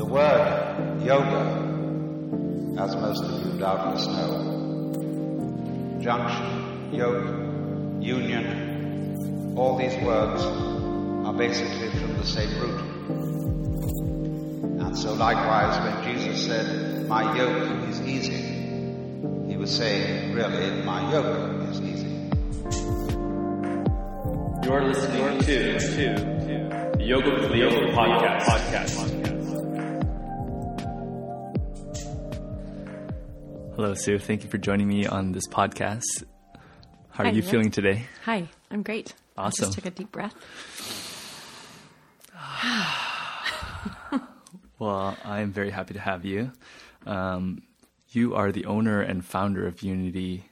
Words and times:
The 0.00 0.06
word 0.06 1.02
yoga, 1.04 1.42
as 2.82 2.96
most 2.96 3.22
of 3.22 3.44
you 3.44 3.58
doubtless 3.60 4.06
know, 4.06 5.98
junction, 6.00 6.94
yoke, 6.94 8.02
union, 8.02 9.54
all 9.58 9.76
these 9.76 9.94
words 10.02 10.42
are 10.42 11.34
basically 11.34 11.90
from 11.90 12.16
the 12.16 12.24
same 12.24 12.48
root. 12.62 12.80
And 14.80 14.96
so 14.96 15.12
likewise 15.12 15.78
when 15.84 16.16
Jesus 16.16 16.46
said, 16.46 17.06
my 17.06 17.36
yoke 17.36 17.90
is 17.90 18.00
easy, 18.00 18.40
he 19.50 19.58
was 19.58 19.70
saying, 19.70 20.32
really, 20.32 20.82
my 20.82 21.12
yoke 21.12 21.68
is 21.68 21.80
easy. 21.82 22.30
You're 24.64 24.82
listening 24.82 25.40
to, 25.40 25.78
to 25.78 26.40
the 26.96 27.04
Yoga 27.04 27.32
with 27.32 27.50
Leo 27.50 27.68
podcast. 27.92 28.44
podcast. 28.44 29.09
Hello, 33.80 33.94
Sue. 33.94 34.18
Thank 34.18 34.44
you 34.44 34.50
for 34.50 34.58
joining 34.58 34.86
me 34.86 35.06
on 35.06 35.32
this 35.32 35.48
podcast. 35.48 36.24
How 37.08 37.24
are 37.24 37.28
Hi, 37.28 37.32
you 37.32 37.40
feeling 37.40 37.70
today? 37.70 38.04
Hi, 38.26 38.46
I'm 38.70 38.82
great. 38.82 39.14
I 39.38 39.44
Awesome. 39.44 39.64
just 39.64 39.72
took 39.72 39.86
a 39.86 39.90
deep 39.90 40.12
breath. 40.12 40.34
Well, 44.78 45.16
I'm 45.24 45.50
very 45.52 45.70
happy 45.70 45.94
to 45.94 46.00
have 46.00 46.26
you. 46.26 46.52
Um, 47.06 47.62
you 48.10 48.34
are 48.34 48.52
the 48.52 48.66
owner 48.66 49.00
and 49.00 49.24
founder 49.24 49.66
of 49.66 49.80
Unity 49.82 50.44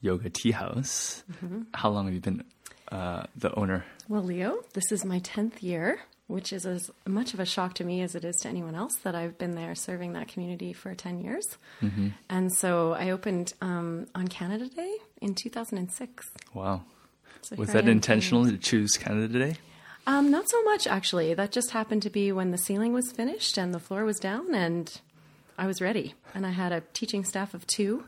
Yoga 0.00 0.30
Tea 0.30 0.52
House. 0.52 1.22
Mm-hmm. 1.32 1.62
How 1.74 1.90
long 1.90 2.06
have 2.06 2.14
you 2.14 2.20
been 2.22 2.44
uh, 2.90 3.24
the 3.36 3.54
owner? 3.58 3.84
Well, 4.08 4.22
Leo, 4.22 4.62
this 4.72 4.90
is 4.90 5.04
my 5.04 5.20
10th 5.20 5.62
year, 5.62 5.98
which 6.26 6.52
is 6.52 6.64
as 6.64 6.90
much 7.06 7.34
of 7.34 7.40
a 7.40 7.44
shock 7.44 7.74
to 7.74 7.84
me 7.84 8.00
as 8.02 8.14
it 8.14 8.24
is 8.24 8.36
to 8.36 8.48
anyone 8.48 8.74
else 8.74 8.96
that 9.02 9.14
I've 9.14 9.36
been 9.36 9.54
there 9.54 9.74
serving 9.74 10.14
that 10.14 10.28
community 10.28 10.72
for 10.72 10.94
10 10.94 11.20
years. 11.20 11.58
And 12.30 12.52
so 12.52 12.92
I 12.94 13.10
opened 13.10 13.52
um, 13.60 14.06
on 14.14 14.28
Canada 14.28 14.68
Day 14.68 14.96
in 15.20 15.34
2006. 15.34 16.30
Wow. 16.54 16.82
So 17.42 17.56
Was 17.56 17.72
that 17.72 17.86
intentional 17.88 18.46
to 18.46 18.56
choose 18.56 18.96
Canada 18.96 19.38
Day? 19.38 19.56
Um, 20.06 20.30
not 20.30 20.48
so 20.48 20.62
much, 20.64 20.86
actually. 20.86 21.34
That 21.34 21.52
just 21.52 21.70
happened 21.70 22.02
to 22.02 22.10
be 22.10 22.32
when 22.32 22.50
the 22.50 22.58
ceiling 22.58 22.92
was 22.92 23.10
finished 23.12 23.58
and 23.58 23.74
the 23.74 23.78
floor 23.78 24.04
was 24.04 24.18
down, 24.18 24.54
and 24.54 25.00
I 25.58 25.66
was 25.66 25.80
ready. 25.80 26.14
And 26.34 26.46
I 26.46 26.50
had 26.50 26.72
a 26.72 26.82
teaching 26.92 27.24
staff 27.24 27.54
of 27.54 27.66
two, 27.66 28.04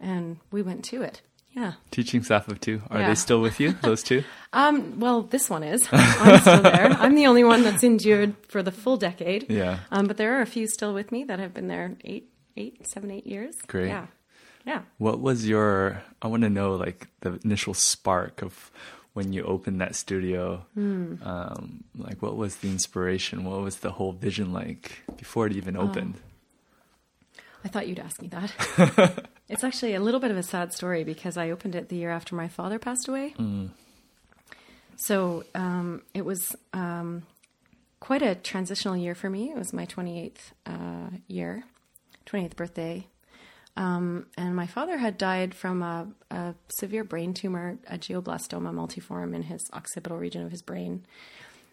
and 0.00 0.38
we 0.50 0.62
went 0.62 0.84
to 0.86 1.02
it. 1.02 1.22
Yeah. 1.58 1.72
Teaching 1.90 2.22
staff 2.22 2.46
of 2.48 2.60
two. 2.60 2.82
Are 2.90 3.00
Yeah. 3.00 3.08
they 3.08 3.14
still 3.16 3.40
with 3.40 3.58
you, 3.60 3.72
those 3.82 4.02
two? 4.02 4.22
Um, 4.50 4.98
well, 4.98 5.20
this 5.22 5.50
one 5.50 5.62
is. 5.62 5.86
I'm 5.92 6.40
still 6.40 6.62
there. 6.62 6.86
I'm 6.98 7.14
the 7.14 7.26
only 7.26 7.44
one 7.44 7.62
that's 7.64 7.82
endured 7.84 8.32
for 8.48 8.62
the 8.62 8.72
full 8.72 8.96
decade. 8.96 9.44
Yeah. 9.50 9.80
Um, 9.90 10.06
but 10.06 10.16
there 10.16 10.38
are 10.38 10.40
a 10.40 10.46
few 10.46 10.66
still 10.66 10.94
with 10.94 11.12
me 11.12 11.24
that 11.24 11.38
have 11.38 11.52
been 11.52 11.68
there 11.68 11.96
eight, 12.02 12.30
eight, 12.56 12.86
seven, 12.86 13.10
eight 13.10 13.26
years. 13.26 13.54
Great. 13.66 13.88
Yeah. 13.88 14.06
Yeah. 14.64 14.82
What 14.96 15.20
was 15.20 15.46
your, 15.46 16.02
I 16.22 16.28
want 16.28 16.44
to 16.44 16.48
know 16.50 16.76
like 16.76 17.08
the 17.20 17.38
initial 17.44 17.74
spark 17.74 18.40
of 18.40 18.70
when 19.12 19.34
you 19.34 19.42
opened 19.44 19.82
that 19.82 19.94
studio. 19.94 20.64
Hmm. 20.72 21.16
Um, 21.22 21.84
like 21.94 22.22
what 22.22 22.36
was 22.36 22.56
the 22.56 22.68
inspiration? 22.70 23.44
What 23.44 23.60
was 23.60 23.80
the 23.80 23.90
whole 23.90 24.12
vision 24.12 24.52
like 24.54 25.02
before 25.18 25.46
it 25.46 25.52
Oh. 25.52 25.56
even 25.56 25.76
opened? 25.76 26.14
I 27.64 27.68
thought 27.68 27.88
you'd 27.88 27.98
ask 27.98 28.22
me 28.22 28.28
that. 28.28 29.26
it's 29.48 29.64
actually 29.64 29.94
a 29.94 30.00
little 30.00 30.20
bit 30.20 30.30
of 30.30 30.36
a 30.36 30.42
sad 30.42 30.72
story 30.72 31.04
because 31.04 31.36
I 31.36 31.50
opened 31.50 31.74
it 31.74 31.88
the 31.88 31.96
year 31.96 32.10
after 32.10 32.34
my 32.34 32.48
father 32.48 32.78
passed 32.78 33.08
away. 33.08 33.34
So 34.96 35.44
um, 35.54 36.02
it 36.14 36.24
was 36.24 36.56
um, 36.72 37.22
quite 38.00 38.22
a 38.22 38.34
transitional 38.34 38.96
year 38.96 39.14
for 39.14 39.30
me. 39.30 39.50
It 39.50 39.56
was 39.56 39.72
my 39.72 39.86
28th 39.86 40.52
uh, 40.66 41.10
year, 41.26 41.64
28th 42.26 42.56
birthday. 42.56 43.06
Um, 43.76 44.26
and 44.36 44.56
my 44.56 44.66
father 44.66 44.98
had 44.98 45.16
died 45.18 45.54
from 45.54 45.82
a, 45.82 46.08
a 46.32 46.54
severe 46.68 47.04
brain 47.04 47.32
tumor, 47.32 47.78
a 47.88 47.96
glioblastoma 47.96 48.74
multiforme 48.74 49.34
in 49.34 49.42
his 49.42 49.60
occipital 49.72 50.18
region 50.18 50.44
of 50.44 50.50
his 50.50 50.62
brain. 50.62 51.06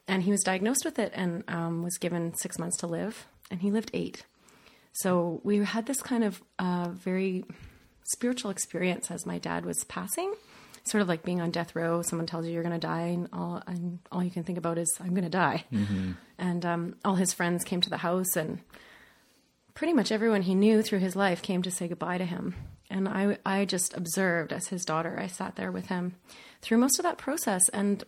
And 0.07 0.21
he 0.21 0.29
was 0.29 0.43
diagnosed 0.43 0.85
with 0.85 0.99
it 0.99 1.11
and 1.15 1.43
um, 1.47 1.83
was 1.83 1.97
given 1.97 2.35
six 2.35 2.59
months 2.59 2.77
to 2.77 2.87
live. 2.87 3.25
And 3.49 3.61
he 3.61 3.71
lived 3.71 3.89
eight. 3.93 4.23
So 4.95 5.41
we 5.43 5.57
had 5.57 5.85
this 5.85 6.01
kind 6.01 6.23
of 6.23 6.41
uh, 6.57 6.89
very 6.89 7.43
spiritual 8.03 8.49
experience 8.49 9.11
as 9.11 9.25
my 9.25 9.39
dad 9.39 9.65
was 9.65 9.83
passing, 9.83 10.33
sort 10.85 11.01
of 11.01 11.09
like 11.09 11.23
being 11.23 11.41
on 11.41 11.51
death 11.51 11.75
row. 11.75 12.01
Someone 12.01 12.27
tells 12.27 12.45
you 12.45 12.53
you're 12.53 12.63
going 12.63 12.79
to 12.79 12.87
die, 12.87 13.07
and 13.07 13.27
all 13.33 13.61
and 13.67 13.99
all 14.09 14.23
you 14.23 14.31
can 14.31 14.43
think 14.43 14.57
about 14.57 14.77
is 14.77 14.97
I'm 15.01 15.09
going 15.09 15.23
to 15.23 15.29
die. 15.29 15.65
And 16.37 16.65
um, 16.65 16.95
all 17.03 17.15
his 17.15 17.33
friends 17.33 17.65
came 17.65 17.81
to 17.81 17.89
the 17.89 17.97
house, 17.97 18.37
and 18.37 18.59
pretty 19.73 19.91
much 19.91 20.13
everyone 20.13 20.43
he 20.43 20.55
knew 20.55 20.81
through 20.81 20.99
his 20.99 21.15
life 21.15 21.41
came 21.41 21.61
to 21.63 21.71
say 21.71 21.89
goodbye 21.89 22.17
to 22.17 22.25
him. 22.25 22.55
And 22.89 23.09
I, 23.09 23.37
I 23.45 23.65
just 23.65 23.97
observed 23.97 24.53
as 24.53 24.67
his 24.67 24.85
daughter. 24.85 25.19
I 25.19 25.27
sat 25.27 25.55
there 25.55 25.71
with 25.71 25.87
him 25.87 26.15
through 26.61 26.77
most 26.77 26.99
of 26.99 27.03
that 27.03 27.17
process, 27.17 27.67
and 27.69 28.01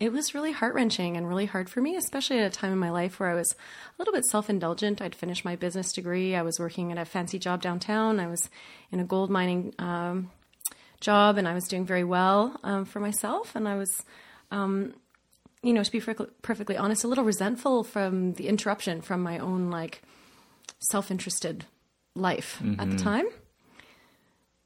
it 0.00 0.12
was 0.12 0.34
really 0.34 0.52
heart 0.52 0.74
wrenching 0.74 1.16
and 1.16 1.28
really 1.28 1.46
hard 1.46 1.70
for 1.70 1.80
me, 1.80 1.96
especially 1.96 2.38
at 2.38 2.46
a 2.46 2.50
time 2.50 2.72
in 2.72 2.78
my 2.78 2.90
life 2.90 3.20
where 3.20 3.30
I 3.30 3.34
was 3.34 3.52
a 3.52 3.56
little 3.98 4.12
bit 4.12 4.24
self 4.24 4.50
indulgent. 4.50 5.00
I'd 5.00 5.14
finished 5.14 5.44
my 5.44 5.56
business 5.56 5.92
degree. 5.92 6.34
I 6.34 6.42
was 6.42 6.58
working 6.58 6.92
at 6.92 6.98
a 6.98 7.04
fancy 7.04 7.38
job 7.38 7.62
downtown. 7.62 8.20
I 8.20 8.26
was 8.26 8.50
in 8.90 9.00
a 9.00 9.04
gold 9.04 9.30
mining 9.30 9.74
um, 9.78 10.30
job 11.00 11.38
and 11.38 11.46
I 11.46 11.54
was 11.54 11.64
doing 11.68 11.86
very 11.86 12.04
well 12.04 12.58
um, 12.64 12.84
for 12.84 13.00
myself. 13.00 13.54
And 13.54 13.68
I 13.68 13.76
was, 13.76 14.04
um, 14.50 14.94
you 15.62 15.72
know, 15.72 15.82
to 15.82 15.92
be 15.92 16.00
perfectly, 16.00 16.26
perfectly 16.42 16.76
honest, 16.76 17.04
a 17.04 17.08
little 17.08 17.24
resentful 17.24 17.84
from 17.84 18.34
the 18.34 18.48
interruption 18.48 19.00
from 19.00 19.22
my 19.22 19.38
own 19.38 19.70
like 19.70 20.02
self 20.80 21.10
interested 21.10 21.66
life 22.14 22.60
at 22.78 22.90
the 22.90 22.96
time. 22.96 23.26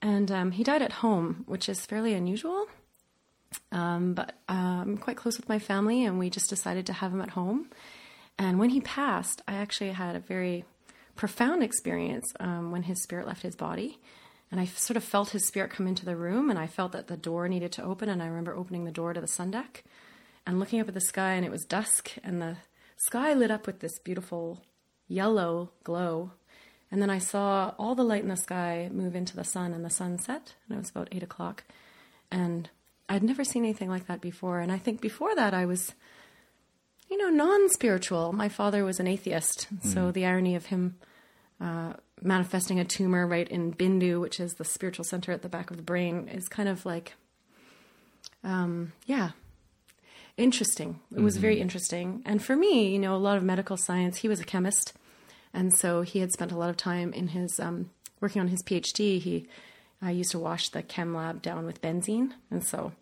And 0.00 0.32
um, 0.32 0.50
he 0.52 0.64
died 0.64 0.82
at 0.82 0.92
home, 0.92 1.44
which 1.46 1.68
is 1.68 1.86
fairly 1.86 2.14
unusual 2.14 2.66
um, 3.70 4.14
but 4.14 4.34
uh, 4.48 4.82
I'm 4.82 4.98
quite 4.98 5.16
close 5.16 5.36
with 5.36 5.48
my 5.48 5.58
family, 5.58 6.04
and 6.04 6.18
we 6.18 6.30
just 6.30 6.50
decided 6.50 6.86
to 6.86 6.92
have 6.92 7.12
him 7.12 7.20
at 7.20 7.30
home. 7.30 7.68
And 8.38 8.58
when 8.58 8.70
he 8.70 8.80
passed, 8.80 9.42
I 9.46 9.54
actually 9.54 9.90
had 9.90 10.16
a 10.16 10.20
very 10.20 10.64
profound 11.14 11.62
experience 11.62 12.32
um, 12.40 12.70
when 12.70 12.84
his 12.84 13.02
spirit 13.02 13.26
left 13.26 13.42
his 13.42 13.56
body. 13.56 13.98
And 14.50 14.60
I 14.60 14.66
sort 14.66 14.96
of 14.96 15.04
felt 15.04 15.30
his 15.30 15.46
spirit 15.46 15.70
come 15.70 15.86
into 15.86 16.04
the 16.04 16.16
room, 16.16 16.50
and 16.50 16.58
I 16.58 16.66
felt 16.66 16.92
that 16.92 17.06
the 17.06 17.16
door 17.16 17.48
needed 17.48 17.72
to 17.72 17.82
open. 17.82 18.08
And 18.08 18.22
I 18.22 18.26
remember 18.26 18.54
opening 18.54 18.84
the 18.84 18.92
door 18.92 19.12
to 19.12 19.20
the 19.20 19.26
sun 19.28 19.50
deck 19.50 19.84
and 20.46 20.58
looking 20.58 20.80
up 20.80 20.88
at 20.88 20.94
the 20.94 21.00
sky, 21.00 21.32
and 21.32 21.44
it 21.44 21.50
was 21.50 21.64
dusk, 21.64 22.12
and 22.22 22.42
the 22.42 22.56
sky 22.96 23.32
lit 23.32 23.50
up 23.50 23.66
with 23.66 23.80
this 23.80 23.98
beautiful 23.98 24.62
yellow 25.08 25.70
glow. 25.84 26.32
And 26.90 27.00
then 27.00 27.10
I 27.10 27.18
saw 27.18 27.74
all 27.78 27.94
the 27.94 28.04
light 28.04 28.22
in 28.22 28.28
the 28.28 28.36
sky 28.36 28.90
move 28.92 29.16
into 29.16 29.36
the 29.36 29.44
sun, 29.44 29.72
and 29.72 29.84
the 29.84 29.90
sun 29.90 30.18
set, 30.18 30.54
and 30.68 30.76
it 30.76 30.80
was 30.80 30.90
about 30.90 31.08
eight 31.12 31.22
o'clock. 31.22 31.64
And 32.30 32.68
I'd 33.08 33.22
never 33.22 33.44
seen 33.44 33.64
anything 33.64 33.90
like 33.90 34.06
that 34.06 34.20
before. 34.20 34.60
And 34.60 34.72
I 34.72 34.78
think 34.78 35.00
before 35.00 35.34
that, 35.34 35.54
I 35.54 35.66
was, 35.66 35.94
you 37.10 37.16
know, 37.18 37.28
non 37.28 37.68
spiritual. 37.70 38.32
My 38.32 38.48
father 38.48 38.84
was 38.84 39.00
an 39.00 39.06
atheist. 39.06 39.68
So 39.82 40.10
the 40.10 40.24
irony 40.24 40.54
of 40.54 40.66
him 40.66 40.96
uh, 41.60 41.94
manifesting 42.20 42.80
a 42.80 42.84
tumor 42.84 43.26
right 43.26 43.48
in 43.48 43.72
Bindu, 43.72 44.20
which 44.20 44.40
is 44.40 44.54
the 44.54 44.64
spiritual 44.64 45.04
center 45.04 45.32
at 45.32 45.42
the 45.42 45.48
back 45.48 45.70
of 45.70 45.76
the 45.76 45.82
brain, 45.82 46.28
is 46.28 46.48
kind 46.48 46.68
of 46.68 46.86
like, 46.86 47.14
um, 48.44 48.92
yeah, 49.06 49.30
interesting. 50.36 51.00
It 51.14 51.20
was 51.20 51.36
very 51.36 51.60
interesting. 51.60 52.22
And 52.24 52.42
for 52.42 52.56
me, 52.56 52.92
you 52.92 52.98
know, 52.98 53.14
a 53.14 53.18
lot 53.18 53.36
of 53.36 53.42
medical 53.42 53.76
science, 53.76 54.18
he 54.18 54.28
was 54.28 54.40
a 54.40 54.44
chemist. 54.44 54.92
And 55.54 55.76
so 55.76 56.02
he 56.02 56.20
had 56.20 56.32
spent 56.32 56.52
a 56.52 56.56
lot 56.56 56.70
of 56.70 56.76
time 56.76 57.12
in 57.12 57.28
his, 57.28 57.60
um, 57.60 57.90
working 58.20 58.40
on 58.40 58.48
his 58.48 58.62
PhD. 58.62 59.20
He, 59.20 59.46
I 60.02 60.10
used 60.10 60.32
to 60.32 60.38
wash 60.38 60.68
the 60.70 60.82
chem 60.82 61.14
lab 61.14 61.42
down 61.42 61.64
with 61.64 61.80
benzene. 61.80 62.32
And 62.50 62.64
so 62.66 62.92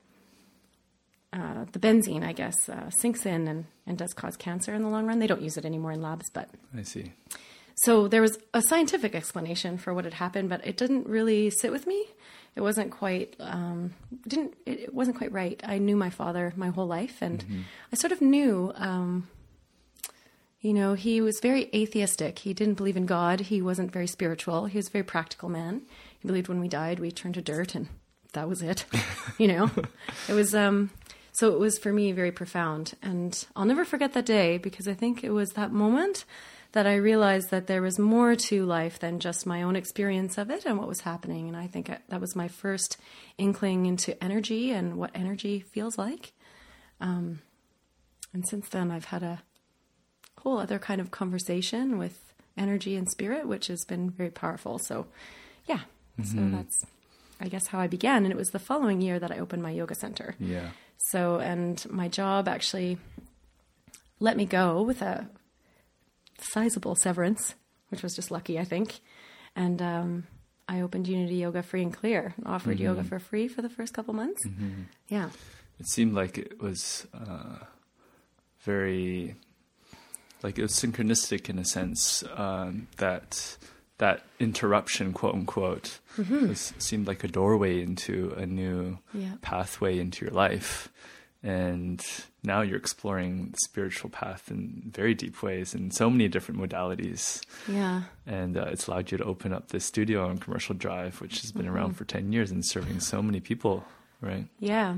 uh, 1.32 1.64
the 1.72 1.78
benzene, 1.78 2.24
I 2.24 2.32
guess, 2.32 2.68
uh, 2.68 2.90
sinks 2.90 3.24
in 3.24 3.48
and, 3.48 3.64
and 3.86 3.96
does 3.96 4.12
cause 4.12 4.36
cancer 4.36 4.74
in 4.74 4.82
the 4.82 4.88
long 4.88 5.06
run. 5.06 5.18
They 5.18 5.26
don't 5.26 5.42
use 5.42 5.56
it 5.56 5.64
anymore 5.64 5.92
in 5.92 6.02
labs, 6.02 6.28
but 6.30 6.50
I 6.76 6.82
see. 6.82 7.12
so 7.76 8.08
there 8.08 8.20
was 8.20 8.38
a 8.52 8.62
scientific 8.62 9.14
explanation 9.14 9.78
for 9.78 9.94
what 9.94 10.04
had 10.04 10.14
happened, 10.14 10.48
but 10.48 10.66
it 10.66 10.76
didn't 10.76 11.06
really 11.06 11.50
sit 11.50 11.72
with 11.72 11.86
me. 11.86 12.04
It 12.56 12.62
wasn't 12.62 12.90
quite 12.90 13.36
um, 13.38 13.94
didn't 14.26 14.54
it, 14.66 14.80
it 14.80 14.94
wasn't 14.94 15.16
quite 15.16 15.32
right. 15.32 15.60
I 15.64 15.78
knew 15.78 15.96
my 15.96 16.10
father 16.10 16.52
my 16.56 16.68
whole 16.68 16.86
life, 16.86 17.22
and 17.22 17.44
I 17.92 17.96
sort 17.96 18.12
of 18.12 18.20
knew. 18.20 18.72
Um, 18.74 19.28
you 20.60 20.74
know, 20.74 20.92
he 20.92 21.22
was 21.22 21.38
very 21.40 21.70
atheistic. 21.74 22.40
He 22.40 22.52
didn't 22.52 22.74
believe 22.74 22.96
in 22.96 23.06
God. 23.06 23.40
He 23.40 23.62
wasn't 23.62 23.92
very 23.92 24.06
spiritual. 24.06 24.66
He 24.66 24.76
was 24.76 24.88
a 24.88 24.90
very 24.90 25.04
practical 25.04 25.48
man. 25.48 25.82
He 26.20 26.28
believed 26.28 26.48
when 26.48 26.60
we 26.60 26.68
died, 26.68 27.00
we 27.00 27.10
turned 27.10 27.34
to 27.34 27.42
dirt, 27.42 27.74
and 27.74 27.88
that 28.32 28.48
was 28.48 28.62
it. 28.62 28.84
you 29.38 29.48
know, 29.48 29.70
it 30.28 30.32
was. 30.32 30.54
Um, 30.54 30.90
so 31.32 31.52
it 31.52 31.60
was 31.60 31.78
for 31.78 31.92
me 31.92 32.12
very 32.12 32.32
profound, 32.32 32.94
and 33.02 33.46
I'll 33.54 33.64
never 33.64 33.84
forget 33.84 34.12
that 34.14 34.26
day 34.26 34.58
because 34.58 34.88
I 34.88 34.94
think 34.94 35.22
it 35.22 35.30
was 35.30 35.50
that 35.50 35.72
moment 35.72 36.24
that 36.72 36.86
I 36.86 36.94
realized 36.96 37.50
that 37.50 37.66
there 37.66 37.82
was 37.82 37.98
more 37.98 38.36
to 38.36 38.64
life 38.64 38.98
than 38.98 39.18
just 39.18 39.46
my 39.46 39.62
own 39.62 39.74
experience 39.74 40.38
of 40.38 40.50
it 40.50 40.64
and 40.64 40.78
what 40.78 40.86
was 40.86 41.00
happening. 41.00 41.48
And 41.48 41.56
I 41.56 41.66
think 41.66 41.90
that 42.08 42.20
was 42.20 42.36
my 42.36 42.46
first 42.46 42.96
inkling 43.38 43.86
into 43.86 44.22
energy 44.22 44.70
and 44.70 44.96
what 44.96 45.10
energy 45.14 45.60
feels 45.60 45.98
like. 45.98 46.32
Um, 47.00 47.40
and 48.32 48.46
since 48.46 48.68
then, 48.68 48.90
I've 48.90 49.06
had 49.06 49.22
a 49.24 49.42
whole 50.38 50.58
other 50.58 50.78
kind 50.78 51.00
of 51.00 51.10
conversation 51.10 51.98
with 51.98 52.18
energy 52.56 52.94
and 52.94 53.08
spirit, 53.08 53.48
which 53.48 53.66
has 53.66 53.84
been 53.84 54.10
very 54.10 54.30
powerful. 54.30 54.78
So, 54.78 55.06
yeah, 55.66 55.80
so 56.24 56.36
that's 56.56 56.84
I 57.40 57.48
guess 57.48 57.66
how 57.68 57.80
I 57.80 57.86
began, 57.86 58.24
and 58.24 58.32
it 58.32 58.36
was 58.36 58.50
the 58.50 58.58
following 58.58 59.00
year 59.00 59.18
that 59.18 59.32
I 59.32 59.38
opened 59.38 59.62
my 59.62 59.70
yoga 59.70 59.94
center. 59.94 60.34
Yeah. 60.38 60.70
So, 60.98 61.38
and 61.38 61.84
my 61.90 62.08
job 62.08 62.46
actually 62.46 62.98
let 64.18 64.36
me 64.36 64.44
go 64.44 64.82
with 64.82 65.00
a 65.00 65.28
sizable 66.38 66.94
severance, 66.94 67.54
which 67.88 68.02
was 68.02 68.14
just 68.14 68.30
lucky, 68.30 68.58
I 68.58 68.64
think. 68.64 69.00
And 69.56 69.80
um, 69.80 70.26
I 70.68 70.82
opened 70.82 71.08
Unity 71.08 71.36
Yoga 71.36 71.62
free 71.62 71.82
and 71.82 71.92
clear, 71.92 72.34
and 72.36 72.46
offered 72.46 72.78
yoga 72.78 73.02
for 73.02 73.18
free 73.18 73.48
for 73.48 73.62
the 73.62 73.70
first 73.70 73.94
couple 73.94 74.14
months. 74.14 74.40
Yeah. 75.08 75.30
It 75.78 75.88
seemed 75.88 76.12
like 76.12 76.36
it 76.36 76.60
was 76.60 77.06
uh, 77.14 77.64
very, 78.60 79.34
like 80.42 80.58
it 80.58 80.62
was 80.62 80.72
synchronistic 80.72 81.48
in 81.48 81.58
a 81.58 81.64
sense 81.64 82.22
um, 82.36 82.86
that 82.98 83.56
that 84.00 84.22
interruption, 84.38 85.12
quote 85.14 85.34
unquote, 85.34 86.00
was, 86.18 86.74
seemed 86.78 87.06
like 87.06 87.24
a 87.24 87.28
doorway 87.28 87.80
into 87.82 88.34
a 88.36 88.44
new 88.44 88.98
Yeah. 89.14 89.34
pathway 89.40 89.98
into 89.98 90.24
your 90.24 90.34
life. 90.34 90.88
And 91.42 92.04
now 92.42 92.60
you're 92.60 92.76
exploring 92.76 93.48
the 93.52 93.58
spiritual 93.64 94.10
path 94.10 94.50
in 94.50 94.90
very 94.92 95.14
deep 95.14 95.42
ways 95.42 95.74
in 95.74 95.90
so 95.90 96.10
many 96.10 96.28
different 96.28 96.60
modalities. 96.60 97.40
Yeah. 97.66 98.02
And 98.26 98.58
uh, 98.58 98.66
it's 98.72 98.88
allowed 98.88 99.10
you 99.10 99.16
to 99.18 99.24
open 99.24 99.52
up 99.54 99.68
this 99.68 99.86
studio 99.86 100.26
on 100.28 100.36
Commercial 100.36 100.74
Drive, 100.74 101.20
which 101.22 101.40
has 101.40 101.50
been 101.52 101.66
around 101.66 101.94
for 101.94 102.04
10 102.04 102.30
years 102.32 102.50
and 102.50 102.62
serving 102.66 103.00
so 103.00 103.22
many 103.22 103.40
people, 103.40 103.84
right? 104.20 104.46
Yeah. 104.58 104.96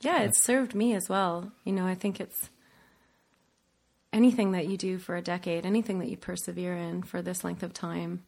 Yeah, 0.00 0.22
it's 0.22 0.42
served 0.42 0.74
me 0.74 0.92
as 0.94 1.08
well. 1.08 1.52
You 1.64 1.72
know, 1.72 1.86
I 1.86 1.94
think 1.94 2.18
it's 2.20 2.50
anything 4.12 4.52
that 4.52 4.66
you 4.66 4.76
do 4.76 4.98
for 4.98 5.16
a 5.16 5.22
decade, 5.22 5.64
anything 5.66 5.98
that 6.00 6.08
you 6.08 6.16
persevere 6.16 6.74
in 6.76 7.02
for 7.02 7.22
this 7.22 7.44
length 7.44 7.62
of 7.62 7.72
time, 7.72 8.24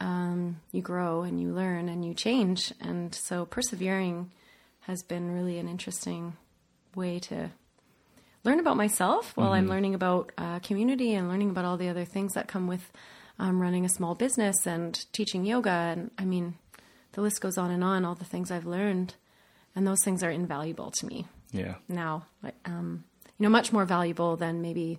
um, 0.00 0.60
you 0.72 0.82
grow 0.82 1.22
and 1.22 1.40
you 1.40 1.52
learn 1.52 1.88
and 1.88 2.04
you 2.04 2.14
change. 2.14 2.72
And 2.80 3.14
so 3.14 3.44
persevering 3.44 4.30
has 4.82 5.02
been 5.02 5.30
really 5.32 5.58
an 5.58 5.68
interesting 5.68 6.36
way 6.94 7.18
to 7.20 7.50
learn 8.44 8.58
about 8.58 8.76
myself 8.76 9.36
while 9.36 9.52
I'm 9.52 9.68
learning 9.68 9.94
about 9.94 10.32
uh, 10.38 10.58
community 10.60 11.14
and 11.14 11.28
learning 11.28 11.50
about 11.50 11.64
all 11.66 11.76
the 11.76 11.88
other 11.88 12.04
things 12.06 12.32
that 12.34 12.48
come 12.48 12.66
with 12.66 12.90
um, 13.38 13.60
running 13.60 13.84
a 13.84 13.88
small 13.88 14.14
business 14.14 14.66
and 14.66 15.04
teaching 15.12 15.44
yoga. 15.44 15.70
And 15.70 16.10
I 16.18 16.24
mean, 16.24 16.54
the 17.12 17.20
list 17.20 17.40
goes 17.40 17.58
on 17.58 17.70
and 17.70 17.84
on, 17.84 18.04
all 18.04 18.14
the 18.14 18.24
things 18.24 18.50
I've 18.50 18.66
learned. 18.66 19.14
And 19.76 19.86
those 19.86 20.02
things 20.02 20.22
are 20.22 20.30
invaluable 20.30 20.90
to 20.90 21.06
me 21.06 21.26
Yeah. 21.52 21.74
now. 21.88 22.26
Um, 22.64 23.04
you 23.38 23.44
know, 23.44 23.50
much 23.50 23.72
more 23.72 23.84
valuable 23.84 24.36
than 24.36 24.60
maybe 24.62 24.98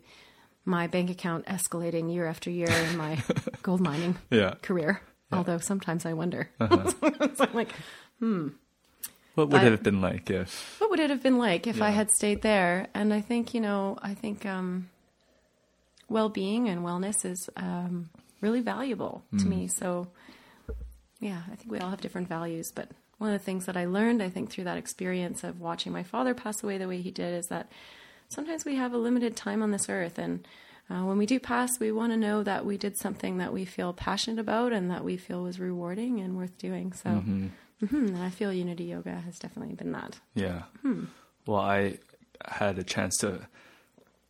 my 0.65 0.87
bank 0.87 1.09
account 1.09 1.45
escalating 1.45 2.13
year 2.13 2.27
after 2.27 2.49
year 2.49 2.69
in 2.69 2.97
my 2.97 3.21
gold 3.63 3.81
mining 3.81 4.17
Yeah. 4.29 4.55
career. 4.61 5.01
Although 5.31 5.59
sometimes 5.59 6.05
I 6.05 6.13
wonder. 6.13 6.49
Sometimes 6.59 7.39
I'm 7.39 7.53
like, 7.53 7.71
hmm. 8.19 8.49
What 9.35 9.47
would 9.49 9.63
it 9.63 9.71
have 9.71 9.81
been 9.81 10.01
like 10.01 10.29
if? 10.29 10.75
what 10.79 10.89
would 10.89 10.99
it 10.99 11.09
have 11.09 11.23
been 11.23 11.37
like 11.37 11.67
if 11.67 11.81
I 11.81 11.89
had 11.91 12.11
stayed 12.11 12.41
there? 12.41 12.87
And 12.93 13.13
I 13.13 13.21
think, 13.21 13.53
you 13.53 13.61
know, 13.61 13.97
I 14.01 14.13
think 14.13 14.45
um, 14.45 14.89
well 16.09 16.27
being 16.27 16.67
and 16.67 16.81
wellness 16.85 17.23
is 17.23 17.49
um, 17.55 18.09
really 18.41 18.59
valuable 18.59 19.23
to 19.39 19.45
me. 19.45 19.67
So, 19.69 20.07
yeah, 21.21 21.43
I 21.49 21.55
think 21.55 21.71
we 21.71 21.79
all 21.79 21.91
have 21.91 22.01
different 22.01 22.27
values. 22.27 22.69
But 22.75 22.89
one 23.17 23.31
of 23.33 23.39
the 23.39 23.45
things 23.45 23.65
that 23.67 23.77
I 23.77 23.85
learned, 23.85 24.21
I 24.21 24.27
think, 24.29 24.49
through 24.51 24.65
that 24.65 24.77
experience 24.77 25.45
of 25.45 25.61
watching 25.61 25.93
my 25.93 26.03
father 26.03 26.33
pass 26.33 26.61
away 26.61 26.77
the 26.77 26.89
way 26.89 27.01
he 27.01 27.11
did 27.11 27.33
is 27.33 27.47
that 27.47 27.71
sometimes 28.31 28.65
we 28.65 28.75
have 28.75 28.93
a 28.93 28.97
limited 28.97 29.35
time 29.35 29.61
on 29.61 29.71
this 29.71 29.89
earth. 29.89 30.17
And 30.17 30.47
uh, 30.89 31.03
when 31.05 31.17
we 31.17 31.25
do 31.25 31.39
pass, 31.39 31.79
we 31.79 31.91
want 31.91 32.11
to 32.11 32.17
know 32.17 32.43
that 32.43 32.65
we 32.65 32.77
did 32.77 32.97
something 32.97 33.37
that 33.37 33.53
we 33.53 33.65
feel 33.65 33.93
passionate 33.93 34.39
about 34.39 34.73
and 34.73 34.89
that 34.91 35.03
we 35.03 35.17
feel 35.17 35.43
was 35.43 35.59
rewarding 35.59 36.19
and 36.19 36.35
worth 36.35 36.57
doing. 36.57 36.93
So, 36.93 37.09
mhm, 37.09 37.51
and 37.91 38.17
I 38.17 38.29
feel 38.29 38.51
Unity 38.51 38.85
Yoga 38.85 39.11
has 39.21 39.39
definitely 39.39 39.75
been 39.75 39.91
that. 39.93 40.19
Yeah. 40.35 40.63
Hmm. 40.81 41.05
Well, 41.45 41.59
I 41.61 41.99
had 42.45 42.77
a 42.79 42.83
chance 42.83 43.17
to 43.17 43.47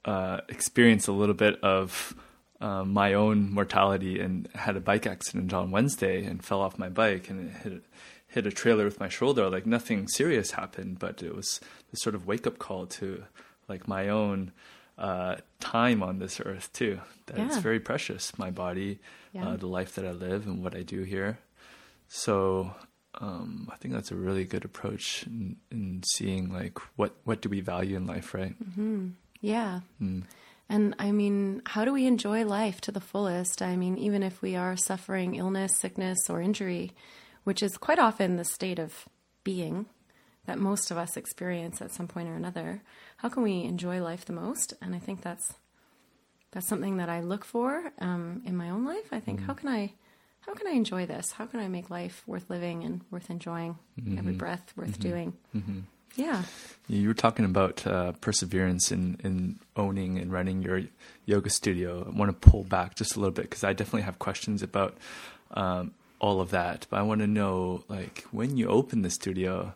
uh, 0.06 0.42
experience 0.50 1.08
a 1.08 1.12
little 1.12 1.36
bit 1.36 1.60
of 1.64 2.16
uh, 2.60 2.84
my 2.84 3.14
own 3.14 3.52
mortality 3.52 4.20
and 4.20 4.48
had 4.54 4.76
a 4.78 4.80
bike 4.80 5.08
accident 5.08 5.54
on 5.54 5.72
Wednesday 5.72 6.24
and 6.24 6.44
fell 6.44 6.62
off 6.62 6.78
my 6.78 6.90
bike 6.90 7.30
and 7.30 7.50
it 7.50 7.56
hit 7.64 7.84
hit 8.28 8.48
a 8.48 8.52
trailer 8.52 8.86
with 8.86 9.00
my 9.00 9.10
shoulder. 9.10 9.50
Like 9.50 9.66
nothing 9.66 10.08
serious 10.08 10.52
happened, 10.52 11.00
but 11.00 11.22
it 11.22 11.36
was 11.36 11.60
this 11.92 12.02
sort 12.02 12.16
of 12.16 12.26
wake 12.26 12.48
up 12.48 12.60
call 12.60 12.86
to 12.88 13.24
like 13.74 13.88
my 13.88 14.10
own 14.10 14.52
uh, 14.98 15.36
time 15.60 16.04
on 16.04 16.20
this 16.20 16.40
earth 16.40 16.68
too. 16.74 17.00
That 17.28 17.40
it's 17.40 17.58
very 17.58 17.80
precious. 17.80 18.38
My 18.38 18.52
body, 18.52 19.00
Yeah. 19.34 19.48
uh, 19.48 19.56
the 19.58 19.68
life 19.80 19.96
that 19.96 20.06
I 20.06 20.12
live, 20.12 20.46
and 20.48 20.62
what 20.64 20.76
I 20.76 20.84
do 20.84 21.02
here. 21.04 21.40
So 22.08 22.76
um, 23.16 23.68
I 23.72 23.78
think 23.78 23.94
that's 23.94 24.12
a 24.12 24.16
really 24.16 24.46
good 24.46 24.66
approach 24.66 25.24
in, 25.26 25.58
in 25.72 26.04
seeing 26.16 26.52
like 26.54 26.78
what 26.98 27.16
what 27.24 27.42
do 27.42 27.50
we 27.50 27.62
value 27.62 27.96
in 27.98 28.06
life, 28.06 28.34
right? 28.34 28.56
Yeah. 29.42 29.80
And 30.70 30.96
I 31.00 31.12
mean, 31.12 31.62
how 31.66 31.84
do 31.86 31.92
we 31.94 32.06
enjoy 32.08 32.46
life 32.46 32.80
to 32.82 32.92
the 32.92 33.02
fullest? 33.02 33.62
I 33.62 33.76
mean, 33.76 33.98
even 33.98 34.24
if 34.24 34.42
we 34.42 34.56
are 34.56 34.78
suffering 34.78 35.36
illness, 35.36 35.72
sickness, 35.80 36.30
or 36.30 36.42
injury, 36.42 36.92
which 37.44 37.62
is 37.64 37.76
quite 37.78 38.00
often 38.00 38.38
the 38.38 38.46
state 38.46 38.80
of 38.80 39.08
being 39.44 39.88
that 40.46 40.58
most 40.60 40.90
of 40.92 40.98
us 40.98 41.18
experience 41.18 41.82
at 41.82 41.92
some 41.92 42.08
point 42.08 42.30
or 42.30 42.36
another, 42.36 42.82
how 43.22 43.30
can 43.30 43.44
we 43.44 43.64
enjoy 43.64 44.02
life 44.02 44.26
the 44.26 44.34
most? 44.34 44.74
And 44.82 44.96
I 44.96 45.00
think 45.00 45.22
that's 45.22 45.54
that's 46.52 46.68
something 46.68 46.98
that 46.98 47.08
I 47.08 47.22
look 47.22 47.46
for 47.46 47.94
um, 48.00 48.42
in 48.46 48.58
my 48.58 48.70
own 48.70 48.84
life. 48.84 49.08
I 49.12 49.20
think 49.20 49.42
how 49.42 49.54
can 49.54 49.70
I 49.70 49.94
how 50.42 50.54
can 50.54 50.68
I 50.68 50.72
enjoy 50.72 51.06
this? 51.06 51.32
How 51.32 51.46
can 51.46 51.60
I 51.60 51.68
make 51.68 51.90
life 51.90 52.24
worth 52.26 52.50
living 52.50 52.84
and 52.84 53.02
worth 53.12 53.30
enjoying? 53.30 53.78
Every 54.18 54.34
breath 54.34 54.74
worth 54.76 55.00
doing. 55.00 55.34
Yeah. 56.16 56.44
You 56.90 57.08
were 57.08 57.14
talking 57.14 57.46
about 57.46 57.86
uh, 57.88 58.14
perseverance 58.14 58.92
in, 58.92 59.18
in 59.24 59.60
owning 59.78 60.18
and 60.18 60.32
running 60.32 60.62
your 60.62 60.82
yoga 61.26 61.50
studio. 61.50 62.06
I 62.06 62.18
want 62.18 62.42
to 62.42 62.50
pull 62.50 62.64
back 62.64 62.96
just 62.96 63.16
a 63.16 63.20
little 63.20 63.32
bit 63.32 63.44
because 63.44 63.64
I 63.64 63.74
definitely 63.74 64.02
have 64.02 64.20
questions 64.20 64.62
about 64.62 64.98
um, 65.52 65.94
all 66.20 66.42
of 66.42 66.50
that. 66.52 66.88
But 66.90 67.00
I 67.00 67.04
want 67.04 67.22
to 67.22 67.28
know, 67.28 67.84
like, 67.88 68.26
when 68.32 68.58
you 68.58 68.68
opened 68.68 69.06
the 69.06 69.10
studio, 69.10 69.74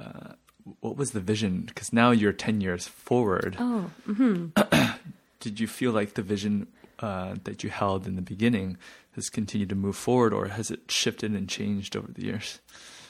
uh, 0.00 0.32
what 0.80 0.96
was 0.96 1.10
the 1.10 1.20
vision? 1.20 1.62
Because 1.66 1.92
now 1.92 2.10
you're 2.10 2.32
ten 2.32 2.60
years 2.60 2.86
forward. 2.86 3.56
Oh, 3.58 3.90
Did 5.40 5.60
you 5.60 5.66
feel 5.66 5.92
like 5.92 6.14
the 6.14 6.22
vision 6.22 6.66
uh, 7.00 7.36
that 7.44 7.62
you 7.62 7.70
held 7.70 8.06
in 8.06 8.16
the 8.16 8.22
beginning 8.22 8.78
has 9.14 9.28
continued 9.28 9.68
to 9.70 9.74
move 9.74 9.96
forward, 9.96 10.32
or 10.32 10.48
has 10.48 10.70
it 10.70 10.90
shifted 10.90 11.32
and 11.32 11.48
changed 11.48 11.96
over 11.96 12.10
the 12.12 12.24
years? 12.24 12.60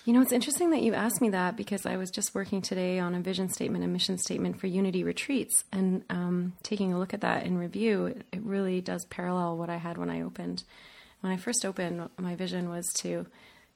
You 0.05 0.13
know, 0.13 0.23
it's 0.23 0.33
interesting 0.33 0.71
that 0.71 0.83
you 0.83 0.95
asked 0.95 1.21
me 1.21 1.31
that 1.31 1.57
because 1.57 1.85
I 1.85 1.97
was 1.97 2.13
just 2.13 2.33
working 2.33 2.63
today 2.63 3.01
on 3.01 3.17
a 3.17 3.21
vision 3.21 3.49
statement 3.49 3.83
and 3.83 3.93
mission 3.93 4.19
statement 4.19 4.61
for 4.61 4.69
Unity 4.69 5.03
retreats, 5.03 5.65
and 5.73 6.05
um, 6.11 6.53
taking 6.63 6.93
a 6.93 6.99
look 6.99 7.13
at 7.13 7.23
that 7.23 7.45
in 7.45 7.59
review, 7.59 8.07
it, 8.07 8.27
it 8.31 8.43
really 8.43 8.81
does 8.81 9.05
parallel 9.07 9.57
what 9.57 9.69
I 9.69 9.79
had 9.79 9.99
when 9.99 10.09
I 10.09 10.23
opened. 10.23 10.63
When 11.23 11.33
I 11.33 11.37
first 11.37 11.65
opened, 11.65 12.09
my 12.19 12.37
vision 12.37 12.69
was 12.69 12.87
to 12.99 13.27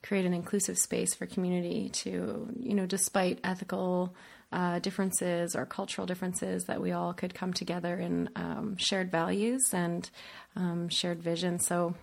create 0.02 0.24
an 0.24 0.34
inclusive 0.34 0.78
space 0.78 1.14
for 1.14 1.26
community 1.26 1.90
to, 1.90 2.48
you 2.58 2.74
know, 2.74 2.86
despite 2.86 3.38
ethical 3.44 4.14
uh, 4.52 4.78
differences 4.80 5.54
or 5.54 5.66
cultural 5.66 6.06
differences, 6.06 6.64
that 6.64 6.80
we 6.80 6.92
all 6.92 7.12
could 7.12 7.34
come 7.34 7.52
together 7.52 7.96
in 7.98 8.28
um, 8.34 8.76
shared 8.76 9.10
values 9.10 9.62
and 9.72 10.10
um, 10.56 10.88
shared 10.88 11.22
vision. 11.22 11.58
So 11.60 11.94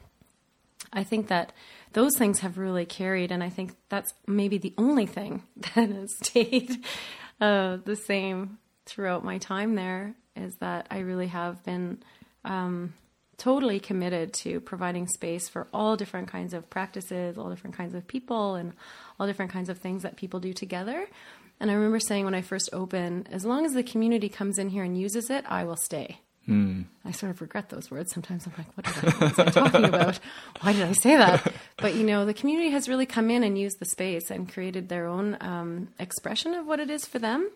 I 0.94 1.04
think 1.04 1.27
that 1.27 1.51
those 1.94 2.16
things 2.18 2.39
have 2.39 2.58
really 2.58 2.86
carried, 2.86 3.32
and 3.32 3.44
I 3.44 3.50
think 3.50 3.75
that's 3.89 4.13
maybe 4.25 4.58
the 4.58 4.74
only 4.77 5.06
thing 5.06 5.44
that 5.75 5.89
has 5.89 6.16
stayed 6.24 6.84
uh, 7.42 7.77
the 7.84 7.96
same 7.96 8.60
throughout 8.86 9.24
my 9.24 9.38
time 9.38 9.75
there 9.75 10.16
is 10.36 10.56
that 10.58 10.88
I 10.89 11.00
really 11.00 11.27
have 11.27 11.63
been 11.63 12.01
um, 12.46 12.94
totally 13.38 13.79
committed 13.79 14.34
to 14.34 14.60
providing 14.60 15.08
space 15.08 15.48
for 15.48 15.67
all 15.74 15.96
different 15.96 16.27
kinds 16.27 16.53
of 16.53 16.70
practices, 16.70 17.38
all 17.38 17.50
different 17.50 17.75
kinds 17.75 17.94
of 17.94 18.08
people, 18.08 18.56
and 18.56 18.74
all 19.20 19.27
different 19.27 19.51
kinds 19.51 19.70
of 19.70 19.77
things 19.77 20.03
that 20.03 20.15
people 20.17 20.39
do 20.39 20.53
together. 20.53 21.08
And 21.60 21.72
I 21.72 21.74
remember 21.74 22.00
saying 22.00 22.25
when 22.25 22.36
I 22.36 22.41
first 22.41 22.70
opened, 22.74 23.29
as 23.32 23.46
long 23.46 23.65
as 23.65 23.74
the 23.74 23.84
community 23.84 24.29
comes 24.29 24.58
in 24.58 24.70
here 24.70 24.84
and 24.84 25.00
uses 25.00 25.29
it, 25.29 25.46
I 25.48 25.63
will 25.63 25.77
stay. 25.77 26.20
I 27.03 27.12
sort 27.12 27.32
of 27.32 27.41
regret 27.41 27.70
those 27.70 27.91
words. 27.91 28.13
Sometimes 28.13 28.48
I'm 28.48 28.53
like, 28.58 28.77
what, 28.77 28.88
I, 28.88 29.10
what 29.10 29.38
was 29.38 29.39
I 29.39 29.50
talking 29.50 29.84
about? 29.84 30.20
Why 30.62 30.72
did 30.72 30.84
I 30.84 30.94
say 30.94 31.17
that? 31.17 31.51
But 31.77 31.96
you 31.96 32.03
know, 32.03 32.25
the 32.25 32.34
community 32.34 32.70
has 32.70 32.88
really 32.88 33.06
come 33.06 33.29
in 33.29 33.44
and 33.44 33.58
used 33.58 33.79
the 33.79 33.86
space 33.86 34.32
and 34.32 34.51
created 34.51 34.88
their 34.88 35.08
own 35.08 35.38
um, 35.41 35.89
expression 36.00 36.53
of 36.53 36.65
what 36.65 36.79
it 36.79 36.89
is 36.89 37.06
for 37.06 37.20
them. 37.20 37.50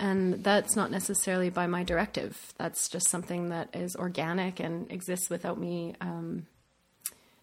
And 0.00 0.44
that's 0.44 0.76
not 0.76 0.90
necessarily 0.90 1.50
by 1.50 1.66
my 1.66 1.82
directive. 1.82 2.52
That's 2.56 2.88
just 2.88 3.08
something 3.08 3.48
that 3.48 3.74
is 3.74 3.96
organic 3.96 4.60
and 4.60 4.90
exists 4.92 5.28
without 5.28 5.58
me 5.58 5.94
um, 6.00 6.46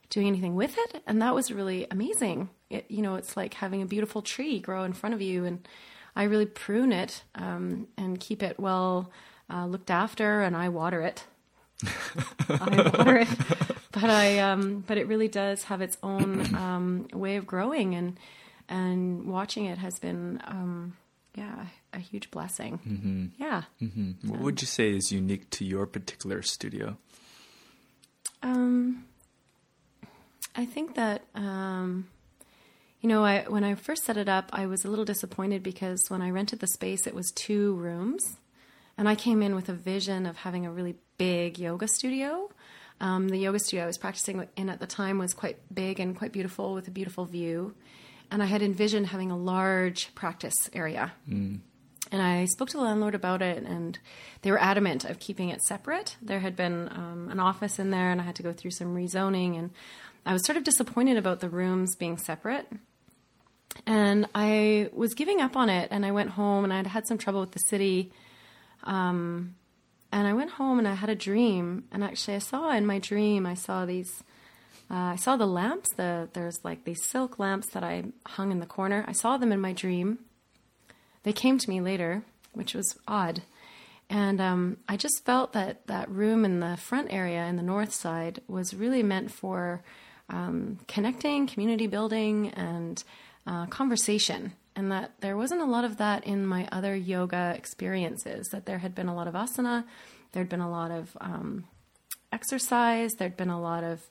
doing 0.09 0.27
anything 0.27 0.55
with 0.55 0.77
it. 0.77 1.03
And 1.05 1.21
that 1.21 1.35
was 1.35 1.51
really 1.51 1.85
amazing. 1.91 2.50
It, 2.69 2.85
you 2.89 3.01
know, 3.01 3.15
it's 3.15 3.35
like 3.35 3.55
having 3.55 3.81
a 3.81 3.85
beautiful 3.85 4.21
tree 4.21 4.59
grow 4.59 4.83
in 4.83 4.93
front 4.93 5.13
of 5.13 5.21
you, 5.21 5.43
and 5.43 5.67
I 6.15 6.24
really 6.24 6.45
prune 6.45 6.93
it 6.93 7.24
um, 7.35 7.88
and 7.97 8.19
keep 8.19 8.41
it 8.41 8.57
well 8.59 9.12
uh, 9.51 9.65
looked 9.65 9.91
after, 9.91 10.41
and 10.41 10.55
I 10.55 10.69
water 10.69 11.01
it 11.01 11.25
I 12.50 12.91
water 12.97 13.17
it, 13.17 13.27
but 13.91 14.09
I 14.09 14.39
um, 14.39 14.83
but 14.88 14.97
it 14.97 15.07
really 15.07 15.27
does 15.27 15.63
have 15.63 15.81
its 15.81 15.97
own 16.01 16.55
um, 16.55 17.07
way 17.13 17.35
of 17.35 17.45
growing, 17.45 17.95
and 17.95 18.17
and 18.69 19.27
watching 19.27 19.65
it 19.65 19.77
has 19.77 20.00
been 20.00 20.41
um, 20.45 20.97
yeah 21.35 21.65
a 21.95 21.99
huge 21.99 22.29
blessing. 22.29 22.79
Mm-hmm. 22.87 23.41
Yeah. 23.41 23.63
Mm-hmm. 23.81 24.29
What 24.29 24.41
would 24.41 24.61
you 24.61 24.67
say 24.67 24.91
is 24.91 25.11
unique 25.11 25.49
to 25.51 25.65
your 25.65 25.85
particular 25.85 26.41
studio? 26.41 26.97
Um, 28.43 29.05
I 30.55 30.65
think 30.65 30.95
that 30.95 31.23
um, 31.33 32.07
you 33.01 33.09
know, 33.09 33.23
I 33.23 33.45
when 33.47 33.63
I 33.63 33.75
first 33.75 34.03
set 34.03 34.17
it 34.17 34.29
up, 34.29 34.49
I 34.53 34.65
was 34.65 34.85
a 34.85 34.89
little 34.89 35.05
disappointed 35.05 35.63
because 35.63 36.09
when 36.09 36.21
I 36.21 36.29
rented 36.29 36.59
the 36.59 36.67
space, 36.67 37.07
it 37.07 37.15
was 37.15 37.31
two 37.31 37.75
rooms, 37.75 38.37
and 38.97 39.07
I 39.07 39.15
came 39.15 39.41
in 39.41 39.55
with 39.55 39.69
a 39.69 39.73
vision 39.73 40.25
of 40.25 40.37
having 40.37 40.65
a 40.65 40.71
really 40.71 40.95
big 41.17 41.57
yoga 41.57 41.87
studio. 41.87 42.49
Um, 43.01 43.27
the 43.27 43.37
yoga 43.37 43.59
studio 43.59 43.83
I 43.83 43.87
was 43.87 43.97
practicing 43.97 44.47
in 44.55 44.69
at 44.69 44.79
the 44.79 44.87
time 44.87 45.17
was 45.17 45.33
quite 45.33 45.57
big 45.73 45.99
and 45.99 46.17
quite 46.17 46.31
beautiful 46.31 46.73
with 46.73 46.87
a 46.87 46.91
beautiful 46.91 47.25
view. 47.25 47.75
And 48.32 48.41
I 48.41 48.46
had 48.46 48.62
envisioned 48.62 49.08
having 49.08 49.32
a 49.32 49.38
large 49.38 50.13
practice 50.15 50.70
area. 50.74 51.13
Mm. 51.29 51.60
And 52.12 52.22
I 52.22 52.46
spoke 52.46 52.70
to 52.70 52.77
the 52.77 52.84
landlord 52.84 53.15
about 53.15 53.41
it, 53.41 53.63
and 53.63 53.98
they 54.41 54.51
were 54.51 54.62
adamant 54.62 55.05
of 55.05 55.20
keeping 55.20 55.50
it 55.50 55.62
separate. 55.63 56.17
There 56.22 56.39
had 56.39 56.55
been 56.55 56.89
um, 56.91 57.29
an 57.32 57.39
office 57.39 57.79
in 57.79 57.89
there, 57.89 58.12
and 58.12 58.22
I 58.22 58.24
had 58.24 58.36
to 58.36 58.44
go 58.44 58.53
through 58.53 58.72
some 58.72 58.96
rezoning. 58.96 59.58
And 59.58 59.72
I 60.25 60.34
was 60.34 60.46
sort 60.46 60.58
of 60.58 60.63
disappointed 60.63 61.17
about 61.17 61.39
the 61.39 61.50
rooms 61.50 61.96
being 61.96 62.17
separate. 62.17 62.67
And 63.88 64.27
I 64.36 64.89
was 64.94 65.13
giving 65.13 65.41
up 65.41 65.55
on 65.58 65.70
it, 65.70 65.89
and 65.91 66.05
I 66.05 66.12
went 66.12 66.32
home, 66.32 66.63
and 66.63 66.72
I'd 66.72 66.88
had 66.88 67.08
some 67.08 67.17
trouble 67.17 67.41
with 67.41 67.51
the 67.51 67.60
city. 67.60 68.12
Um, 68.84 69.55
and 70.15 70.27
I 70.27 70.34
went 70.34 70.51
home 70.51 70.79
and 70.79 70.88
I 70.88 70.94
had 70.94 71.10
a 71.10 71.15
dream, 71.15 71.84
and 71.91 72.01
actually 72.01 72.36
I 72.36 72.39
saw 72.39 72.72
in 72.72 72.86
my 72.86 73.00
dream 73.00 73.46
I 73.46 73.53
saw 73.53 73.86
these, 73.86 74.24
uh, 74.89 75.13
I 75.13 75.15
saw 75.15 75.35
the 75.35 75.47
lamps. 75.47 75.89
The 75.95 76.29
there's 76.33 76.59
like 76.63 76.83
these 76.83 77.03
silk 77.03 77.39
lamps 77.39 77.69
that 77.69 77.83
I 77.83 78.05
hung 78.25 78.51
in 78.51 78.59
the 78.59 78.65
corner. 78.65 79.05
I 79.07 79.13
saw 79.13 79.37
them 79.37 79.51
in 79.51 79.59
my 79.59 79.73
dream. 79.73 80.19
They 81.23 81.33
came 81.33 81.57
to 81.57 81.69
me 81.69 81.81
later, 81.81 82.23
which 82.53 82.73
was 82.73 82.95
odd, 83.07 83.41
and 84.09 84.39
um, 84.39 84.77
I 84.87 84.97
just 84.97 85.25
felt 85.25 85.53
that 85.53 85.87
that 85.87 86.09
room 86.09 86.45
in 86.45 86.59
the 86.59 86.77
front 86.77 87.11
area 87.11 87.45
in 87.45 87.55
the 87.55 87.63
north 87.63 87.93
side 87.93 88.41
was 88.47 88.73
really 88.73 89.01
meant 89.01 89.31
for 89.31 89.83
um, 90.29 90.79
connecting, 90.87 91.47
community 91.47 91.87
building, 91.87 92.49
and 92.49 93.03
uh, 93.47 93.65
conversation 93.67 94.53
and 94.75 94.91
that 94.91 95.11
there 95.21 95.37
wasn't 95.37 95.61
a 95.61 95.65
lot 95.65 95.85
of 95.85 95.97
that 95.97 96.25
in 96.25 96.45
my 96.45 96.67
other 96.71 96.95
yoga 96.95 97.53
experiences. 97.55 98.49
That 98.51 98.65
there 98.65 98.79
had 98.79 98.93
been 98.93 99.07
a 99.07 99.15
lot 99.15 99.27
of 99.27 99.33
asana, 99.33 99.85
there'd 100.31 100.49
been 100.49 100.61
a 100.61 100.69
lot 100.69 100.91
of 100.91 101.15
um, 101.21 101.65
exercise, 102.31 103.11
there'd 103.13 103.37
been 103.37 103.49
a 103.49 103.61
lot 103.61 103.83
of 103.83 104.01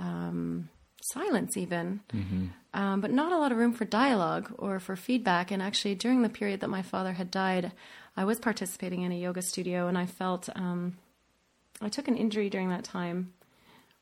um, 0.00 0.68
silence, 1.02 1.56
even, 1.56 2.00
mm-hmm. 2.12 2.46
um, 2.74 3.00
but 3.00 3.12
not 3.12 3.32
a 3.32 3.38
lot 3.38 3.52
of 3.52 3.58
room 3.58 3.72
for 3.72 3.84
dialogue 3.84 4.52
or 4.58 4.80
for 4.80 4.96
feedback. 4.96 5.50
And 5.50 5.62
actually, 5.62 5.94
during 5.94 6.22
the 6.22 6.28
period 6.28 6.60
that 6.60 6.68
my 6.68 6.82
father 6.82 7.12
had 7.12 7.30
died, 7.30 7.72
I 8.16 8.24
was 8.24 8.40
participating 8.40 9.02
in 9.02 9.12
a 9.12 9.18
yoga 9.18 9.42
studio, 9.42 9.86
and 9.86 9.96
I 9.96 10.06
felt 10.06 10.48
um, 10.56 10.96
I 11.80 11.88
took 11.88 12.08
an 12.08 12.16
injury 12.16 12.50
during 12.50 12.70
that 12.70 12.84
time, 12.84 13.32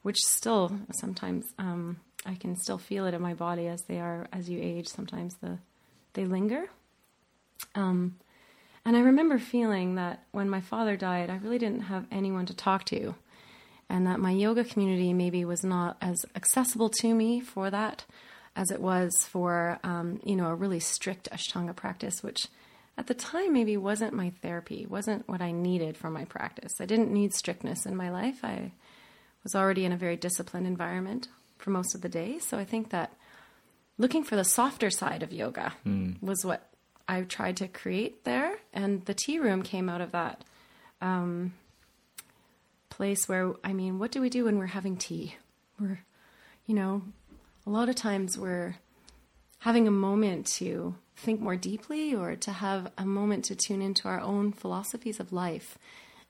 which 0.02 0.19
still 0.19 0.73
sometimes 0.93 1.45
um, 1.59 2.00
I 2.25 2.35
can 2.35 2.57
still 2.57 2.78
feel 2.78 3.07
it 3.07 3.14
in 3.14 3.21
my 3.21 3.35
body 3.35 3.67
as 3.67 3.83
they 3.83 4.00
are 4.00 4.26
as 4.33 4.49
you 4.49 4.59
age. 4.62 4.88
Sometimes 4.88 5.35
the 5.43 5.59
they 6.14 6.25
linger. 6.25 6.64
Um, 7.75 8.17
and 8.85 8.97
I 8.97 9.00
remember 9.00 9.38
feeling 9.38 9.97
that 9.97 10.25
when 10.33 10.49
my 10.49 10.61
father 10.61 10.97
died, 10.97 11.31
I 11.31 11.37
really 11.37 11.59
didn't 11.59 11.83
have 11.83 12.07
anyone 12.11 12.47
to 12.47 12.57
talk 12.57 12.85
to, 12.87 13.14
and 13.88 14.07
that 14.07 14.21
my 14.21 14.30
yoga 14.30 14.64
community 14.64 15.12
maybe 15.12 15.45
was 15.45 15.64
not 15.64 15.97
as 16.00 16.25
accessible 16.35 16.88
to 16.88 17.14
me 17.14 17.40
for 17.40 17.71
that 17.71 18.04
as 18.57 18.71
it 18.71 18.80
was 18.80 19.12
for 19.28 19.78
um, 19.85 20.21
you 20.25 20.37
know 20.37 20.49
a 20.49 20.54
really 20.54 20.80
strict 20.80 21.28
Ashtanga 21.30 21.75
practice, 21.75 22.23
which 22.23 22.49
at 22.97 23.07
the 23.07 23.14
time 23.14 23.52
maybe 23.52 23.76
wasn't 23.76 24.12
my 24.12 24.30
therapy, 24.42 24.85
wasn't 24.87 25.28
what 25.28 25.40
I 25.40 25.52
needed 25.52 25.97
for 25.97 26.11
my 26.11 26.25
practice. 26.25 26.73
I 26.80 26.87
didn't 26.87 27.12
need 27.12 27.33
strictness 27.33 27.87
in 27.87 27.95
my 27.97 28.11
life. 28.11 28.45
I 28.45 28.73
was 29.45 29.54
already 29.54 29.85
in 29.85 29.92
a 29.92 29.97
very 29.97 30.16
disciplined 30.16 30.66
environment 30.66 31.28
for 31.59 31.71
most 31.71 31.95
of 31.95 32.00
the 32.00 32.09
day, 32.09 32.38
so 32.40 32.59
I 32.59 32.64
think 32.64 32.90
that 32.90 33.12
looking 33.97 34.25
for 34.25 34.37
the 34.37 34.45
softer 34.45 34.90
side 34.90 35.23
of 35.23 35.33
yoga 35.33 35.75
mm. 35.87 36.21
was 36.23 36.45
what 36.45 36.68
I 37.09 37.23
tried 37.23 37.57
to 37.59 37.68
create 37.68 38.25
there. 38.25 38.59
And 38.73 39.04
the 39.07 39.14
tea 39.14 39.38
room 39.38 39.62
came 39.62 39.88
out 39.88 40.00
of 40.00 40.12
that 40.12 40.45
um, 41.00 41.54
place 42.99 43.28
where, 43.28 43.55
I 43.62 43.73
mean, 43.73 44.00
what 44.00 44.11
do 44.11 44.21
we 44.21 44.28
do 44.28 44.45
when 44.45 44.59
we're 44.59 44.67
having 44.67 44.97
tea? 44.97 45.37
We're, 45.81 46.00
you 46.67 46.75
know, 46.75 47.02
a 47.64 47.71
lot 47.71 47.88
of 47.88 47.95
times 47.95 48.37
we're 48.37 48.75
having 49.61 49.87
a 49.87 49.93
moment 49.93 50.47
to 50.59 50.97
think 51.17 51.40
more 51.40 51.55
deeply 51.55 52.12
or 52.12 52.35
to 52.35 52.50
have 52.50 52.90
a 52.99 53.07
moment 53.07 53.45
to 53.45 53.55
tune 53.55 53.81
into 53.81 54.09
our 54.09 54.21
own 54.21 54.50
philosophies 54.52 55.21
of 55.21 55.33
life. 55.33 55.78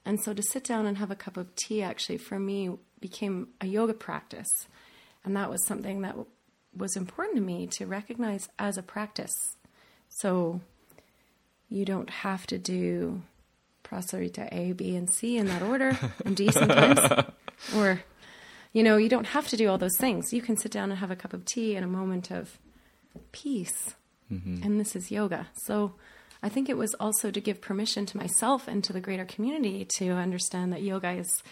And 0.04 0.20
so 0.20 0.34
to 0.34 0.42
sit 0.42 0.62
down 0.62 0.84
and 0.84 0.98
have 0.98 1.10
a 1.10 1.16
cup 1.16 1.38
of 1.38 1.56
tea 1.56 1.82
actually 1.82 2.18
for 2.18 2.38
me 2.38 2.70
became 3.00 3.48
a 3.62 3.66
yoga 3.66 3.94
practice. 3.94 4.68
And 5.24 5.34
that 5.36 5.50
was 5.50 5.66
something 5.66 6.02
that 6.02 6.16
was 6.76 6.96
important 6.96 7.36
to 7.36 7.42
me 7.42 7.66
to 7.78 7.86
recognize 7.86 8.46
as 8.58 8.76
a 8.76 8.82
practice. 8.82 9.56
So 10.20 10.60
you 11.70 11.86
don't 11.86 12.10
have 12.10 12.46
to 12.48 12.58
do 12.58 13.22
Prasarita 13.88 14.48
A, 14.52 14.72
B, 14.72 14.96
and 14.96 15.08
C 15.08 15.36
in 15.36 15.46
that 15.46 15.62
order, 15.62 15.98
and 16.24 16.36
D 16.36 16.50
sometimes. 16.50 17.00
or, 17.76 18.02
you 18.72 18.82
know, 18.82 18.96
you 18.96 19.08
don't 19.08 19.28
have 19.28 19.48
to 19.48 19.56
do 19.56 19.68
all 19.68 19.78
those 19.78 19.96
things. 19.98 20.32
You 20.32 20.42
can 20.42 20.56
sit 20.56 20.72
down 20.72 20.90
and 20.90 20.98
have 20.98 21.10
a 21.10 21.16
cup 21.16 21.32
of 21.32 21.44
tea 21.44 21.74
and 21.74 21.84
a 21.84 21.88
moment 21.88 22.30
of 22.30 22.58
peace. 23.32 23.94
Mm-hmm. 24.32 24.62
And 24.62 24.78
this 24.78 24.94
is 24.94 25.10
yoga. 25.10 25.48
So 25.54 25.94
I 26.42 26.48
think 26.48 26.68
it 26.68 26.76
was 26.76 26.94
also 27.00 27.30
to 27.30 27.40
give 27.40 27.60
permission 27.60 28.04
to 28.06 28.16
myself 28.16 28.68
and 28.68 28.84
to 28.84 28.92
the 28.92 29.00
greater 29.00 29.24
community 29.24 29.84
to 29.96 30.10
understand 30.10 30.72
that 30.72 30.82
yoga 30.82 31.12
is 31.12 31.42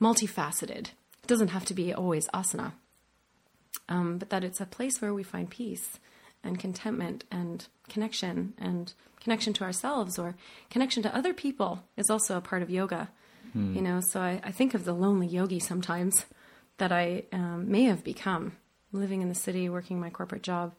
multifaceted. 0.00 0.88
It 1.22 1.26
doesn't 1.26 1.48
have 1.48 1.64
to 1.66 1.74
be 1.74 1.94
always 1.94 2.26
asana 2.28 2.72
um, 3.90 4.18
but 4.18 4.30
that 4.30 4.44
it's 4.44 4.60
a 4.60 4.66
place 4.66 5.02
where 5.02 5.12
we 5.12 5.22
find 5.22 5.50
peace 5.50 5.98
and 6.42 6.58
contentment 6.58 7.24
and 7.30 7.66
connection 7.88 8.54
and 8.58 8.92
connection 9.20 9.52
to 9.52 9.64
ourselves 9.64 10.18
or 10.18 10.34
connection 10.70 11.02
to 11.02 11.14
other 11.14 11.34
people 11.34 11.84
is 11.96 12.10
also 12.10 12.36
a 12.36 12.40
part 12.40 12.62
of 12.62 12.70
yoga. 12.70 13.10
Hmm. 13.52 13.74
You 13.74 13.82
know, 13.82 14.00
so 14.00 14.20
I, 14.20 14.40
I, 14.44 14.52
think 14.52 14.74
of 14.74 14.84
the 14.84 14.92
lonely 14.92 15.26
yogi 15.26 15.58
sometimes 15.58 16.24
that 16.78 16.92
I 16.92 17.24
um, 17.32 17.70
may 17.70 17.84
have 17.84 18.04
become 18.04 18.56
living 18.92 19.22
in 19.22 19.28
the 19.28 19.34
city, 19.34 19.68
working 19.68 20.00
my 20.00 20.10
corporate 20.10 20.42
job, 20.42 20.72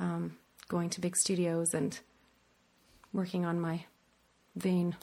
um, 0.00 0.36
going 0.68 0.90
to 0.90 1.00
big 1.00 1.16
studios 1.16 1.74
and 1.74 1.98
working 3.12 3.44
on 3.44 3.60
my 3.60 3.84
vain 4.56 4.96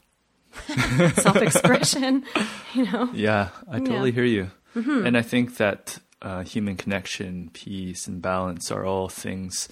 self 1.16 1.38
expression, 1.38 2.26
you 2.74 2.92
know? 2.92 3.10
Yeah, 3.14 3.50
I 3.70 3.80
totally 3.80 4.10
yeah. 4.10 4.16
hear 4.16 4.26
you. 4.26 4.52
Mm-hmm. 4.76 5.06
And 5.06 5.18
I 5.18 5.22
think 5.22 5.58
that 5.58 6.00
uh, 6.24 6.44
human 6.44 6.76
connection, 6.78 7.50
peace, 7.54 8.08
and 8.08 8.22
balance 8.22 8.72
are 8.72 8.86
all 8.86 9.10
things 9.10 9.68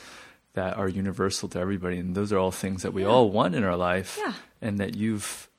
that 0.53 0.75
are 0.77 0.89
universal 0.89 1.48
to 1.50 1.60
everybody, 1.60 1.98
and 1.98 2.13
those 2.13 2.34
are 2.34 2.38
all 2.38 2.51
things 2.51 2.84
that 2.84 2.93
we 2.93 3.03
yeah. 3.03 3.08
all 3.08 3.31
want 3.31 3.55
in 3.55 3.63
our 3.63 3.77
life, 3.77 4.17
yeah. 4.20 4.34
and 4.62 4.77
that 4.79 4.96
you've 4.96 5.50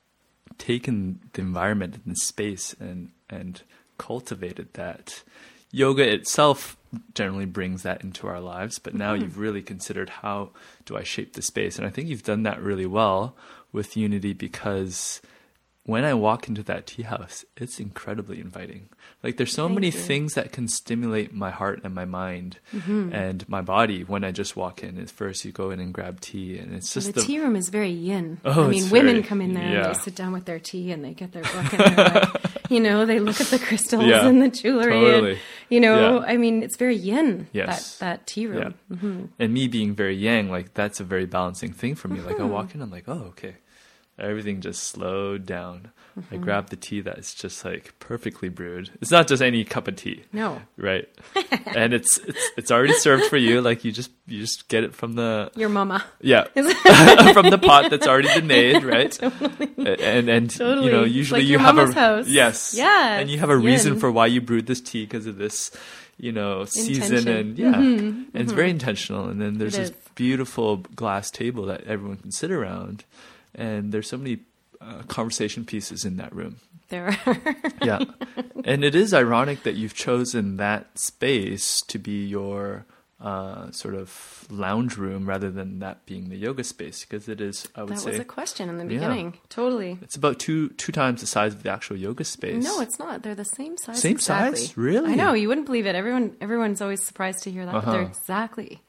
taken 0.59 1.19
the 1.33 1.41
environment 1.41 1.95
and 1.95 2.13
the 2.13 2.19
space 2.19 2.75
and 2.79 3.09
and 3.29 3.63
cultivated 3.97 4.73
that. 4.73 5.23
Yoga 5.71 6.07
itself 6.07 6.77
generally 7.15 7.47
brings 7.47 7.81
that 7.81 8.03
into 8.03 8.27
our 8.27 8.39
lives, 8.39 8.77
but 8.77 8.93
now 8.93 9.13
mm-hmm. 9.13 9.23
you've 9.23 9.39
really 9.39 9.63
considered 9.63 10.09
how 10.09 10.51
do 10.85 10.95
I 10.95 11.01
shape 11.01 11.33
the 11.33 11.41
space, 11.41 11.77
and 11.77 11.87
I 11.87 11.89
think 11.89 12.07
you've 12.07 12.21
done 12.21 12.43
that 12.43 12.61
really 12.61 12.85
well 12.85 13.35
with 13.71 13.97
Unity 13.97 14.33
because 14.33 15.19
when 15.85 16.05
I 16.05 16.13
walk 16.13 16.47
into 16.47 16.63
that 16.63 16.87
tea 16.87 17.03
house, 17.03 17.43
it's 17.57 17.77
incredibly 17.77 18.39
inviting. 18.39 18.87
Like 19.21 19.35
there's 19.35 19.51
so 19.51 19.65
Thank 19.65 19.75
many 19.75 19.87
you. 19.87 19.91
things 19.91 20.33
that 20.35 20.53
can 20.53 20.69
stimulate 20.69 21.33
my 21.33 21.51
heart 21.51 21.81
and 21.83 21.93
my 21.93 22.05
mind 22.05 22.59
mm-hmm. 22.73 23.13
and 23.13 23.47
my 23.49 23.61
body 23.61 24.03
when 24.03 24.23
I 24.23 24.31
just 24.31 24.55
walk 24.55 24.81
in. 24.81 24.97
At 24.97 25.09
first, 25.09 25.43
you 25.43 25.51
go 25.51 25.71
in 25.71 25.81
and 25.81 25.93
grab 25.93 26.21
tea, 26.21 26.57
and 26.57 26.73
it's 26.73 26.93
just 26.93 27.07
the, 27.07 27.19
the, 27.19 27.21
tea 27.21 27.39
room 27.39 27.57
is 27.57 27.67
very 27.67 27.89
yin. 27.89 28.39
Oh, 28.45 28.63
I 28.63 28.67
mean, 28.67 28.89
women 28.91 29.15
very, 29.15 29.23
come 29.23 29.41
in 29.41 29.53
there 29.53 29.69
yeah. 29.69 29.85
and 29.87 29.95
they 29.95 29.99
sit 29.99 30.15
down 30.15 30.31
with 30.31 30.45
their 30.45 30.59
tea 30.59 30.93
and 30.93 31.03
they 31.03 31.13
get 31.13 31.33
their 31.33 31.43
book 31.43 31.73
and 31.73 31.97
they're 31.97 32.05
like, 32.05 32.41
you 32.69 32.79
know, 32.79 33.05
they 33.05 33.19
look 33.19 33.41
at 33.41 33.47
the 33.47 33.59
crystals 33.59 34.05
yeah, 34.05 34.25
and 34.25 34.41
the 34.41 34.49
jewelry. 34.49 34.93
Totally. 34.93 35.31
And, 35.31 35.39
you 35.67 35.81
know, 35.81 36.21
yeah. 36.21 36.27
I 36.27 36.37
mean, 36.37 36.63
it's 36.63 36.77
very 36.77 36.95
yin. 36.95 37.47
Yes. 37.51 37.97
That 37.97 38.05
that 38.05 38.27
tea 38.27 38.47
room. 38.47 38.75
Mm-hmm. 38.89 39.25
And 39.37 39.53
me 39.53 39.67
being 39.67 39.95
very 39.95 40.15
yang, 40.15 40.49
like 40.49 40.75
that's 40.75 41.01
a 41.01 41.03
very 41.03 41.25
balancing 41.25 41.73
thing 41.73 41.95
for 41.95 42.07
me. 42.07 42.19
Mm-hmm. 42.19 42.27
Like 42.27 42.39
I 42.39 42.43
walk 42.43 42.73
in, 42.73 42.81
I'm 42.81 42.91
like, 42.91 43.09
oh, 43.09 43.31
okay 43.31 43.55
everything 44.19 44.61
just 44.61 44.83
slowed 44.83 45.45
down. 45.45 45.91
I 46.15 46.19
Mm-hmm. 46.19 46.43
grabbed 46.43 46.69
the 46.69 46.75
tea 46.75 47.01
that's 47.01 47.33
just 47.33 47.65
like 47.65 47.97
perfectly 47.97 48.47
brewed. 48.47 48.91
It's 49.01 49.09
not 49.09 49.27
just 49.27 49.41
any 49.41 49.63
cup 49.65 49.87
of 49.87 49.95
tea, 49.95 50.23
No, 50.31 50.61
right? 50.77 51.09
and 51.65 51.91
it's 51.91 52.19
it's 52.19 52.51
it's 52.55 52.71
already 52.71 52.93
served 52.93 53.23
for 53.25 53.37
you. 53.37 53.61
Like 53.61 53.83
you 53.83 53.91
just 53.91 54.11
you 54.27 54.39
just 54.39 54.67
get 54.67 54.83
it 54.83 54.93
from 54.93 55.13
the 55.13 55.49
your 55.55 55.69
mama. 55.69 56.03
yeah 56.21 56.43
from 57.33 57.49
the 57.49 57.57
pot 57.59 57.89
that's 57.89 58.05
already 58.05 58.27
been 58.27 58.45
made, 58.45 58.83
right? 58.83 59.19
And 59.19 60.29
and 60.29 60.53
you 60.55 60.65
know 60.65 60.75
Totally. 60.75 61.09
usually 61.09 61.41
Like 61.41 61.49
you 61.49 61.57
have 61.57 61.79
a 61.79 61.91
house. 61.91 62.27
yes 62.27 62.75
Yeah, 62.77 63.17
and 63.17 63.27
you 63.27 63.39
have 63.39 63.49
a 63.49 63.57
reason 63.57 63.99
for 63.99 64.11
why 64.11 64.27
you 64.27 64.39
brewed 64.39 64.67
this 64.67 64.81
tea 64.81 65.05
because 65.05 65.25
of 65.25 65.37
this 65.39 65.71
you 66.19 66.31
know 66.31 66.65
season 66.65 67.17
Intention. 67.17 67.35
and 67.37 67.57
yeah 67.57 67.75
and 67.75 68.27
it's 68.35 68.51
very 68.51 68.69
intentional 68.69 69.29
and 69.29 69.41
then 69.41 69.57
there's 69.57 69.73
It 69.73 69.79
this 69.79 69.89
is. 69.89 69.95
beautiful 70.13 70.77
glass 70.95 71.31
table 71.31 71.65
that 71.65 71.85
everyone 71.85 72.17
can 72.17 72.31
sit 72.31 72.51
around 72.51 73.03
and 73.55 73.91
there's 73.91 74.07
so 74.07 74.17
many 74.17 74.39
uh, 74.81 75.01
conversation 75.07 75.63
pieces 75.65 76.03
in 76.05 76.17
that 76.17 76.33
room 76.35 76.57
There 76.89 77.07
are. 77.25 77.37
yeah 77.83 77.99
and 78.65 78.83
it 78.83 78.95
is 78.95 79.13
ironic 79.13 79.63
that 79.63 79.75
you've 79.75 79.93
chosen 79.93 80.57
that 80.57 80.97
space 80.99 81.81
to 81.87 81.97
be 81.99 82.25
your 82.25 82.85
uh, 83.21 83.71
sort 83.71 83.95
of 83.95 84.45
lounge 84.49 84.97
room 84.97 85.25
rather 85.25 85.49
than 85.49 85.79
that 85.79 86.05
being 86.05 86.27
the 86.27 86.35
yoga 86.35 86.61
space 86.65 87.05
because 87.05 87.29
it 87.29 87.39
is 87.39 87.65
i 87.75 87.81
would 87.81 87.93
that 87.93 87.99
say 87.99 88.11
was 88.11 88.19
a 88.19 88.25
question 88.25 88.67
in 88.67 88.77
the 88.77 88.83
Yeah. 88.83 88.99
beginning. 88.99 89.37
Totally. 89.47 89.97
it's 90.01 90.17
about 90.17 90.39
two 90.39 90.69
two 90.71 90.91
times 90.91 91.21
the 91.21 91.27
size 91.27 91.53
of 91.53 91.63
the 91.63 91.69
actual 91.71 91.95
yoga 91.95 92.25
space 92.25 92.61
No, 92.61 92.81
it's 92.81 92.99
not. 92.99 93.23
They're 93.23 93.35
the 93.35 93.45
same 93.45 93.77
size. 93.77 94.01
Same 94.01 94.11
exactly. 94.17 94.59
size? 94.59 94.75
Really? 94.77 95.13
I 95.13 95.15
know. 95.15 95.31
You 95.33 95.47
wouldn't 95.47 95.67
believe 95.67 95.85
it. 95.85 95.95
Everyone, 95.95 96.35
everyone's 96.41 96.81
always 96.81 97.01
surprised 97.01 97.43
to 97.43 97.51
hear 97.51 97.65
that. 97.65 97.71
But 97.71 97.85
they're 97.85 98.01
Uh-huh. 98.01 98.09
exactly 98.09 98.81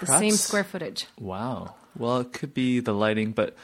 the 0.00 0.06
same 0.06 0.32
square 0.32 0.64
footage. 0.64 1.06
Wow. 1.20 1.74
Well, 1.96 2.18
it 2.20 2.32
could 2.32 2.54
be 2.54 2.80
the 2.80 2.94
lighting, 2.94 3.32
but 3.32 3.54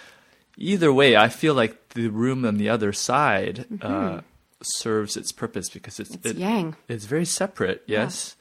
either 0.56 0.92
way, 0.92 1.16
I 1.16 1.28
feel 1.28 1.54
like 1.54 1.90
the 1.90 2.08
room 2.08 2.44
on 2.44 2.56
the 2.56 2.68
other 2.68 2.92
side 2.92 3.66
uh, 3.82 4.20
serves 4.62 5.16
its 5.16 5.32
purpose 5.32 5.68
because 5.70 5.98
it's 6.00 6.16
Mm-hmm. 6.16 6.28
It's 6.28 6.38
yang. 6.38 6.76
It's 6.88 7.04
very 7.06 7.24
separate, 7.24 7.82
yes, 7.86 8.36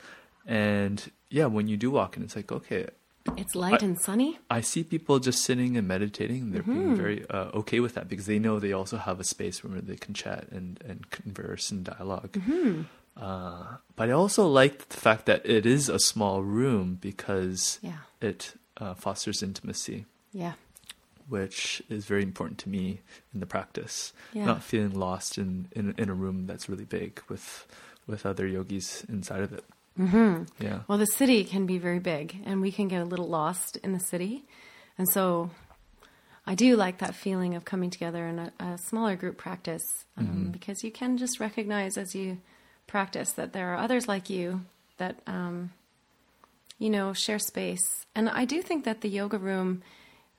and 0.46 1.12
yeah, 1.30 1.46
when 1.48 1.68
you 1.68 1.78
do 1.78 1.92
walk 1.92 2.18
in, 2.18 2.24
it's 2.24 2.36
like 2.36 2.52
okay, 2.52 2.88
It's 3.38 3.56
light 3.56 3.82
I- 3.82 3.86
and 3.88 3.98
sunny. 4.00 4.38
I 4.52 4.60
see 4.62 4.84
people 4.84 5.20
just 5.20 5.44
sitting 5.44 5.78
and 5.78 5.88
meditating. 5.88 6.52
They're 6.52 6.62
Mm-hmm. 6.62 6.74
being 6.74 6.96
very 6.96 7.26
uh, 7.30 7.60
okay 7.62 7.80
with 7.80 7.94
that 7.96 8.08
because 8.10 8.26
they 8.26 8.38
know 8.40 8.60
they 8.60 8.74
also 8.74 8.98
have 8.98 9.20
a 9.20 9.24
space 9.24 9.64
where 9.64 9.80
they 9.82 9.96
can 9.96 10.14
chat 10.14 10.48
and, 10.52 10.78
and 10.86 11.10
converse 11.10 11.72
and 11.72 11.84
dialog 11.86 12.32
Mm-hmm. 12.34 12.82
Uh, 13.16 13.78
but 13.96 14.10
I 14.10 14.12
also 14.12 14.48
like 14.48 14.90
the 14.90 14.98
fact 14.98 15.28
that 15.28 15.46
it 15.46 15.66
is 15.66 15.88
a 15.88 16.00
small 16.00 16.42
room 16.42 16.98
because 17.00 17.78
Yeah. 17.82 18.10
it 18.22 18.54
uh, 18.82 18.96
fosters 18.96 19.44
intimacy, 19.44 20.06
Yeah. 20.34 20.54
Which 21.28 21.82
is 21.90 22.06
very 22.06 22.24
important 22.24 22.60
to 22.60 22.70
me 22.70 23.02
in 23.34 23.40
the 23.40 23.46
practice. 23.46 24.14
Yeah. 24.34 24.46
Not 24.46 24.64
feeling 24.64 24.94
lost 24.94 25.38
in, 25.38 25.68
in 25.72 25.94
in 25.98 26.10
a 26.10 26.14
room 26.14 26.46
that's 26.48 26.70
really 26.70 26.86
big 26.86 27.22
with 27.30 27.68
with 28.08 28.26
other 28.26 28.46
yogis 28.46 29.04
inside 29.10 29.42
of 29.42 29.54
it. 29.54 29.64
Mm-hmm. 30.00 30.44
Yeah. 30.64 30.80
Well, 30.88 30.98
the 30.98 31.06
city 31.06 31.44
can 31.44 31.66
be 31.66 31.78
very 31.78 32.00
big, 32.00 32.38
and 32.46 32.62
we 32.62 32.72
can 32.72 32.88
get 32.88 33.02
a 33.02 33.06
little 33.06 33.28
lost 33.28 33.78
in 33.78 33.94
the 33.94 34.00
city. 34.00 34.44
And 34.98 35.08
so 35.10 35.52
I 36.46 36.56
do 36.56 36.76
like 36.76 36.98
that 37.00 37.16
feeling 37.16 37.56
of 37.56 37.66
coming 37.66 37.90
together 37.90 38.28
in 38.28 38.40
a, 38.40 38.52
a 38.60 38.78
smaller 38.78 39.16
group 39.16 39.38
practice 39.38 39.84
um, 40.18 40.50
because 40.52 40.84
you 40.84 40.92
can 40.92 41.18
just 41.18 41.40
recognize 41.40 41.98
as 41.98 42.14
you 42.14 42.40
practice 42.86 43.32
that 43.34 43.54
there 43.54 43.74
are 43.74 43.78
others 43.78 44.08
like 44.08 44.30
you 44.30 44.66
that, 44.98 45.20
um, 45.26 45.72
you 46.80 46.90
know, 46.90 47.14
share 47.14 47.40
space. 47.40 48.06
And 48.14 48.30
I 48.30 48.46
do 48.46 48.62
think 48.62 48.84
that 48.86 49.02
the 49.02 49.10
yoga 49.10 49.38
room 49.38 49.84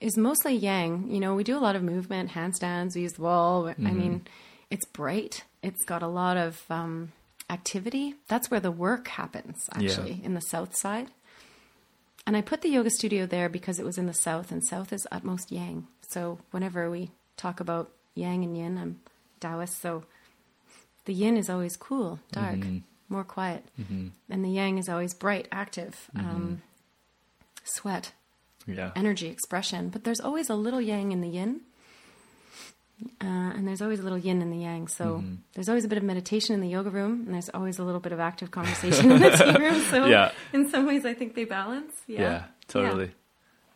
is 0.01 0.17
mostly 0.17 0.55
yang. 0.57 1.11
You 1.11 1.21
know, 1.21 1.35
we 1.35 1.45
do 1.45 1.57
a 1.57 1.61
lot 1.61 1.77
of 1.77 1.83
movement, 1.83 2.31
handstands, 2.33 2.95
we 2.95 3.03
use 3.03 3.13
the 3.15 3.23
wall. 3.23 3.69
I 3.69 3.75
mean, 3.93 4.27
it's 4.71 4.85
bright, 4.87 5.45
it's 5.63 5.85
got 5.85 6.03
a 6.03 6.09
lot 6.09 6.37
of 6.37 6.63
um, 6.71 7.13
activity. 7.49 8.15
That's 8.29 8.51
where 8.51 8.61
the 8.61 8.71
work 8.73 9.09
happens, 9.09 9.69
Yeah. 9.73 9.79
actually, 9.91 10.21
in 10.23 10.35
the 10.35 10.41
south 10.41 10.77
side. 10.77 11.09
And 12.27 12.37
I 12.37 12.41
put 12.43 12.63
the 12.63 12.71
yoga 12.71 12.91
studio 12.91 13.27
there 13.27 13.49
because 13.49 13.79
it 13.79 13.85
was 13.85 13.99
in 13.99 14.07
the 14.07 14.15
south, 14.15 14.51
and 14.51 14.65
south 14.65 14.93
is 14.93 15.07
utmost 15.13 15.53
yang. 15.53 15.87
So 16.09 16.39
whenever 16.51 16.91
we 16.91 17.11
talk 17.37 17.61
about 17.61 17.91
yang 18.15 18.43
and 18.45 18.57
yin, 18.57 18.79
I'm 18.79 19.01
Taoist, 19.41 19.81
so 19.81 20.05
the 21.05 21.13
yin 21.13 21.37
is 21.37 21.51
always 21.51 21.77
cool, 21.77 22.19
dark, 22.33 22.59
more 23.11 23.25
quiet, 23.25 23.65
and 24.31 24.45
the 24.45 24.49
yang 24.49 24.79
is 24.79 24.89
always 24.89 25.13
bright, 25.13 25.47
active, 25.53 26.09
um, 26.17 26.63
sweat, 27.63 28.13
Yeah. 28.67 28.93
energy, 28.97 29.29
expression. 29.29 29.89
But 29.91 30.05
there's 30.05 30.21
always 30.21 30.49
a 30.51 30.55
little 30.55 30.81
yang 30.81 31.13
in 31.13 31.21
the 31.21 31.29
yin. 31.29 31.61
Uh, 33.21 33.27
and 33.27 33.67
there's 33.67 33.83
always 33.83 33.99
a 34.01 34.03
little 34.03 34.19
yin 34.19 34.41
in 34.41 34.51
the 34.51 34.59
yang. 34.59 34.89
So 34.89 35.05
Mm-hmm. 35.19 35.35
there's 35.55 35.69
always 35.69 35.85
a 35.85 35.89
bit 35.89 35.99
of 35.99 36.05
meditation 36.05 36.55
in 36.55 36.61
the 36.61 36.69
yoga 36.69 36.91
room, 36.91 37.25
and 37.27 37.35
there's 37.35 37.51
always 37.51 37.79
a 37.79 37.85
little 37.85 38.01
bit 38.01 38.13
of 38.13 38.21
active 38.21 38.51
conversation 38.51 39.11
in 39.11 39.21
the 39.21 39.31
tea 39.31 39.59
room. 39.65 39.81
So 39.91 40.07
Yeah. 40.07 40.31
in 40.53 40.71
some 40.71 40.87
ways, 40.87 41.05
I 41.05 41.13
think 41.15 41.35
they 41.35 41.45
balance. 41.45 41.93
Yeah, 42.07 42.21
Yeah, 42.21 42.43
totally. 42.69 43.11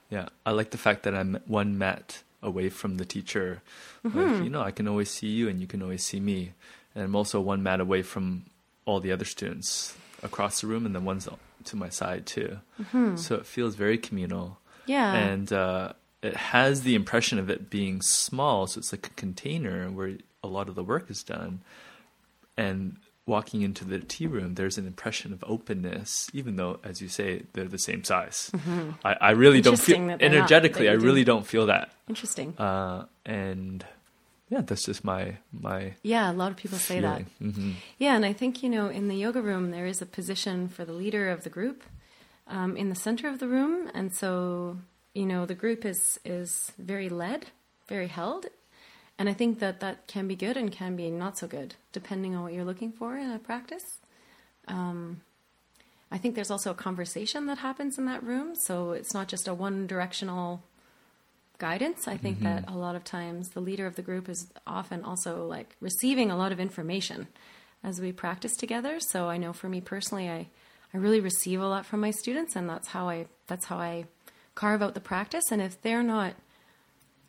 Yeah. 0.09 0.29
I 0.47 0.53
like 0.53 0.71
the 0.71 0.79
fact 0.79 1.03
that 1.03 1.15
I'm 1.15 1.39
one 1.47 1.77
mat 1.79 2.23
away 2.43 2.69
from 2.71 2.97
the 2.97 3.05
teacher. 3.05 3.61
Mm-hmm. 4.07 4.19
Like, 4.19 4.45
you 4.45 4.51
know, 4.51 4.63
I 4.63 4.71
can 4.71 4.87
always 4.89 5.11
see 5.11 5.27
you 5.29 5.49
and 5.49 5.61
you 5.61 5.67
can 5.67 5.83
always 5.83 6.05
see 6.05 6.21
me. 6.21 6.53
And 6.95 7.05
I'm 7.05 7.17
also 7.17 7.41
one 7.41 7.63
mat 7.63 7.81
away 7.81 8.03
from 8.03 8.45
all 8.87 9.01
the 9.01 9.13
other 9.13 9.25
students 9.27 9.95
across 10.23 10.61
the 10.63 10.69
room 10.69 10.87
and 10.87 10.95
the 10.95 11.01
ones 11.01 11.29
to 11.65 11.77
my 11.77 11.89
side 11.91 12.25
too. 12.25 12.59
So 13.17 13.35
it 13.35 13.45
feels 13.47 13.75
very 13.75 13.99
communal. 13.99 14.59
Mm-hmm. 14.89 14.93
Yeah. 14.93 15.15
And 15.15 15.53
uh, 15.53 15.93
it 16.23 16.37
has 16.37 16.83
the 16.83 16.95
impression 16.95 17.39
of 17.39 17.49
it 17.51 17.71
being 17.71 18.01
small. 18.03 18.67
So 18.67 18.79
it's 18.79 18.93
like 18.93 19.07
a 19.07 19.11
container 19.11 19.91
where 19.91 20.17
a 20.43 20.49
lot 20.49 20.69
of 20.69 20.75
the 20.75 20.83
work 20.85 21.11
is 21.11 21.23
done. 21.23 21.61
And 22.57 22.97
walking 23.27 23.63
into 23.63 23.85
the 23.85 23.99
tea 24.01 24.27
room, 24.27 24.55
there's 24.55 24.79
an 24.79 24.87
impression 24.87 25.33
of 25.33 25.45
openness, 25.47 26.29
even 26.33 26.57
though, 26.57 26.81
as 26.83 27.01
you 27.01 27.09
say, 27.09 27.43
they're 27.53 27.67
the 27.69 27.79
same 27.79 28.03
size. 28.03 28.51
I, 29.05 29.15
I 29.21 29.31
really 29.33 29.61
don't 29.61 29.79
feel 29.79 29.97
Mm-hmm. 29.99 30.07
That 30.09 30.21
not, 30.21 30.33
energetically. 30.35 30.89
I 30.89 30.97
do. 30.97 31.05
really 31.05 31.25
don't 31.25 31.47
feel 31.47 31.67
that. 31.67 31.91
Interesting. 32.09 32.57
Uh, 32.59 33.05
and 33.27 33.85
yeah, 34.49 34.63
that's 34.63 34.85
just 34.85 35.05
my 35.05 35.37
my 35.53 35.93
yeah, 36.03 36.31
a 36.31 36.33
lot 36.33 36.51
of 36.51 36.57
people 36.57 36.79
say 36.79 37.01
that. 37.01 37.25
feeling. 37.39 37.53
hmm 37.53 37.71
Yeah, 37.99 38.17
and 38.17 38.25
I 38.25 38.33
think, 38.33 38.63
you 38.63 38.71
know, 38.71 38.89
in 38.89 39.09
the 39.09 39.15
yoga 39.15 39.43
room, 39.43 39.71
there 39.71 39.87
is 39.87 40.01
a 40.01 40.07
position 40.07 40.69
for 40.69 40.85
the 40.87 40.93
leader 40.95 41.29
of 41.29 41.45
the 41.45 41.51
group 41.51 41.83
um, 42.49 42.77
in 42.77 42.89
the 42.89 42.95
center 42.95 43.29
of 43.29 43.39
the 43.39 43.49
room. 43.49 43.91
And 43.95 44.15
so, 44.15 44.79
you 45.15 45.27
know, 45.27 45.47
the 45.47 45.55
group 45.55 45.85
is, 45.85 46.19
is 46.25 46.73
very 46.79 47.09
led, 47.09 47.47
very 47.89 48.09
held. 48.09 48.47
And 49.19 49.29
I 49.29 49.33
think 49.33 49.59
that 49.59 49.81
that 49.81 50.07
can 50.07 50.29
be 50.29 50.37
good 50.37 50.57
and 50.57 50.71
can 50.71 50.97
be 50.97 51.11
not 51.11 51.39
so 51.39 51.47
good, 51.47 51.75
depending 51.93 52.35
on 52.35 52.43
what 52.43 52.53
you're 52.53 52.65
looking 52.65 52.93
for 52.93 53.17
in 53.17 53.31
a 53.31 53.39
practice. 53.39 53.99
Um, 54.69 55.23
I 56.11 56.19
think 56.19 56.35
there's 56.35 56.51
also 56.51 56.71
a 56.71 56.75
conversation 56.75 57.47
that 57.47 57.59
happens 57.59 57.99
in 57.99 58.07
that 58.07 58.23
room. 58.23 58.55
So 58.55 58.93
it's 58.93 59.13
not 59.13 59.29
just 59.29 59.49
a 59.49 59.55
one 59.55 59.87
directional 59.87 60.63
guidance. 61.59 62.07
I 62.07 62.17
think 62.17 62.41
that 62.41 62.65
a 62.69 62.77
lot 62.77 62.95
of 62.95 63.03
times 63.03 63.51
the 63.51 63.61
leader 63.61 63.87
of 63.87 63.97
the 63.97 64.03
group 64.03 64.29
is 64.29 64.47
often 64.67 65.03
also 65.03 65.45
like 65.47 65.77
receiving 65.81 66.31
a 66.31 66.37
lot 66.37 66.53
of 66.53 66.61
information 66.61 67.27
as 67.83 68.01
we 68.01 68.13
practice 68.13 68.57
together. 68.57 69.01
So 69.01 69.29
I 69.29 69.37
know 69.37 69.53
for 69.53 69.69
me 69.69 69.81
personally, 69.81 70.31
I, 70.31 70.47
I 70.93 70.97
really 70.97 71.21
receive 71.21 71.61
a 71.61 71.67
lot 71.67 71.87
from 71.87 72.01
my 72.01 72.11
students, 72.11 72.57
and 72.57 72.69
that's 72.69 72.89
how 72.89 73.09
I 73.09 73.27
that's 73.47 73.67
how 73.67 73.79
I 73.79 74.07
carve 74.55 74.83
out 74.83 74.95
the 74.95 75.01
practice. 75.01 75.51
And 75.51 75.61
if 75.61 75.81
they're 75.83 76.03
not 76.03 76.35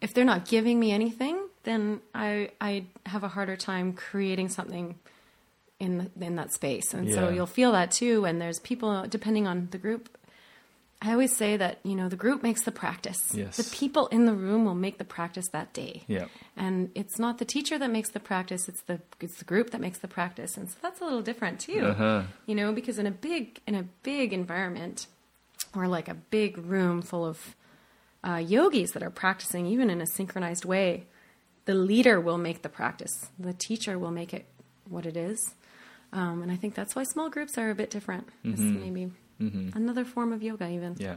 if 0.02 0.14
they're 0.14 0.26
not 0.26 0.46
giving 0.46 0.80
me 0.80 0.92
anything, 0.92 1.48
then 1.64 2.02
I 2.14 2.52
I 2.62 2.86
have 3.06 3.24
a 3.24 3.30
harder 3.30 3.56
time 3.56 3.94
creating 3.94 4.50
something 4.50 4.96
in 5.80 6.10
in 6.20 6.36
that 6.36 6.54
space. 6.54 6.94
And 6.94 7.12
so 7.12 7.30
you'll 7.30 7.46
feel 7.46 7.72
that 7.74 7.92
too. 7.92 8.26
And 8.26 8.42
there's 8.42 8.60
people 8.60 9.06
depending 9.08 9.48
on 9.48 9.70
the 9.72 9.78
group. 9.78 10.10
I 11.02 11.14
always 11.14 11.36
say 11.36 11.56
that 11.56 11.80
you 11.84 11.96
know 11.96 12.10
the 12.10 12.18
group 12.18 12.44
makes 12.44 12.64
the 12.64 12.72
practice. 12.72 13.34
Yes. 13.34 13.56
The 13.56 13.76
people 13.76 14.08
in 14.08 14.26
the 14.26 14.34
room 14.34 14.66
will 14.66 14.76
make 14.76 14.98
the 14.98 15.06
practice 15.06 15.48
that 15.54 15.72
day. 15.72 16.04
Yeah. 16.08 16.26
And 16.58 16.92
it's 16.94 17.18
not 17.18 17.38
the 17.38 17.46
teacher 17.46 17.78
that 17.80 17.90
makes 17.90 18.10
the 18.10 18.20
practice; 18.20 18.68
it's 18.68 18.82
the 18.82 19.00
it's 19.22 19.38
the 19.38 19.46
group 19.46 19.70
that 19.70 19.80
makes 19.80 20.00
the 20.00 20.10
practice. 20.10 20.58
And 20.58 20.70
so 20.70 20.76
that's 20.82 21.00
a 21.00 21.06
little 21.06 21.22
different 21.22 21.62
too. 21.62 21.86
Uh-huh. 21.86 22.24
You 22.48 22.56
know, 22.56 22.74
because 22.74 23.00
in 23.00 23.08
a 23.08 23.12
big 23.12 23.62
in 23.66 23.76
a 23.76 23.84
big 24.04 24.34
environment, 24.34 25.08
or 25.74 25.88
like 25.88 26.10
a 26.10 26.16
big 26.16 26.58
room 26.58 27.02
full 27.02 27.26
of 27.26 27.56
uh, 28.28 28.36
yogis 28.36 28.92
that 28.92 29.04
are 29.04 29.10
practicing, 29.10 29.68
even 29.68 29.90
in 29.90 30.02
a 30.02 30.06
synchronized 30.06 30.66
way, 30.66 31.06
the 31.64 31.76
leader 31.76 32.20
will 32.20 32.38
make 32.38 32.62
the 32.62 32.70
practice. 32.70 33.30
The 33.40 33.54
teacher 33.54 33.98
will 33.98 34.12
make 34.12 34.34
it 34.34 34.48
what 34.90 35.06
it 35.06 35.16
is. 35.16 35.56
Um, 36.12 36.42
and 36.42 36.52
I 36.52 36.56
think 36.56 36.74
that's 36.74 36.96
why 36.96 37.04
small 37.04 37.30
groups 37.30 37.58
are 37.58 37.70
a 37.70 37.76
bit 37.76 37.90
different. 37.90 38.28
It's 38.44 38.60
maybe 38.60 39.12
another 39.40 40.06
form 40.06 40.32
of 40.34 40.44
yoga, 40.44 40.68
even. 40.70 40.96
Yeah. 41.00 41.16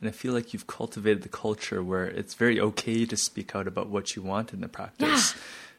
And 0.00 0.08
I 0.08 0.12
feel 0.12 0.32
like 0.32 0.52
you've 0.52 0.66
cultivated 0.68 1.22
the 1.22 1.28
culture 1.28 1.82
where 1.82 2.04
it's 2.06 2.34
very 2.34 2.60
okay 2.60 3.04
to 3.06 3.16
speak 3.16 3.54
out 3.56 3.66
about 3.66 3.88
what 3.88 4.14
you 4.14 4.22
want 4.22 4.52
in 4.52 4.60
the 4.60 4.68
practice. 4.68 5.34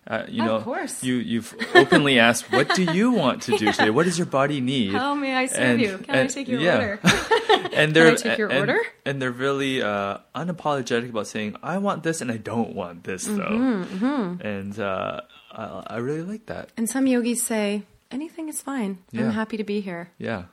Uh, 0.07 0.23
you 0.27 0.41
Of 0.43 0.47
know, 0.47 0.59
course. 0.61 1.03
you 1.03 1.15
you've 1.15 1.53
openly 1.75 2.17
asked, 2.19 2.51
"What 2.51 2.73
do 2.73 2.83
you 2.83 3.11
want 3.11 3.43
to 3.43 3.51
do 3.57 3.71
today? 3.75 3.89
What 3.91 4.05
does 4.05 4.17
your 4.17 4.25
body 4.25 4.59
need?" 4.59 4.93
How 4.93 5.13
may 5.13 5.35
I 5.35 5.45
serve 5.45 5.59
And- 5.59 5.81
you? 5.81 5.97
Can 5.99 6.15
I 6.15 6.27
take 6.27 6.47
your 6.47 6.59
yeah. 6.61 6.75
order? 6.75 6.99
and 7.73 7.93
they're 7.93 8.11
I 8.11 8.15
take 8.15 8.37
your 8.37 8.49
and, 8.49 8.59
order? 8.59 8.79
and 9.05 9.21
they're 9.21 9.29
really 9.47 9.81
uh, 9.83 10.17
unapologetic 10.33 11.09
about 11.09 11.27
saying, 11.27 11.55
"I 11.61 11.77
want 11.77 12.03
this 12.03 12.21
and 12.21 12.31
I 12.31 12.37
don't 12.37 12.73
want 12.75 13.03
this," 13.03 13.25
though. 13.27 13.55
Mm-hmm, 13.55 14.41
And 14.41 14.79
uh, 14.79 15.21
I, 15.51 15.83
I 15.87 15.97
really 15.97 16.23
like 16.23 16.45
that. 16.47 16.71
and 16.77 16.89
some 16.89 17.05
yogis 17.05 17.43
say, 17.43 17.83
anything 18.09 18.47
is 18.49 18.61
fine. 18.61 18.97
Yeah. 19.11 19.25
I'm 19.25 19.31
happy 19.31 19.57
to 19.57 19.63
be 19.63 19.79
here. 19.81 20.09
Yeah, 20.17 20.45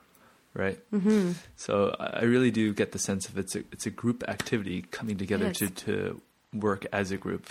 right. 0.57 0.79
Mm-hmm. 0.93 1.33
So 1.57 1.95
I 2.01 2.25
really 2.25 2.51
do 2.51 2.73
get 2.75 2.91
the 2.93 2.99
sense 2.99 3.29
of 3.29 3.37
it's 3.39 3.55
a 3.55 3.61
it's 3.71 3.87
a 3.87 3.91
group 3.91 4.25
activity 4.27 4.83
coming 4.91 5.17
together 5.17 5.53
to 5.53 5.69
to 5.71 6.21
work 6.53 6.87
as 6.93 7.11
a 7.13 7.17
group 7.17 7.47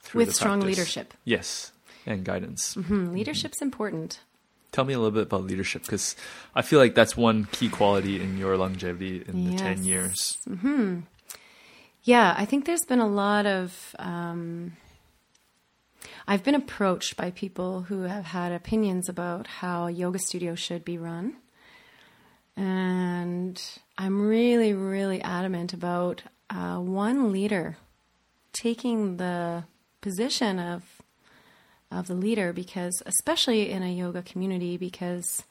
through 0.00 0.20
With 0.26 0.34
strong 0.34 0.60
practice. 0.60 0.78
leadership. 0.78 1.14
Yes, 1.24 1.72
and 2.06 2.24
guidance. 2.24 2.74
Hmm, 2.74 3.12
leadership's 3.12 3.62
important. 3.62 4.20
Tell 4.72 4.84
me 4.84 4.94
a 4.94 4.98
little 4.98 5.10
bit 5.12 5.24
about 5.24 5.44
leadership 5.44 5.82
because 5.82 6.16
I 6.54 6.62
feel 6.62 6.78
like 6.78 6.94
that's 6.94 7.16
one 7.16 7.44
key 7.52 7.68
quality 7.68 8.20
in 8.22 8.38
your 8.38 8.56
longevity 8.56 9.22
in 9.26 9.50
the 9.50 9.56
ten 9.56 9.78
Yes. 9.84 9.86
years. 9.86 10.38
Yeah, 12.04 12.34
I 12.36 12.44
think 12.46 12.64
there's 12.64 12.84
been 12.84 12.98
a 12.98 13.06
lot 13.06 13.46
of. 13.46 13.94
Um, 13.98 14.76
I've 16.26 16.42
been 16.42 16.54
approached 16.54 17.16
by 17.16 17.30
people 17.30 17.82
who 17.82 18.02
have 18.02 18.24
had 18.26 18.52
opinions 18.52 19.08
about 19.08 19.46
how 19.46 19.86
a 19.86 19.90
yoga 19.90 20.18
studio 20.18 20.54
should 20.54 20.84
be 20.84 20.96
run. 20.98 21.36
And 22.56 23.60
I'm 23.96 24.20
really, 24.20 24.74
really 24.74 25.22
adamant 25.22 25.72
about 25.72 26.22
uh, 26.50 26.78
one 26.78 27.32
leader 27.32 27.76
taking 28.52 29.16
the 29.16 29.64
position 30.00 30.58
of 30.58 30.82
of 31.90 32.06
the 32.06 32.14
leader 32.14 32.52
because 32.52 33.02
especially 33.06 33.70
in 33.70 33.82
a 33.82 33.92
yoga 33.92 34.22
community 34.22 34.76
because 34.76 35.44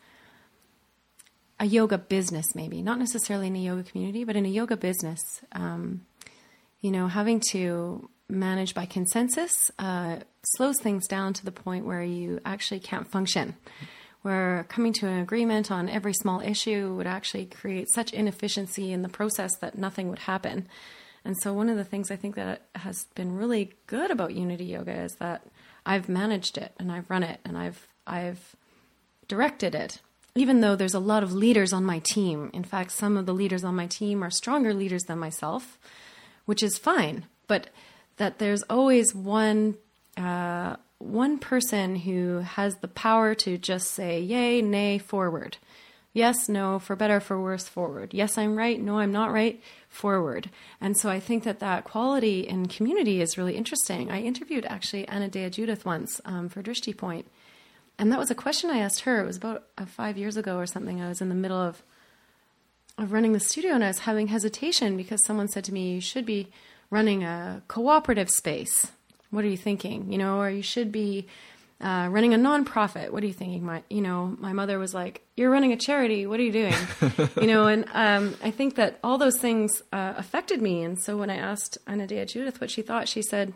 a 1.59 1.65
yoga 1.65 1.97
business 1.97 2.55
maybe 2.55 2.81
not 2.81 2.97
necessarily 2.97 3.47
in 3.47 3.55
a 3.55 3.59
yoga 3.59 3.83
community 3.83 4.23
but 4.23 4.35
in 4.35 4.45
a 4.45 4.49
yoga 4.49 4.75
business 4.75 5.21
um, 5.53 6.01
you 6.81 6.91
know 6.91 7.07
having 7.07 7.39
to 7.39 8.09
manage 8.27 8.73
by 8.73 8.85
consensus 8.85 9.51
uh, 9.77 10.17
slows 10.55 10.79
things 10.79 11.07
down 11.07 11.33
to 11.33 11.45
the 11.45 11.51
point 11.51 11.85
where 11.85 12.03
you 12.03 12.39
actually 12.43 12.79
can't 12.79 13.09
function 13.09 13.55
where 14.21 14.65
coming 14.69 14.93
to 14.93 15.07
an 15.07 15.19
agreement 15.19 15.71
on 15.71 15.89
every 15.89 16.13
small 16.13 16.41
issue 16.41 16.93
would 16.95 17.07
actually 17.07 17.45
create 17.45 17.87
such 17.89 18.13
inefficiency 18.13 18.91
in 18.91 19.01
the 19.01 19.09
process 19.09 19.51
that 19.57 19.77
nothing 19.77 20.09
would 20.09 20.19
happen 20.19 20.67
and 21.23 21.37
so 21.37 21.53
one 21.53 21.69
of 21.69 21.77
the 21.77 21.83
things 21.83 22.11
i 22.11 22.15
think 22.15 22.35
that 22.35 22.61
has 22.75 23.05
been 23.15 23.35
really 23.35 23.73
good 23.87 24.11
about 24.11 24.33
unity 24.33 24.65
yoga 24.65 24.93
is 25.01 25.15
that 25.15 25.41
i've 25.85 26.07
managed 26.09 26.57
it 26.57 26.73
and 26.79 26.91
i've 26.91 27.09
run 27.09 27.23
it 27.23 27.39
and 27.45 27.57
i've 27.57 27.87
i've 28.05 28.55
directed 29.31 29.73
it, 29.73 29.99
even 30.35 30.59
though 30.59 30.75
there's 30.75 30.93
a 30.93 30.99
lot 30.99 31.23
of 31.23 31.31
leaders 31.31 31.71
on 31.71 31.85
my 31.85 31.99
team. 31.99 32.49
In 32.53 32.65
fact, 32.65 32.91
some 32.91 33.15
of 33.15 33.25
the 33.25 33.33
leaders 33.33 33.63
on 33.63 33.77
my 33.77 33.87
team 33.87 34.21
are 34.25 34.29
stronger 34.29 34.73
leaders 34.73 35.03
than 35.03 35.19
myself, 35.19 35.79
which 36.43 36.61
is 36.61 36.77
fine. 36.77 37.23
But 37.47 37.69
that 38.17 38.39
there's 38.39 38.61
always 38.63 39.15
one 39.15 39.77
uh, 40.17 40.75
one 41.01 41.37
person 41.39 41.95
who 41.95 42.39
has 42.39 42.75
the 42.77 42.87
power 42.87 43.33
to 43.35 43.57
just 43.57 43.91
say 43.91 44.19
yay, 44.19 44.61
nay, 44.61 44.97
forward. 44.97 45.57
Yes, 46.13 46.49
no, 46.49 46.77
for 46.77 46.95
better, 46.95 47.21
for 47.21 47.41
worse, 47.41 47.67
forward. 47.69 48.13
Yes, 48.13 48.37
I'm 48.37 48.57
right. 48.57 48.81
No, 48.81 48.99
I'm 48.99 49.13
not 49.13 49.31
right. 49.31 49.61
Forward. 49.87 50.49
And 50.81 50.97
so 50.97 51.09
I 51.09 51.21
think 51.21 51.43
that 51.43 51.59
that 51.59 51.85
quality 51.85 52.41
in 52.41 52.67
community 52.67 53.21
is 53.21 53.37
really 53.37 53.55
interesting. 53.55 54.11
I 54.11 54.21
interviewed 54.21 54.65
actually 54.65 55.05
Anodea 55.05 55.51
Judith 55.51 55.85
once 55.85 56.19
um, 56.25 56.49
for 56.49 56.61
Drishti 56.61 56.95
Point, 56.95 57.27
and 57.97 58.11
that 58.11 58.19
was 58.19 58.31
a 58.31 58.35
question 58.35 58.69
I 58.69 58.79
asked 58.79 59.01
her. 59.01 59.21
It 59.21 59.25
was 59.25 59.37
about 59.37 59.67
uh, 59.77 59.85
five 59.85 60.17
years 60.17 60.35
ago 60.35 60.57
or 60.57 60.65
something. 60.65 61.01
I 61.01 61.07
was 61.07 61.21
in 61.21 61.29
the 61.29 61.35
middle 61.35 61.59
of 61.59 61.81
of 62.97 63.13
running 63.13 63.31
the 63.31 63.39
studio, 63.39 63.73
and 63.73 63.83
I 63.83 63.87
was 63.87 63.99
having 63.99 64.27
hesitation 64.27 64.97
because 64.97 65.25
someone 65.25 65.47
said 65.47 65.63
to 65.65 65.73
me, 65.73 65.93
"You 65.93 66.01
should 66.01 66.25
be 66.25 66.49
running 66.89 67.23
a 67.23 67.63
cooperative 67.67 68.29
space. 68.29 68.91
What 69.31 69.43
are 69.43 69.47
you 69.47 69.57
thinking? 69.57 70.11
You 70.11 70.17
know, 70.17 70.39
or 70.39 70.49
you 70.49 70.63
should 70.63 70.91
be." 70.91 71.27
Uh, 71.83 72.07
running 72.11 72.31
a 72.31 72.37
nonprofit. 72.37 73.09
What 73.09 73.23
are 73.23 73.25
you 73.25 73.33
thinking? 73.33 73.65
My, 73.65 73.81
you 73.89 74.01
know, 74.01 74.37
my 74.39 74.53
mother 74.53 74.77
was 74.77 74.93
like, 74.93 75.25
"You're 75.35 75.49
running 75.49 75.71
a 75.71 75.77
charity. 75.77 76.27
What 76.27 76.39
are 76.39 76.43
you 76.43 76.51
doing?" 76.51 76.75
you 77.41 77.47
know, 77.47 77.65
and 77.65 77.85
um, 77.93 78.35
I 78.43 78.51
think 78.51 78.75
that 78.75 78.99
all 79.03 79.17
those 79.17 79.39
things 79.39 79.81
uh, 79.91 80.13
affected 80.15 80.61
me. 80.61 80.83
And 80.83 81.01
so 81.01 81.17
when 81.17 81.31
I 81.31 81.37
asked 81.37 81.79
Anodea 81.87 82.27
Judith 82.27 82.61
what 82.61 82.69
she 82.69 82.83
thought, 82.83 83.09
she 83.09 83.23
said, 83.23 83.55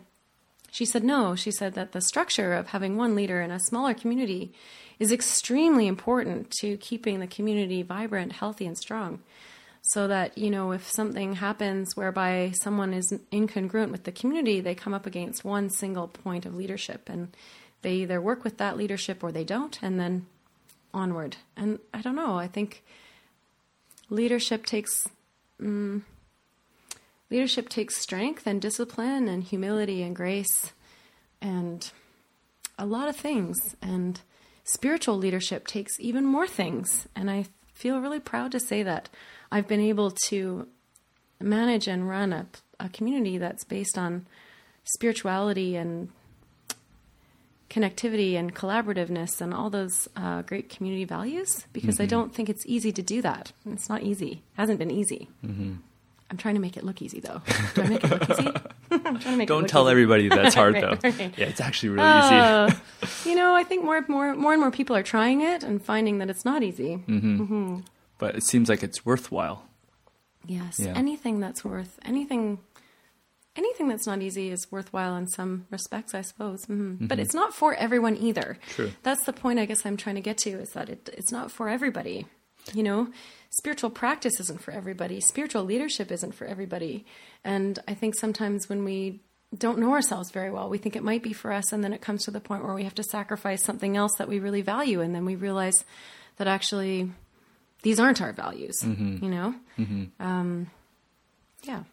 she 0.76 0.84
said 0.84 1.04
no. 1.04 1.34
She 1.34 1.50
said 1.50 1.72
that 1.72 1.92
the 1.92 2.02
structure 2.02 2.52
of 2.52 2.66
having 2.68 2.96
one 2.96 3.14
leader 3.14 3.40
in 3.40 3.50
a 3.50 3.58
smaller 3.58 3.94
community 3.94 4.52
is 4.98 5.12
extremely 5.12 5.86
important 5.86 6.50
to 6.60 6.76
keeping 6.76 7.20
the 7.20 7.26
community 7.26 7.82
vibrant, 7.82 8.32
healthy, 8.32 8.66
and 8.66 8.76
strong. 8.76 9.20
So 9.88 10.08
that, 10.08 10.36
you 10.36 10.50
know, 10.50 10.72
if 10.72 10.90
something 10.90 11.34
happens 11.34 11.96
whereby 11.96 12.52
someone 12.60 12.92
is 12.92 13.12
incongruent 13.32 13.92
with 13.92 14.02
the 14.02 14.10
community, 14.10 14.60
they 14.60 14.74
come 14.74 14.92
up 14.92 15.06
against 15.06 15.44
one 15.44 15.70
single 15.70 16.08
point 16.08 16.44
of 16.44 16.56
leadership 16.56 17.08
and 17.08 17.28
they 17.82 17.94
either 17.94 18.20
work 18.20 18.42
with 18.42 18.58
that 18.58 18.76
leadership 18.76 19.22
or 19.22 19.30
they 19.30 19.44
don't, 19.44 19.80
and 19.80 20.00
then 20.00 20.26
onward. 20.92 21.36
And 21.56 21.78
I 21.94 22.00
don't 22.02 22.16
know, 22.16 22.36
I 22.36 22.48
think 22.48 22.82
leadership 24.10 24.66
takes 24.66 25.06
mm, 25.60 26.02
leadership 27.30 27.68
takes 27.68 27.96
strength 27.96 28.44
and 28.44 28.60
discipline 28.60 29.28
and 29.28 29.44
humility 29.44 30.02
and 30.02 30.16
grace 30.16 30.72
and 31.40 31.90
a 32.78 32.86
lot 32.86 33.08
of 33.08 33.16
things 33.16 33.56
and 33.82 34.20
spiritual 34.64 35.16
leadership 35.16 35.66
takes 35.66 35.98
even 36.00 36.24
more 36.24 36.46
things 36.46 37.08
and 37.16 37.30
i 37.30 37.44
feel 37.76 38.00
really 38.00 38.20
proud 38.20 38.50
to 38.50 38.58
say 38.60 38.82
that 38.82 39.08
i've 39.52 39.68
been 39.68 39.80
able 39.80 40.10
to 40.10 40.66
manage 41.40 41.86
and 41.86 42.08
run 42.08 42.32
a, 42.32 42.46
a 42.80 42.88
community 42.88 43.38
that's 43.38 43.64
based 43.64 43.96
on 43.98 44.26
spirituality 44.84 45.76
and 45.76 46.08
connectivity 47.68 48.34
and 48.38 48.54
collaborativeness 48.54 49.40
and 49.40 49.52
all 49.52 49.68
those 49.70 50.08
uh, 50.16 50.42
great 50.42 50.68
community 50.70 51.04
values 51.04 51.66
because 51.72 51.98
I 52.00 52.06
don't 52.06 52.32
think 52.34 52.48
it's 52.48 52.64
easy 52.66 52.92
to 52.92 53.02
do 53.02 53.20
that. 53.22 53.52
It's 53.66 53.88
not 53.88 54.02
easy. 54.04 54.30
It 54.30 54.56
hasn't 54.56 54.78
been 54.78 54.90
easy. 54.92 55.28
I'm 56.30 56.36
trying 56.36 56.54
to 56.56 56.60
make 56.60 56.76
it 56.76 56.82
look 56.84 57.02
easy 57.02 57.20
though. 57.20 57.40
Do 57.74 57.82
I 57.82 57.86
make 57.88 58.02
it 58.04 58.10
look 58.10 58.30
easy? 58.30 58.48
I'm 58.90 59.00
trying 59.18 59.20
to 59.20 59.36
make 59.36 59.48
Don't 59.48 59.62
look 59.62 59.70
tell 59.70 59.84
easy. 59.84 59.90
everybody 59.92 60.28
that's 60.28 60.54
hard 60.54 60.74
Right, 60.82 61.00
though. 61.00 61.08
right. 61.08 61.38
Yeah, 61.38 61.46
it's 61.46 61.60
actually 61.60 61.90
really 61.90 62.18
easy. 62.18 62.34
Uh, 62.34 62.70
you 63.24 63.34
know, 63.36 63.54
I 63.54 63.62
think 63.62 63.84
more, 63.84 64.04
more, 64.08 64.34
more 64.34 64.52
and 64.52 64.60
more 64.60 64.70
people 64.72 64.96
are 64.96 65.02
trying 65.04 65.40
it 65.42 65.62
and 65.62 65.82
finding 65.84 66.18
that 66.18 66.28
it's 66.30 66.44
not 66.44 66.62
easy. 66.64 66.98
Mm. 67.06 67.84
But 68.18 68.34
it 68.34 68.42
seems 68.44 68.68
like 68.68 68.82
it's 68.82 69.04
worthwhile. 69.06 69.66
Yes, 70.46 70.76
Yeah. 70.80 70.92
anything 70.96 71.38
that's 71.40 71.64
worth 71.64 71.98
anything, 72.04 72.58
anything 73.56 73.88
that's 73.88 74.06
not 74.06 74.22
easy 74.22 74.50
is 74.50 74.66
worthwhile 74.70 75.16
in 75.16 75.26
some 75.28 75.66
respects, 75.70 76.14
I 76.14 76.22
suppose. 76.22 76.64
hmm 76.64 76.94
But 77.06 77.18
it's 77.18 77.34
not 77.34 77.54
for 77.54 77.74
everyone 77.74 78.16
either. 78.16 78.58
True. 78.70 78.92
That's 79.02 79.24
the 79.24 79.32
point 79.32 79.58
I 79.58 79.64
guess 79.64 79.84
I'm 79.86 79.96
trying 79.96 80.16
to 80.16 80.20
get 80.20 80.38
to 80.38 80.50
is 80.50 80.70
that 80.70 80.88
it, 80.88 81.08
it's 81.12 81.30
not 81.32 81.50
for 81.50 81.68
everybody. 81.68 82.26
You 82.74 82.82
know, 82.82 83.08
spiritual 83.58 83.90
practice 83.90 84.38
isn't 84.40 84.60
for 84.60 84.70
everybody. 84.70 85.20
Spiritual 85.20 85.64
leadership 85.64 86.10
isn't 86.12 86.34
for 86.34 86.46
everybody. 86.46 87.04
And 87.44 87.78
I 87.88 87.94
think 87.94 88.14
sometimes 88.14 88.68
when 88.68 88.84
we 88.84 89.20
don't 89.56 89.78
know 89.78 89.92
ourselves 89.92 90.30
very 90.30 90.50
well, 90.50 90.68
we 90.68 90.78
think 90.78 90.96
it 90.96 91.02
might 91.02 91.22
be 91.22 91.32
for 91.32 91.52
us, 91.52 91.72
and 91.72 91.82
then 91.82 91.92
it 91.92 92.02
comes 92.02 92.24
to 92.24 92.30
the 92.30 92.40
point 92.40 92.64
where 92.64 92.74
we 92.74 92.84
have 92.84 92.94
to 92.96 93.02
sacrifice 93.02 93.62
something 93.62 93.96
else 93.96 94.12
that 94.18 94.28
we 94.28 94.38
really 94.38 94.62
value, 94.62 95.00
and 95.00 95.14
then 95.14 95.24
we 95.24 95.36
realize 95.36 95.84
that 96.36 96.46
actually 96.46 97.10
these 97.82 97.98
aren't 98.00 98.20
our 98.20 98.32
values. 98.32 98.74
You 99.22 99.30
know. 99.30 99.54
Um, 100.20 100.70
yeah. 101.62 101.84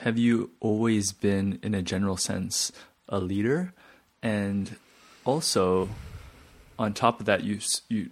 Have 0.00 0.18
you 0.18 0.50
always 0.60 1.12
been, 1.12 1.60
in 1.62 1.74
a 1.74 1.80
general 1.82 2.16
sense, 2.16 2.72
a 3.08 3.20
leader? 3.20 3.72
And 4.22 4.76
also, 5.24 5.88
on 6.78 6.92
top 6.92 7.20
of 7.20 7.26
that, 7.26 7.44
you 7.44 7.60
you 7.88 8.10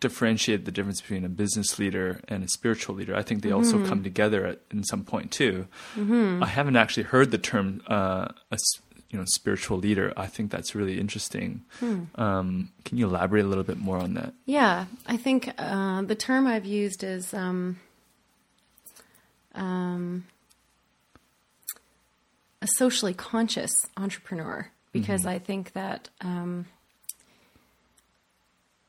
differentiate 0.00 0.64
the 0.64 0.72
difference 0.72 1.00
between 1.00 1.24
a 1.24 1.28
business 1.28 1.78
leader 1.78 2.20
and 2.28 2.44
a 2.44 2.48
spiritual 2.48 2.94
leader. 2.94 3.14
I 3.14 3.22
think 3.22 3.42
they 3.42 3.50
also 3.50 3.84
come 3.86 4.02
together 4.02 4.46
at 4.46 4.60
in 4.70 4.84
some 4.84 5.04
point 5.04 5.30
too. 5.30 5.66
I 5.96 6.46
haven't 6.46 6.76
actually 6.76 7.04
heard 7.04 7.30
the 7.30 7.38
term 7.38 7.82
uh, 7.86 8.28
a 8.50 8.58
you 9.10 9.18
know 9.18 9.24
spiritual 9.26 9.78
leader. 9.78 10.12
I 10.16 10.26
think 10.26 10.50
that's 10.50 10.74
really 10.74 10.98
interesting. 10.98 11.62
Um, 12.16 12.72
can 12.84 12.98
you 12.98 13.06
elaborate 13.06 13.44
a 13.44 13.48
little 13.48 13.64
bit 13.64 13.78
more 13.78 13.98
on 13.98 14.14
that? 14.14 14.34
Yeah, 14.44 14.86
I 15.06 15.16
think 15.16 15.52
uh, 15.56 16.02
the 16.02 16.16
term 16.16 16.46
I've 16.46 16.64
used 16.64 17.04
is 17.04 17.32
um, 17.32 17.78
um, 19.54 20.24
a 22.60 22.66
socially 22.76 23.14
conscious 23.14 23.86
entrepreneur 23.96 24.70
because 24.92 25.26
I 25.26 25.38
think 25.38 25.72
that 25.74 26.08
um, 26.20 26.66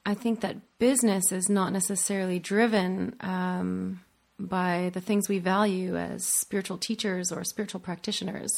I 0.06 0.14
think 0.14 0.42
that 0.42 0.58
business 0.78 1.32
is 1.32 1.50
not 1.50 1.74
necessarily 1.74 2.40
driven 2.40 3.16
um, 3.22 4.02
by 4.40 4.92
the 4.94 5.02
things 5.02 5.28
we 5.28 5.40
value 5.40 5.98
as 5.98 6.26
spiritual 6.26 6.78
teachers 6.78 7.32
or 7.32 7.44
spiritual 7.44 7.80
practitioners. 7.80 8.52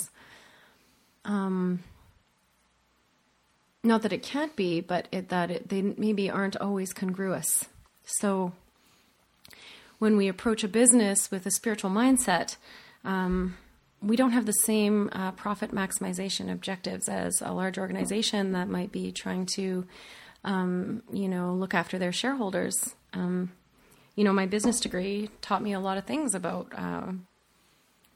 Um, 1.23 1.83
not 3.83 4.01
that 4.01 4.13
it 4.13 4.23
can't 4.23 4.55
be, 4.55 4.81
but 4.81 5.07
it, 5.11 5.29
that 5.29 5.51
it, 5.51 5.69
they 5.69 5.81
maybe 5.81 6.29
aren't 6.29 6.57
always 6.57 6.93
congruous. 6.93 7.65
So 8.03 8.51
when 9.99 10.17
we 10.17 10.27
approach 10.27 10.63
a 10.63 10.67
business 10.67 11.31
with 11.31 11.45
a 11.45 11.51
spiritual 11.51 11.89
mindset, 11.89 12.57
um, 13.03 13.55
we 14.01 14.15
don't 14.15 14.31
have 14.31 14.45
the 14.45 14.51
same 14.51 15.09
uh, 15.13 15.31
profit 15.31 15.71
maximization 15.71 16.51
objectives 16.51 17.09
as 17.09 17.41
a 17.41 17.53
large 17.53 17.77
organization 17.77 18.51
that 18.51 18.69
might 18.69 18.91
be 18.91 19.11
trying 19.11 19.45
to, 19.55 19.85
um, 20.47 21.03
you 21.11 21.27
know, 21.27 21.53
look 21.53 21.73
after 21.73 21.99
their 21.99 22.13
shareholders. 22.13 22.95
Um, 23.13 23.51
you 24.15 24.23
know, 24.23 24.31
my 24.31 24.45
business 24.45 24.79
degree 24.79 25.29
taught 25.41 25.61
me 25.61 25.73
a 25.73 25.79
lot 25.79 25.97
of 25.97 26.05
things 26.05 26.33
about 26.33 26.71
uh, 26.75 27.11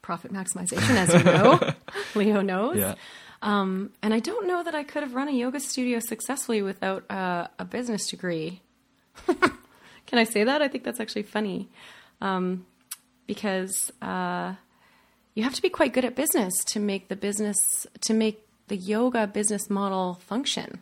profit 0.00 0.32
maximization, 0.32 0.96
as 0.96 1.12
you 1.12 1.22
know, 1.22 1.60
Leo 2.14 2.40
knows. 2.40 2.78
Yeah. 2.78 2.94
Um, 3.42 3.90
and 4.02 4.14
I 4.14 4.18
don't 4.18 4.46
know 4.46 4.62
that 4.62 4.74
I 4.74 4.82
could 4.82 5.02
have 5.02 5.14
run 5.14 5.28
a 5.28 5.32
yoga 5.32 5.60
studio 5.60 5.98
successfully 6.00 6.62
without 6.62 7.08
uh, 7.10 7.48
a 7.58 7.66
business 7.66 8.08
degree. 8.08 8.62
Can 9.26 10.18
I 10.18 10.24
say 10.24 10.42
that? 10.42 10.62
I 10.62 10.68
think 10.68 10.84
that's 10.84 11.00
actually 11.00 11.24
funny 11.24 11.68
um, 12.22 12.64
because 13.26 13.92
uh, 14.00 14.54
you 15.34 15.42
have 15.42 15.54
to 15.54 15.62
be 15.62 15.68
quite 15.68 15.92
good 15.92 16.06
at 16.06 16.16
business 16.16 16.52
to 16.66 16.80
make 16.80 17.08
the 17.08 17.16
business 17.16 17.86
to 18.00 18.14
make 18.14 18.46
the 18.68 18.76
yoga 18.76 19.26
business 19.26 19.68
model 19.68 20.14
function. 20.14 20.80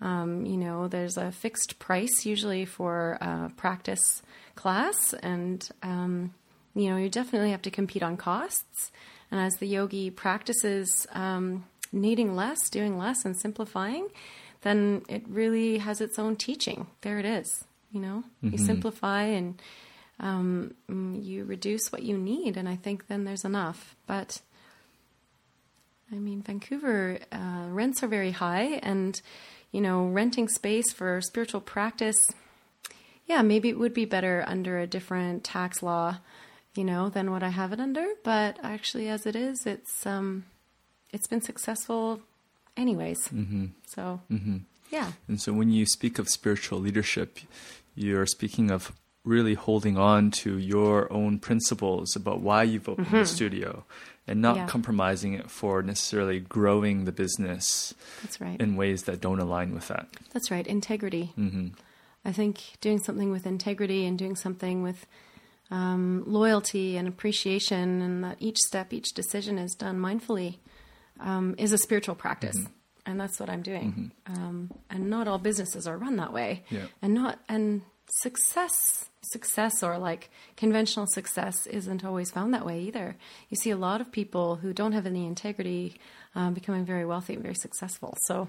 Um, 0.00 0.44
you 0.44 0.56
know, 0.56 0.88
there's 0.88 1.16
a 1.16 1.32
fixed 1.32 1.78
price 1.78 2.26
usually 2.26 2.64
for 2.64 3.12
a 3.20 3.50
practice 3.56 4.22
class, 4.54 5.14
and 5.14 5.66
um, 5.82 6.34
you 6.74 6.90
know, 6.90 6.96
you 6.96 7.08
definitely 7.08 7.50
have 7.50 7.62
to 7.62 7.70
compete 7.70 8.02
on 8.02 8.16
costs. 8.16 8.90
And 9.30 9.40
as 9.40 9.54
the 9.54 9.66
yogi 9.66 10.10
practices 10.10 11.06
um, 11.12 11.64
needing 11.92 12.36
less, 12.36 12.68
doing 12.70 12.98
less, 12.98 13.24
and 13.24 13.38
simplifying, 13.38 14.08
then 14.62 15.02
it 15.08 15.22
really 15.28 15.78
has 15.78 16.00
its 16.00 16.18
own 16.18 16.36
teaching. 16.36 16.86
There 17.00 17.18
it 17.18 17.24
is. 17.24 17.64
You 17.92 18.00
know, 18.00 18.24
you 18.42 18.58
simplify 18.58 19.22
and 19.22 19.62
um, 20.18 20.74
you 20.88 21.44
reduce 21.44 21.92
what 21.92 22.02
you 22.02 22.18
need, 22.18 22.56
and 22.56 22.68
I 22.68 22.76
think 22.76 23.06
then 23.06 23.24
there's 23.24 23.44
enough. 23.44 23.94
But 24.06 24.40
I 26.12 26.16
mean, 26.16 26.42
Vancouver 26.42 27.18
uh, 27.32 27.66
rents 27.68 28.02
are 28.02 28.08
very 28.08 28.32
high, 28.32 28.80
and 28.82 29.20
you 29.74 29.80
know, 29.80 30.06
renting 30.06 30.48
space 30.48 30.92
for 30.92 31.20
spiritual 31.20 31.60
practice, 31.60 32.30
yeah, 33.26 33.42
maybe 33.42 33.68
it 33.68 33.76
would 33.76 33.92
be 33.92 34.04
better 34.04 34.44
under 34.46 34.78
a 34.78 34.86
different 34.86 35.42
tax 35.42 35.82
law, 35.82 36.18
you 36.76 36.84
know, 36.84 37.08
than 37.08 37.32
what 37.32 37.42
I 37.42 37.48
have 37.48 37.72
it 37.72 37.80
under. 37.80 38.06
But 38.22 38.56
actually, 38.62 39.08
as 39.08 39.26
it 39.26 39.34
is, 39.34 39.66
it's 39.66 40.06
um, 40.06 40.44
it's 41.12 41.26
been 41.26 41.42
successful, 41.42 42.20
anyways. 42.76 43.26
Mm-hmm. 43.28 43.66
So, 43.84 44.20
yeah, 44.92 45.10
And 45.26 45.40
so 45.40 45.52
when 45.52 45.72
you 45.72 45.86
speak 45.86 46.20
of 46.20 46.28
spiritual 46.28 46.78
leadership, 46.78 47.40
you're 47.96 48.26
speaking 48.26 48.70
of 48.70 48.92
really 49.24 49.54
holding 49.54 49.98
on 49.98 50.30
to 50.30 50.56
your 50.56 51.12
own 51.12 51.40
principles 51.40 52.14
about 52.14 52.40
why 52.40 52.62
you've 52.62 52.88
opened 52.88 53.10
the 53.10 53.26
studio 53.26 53.84
and 54.26 54.40
not 54.40 54.54
Mm-hmm. 54.54 54.60
Yeah. 54.64 54.66
compromising 54.68 55.34
it 55.34 55.50
for 55.50 55.82
necessarily 55.82 56.40
growing 56.40 57.04
the 57.04 57.12
business 57.12 57.94
that's 58.22 58.40
right. 58.40 58.60
in 58.60 58.76
ways 58.76 59.02
that 59.04 59.20
don't 59.20 59.40
align 59.40 59.74
with 59.74 59.88
that. 59.88 60.08
That's 60.32 60.50
right, 60.50 60.66
integrity. 60.66 61.32
Mm-hmm. 61.38 61.68
I 62.24 62.32
think 62.32 62.62
doing 62.80 62.98
something 63.00 63.30
with 63.30 63.46
integrity 63.46 64.06
and 64.06 64.18
doing 64.18 64.34
something 64.36 64.82
with 64.82 65.06
um, 65.70 66.22
loyalty 66.26 66.96
and 66.96 67.06
appreciation, 67.08 68.00
and 68.02 68.24
that 68.24 68.36
each 68.38 68.58
step, 68.58 68.92
each 68.92 69.12
decision 69.14 69.58
is 69.58 69.74
done 69.74 69.98
mindfully, 69.98 70.56
um, 71.20 71.54
is 71.58 71.72
a 71.72 71.78
spiritual 71.78 72.14
practice. 72.14 72.56
And 73.06 73.20
that's 73.20 73.38
what 73.38 73.50
I'm 73.50 73.60
doing. 73.62 74.12
Um, 74.26 74.70
and 74.88 75.10
not 75.10 75.28
all 75.28 75.36
businesses 75.38 75.86
are 75.86 75.98
run 75.98 76.16
that 76.16 76.32
way. 76.32 76.64
Yeah. 76.70 76.86
And 77.02 77.12
not 77.12 77.38
and 77.48 77.82
success, 78.20 79.08
success 79.22 79.82
or 79.82 79.98
like 79.98 80.30
conventional 80.56 81.06
success 81.06 81.66
isn't 81.66 82.04
always 82.04 82.30
found 82.30 82.54
that 82.54 82.66
way 82.66 82.80
either. 82.80 83.16
You 83.48 83.56
see 83.56 83.70
a 83.70 83.76
lot 83.76 84.00
of 84.00 84.12
people 84.12 84.56
who 84.56 84.72
don't 84.72 84.92
have 84.92 85.06
any 85.06 85.26
integrity 85.26 85.94
um, 86.34 86.54
becoming 86.54 86.84
very 86.84 87.04
wealthy 87.04 87.34
and 87.34 87.42
very 87.42 87.54
successful. 87.54 88.16
So 88.26 88.48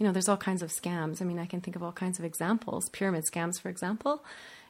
you 0.00 0.06
know, 0.06 0.12
there's 0.12 0.30
all 0.30 0.38
kinds 0.38 0.62
of 0.62 0.70
scams. 0.70 1.20
I 1.20 1.26
mean, 1.26 1.38
I 1.38 1.44
can 1.44 1.60
think 1.60 1.76
of 1.76 1.82
all 1.82 1.92
kinds 1.92 2.18
of 2.18 2.24
examples, 2.24 2.88
pyramid 2.88 3.24
scams, 3.30 3.60
for 3.60 3.68
example, 3.68 4.24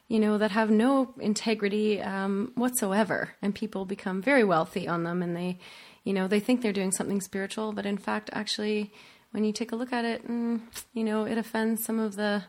you 0.09 0.19
know, 0.19 0.37
that 0.37 0.51
have 0.51 0.69
no 0.69 1.13
integrity 1.21 2.01
um, 2.01 2.51
whatsoever, 2.55 3.33
and 3.41 3.55
people 3.55 3.85
become 3.85 4.21
very 4.21 4.43
wealthy 4.43 4.89
on 4.89 5.03
them, 5.03 5.23
and 5.23 5.33
they, 5.33 5.57
you 6.03 6.11
know, 6.11 6.27
they 6.27 6.41
think 6.41 6.61
they're 6.61 6.73
doing 6.73 6.91
something 6.91 7.21
spiritual, 7.21 7.71
but 7.71 7.85
in 7.85 7.97
fact, 7.97 8.29
actually, 8.33 8.91
when 9.31 9.45
you 9.45 9.53
take 9.53 9.71
a 9.71 9.77
look 9.77 9.93
at 9.93 10.03
it, 10.03 10.27
mm, 10.27 10.59
you 10.93 11.05
know, 11.05 11.23
it 11.23 11.37
offends 11.37 11.85
some 11.85 11.97
of 11.97 12.17
the 12.17 12.43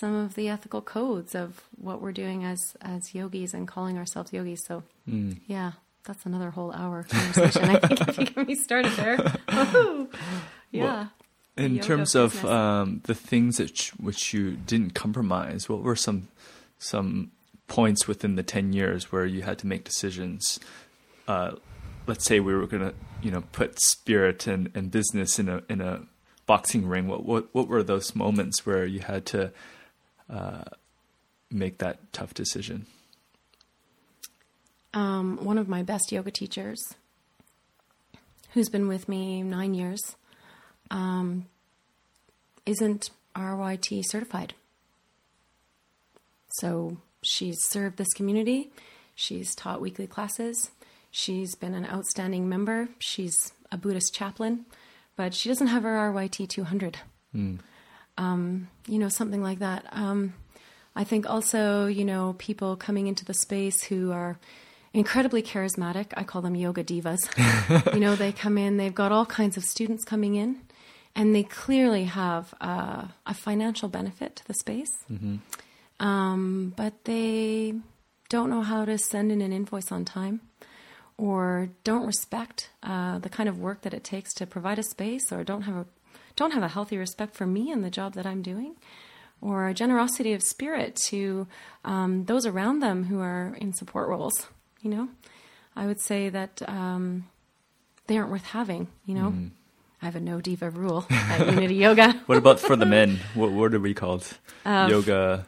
some 0.00 0.14
of 0.14 0.34
the 0.34 0.48
ethical 0.48 0.80
codes 0.80 1.34
of 1.34 1.62
what 1.76 2.00
we're 2.00 2.12
doing 2.12 2.44
as 2.44 2.76
as 2.80 3.14
yogis 3.14 3.54
and 3.54 3.68
calling 3.68 3.96
ourselves 3.96 4.32
yogis. 4.32 4.64
So, 4.66 4.82
yeah, 5.46 5.72
that's 6.04 6.26
another 6.26 6.50
whole 6.50 6.72
hour 6.72 7.04
conversation. 7.08 7.64
I 7.64 7.78
think 7.78 8.00
if 8.08 8.18
you 8.18 8.26
get 8.26 8.46
me 8.46 8.54
started 8.54 8.92
there, 8.92 9.16
Woohoo! 9.48 10.12
yeah. 10.70 11.08
the 11.56 11.64
In 11.64 11.76
yoga 11.76 11.86
terms 11.86 12.14
of 12.14 12.44
um, 12.44 13.00
the 13.04 13.14
things 13.14 13.58
that 13.58 13.90
which 13.98 14.34
you 14.34 14.52
didn't 14.52 14.94
compromise, 14.94 15.68
what 15.68 15.82
were 15.82 15.96
some 15.96 16.28
some 16.78 17.30
points 17.68 18.06
within 18.06 18.36
the 18.36 18.42
ten 18.42 18.72
years 18.72 19.10
where 19.12 19.26
you 19.26 19.42
had 19.42 19.58
to 19.58 19.66
make 19.66 19.84
decisions? 19.84 20.60
Uh, 21.26 21.52
let's 22.06 22.24
say 22.24 22.38
we 22.40 22.54
were 22.54 22.66
going 22.66 22.82
to, 22.82 22.94
you 23.22 23.30
know, 23.30 23.42
put 23.52 23.80
spirit 23.80 24.46
and, 24.46 24.70
and 24.74 24.90
business 24.90 25.38
in 25.38 25.48
a 25.48 25.62
in 25.68 25.80
a 25.80 26.02
boxing 26.46 26.86
ring. 26.86 27.08
What 27.08 27.24
what 27.24 27.48
what 27.52 27.68
were 27.68 27.82
those 27.82 28.14
moments 28.14 28.66
where 28.66 28.84
you 28.84 29.00
had 29.00 29.24
to 29.26 29.52
uh, 30.30 30.64
make 31.50 31.78
that 31.78 32.12
tough 32.12 32.34
decision? 32.34 32.86
um, 34.94 35.38
one 35.44 35.58
of 35.58 35.68
my 35.68 35.82
best 35.82 36.12
yoga 36.12 36.30
teachers, 36.30 36.94
who's 38.52 38.68
been 38.68 38.88
with 38.88 39.08
me 39.08 39.42
nine 39.42 39.74
years, 39.74 40.16
um, 40.90 41.46
isn't 42.64 43.10
RYT 43.36 44.02
certified. 44.04 44.54
So 46.58 46.98
she's 47.22 47.58
served 47.64 47.96
this 47.96 48.12
community, 48.14 48.70
she's 49.16 49.54
taught 49.56 49.80
weekly 49.80 50.06
classes, 50.06 50.70
she's 51.10 51.56
been 51.56 51.74
an 51.74 51.86
outstanding 51.86 52.48
member, 52.48 52.88
she's 53.00 53.52
a 53.72 53.76
Buddhist 53.76 54.14
chaplain, 54.14 54.64
but 55.16 55.34
she 55.34 55.48
doesn't 55.48 55.66
have 55.66 55.82
her 55.82 55.96
RYT 56.12 56.48
200 56.48 56.98
um, 58.18 58.68
you 58.86 58.98
know, 58.98 59.08
something 59.08 59.42
like 59.42 59.58
that. 59.60 59.86
Um, 59.92 60.34
I 60.96 61.04
think 61.04 61.28
also, 61.28 61.86
you 61.86 62.04
know, 62.04 62.34
people 62.38 62.76
coming 62.76 63.06
into 63.06 63.24
the 63.24 63.34
space 63.34 63.82
who 63.82 64.12
are 64.12 64.38
incredibly 64.92 65.42
charismatic. 65.42 66.06
I 66.16 66.22
call 66.22 66.40
them 66.42 66.54
yoga 66.54 66.84
divas. 66.84 67.28
you 67.94 68.00
know, 68.00 68.14
they 68.14 68.32
come 68.32 68.56
in, 68.56 68.76
they've 68.76 68.94
got 68.94 69.10
all 69.10 69.26
kinds 69.26 69.56
of 69.56 69.64
students 69.64 70.04
coming 70.04 70.36
in, 70.36 70.60
and 71.16 71.34
they 71.34 71.42
clearly 71.42 72.04
have 72.04 72.54
uh, 72.60 73.08
a 73.26 73.34
financial 73.34 73.88
benefit 73.88 74.36
to 74.36 74.46
the 74.46 74.54
space. 74.54 74.92
Um, 76.00 76.72
but 76.76 77.04
they 77.04 77.74
don't 78.28 78.50
know 78.50 78.62
how 78.62 78.84
to 78.84 78.98
send 78.98 79.32
in 79.32 79.40
an 79.40 79.52
invoice 79.52 79.92
on 79.92 80.04
time 80.04 80.40
or 81.16 81.68
don't 81.84 82.06
respect 82.06 82.70
uh, 82.82 83.18
the 83.18 83.28
kind 83.28 83.48
of 83.48 83.58
work 83.58 83.82
that 83.82 83.94
it 83.94 84.02
takes 84.02 84.34
to 84.34 84.46
provide 84.46 84.78
a 84.78 84.82
space 84.82 85.30
or 85.32 85.44
don't 85.44 85.62
have 85.62 85.76
a 85.76 85.86
don't 86.36 86.52
have 86.52 86.62
a 86.62 86.68
healthy 86.68 86.96
respect 86.96 87.34
for 87.34 87.46
me 87.46 87.70
and 87.70 87.84
the 87.84 87.90
job 87.90 88.14
that 88.14 88.26
I'm 88.26 88.42
doing 88.42 88.76
or 89.40 89.68
a 89.68 89.74
generosity 89.74 90.32
of 90.32 90.42
spirit 90.42 90.96
to 91.08 91.46
um, 91.84 92.24
those 92.24 92.46
around 92.46 92.80
them 92.80 93.04
who 93.04 93.20
are 93.20 93.56
in 93.60 93.72
support 93.72 94.08
roles 94.08 94.48
you 94.82 94.90
know? 94.90 95.08
I 95.76 95.86
would 95.86 96.00
say 96.00 96.28
that 96.28 96.62
um, 96.68 97.26
they 98.06 98.16
aren't 98.18 98.30
worth 98.30 98.44
having 98.44 98.88
you 99.06 99.14
know? 99.14 99.34
I 100.02 100.06
have 100.06 100.16
a 100.16 100.20
no 100.20 100.40
diva 100.42 100.68
rule 100.68 101.06
at 101.08 101.46
Unity 101.46 101.76
Yoga. 101.76 102.20
What 102.26 102.36
about 102.36 102.60
for 102.60 102.76
the 102.76 102.84
men? 102.84 103.20
What 103.34 103.52
what 103.52 103.72
are 103.74 103.80
we 103.80 103.94
called? 103.94 104.26
Um, 104.66 104.90
yoga 104.90 105.46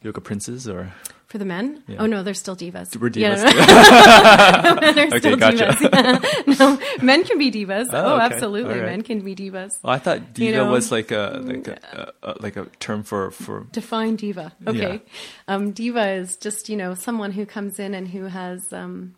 yoga 0.00 0.20
princes 0.20 0.68
or 0.68 0.92
for 1.36 1.44
the 1.44 1.44
men. 1.44 1.82
Yeah. 1.86 1.96
Oh 2.02 2.06
no, 2.06 2.22
they're 2.22 2.34
still 2.34 2.56
divas. 2.56 2.96
We're 2.96 3.10
Yeah, 3.14 3.34
divas. 3.36 4.62
no, 4.64 4.74
no. 4.74 4.80
men 4.80 4.98
are 4.98 5.06
Okay, 5.06 5.18
still 5.18 5.36
gotcha. 5.36 5.66
divas. 5.76 6.58
No, 6.60 6.78
men 7.04 7.24
can 7.24 7.38
be 7.38 7.50
divas. 7.50 7.86
Oh, 7.92 8.02
Oh, 8.04 8.14
okay. 8.16 8.24
absolutely, 8.34 8.78
right. 8.78 8.86
men 8.92 9.02
can 9.02 9.20
be 9.20 9.34
divas. 9.34 9.72
Well, 9.82 9.92
I 9.94 9.98
thought 9.98 10.32
diva 10.34 10.46
You 10.46 10.52
know, 10.56 10.70
was 10.70 10.90
like 10.90 11.10
a 11.12 11.40
like 11.44 11.68
a, 11.68 11.76
a, 12.22 12.30
a 12.30 12.34
like 12.40 12.56
a 12.56 12.66
term 12.80 13.02
for 13.02 13.30
for 13.30 13.66
Define 13.72 14.16
diva. 14.16 14.52
Okay. 14.66 15.02
Um, 15.48 15.72
diva 15.72 16.08
is 16.22 16.36
just, 16.36 16.68
you 16.68 16.76
know, 16.76 16.94
someone 16.94 17.32
who 17.32 17.44
comes 17.46 17.78
in 17.78 17.94
and 17.94 18.08
who 18.08 18.24
has 18.24 18.72
um, 18.72 19.14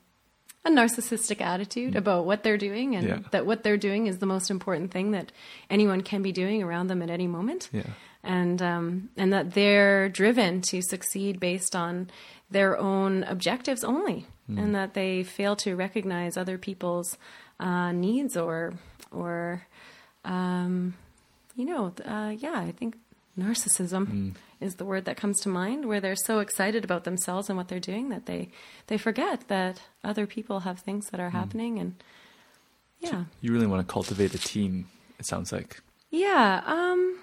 a 0.64 0.70
narcissistic 0.70 1.40
attitude 1.40 1.94
about 1.96 2.26
what 2.26 2.42
they're 2.42 2.58
doing 2.58 2.96
and 2.96 3.06
Mm. 3.06 3.10
Yeah. 3.10 3.28
that 3.30 3.46
what 3.46 3.62
they're 3.62 3.76
doing 3.88 4.06
is 4.08 4.18
the 4.18 4.26
most 4.26 4.50
important 4.50 4.90
thing 4.90 5.12
that 5.12 5.32
anyone 5.70 6.00
can 6.02 6.20
be 6.22 6.32
doing 6.32 6.62
around 6.62 6.88
them 6.88 7.00
at 7.02 7.10
any 7.10 7.26
moment. 7.26 7.70
Yeah. 7.72 7.84
And, 8.22 8.60
um, 8.60 9.10
and 9.16 9.32
that 9.32 9.54
they're 9.54 10.08
driven 10.08 10.60
to 10.62 10.82
succeed 10.82 11.38
based 11.40 11.74
on 11.76 12.10
their 12.50 12.76
own 12.76 13.22
objectives 13.24 13.84
only. 13.84 14.26
Mm. 14.50 14.58
And 14.62 14.74
that 14.74 14.94
they 14.94 15.22
fail 15.22 15.56
to 15.56 15.76
recognize 15.76 16.36
other 16.36 16.58
people's 16.58 17.16
uh, 17.60 17.92
needs 17.92 18.36
or, 18.36 18.74
or 19.12 19.66
um, 20.24 20.94
you 21.54 21.64
know, 21.64 21.92
uh, 22.04 22.34
yeah, 22.38 22.54
I 22.54 22.72
think 22.72 22.96
narcissism 23.38 24.34
is 24.60 24.74
the 24.76 24.84
word 24.84 25.04
that 25.04 25.16
comes 25.16 25.40
to 25.40 25.48
mind, 25.48 25.86
where 25.86 26.00
they're 26.00 26.16
so 26.16 26.40
excited 26.40 26.84
about 26.84 27.04
themselves 27.04 27.48
and 27.48 27.56
what 27.56 27.68
they're 27.68 27.80
doing 27.80 28.08
that 28.10 28.26
they 28.26 28.48
they 28.88 28.98
forget 28.98 29.48
that 29.48 29.80
other 30.04 30.26
people 30.26 30.60
have 30.60 30.80
things 30.80 31.06
that 31.10 31.20
are 31.20 31.30
happening, 31.30 31.78
and 31.78 31.94
yeah, 33.00 33.24
You 33.40 33.52
really 33.52 33.66
want 33.66 33.86
to 33.86 33.92
cultivate 33.92 34.34
a 34.34 34.38
team. 34.38 34.88
It 35.18 35.26
sounds 35.26 35.52
like. 35.52 35.80
yeah. 36.10 36.62
Um, 36.66 37.18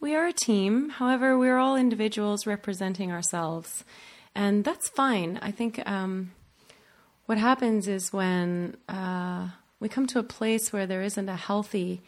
we 0.00 0.14
are 0.14 0.26
a 0.26 0.32
team. 0.32 0.88
However, 0.88 1.38
we're 1.38 1.58
all 1.58 1.76
individuals 1.76 2.46
representing 2.46 3.12
ourselves, 3.12 3.84
and 4.34 4.64
that's 4.64 4.88
fine. 4.88 5.38
I 5.42 5.50
think 5.50 5.80
um, 5.86 6.32
what 7.26 7.38
happens 7.38 7.86
is 7.86 8.12
when 8.12 8.76
uh, 8.88 9.48
we 9.78 9.88
come 9.88 10.06
to 10.08 10.18
a 10.18 10.24
place 10.24 10.72
where 10.72 10.86
there 10.86 11.02
isn't 11.02 11.28
a 11.28 11.36
healthy 11.36 12.02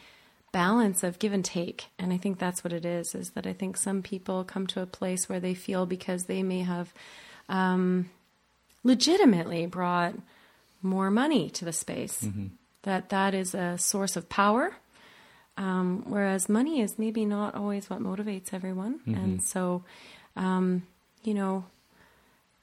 balance 0.52 1.02
of 1.02 1.18
give 1.18 1.32
and 1.32 1.44
take, 1.44 1.86
and 1.98 2.12
I 2.12 2.16
think 2.16 2.38
that's 2.38 2.64
what 2.64 2.72
it 2.72 2.84
is. 2.84 3.14
Is 3.14 3.30
that 3.30 3.46
I 3.46 3.52
think 3.52 3.76
some 3.76 4.02
people 4.02 4.44
come 4.44 4.66
to 4.68 4.80
a 4.80 4.86
place 4.86 5.28
where 5.28 5.40
they 5.40 5.54
feel 5.54 5.86
because 5.86 6.24
they 6.24 6.42
may 6.42 6.60
have 6.60 6.92
um, 7.48 8.10
legitimately 8.82 9.66
brought 9.66 10.14
more 10.82 11.10
money 11.10 11.48
to 11.50 11.64
the 11.64 11.72
space 11.72 12.26
that 12.82 13.10
that 13.10 13.34
is 13.34 13.54
a 13.54 13.78
source 13.78 14.16
of 14.16 14.28
power 14.28 14.76
um, 15.62 16.02
whereas 16.06 16.48
money 16.48 16.80
is 16.80 16.98
maybe 16.98 17.24
not 17.24 17.54
always 17.54 17.88
what 17.90 18.00
motivates 18.00 18.52
everyone. 18.52 19.00
And 19.06 19.42
so, 19.42 19.84
um, 20.36 20.82
you 21.22 21.34
know, 21.34 21.64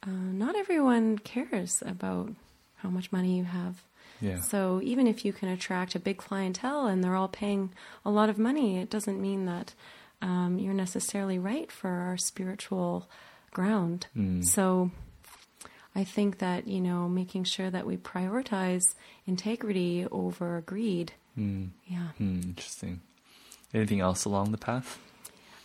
uh, 0.02 0.10
not 0.44 0.54
everyone 0.56 1.18
cares 1.18 1.82
about 1.94 2.30
how 2.82 2.90
much 2.90 3.12
money 3.12 3.36
you 3.38 3.44
have. 3.44 3.74
Yeah. 4.20 4.40
So 4.40 4.80
even 4.82 5.06
if 5.06 5.24
you 5.24 5.32
can 5.32 5.48
attract 5.48 5.94
a 5.94 5.98
big 5.98 6.18
clientele 6.18 6.86
and 6.86 7.02
they're 7.02 7.16
all 7.16 7.28
paying 7.28 7.70
a 8.04 8.10
lot 8.10 8.28
of 8.28 8.38
money, 8.38 8.78
it 8.82 8.90
doesn't 8.90 9.20
mean 9.20 9.46
that 9.46 9.74
um, 10.20 10.58
you're 10.58 10.74
necessarily 10.74 11.38
right 11.38 11.72
for 11.72 11.88
our 11.88 12.18
spiritual 12.18 13.08
ground. 13.50 14.06
So 14.44 14.90
I 15.94 16.04
think 16.04 16.38
that, 16.38 16.66
you 16.66 16.80
know, 16.80 17.08
making 17.08 17.44
sure 17.44 17.70
that 17.70 17.86
we 17.86 17.96
prioritize 17.96 18.82
integrity 19.26 20.06
over 20.10 20.62
greed. 20.66 21.12
Yeah. 21.36 22.08
Hmm, 22.18 22.40
interesting. 22.42 23.00
Anything 23.72 24.00
else 24.00 24.24
along 24.24 24.52
the 24.52 24.58
path? 24.58 24.98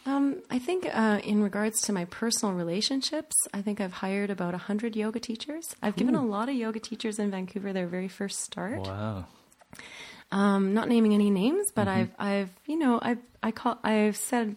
Um, 0.06 0.43
I 0.51 0.60
think 0.60 0.88
uh, 0.93 1.19
in 1.23 1.41
regards 1.41 1.82
to 1.82 1.93
my 1.93 2.06
personal 2.06 2.54
relationships, 2.54 3.36
I 3.54 3.63
think 3.63 3.82
I've 3.82 3.93
hired 3.93 4.30
about 4.30 4.54
100 4.54 4.95
yoga 4.95 5.19
teachers. 5.19 5.75
I've 5.82 5.95
given 5.95 6.13
a 6.13 6.23
lot 6.23 6.47
of 6.47 6.56
yoga 6.56 6.80
teachers 6.80 7.17
in 7.17 7.32
Vancouver 7.32 7.73
their 7.73 7.88
very 7.88 8.08
first 8.08 8.41
start. 8.41 8.82
Wow. 8.82 9.25
Um, 10.32 10.75
not 10.75 10.89
naming 10.89 11.15
any 11.15 11.32
names, 11.32 11.71
but 11.73 11.88
I've, 11.88 12.12
I've, 12.19 12.49
you 12.67 12.78
know, 12.78 12.99
I've, 13.01 13.17
I 13.41 13.51
call, 13.51 13.80
I've 13.84 14.17
said, 14.17 14.56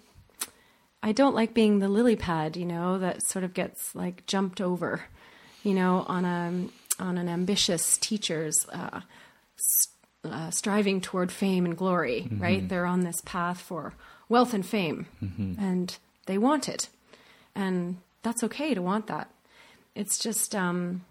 I 1.03 1.13
don't 1.13 1.35
like 1.35 1.55
being 1.55 1.79
the 1.79 1.89
lily 1.89 2.17
pad, 2.17 2.57
you 2.57 2.67
know, 2.67 2.99
that 2.99 3.23
sort 3.23 3.45
of 3.45 3.55
gets 3.55 3.95
like 3.95 4.27
jumped 4.27 4.61
over, 4.61 5.03
you 5.63 5.73
know, 5.73 6.05
on 6.09 6.25
a, 6.27 7.03
on 7.03 7.17
an 7.17 7.29
ambitious 7.29 7.97
teacher's, 7.97 8.67
uh, 8.71 9.01
uh, 10.33 10.51
striving 10.51 11.01
toward 11.01 11.31
fame 11.33 11.65
and 11.65 11.77
glory, 11.77 12.29
right? 12.39 12.69
They're 12.69 12.87
on 12.87 13.01
this 13.01 13.21
path 13.25 13.61
for 13.61 13.95
wealth 14.29 14.55
and 14.55 14.65
fame, 14.65 15.07
and 15.59 15.97
they 16.27 16.39
want 16.39 16.69
it, 16.69 16.89
and 17.55 17.97
that's 18.23 18.43
okay 18.45 18.75
to 18.75 18.83
want 18.83 19.07
that. 19.07 19.31
It's 19.95 20.19
just, 20.19 20.55
um, 20.55 21.05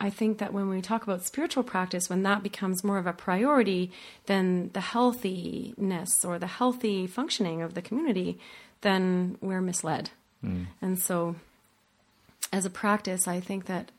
I 0.00 0.10
think 0.10 0.38
that 0.38 0.52
when 0.52 0.68
we 0.68 0.80
talk 0.80 1.02
about 1.02 1.24
spiritual 1.26 1.62
practice, 1.62 2.08
when 2.08 2.22
that 2.22 2.42
becomes 2.42 2.82
more 2.84 2.98
of 2.98 3.06
a 3.06 3.12
priority 3.12 3.90
than 4.26 4.70
the 4.72 4.80
healthiness 4.80 6.24
or 6.24 6.38
the 6.38 6.46
healthy 6.46 7.06
functioning 7.06 7.62
of 7.62 7.74
the 7.74 7.82
community, 7.82 8.38
then 8.80 9.36
we're 9.40 9.60
misled. 9.60 10.10
And 10.80 10.98
so, 10.98 11.34
as 12.52 12.64
a 12.64 12.70
practice, 12.70 13.26
I 13.28 13.40
think 13.40 13.66
that 13.66 13.90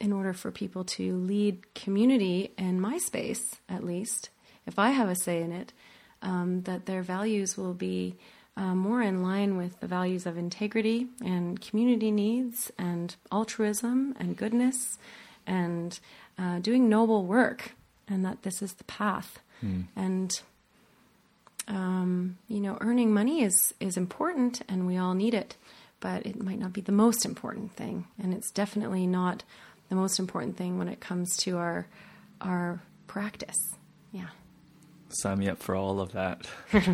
in 0.00 0.12
order 0.12 0.32
for 0.32 0.50
people 0.50 0.84
to 0.84 1.16
lead 1.16 1.74
community 1.74 2.52
in 2.56 2.80
my 2.80 2.98
space, 2.98 3.56
at 3.68 3.84
least, 3.84 4.30
if 4.66 4.78
I 4.78 4.90
have 4.90 5.08
a 5.08 5.16
say 5.16 5.42
in 5.42 5.52
it, 5.52 5.72
um, 6.22 6.62
that 6.62 6.86
their 6.86 7.02
values 7.02 7.56
will 7.56 7.74
be 7.74 8.16
uh, 8.56 8.74
more 8.74 9.02
in 9.02 9.22
line 9.22 9.56
with 9.56 9.78
the 9.80 9.86
values 9.86 10.26
of 10.26 10.36
integrity 10.36 11.06
and 11.24 11.60
community 11.60 12.10
needs 12.10 12.72
and 12.76 13.14
altruism 13.30 14.14
and 14.18 14.36
goodness 14.36 14.98
and 15.46 16.00
uh, 16.38 16.58
doing 16.58 16.88
noble 16.88 17.24
work, 17.24 17.72
and 18.08 18.24
that 18.24 18.42
this 18.42 18.62
is 18.62 18.74
the 18.74 18.84
path. 18.84 19.38
And 19.96 20.40
um, 21.66 22.38
you 22.48 22.60
know, 22.60 22.78
earning 22.80 23.12
money 23.12 23.42
is 23.42 23.74
is 23.80 23.96
important, 23.96 24.62
and 24.68 24.86
we 24.86 24.96
all 24.96 25.14
need 25.14 25.34
it, 25.34 25.56
but 26.00 26.24
it 26.26 26.42
might 26.42 26.58
not 26.58 26.72
be 26.72 26.80
the 26.80 26.92
most 26.92 27.24
important 27.24 27.72
thing, 27.72 28.06
and 28.22 28.32
it's 28.34 28.50
definitely 28.50 29.06
not 29.06 29.42
the 29.88 29.94
most 29.96 30.18
important 30.18 30.56
thing 30.56 30.78
when 30.78 30.88
it 30.88 31.00
comes 31.00 31.36
to 31.38 31.56
our 31.58 31.86
our 32.40 32.80
practice. 33.06 33.56
Yeah, 34.12 34.28
Sign 35.10 35.38
me 35.38 35.48
up 35.48 35.58
for 35.58 35.74
all 35.74 36.00
of 36.00 36.12
that. 36.12 36.46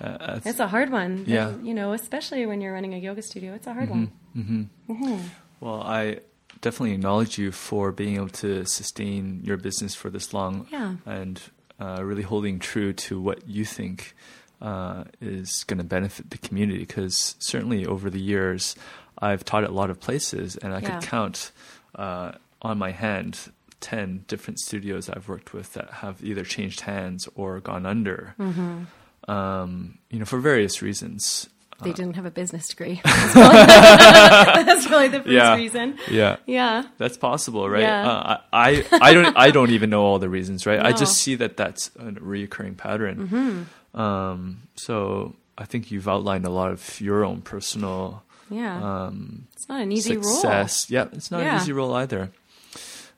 Uh, 0.00 0.04
uh, 0.04 0.40
it's 0.44 0.60
a 0.60 0.68
hard 0.68 0.90
one. 0.90 1.24
Yeah. 1.26 1.56
you 1.62 1.74
know, 1.74 1.92
especially 1.92 2.46
when 2.46 2.60
you're 2.60 2.72
running 2.72 2.94
a 2.94 2.98
yoga 2.98 3.20
studio, 3.22 3.54
it's 3.54 3.66
a 3.66 3.72
hard 3.74 3.90
one. 3.90 4.12
Mm-hmm, 4.36 4.62
mm-hmm. 4.92 4.92
Mm-hmm. 4.92 5.26
Well, 5.60 5.82
I 5.82 6.20
definitely 6.60 6.92
acknowledge 6.94 7.36
you 7.38 7.50
for 7.50 7.90
being 7.90 8.14
able 8.16 8.28
to 8.28 8.64
sustain 8.64 9.40
your 9.42 9.56
business 9.56 9.94
for 9.96 10.08
this 10.10 10.32
long 10.32 10.66
Yeah. 10.70 10.96
and 11.06 11.40
uh, 11.80 12.02
really 12.04 12.22
holding 12.22 12.58
true 12.60 12.92
to 12.92 13.20
what 13.20 13.48
you 13.48 13.64
think 13.64 14.14
uh, 14.62 15.04
is 15.20 15.64
going 15.66 15.78
to 15.78 15.84
benefit 15.84 16.30
the 16.30 16.38
community. 16.38 16.80
Because 16.80 17.34
certainly 17.40 17.84
over 17.86 18.08
the 18.10 18.20
years, 18.20 18.76
I've 19.20 19.44
taught 19.44 19.64
at 19.64 19.70
a 19.70 19.72
lot 19.72 19.90
of 19.90 20.00
places, 20.00 20.56
and 20.56 20.72
I 20.74 20.80
Yeah. 20.80 20.98
could 21.00 21.08
count 21.08 21.52
uh, 21.94 22.32
on 22.62 22.78
my 22.78 22.90
hand 22.92 23.50
10 23.80 24.24
different 24.28 24.58
studios 24.60 25.08
I've 25.08 25.28
worked 25.28 25.52
with 25.52 25.72
that 25.74 25.90
have 26.02 26.22
either 26.24 26.44
changed 26.44 26.80
hands 26.80 27.28
or 27.34 27.60
gone 27.60 27.86
under, 27.86 28.34
Mm-hmm. 28.38 29.30
um, 29.30 29.98
you 30.10 30.18
know, 30.18 30.24
for 30.24 30.38
various 30.38 30.82
reasons. 30.82 31.48
They 31.80 31.92
didn't 31.92 32.14
have 32.16 32.26
a 32.26 32.30
business 32.32 32.66
degree. 32.66 33.00
That's 33.04 33.32
probably, 33.32 33.58
that's 34.64 34.86
probably 34.88 35.08
the 35.08 35.18
first 35.20 35.28
Yeah. 35.30 35.54
reason. 35.54 35.96
Yeah. 36.10 36.36
Yeah. 36.44 36.82
That's 36.98 37.16
possible, 37.16 37.70
right? 37.70 37.82
Yeah. 37.82 38.08
Uh, 38.08 38.40
I, 38.52 38.84
I 38.90 39.14
don't 39.14 39.36
I 39.36 39.50
don't 39.52 39.70
even 39.70 39.88
know 39.88 40.02
all 40.02 40.18
the 40.18 40.28
reasons, 40.28 40.66
right? 40.66 40.80
I 40.84 40.90
just 40.90 41.18
see 41.18 41.36
that 41.36 41.56
that's 41.56 41.88
a 41.96 42.10
reoccurring 42.18 42.76
pattern. 42.78 43.28
Mm-hmm. 43.28 44.00
Um, 44.00 44.62
so 44.74 45.36
I 45.56 45.66
think 45.66 45.92
you've 45.92 46.08
outlined 46.08 46.44
a 46.46 46.50
lot 46.50 46.72
of 46.72 47.00
your 47.00 47.24
own 47.24 47.42
personal 47.42 48.24
Yeah. 48.50 49.04
um, 49.06 49.46
it's 49.52 49.68
not 49.68 49.80
an 49.82 49.92
easy 49.92 50.16
role. 50.16 50.22
success. 50.34 50.90
Yeah, 50.90 51.08
it's 51.12 51.30
not 51.30 51.42
an 51.42 51.56
easy 51.56 51.72
role 51.72 51.94
either. 51.94 52.30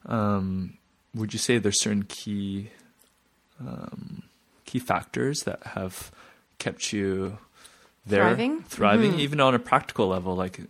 Um, 0.07 0.75
would 1.15 1.33
you 1.33 1.39
say 1.39 1.59
there's 1.59 1.81
certain 1.81 2.05
key 2.05 2.71
um, 3.61 4.23
key 4.65 4.79
factors 4.79 5.41
that 5.43 5.63
have 5.75 6.11
kept 6.59 6.93
you 6.93 7.39
there, 8.07 8.23
Thriving? 8.25 8.63
thriving, 8.63 9.13
Mhm. 9.13 9.19
even 9.19 9.41
on 9.41 9.55
a 9.55 9.59
practical 9.59 10.09
level, 10.09 10.35
like 10.35 10.61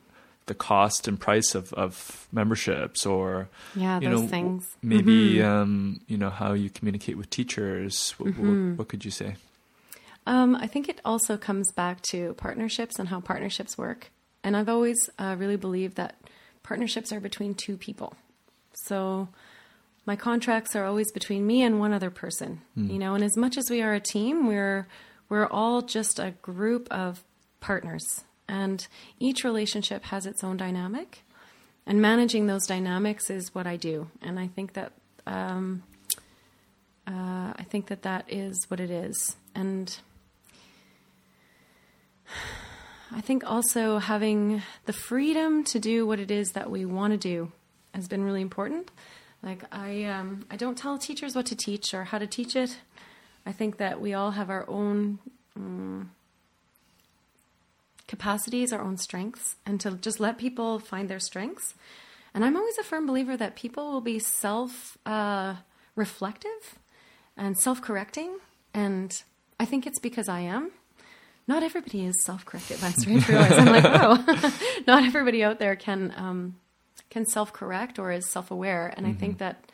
the 0.46 0.54
cost 0.54 1.06
and 1.06 1.20
price 1.20 1.54
of, 1.54 1.72
of 1.74 2.26
memberships, 2.32 3.06
or 3.06 3.48
Yeah, 3.74 4.00
you 4.00 4.08
those 4.08 4.22
know, 4.22 4.26
things. 4.26 4.66
maybe 4.82 5.36
Mhm. 5.36 5.44
um, 5.44 6.00
you 6.08 6.16
know 6.18 6.30
how 6.30 6.54
you 6.54 6.70
communicate 6.70 7.16
with 7.16 7.30
teachers. 7.30 8.12
What, 8.18 8.30
Mm-hmm. 8.30 8.68
what, 8.70 8.78
what 8.78 8.88
could 8.88 9.04
you 9.04 9.10
say? 9.12 9.36
Um, 10.26 10.56
I 10.56 10.66
think 10.66 10.88
it 10.88 11.00
also 11.04 11.36
comes 11.36 11.72
back 11.72 12.02
to 12.10 12.34
partnerships 12.34 12.98
and 12.98 13.08
how 13.08 13.20
partnerships 13.20 13.78
work. 13.78 14.10
And 14.42 14.56
I've 14.56 14.68
always 14.68 15.10
uh, 15.18 15.36
really 15.38 15.56
believed 15.56 15.96
that 15.96 16.14
partnerships 16.62 17.12
are 17.12 17.20
between 17.20 17.54
two 17.54 17.76
people. 17.76 18.14
So 18.72 19.28
my 20.06 20.16
contracts 20.16 20.74
are 20.74 20.84
always 20.84 21.12
between 21.12 21.46
me 21.46 21.62
and 21.62 21.78
one 21.78 21.92
other 21.92 22.10
person. 22.10 22.62
You 22.92 22.98
know, 22.98 23.14
and 23.14 23.22
as 23.22 23.36
much 23.36 23.56
as 23.56 23.70
we 23.70 23.82
are 23.82 23.92
a 23.92 24.00
team, 24.00 24.46
we're 24.46 24.86
we're 25.28 25.46
all 25.46 25.82
just 25.82 26.18
a 26.18 26.32
group 26.42 26.88
of 26.90 27.22
partners, 27.60 28.24
and 28.48 28.86
each 29.18 29.44
relationship 29.44 30.04
has 30.04 30.26
its 30.26 30.42
own 30.42 30.56
dynamic. 30.56 31.22
And 31.86 32.00
managing 32.00 32.46
those 32.46 32.66
dynamics 32.66 33.30
is 33.30 33.54
what 33.54 33.66
I 33.66 33.76
do, 33.76 34.08
and 34.22 34.38
I 34.38 34.48
think 34.48 34.72
that 34.74 34.92
um, 35.26 35.82
uh, 37.06 37.52
I 37.56 37.64
think 37.68 37.86
that 37.88 38.02
that 38.02 38.24
is 38.28 38.64
what 38.68 38.80
it 38.80 38.90
is, 38.90 39.36
and 39.54 39.96
I 43.12 43.20
think 43.20 43.42
also 43.44 43.98
having 43.98 44.62
the 44.86 44.92
freedom 44.92 45.64
to 45.64 45.78
do 45.78 46.06
what 46.06 46.20
it 46.20 46.30
is 46.30 46.52
that 46.52 46.70
we 46.70 46.84
want 46.84 47.12
to 47.12 47.16
do 47.16 47.50
has 47.94 48.08
been 48.08 48.22
really 48.22 48.40
important. 48.40 48.90
Like 49.42 49.64
I, 49.72 50.04
um, 50.04 50.46
I 50.50 50.56
don't 50.56 50.78
tell 50.78 50.98
teachers 50.98 51.34
what 51.34 51.46
to 51.46 51.56
teach 51.56 51.92
or 51.92 52.04
how 52.04 52.18
to 52.18 52.26
teach 52.26 52.54
it. 52.54 52.78
I 53.44 53.52
think 53.52 53.78
that 53.78 54.00
we 54.00 54.14
all 54.14 54.32
have 54.32 54.50
our 54.50 54.68
own 54.68 55.18
um, 55.56 56.12
capacities, 58.06 58.72
our 58.72 58.82
own 58.82 58.96
strengths, 58.96 59.56
and 59.66 59.80
to 59.80 59.92
just 59.92 60.20
let 60.20 60.38
people 60.38 60.78
find 60.78 61.08
their 61.08 61.20
strengths. 61.20 61.74
And 62.32 62.44
I'm 62.44 62.56
always 62.56 62.78
a 62.78 62.84
firm 62.84 63.06
believer 63.06 63.36
that 63.36 63.56
people 63.56 63.90
will 63.90 64.00
be 64.00 64.18
self 64.18 64.98
uh, 65.04 65.56
reflective 65.96 66.78
and 67.36 67.58
self 67.58 67.82
correcting 67.82 68.38
and 68.74 69.22
I 69.58 69.64
think 69.64 69.86
it's 69.86 69.98
because 69.98 70.28
I 70.28 70.40
am. 70.40 70.70
Not 71.50 71.64
everybody 71.64 72.06
is 72.06 72.22
self-corrected. 72.22 72.78
I'm 72.80 72.92
starting 72.92 73.22
to 73.22 73.32
realize. 73.32 73.50
I'm 73.50 73.66
like, 73.66 73.84
oh, 73.84 74.52
not 74.86 75.02
everybody 75.02 75.42
out 75.42 75.58
there 75.58 75.74
can 75.74 76.14
um, 76.16 76.54
can 77.10 77.26
self-correct 77.26 77.98
or 77.98 78.12
is 78.12 78.30
self-aware. 78.30 78.94
And 78.96 79.04
I 79.04 79.14
think 79.14 79.38
that 79.38 79.64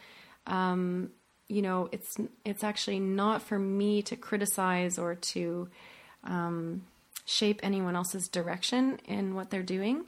um, 0.46 1.10
you 1.48 1.60
know, 1.60 1.90
it's 1.92 2.16
it's 2.46 2.64
actually 2.64 2.98
not 2.98 3.42
for 3.42 3.58
me 3.58 4.00
to 4.04 4.16
criticize 4.16 4.98
or 4.98 5.16
to 5.16 5.68
um, 6.24 6.84
shape 7.26 7.60
anyone 7.62 7.94
else's 7.94 8.26
direction 8.26 8.98
in 9.04 9.34
what 9.34 9.50
they're 9.50 9.62
doing. 9.62 10.06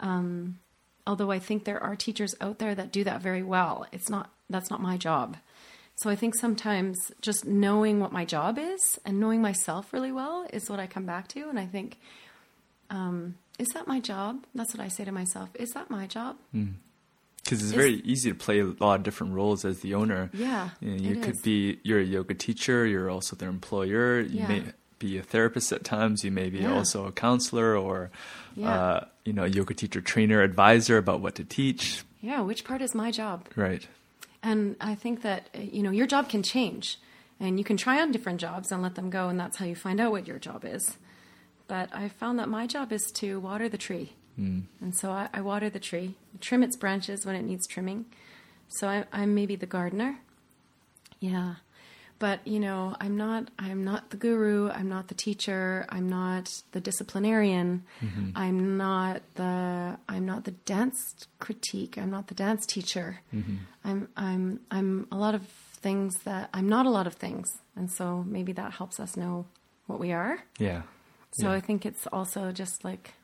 Um, 0.00 0.58
although 1.06 1.30
I 1.30 1.38
think 1.38 1.64
there 1.64 1.82
are 1.82 1.96
teachers 1.96 2.34
out 2.40 2.60
there 2.60 2.74
that 2.74 2.92
do 2.92 3.04
that 3.04 3.20
very 3.20 3.42
well. 3.42 3.84
It's 3.92 4.08
not 4.08 4.30
that's 4.48 4.70
not 4.70 4.80
my 4.80 4.96
job. 4.96 5.36
So 6.02 6.08
I 6.08 6.16
think 6.16 6.34
sometimes 6.34 6.96
just 7.20 7.44
knowing 7.44 8.00
what 8.00 8.10
my 8.12 8.24
job 8.24 8.58
is 8.58 8.98
and 9.04 9.20
knowing 9.20 9.42
myself 9.42 9.92
really 9.92 10.12
well 10.12 10.46
is 10.52 10.70
what 10.70 10.80
I 10.80 10.86
come 10.86 11.04
back 11.04 11.28
to. 11.28 11.48
And 11.50 11.58
I 11.58 11.66
think, 11.66 11.98
um, 12.88 13.34
is 13.58 13.68
that 13.74 13.86
my 13.86 14.00
job? 14.00 14.44
That's 14.54 14.72
what 14.74 14.82
I 14.82 14.88
say 14.88 15.04
to 15.04 15.12
myself. 15.12 15.50
Is 15.54 15.72
that 15.72 15.90
my 15.90 16.06
job? 16.06 16.36
Because 16.52 17.62
it's 17.62 17.72
very 17.72 17.96
easy 17.96 18.30
to 18.30 18.34
play 18.34 18.60
a 18.60 18.64
lot 18.80 18.94
of 19.00 19.02
different 19.02 19.34
roles 19.34 19.64
as 19.66 19.80
the 19.80 19.94
owner. 19.94 20.30
Yeah, 20.32 20.70
you, 20.80 20.90
know, 20.90 20.96
you 21.10 21.16
could 21.16 21.34
is. 21.36 21.42
be 21.42 21.78
you're 21.82 22.00
a 22.00 22.04
yoga 22.04 22.32
teacher. 22.34 22.86
You're 22.86 23.10
also 23.10 23.36
their 23.36 23.50
employer. 23.50 24.20
You 24.20 24.38
Yeah. 24.40 24.48
may 24.48 24.62
be 24.98 25.18
a 25.18 25.22
therapist 25.22 25.70
at 25.72 25.84
times. 25.84 26.24
You 26.24 26.30
may 26.30 26.48
be 26.48 26.60
Yeah. 26.60 26.72
also 26.74 27.06
a 27.06 27.12
counselor 27.12 27.76
or 27.76 28.10
Yeah. 28.56 28.72
uh, 28.74 29.04
you 29.26 29.34
know 29.34 29.44
a 29.44 29.48
yoga 29.48 29.74
teacher 29.74 30.00
trainer 30.00 30.40
advisor 30.42 30.96
about 30.96 31.20
what 31.20 31.34
to 31.34 31.44
teach. 31.44 32.04
Yeah, 32.22 32.40
which 32.40 32.64
part 32.64 32.80
is 32.80 32.94
my 32.94 33.10
job? 33.10 33.46
Right. 33.56 33.86
And 34.42 34.76
I 34.80 34.94
think 34.94 35.22
that, 35.22 35.48
uh, 35.54 35.60
you 35.60 35.82
know, 35.82 35.90
your 35.90 36.06
job 36.06 36.28
can 36.28 36.42
change 36.42 36.98
and 37.38 37.58
you 37.58 37.64
can 37.64 37.76
try 37.76 38.00
on 38.00 38.12
different 38.12 38.40
jobs 38.40 38.70
and 38.70 38.82
let 38.82 38.94
them 38.94 39.10
go, 39.10 39.28
and 39.28 39.40
that's 39.40 39.56
how 39.56 39.64
you 39.64 39.74
find 39.74 40.00
out 40.00 40.12
what 40.12 40.26
your 40.26 40.38
job 40.38 40.64
is. 40.64 40.96
But 41.68 41.88
I 41.94 42.08
found 42.08 42.38
that 42.38 42.48
my 42.48 42.66
job 42.66 42.92
is 42.92 43.10
to 43.14 43.40
water 43.40 43.68
the 43.68 43.78
tree. 43.78 44.12
And 44.80 44.94
so 44.94 45.10
I, 45.10 45.28
I 45.32 45.40
water 45.40 45.70
the 45.70 45.78
tree, 45.78 46.14
trim 46.40 46.62
its 46.62 46.76
branches 46.76 47.26
when 47.26 47.36
it 47.36 47.42
needs 47.42 47.66
trimming. 47.66 48.06
So 48.68 48.88
I, 48.88 49.04
I'm 49.12 49.34
maybe 49.34 49.56
the 49.56 49.66
gardener. 49.66 50.18
Yeah. 51.18 51.56
But, 52.20 52.46
you 52.46 52.60
know, 52.60 52.94
I'm 53.00 53.16
not 53.16 53.50
I'm 53.58 53.82
not 53.82 54.10
the 54.10 54.18
guru, 54.18 54.70
I'm 54.70 54.88
not 54.88 55.08
the 55.08 55.14
teacher, 55.14 55.86
I'm 55.88 56.08
not 56.08 56.62
the 56.72 56.80
disciplinarian. 56.80 57.82
Mm-hmm. 58.00 58.30
I'm 58.36 58.76
not 58.76 59.22
the 59.34 59.98
I'm 60.06 60.26
not 60.26 60.44
the 60.44 60.50
dance 60.50 60.98
critique, 61.40 61.96
I'm 61.96 62.10
not 62.10 62.28
the 62.28 62.34
dance 62.34 62.66
teacher. 62.66 63.20
Mm-hmm. 63.34 63.56
I'm 63.84 64.08
I'm 64.16 64.60
I'm 64.70 65.08
a 65.10 65.16
lot 65.16 65.34
of 65.34 65.42
things 65.80 66.14
that 66.24 66.50
I'm 66.52 66.68
not 66.68 66.84
a 66.84 66.90
lot 66.90 67.06
of 67.06 67.14
things. 67.14 67.48
And 67.74 67.90
so 67.90 68.22
maybe 68.28 68.52
that 68.52 68.72
helps 68.72 69.00
us 69.00 69.16
know 69.16 69.46
what 69.86 69.98
we 69.98 70.12
are. 70.12 70.44
Yeah. 70.58 70.82
So 71.32 71.48
Yeah. 71.48 71.56
I 71.56 71.60
think 71.60 71.86
it's 71.86 72.06
also 72.12 72.52
just 72.52 72.84
like 72.84 73.14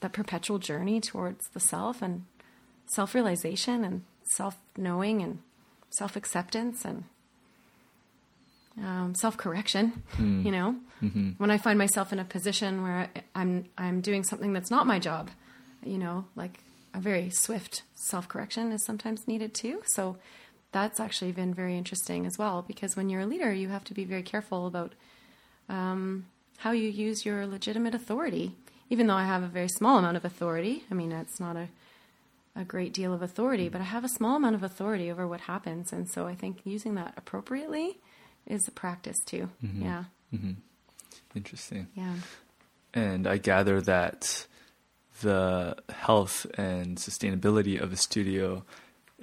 that 0.00 0.12
perpetual 0.12 0.58
journey 0.58 1.00
towards 1.00 1.48
the 1.54 1.60
self 1.60 2.02
and 2.02 2.26
self 2.94 3.14
realization 3.14 3.84
and 3.84 4.04
self 4.36 4.56
knowing 4.76 5.22
and 5.22 5.38
self 5.88 6.14
acceptance 6.14 6.84
and 6.84 7.04
um, 8.84 9.14
self 9.14 9.36
correction. 9.36 10.02
You 10.44 10.50
know, 10.50 10.76
when 11.38 11.50
I 11.50 11.58
find 11.58 11.78
myself 11.78 12.12
in 12.12 12.18
a 12.18 12.24
position 12.24 12.82
where 12.82 13.08
I'm 13.34 13.66
I'm 13.76 14.00
doing 14.00 14.24
something 14.24 14.52
that's 14.52 14.70
not 14.70 14.86
my 14.86 14.98
job, 14.98 15.30
you 15.84 15.98
know, 15.98 16.24
like 16.36 16.58
a 16.94 17.00
very 17.00 17.30
swift 17.30 17.82
self 17.94 18.28
correction 18.28 18.72
is 18.72 18.84
sometimes 18.84 19.26
needed 19.28 19.54
too. 19.54 19.82
So 19.94 20.16
that's 20.72 21.00
actually 21.00 21.32
been 21.32 21.54
very 21.54 21.76
interesting 21.76 22.26
as 22.26 22.36
well 22.38 22.62
because 22.66 22.96
when 22.96 23.08
you're 23.08 23.22
a 23.22 23.26
leader, 23.26 23.52
you 23.52 23.68
have 23.68 23.84
to 23.84 23.94
be 23.94 24.04
very 24.04 24.22
careful 24.22 24.66
about 24.66 24.92
um, 25.68 26.26
how 26.58 26.72
you 26.72 26.88
use 26.88 27.24
your 27.24 27.46
legitimate 27.46 27.94
authority. 27.94 28.54
Even 28.90 29.06
though 29.06 29.14
I 29.14 29.24
have 29.24 29.42
a 29.42 29.48
very 29.48 29.68
small 29.68 29.98
amount 29.98 30.16
of 30.16 30.24
authority, 30.24 30.84
I 30.90 30.94
mean, 30.94 31.12
it's 31.12 31.38
not 31.38 31.56
a, 31.56 31.68
a 32.56 32.64
great 32.64 32.92
deal 32.92 33.12
of 33.12 33.22
authority, 33.22 33.68
but 33.68 33.80
I 33.80 33.84
have 33.84 34.04
a 34.04 34.08
small 34.08 34.36
amount 34.36 34.54
of 34.56 34.62
authority 34.62 35.10
over 35.10 35.26
what 35.26 35.42
happens. 35.42 35.92
And 35.92 36.08
so 36.08 36.26
I 36.26 36.34
think 36.34 36.60
using 36.64 36.94
that 36.94 37.12
appropriately 37.16 37.98
is 38.48 38.66
a 38.66 38.70
practice 38.72 39.18
too. 39.24 39.48
Mm-hmm. 39.64 39.82
Yeah. 39.82 40.04
Mm-hmm. 40.34 40.52
Interesting. 41.34 41.88
Yeah. 41.94 42.14
And 42.94 43.26
I 43.26 43.36
gather 43.38 43.80
that 43.82 44.46
the 45.22 45.76
health 45.90 46.46
and 46.54 46.96
sustainability 46.96 47.80
of 47.80 47.92
a 47.92 47.96
studio 47.96 48.64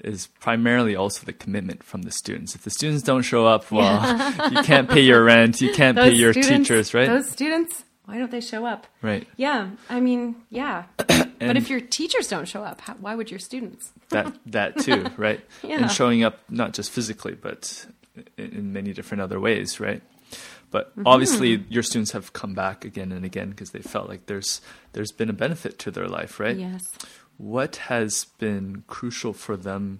is 0.03 0.27
primarily 0.39 0.95
also 0.95 1.25
the 1.25 1.33
commitment 1.33 1.83
from 1.83 2.01
the 2.03 2.11
students. 2.11 2.53
If 2.53 2.63
the 2.63 2.69
students 2.69 3.01
don't 3.01 3.21
show 3.21 3.45
up, 3.45 3.71
well, 3.71 4.01
you 4.51 4.61
can't 4.63 4.89
pay 4.89 5.01
your 5.01 5.23
rent, 5.23 5.61
you 5.61 5.73
can't 5.73 5.97
pay 5.97 6.13
your 6.13 6.33
students- 6.33 6.67
teachers, 6.67 6.93
right? 6.93 7.07
Those 7.07 7.29
students, 7.31 7.83
why 8.03 8.17
don't 8.17 8.29
they 8.29 8.41
show 8.41 8.65
up? 8.65 8.87
right. 9.01 9.25
Yeah. 9.37 9.69
I 9.89 9.99
mean, 10.01 10.35
yeah. 10.49 10.83
but 10.97 11.57
if 11.57 11.69
your 11.69 11.79
teachers 11.79 12.27
don't 12.27 12.45
show 12.47 12.61
up, 12.61 12.81
how, 12.81 12.93
why 12.95 13.15
would 13.15 13.31
your 13.31 13.39
students? 13.39 13.91
That 14.09 14.33
that 14.47 14.77
too, 14.79 15.07
right? 15.17 15.39
Yeah. 15.63 15.77
And 15.83 15.91
showing 15.91 16.23
up 16.23 16.39
not 16.49 16.73
just 16.73 16.91
physically, 16.91 17.33
but 17.33 17.85
in, 18.37 18.73
many 18.73 18.93
different 18.93 19.21
other 19.21 19.39
ways, 19.39 19.79
right? 19.79 20.01
But 20.71 20.91
Mm-hmm. 20.91 21.07
obviously, 21.07 21.63
your 21.69 21.83
students 21.83 22.11
have 22.11 22.33
come 22.33 22.53
back 22.53 22.83
again 22.85 23.11
and 23.11 23.23
again 23.25 23.49
because 23.51 23.71
they 23.71 23.81
felt 23.81 24.09
like 24.09 24.25
there's 24.25 24.61
there's 24.93 25.11
been 25.11 25.29
a 25.29 25.33
benefit 25.33 25.77
to 25.79 25.91
their 25.91 26.07
life, 26.07 26.39
right? 26.39 26.57
Yes. 26.57 26.81
What 27.37 27.75
has 27.87 28.25
been 28.39 28.83
crucial 28.87 29.33
for 29.33 29.55
them 29.57 29.99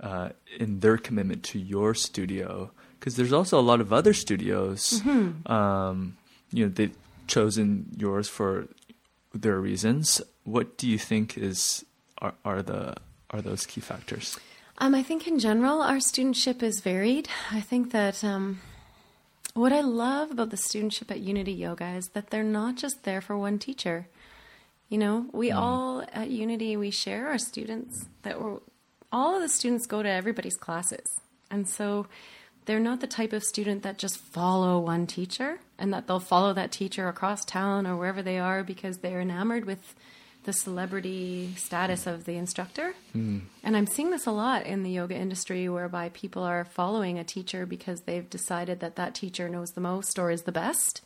uh, 0.00 0.30
in 0.58 0.80
their 0.80 0.96
commitment 0.98 1.42
to 1.44 1.58
your 1.58 1.94
studio? 1.94 2.70
Because 2.98 3.16
there's 3.16 3.32
also 3.32 3.58
a 3.58 3.62
lot 3.64 3.80
of 3.80 3.92
other 3.92 4.12
studios. 4.12 5.00
Mm-hmm. 5.04 5.50
Um, 5.50 6.16
you 6.52 6.66
know, 6.66 6.72
they've 6.72 6.96
chosen 7.26 7.86
yours 7.96 8.28
for 8.28 8.66
their 9.34 9.58
reasons. 9.58 10.20
What 10.44 10.76
do 10.76 10.86
you 10.88 10.98
think 10.98 11.36
is 11.38 11.84
are, 12.18 12.34
are 12.44 12.62
the 12.62 12.94
are 13.30 13.40
those 13.40 13.64
key 13.66 13.80
factors? 13.80 14.38
Um, 14.82 14.94
I 14.94 15.02
think 15.02 15.28
in 15.28 15.38
general, 15.38 15.82
our 15.82 15.98
studentship 15.98 16.62
is 16.62 16.80
varied. 16.80 17.28
I 17.50 17.60
think 17.60 17.92
that 17.92 18.24
um, 18.24 18.60
what 19.52 19.74
I 19.74 19.82
love 19.82 20.30
about 20.30 20.48
the 20.48 20.56
studentship 20.56 21.10
at 21.10 21.20
Unity 21.20 21.52
Yoga 21.52 21.90
is 21.90 22.08
that 22.08 22.30
they're 22.30 22.42
not 22.42 22.76
just 22.76 23.04
there 23.04 23.20
for 23.20 23.36
one 23.36 23.58
teacher. 23.58 24.06
You 24.88 24.96
know, 24.96 25.26
we 25.32 25.50
all 25.50 26.02
at 26.14 26.30
Unity 26.30 26.78
we 26.78 26.90
share 26.90 27.28
our 27.28 27.36
students. 27.36 28.06
That 28.22 28.40
we're 28.40 28.56
all 29.12 29.36
of 29.36 29.42
the 29.42 29.50
students 29.50 29.86
go 29.86 30.02
to 30.02 30.08
everybody's 30.08 30.56
classes, 30.56 31.20
and 31.50 31.68
so 31.68 32.06
they're 32.64 32.80
not 32.80 33.00
the 33.00 33.06
type 33.06 33.34
of 33.34 33.44
student 33.44 33.82
that 33.82 33.98
just 33.98 34.16
follow 34.16 34.80
one 34.80 35.06
teacher 35.06 35.58
and 35.78 35.92
that 35.92 36.06
they'll 36.06 36.20
follow 36.20 36.54
that 36.54 36.72
teacher 36.72 37.06
across 37.06 37.44
town 37.44 37.86
or 37.86 37.96
wherever 37.96 38.22
they 38.22 38.38
are 38.38 38.64
because 38.64 38.98
they're 38.98 39.20
enamored 39.20 39.66
with 39.66 39.94
the 40.50 40.54
celebrity 40.54 41.54
status 41.56 42.08
of 42.08 42.24
the 42.24 42.34
instructor. 42.34 42.92
Hmm. 43.12 43.38
And 43.62 43.76
I'm 43.76 43.86
seeing 43.86 44.10
this 44.10 44.26
a 44.26 44.32
lot 44.32 44.66
in 44.66 44.82
the 44.82 44.90
yoga 44.90 45.14
industry 45.14 45.68
whereby 45.68 46.08
people 46.08 46.42
are 46.42 46.64
following 46.64 47.20
a 47.20 47.24
teacher 47.24 47.66
because 47.66 48.00
they've 48.00 48.28
decided 48.28 48.80
that 48.80 48.96
that 48.96 49.14
teacher 49.14 49.48
knows 49.48 49.68
the 49.70 49.80
most 49.80 50.18
or 50.18 50.32
is 50.32 50.42
the 50.42 50.50
best. 50.50 51.02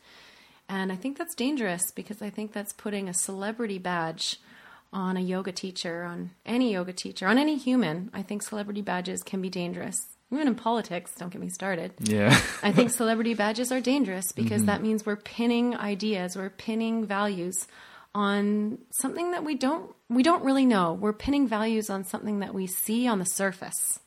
And 0.66 0.90
I 0.90 0.96
think 0.96 1.18
that's 1.18 1.34
dangerous 1.34 1.82
because 1.94 2.22
I 2.22 2.30
think 2.30 2.54
that's 2.54 2.72
putting 2.72 3.06
a 3.06 3.12
celebrity 3.12 3.76
badge 3.76 4.40
on 4.94 5.18
a 5.18 5.20
yoga 5.20 5.52
teacher, 5.52 6.04
on 6.04 6.30
any 6.46 6.72
yoga 6.72 6.94
teacher, 6.94 7.26
on 7.26 7.36
any 7.36 7.58
human. 7.58 8.08
I 8.14 8.22
think 8.22 8.42
celebrity 8.42 8.80
badges 8.80 9.22
can 9.22 9.42
be 9.42 9.50
dangerous. 9.50 9.98
Even 10.32 10.48
in 10.48 10.54
politics, 10.54 11.12
don't 11.18 11.30
get 11.30 11.42
me 11.42 11.50
started. 11.50 11.92
Yeah, 12.00 12.30
I 12.62 12.72
think 12.72 12.90
celebrity 12.90 13.34
badges 13.34 13.70
are 13.70 13.80
dangerous 13.80 14.32
because 14.32 14.62
mm-hmm. 14.62 14.66
that 14.66 14.82
means 14.82 15.04
we're 15.04 15.16
pinning 15.16 15.76
ideas, 15.76 16.34
we're 16.34 16.48
pinning 16.48 17.04
values 17.04 17.66
on 18.14 18.78
something 18.90 19.32
that 19.32 19.44
we 19.44 19.54
don't 19.54 19.94
we 20.08 20.22
don't 20.22 20.44
really 20.44 20.66
know. 20.66 20.92
We're 20.92 21.12
pinning 21.12 21.48
values 21.48 21.90
on 21.90 22.04
something 22.04 22.40
that 22.40 22.54
we 22.54 22.66
see 22.66 23.06
on 23.06 23.18
the 23.18 23.24
surface. 23.24 23.98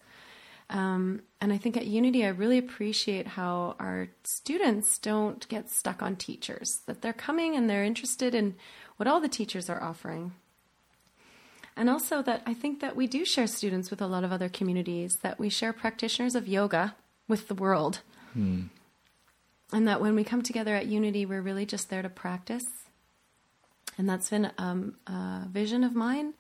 Um, 0.70 1.22
and 1.40 1.54
I 1.54 1.58
think 1.58 1.78
at 1.78 1.88
Unity, 1.88 2.26
I 2.26 2.30
really 2.30 2.58
appreciate 2.58 3.26
how 3.28 3.76
our 3.80 4.10
students 4.24 4.98
don't 4.98 5.48
get 5.48 5.70
stuck 5.70 6.02
on 6.02 6.18
teachers, 6.18 6.82
that 6.88 7.02
they're 7.02 7.14
coming 7.14 7.56
and 7.56 7.70
they're 7.70 7.86
interested 7.86 8.36
in 8.36 8.56
what 8.98 9.08
all 9.08 9.22
the 9.22 9.30
teachers 9.30 9.70
are 9.70 9.82
offering. 9.82 10.34
And 11.78 11.90
also 11.90 12.22
that 12.24 12.42
I 12.46 12.54
think 12.54 12.82
that 12.82 12.96
we 12.96 13.08
do 13.08 13.24
share 13.24 13.48
students 13.48 13.90
with 13.90 14.02
a 14.02 14.08
lot 14.08 14.24
of 14.24 14.32
other 14.32 14.50
communities, 14.50 15.18
that 15.22 15.40
we 15.40 15.48
share 15.48 15.72
practitioners 15.72 16.36
of 16.36 16.48
yoga 16.48 16.96
with 17.28 17.48
the 17.48 17.56
world. 17.56 18.02
And 19.72 19.88
that 19.88 20.02
when 20.02 20.16
we 20.16 20.24
come 20.24 20.42
together 20.42 20.76
at 20.76 20.88
Unity, 20.88 21.26
we're 21.26 21.42
really 21.42 21.66
just 21.66 21.90
there 21.90 22.02
to 22.02 22.10
practice. 22.10 22.66
And 23.98 24.08
that's 24.08 24.30
been 24.30 24.52
um, 24.58 24.96
a 25.08 25.48
vision 25.50 25.84
of 25.84 25.96
mine 25.96 26.34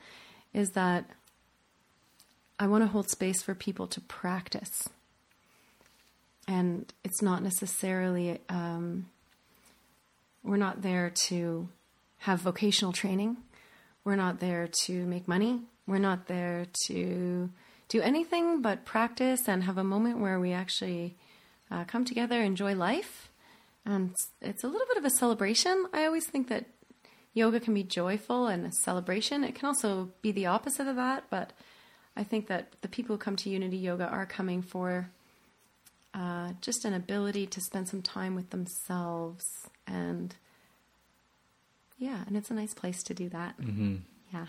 is 0.54 0.72
that 0.72 1.10
I 2.60 2.68
want 2.68 2.84
to 2.84 2.88
hold 2.88 3.10
space 3.10 3.42
for 3.42 3.56
people 3.56 3.88
to 3.88 4.02
practice. 4.02 4.90
And 6.48 6.92
it's 7.04 7.22
not 7.22 7.44
necessarily, 7.44 8.40
um, 8.50 9.08
we're 10.44 10.58
not 10.58 10.82
there 10.82 11.12
to 11.28 11.68
have 12.20 12.40
vocational 12.42 12.94
training. 12.94 13.38
We're 14.04 14.16
not 14.16 14.40
there 14.40 14.70
to 14.86 15.06
make 15.06 15.28
money. 15.28 15.62
We're 15.86 15.98
not 15.98 16.28
there 16.28 16.66
to 16.88 17.50
do 17.90 18.02
anything 18.02 18.62
but 18.62 18.86
practice 18.86 19.48
and 19.48 19.64
have 19.64 19.78
a 19.78 19.84
moment 19.84 20.20
where 20.20 20.40
we 20.40 20.52
actually 20.52 21.16
uh, 21.70 21.84
come 21.86 22.06
together, 22.06 22.42
enjoy 22.42 22.76
life, 22.76 23.30
and 23.86 24.12
it's, 24.12 24.28
it's 24.42 24.64
a 24.64 24.68
little 24.68 24.88
bit 24.88 24.98
of 24.98 25.06
a 25.06 25.10
celebration. 25.10 25.86
I 25.94 26.06
always 26.06 26.26
think 26.26 26.50
that 26.50 26.66
yoga 27.38 27.60
can 27.60 27.74
be 27.74 27.84
joyful 27.84 28.48
and 28.48 28.66
a 28.66 28.72
celebration. 28.72 29.44
It 29.44 29.56
can 29.56 29.68
also 29.68 30.10
be 30.22 30.32
the 30.32 30.48
opposite 30.48 30.88
of 30.88 30.96
that, 30.96 31.26
but 31.30 31.54
I 32.16 32.24
think 32.24 32.48
that 32.48 32.74
the 32.82 32.88
people 32.88 33.16
who 33.16 33.20
come 33.20 33.36
to 33.38 33.50
Unity 33.50 33.78
Yoga 33.78 34.08
are 34.08 34.26
coming 34.26 34.62
for 34.62 35.10
uh, 36.14 36.54
just 36.62 36.84
an 36.84 36.94
ability 36.94 37.46
to 37.46 37.62
spend 37.62 37.88
some 37.88 38.02
time 38.02 38.34
with 38.34 38.50
themselves 38.50 39.46
and 39.86 40.36
yeah, 42.00 42.24
and 42.28 42.38
it's 42.38 42.52
a 42.52 42.54
nice 42.54 42.74
place 42.74 43.02
to 43.04 43.14
do 43.14 43.30
that. 43.30 43.60
Mm-hmm. 43.60 43.96
Yeah. 44.34 44.46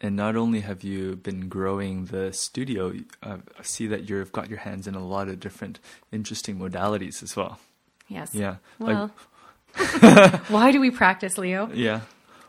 And 0.00 0.16
not 0.16 0.34
only 0.34 0.60
have 0.60 0.82
you 0.82 1.16
been 1.16 1.48
growing 1.48 2.06
the 2.06 2.32
studio, 2.32 2.94
uh, 3.22 3.38
I 3.58 3.62
see 3.62 3.86
that 3.88 4.08
you've 4.08 4.32
got 4.32 4.48
your 4.48 4.58
hands 4.58 4.86
in 4.86 4.94
a 4.94 5.04
lot 5.04 5.28
of 5.28 5.38
different 5.40 5.78
interesting 6.10 6.58
modalities 6.58 7.22
as 7.22 7.36
well. 7.36 7.60
Yes. 8.08 8.34
Yeah. 8.34 8.56
Well, 8.78 9.12
why 10.48 10.70
do 10.72 10.80
we 10.80 10.90
practice, 10.90 11.38
Leo? 11.38 11.70
Yeah. 11.72 12.00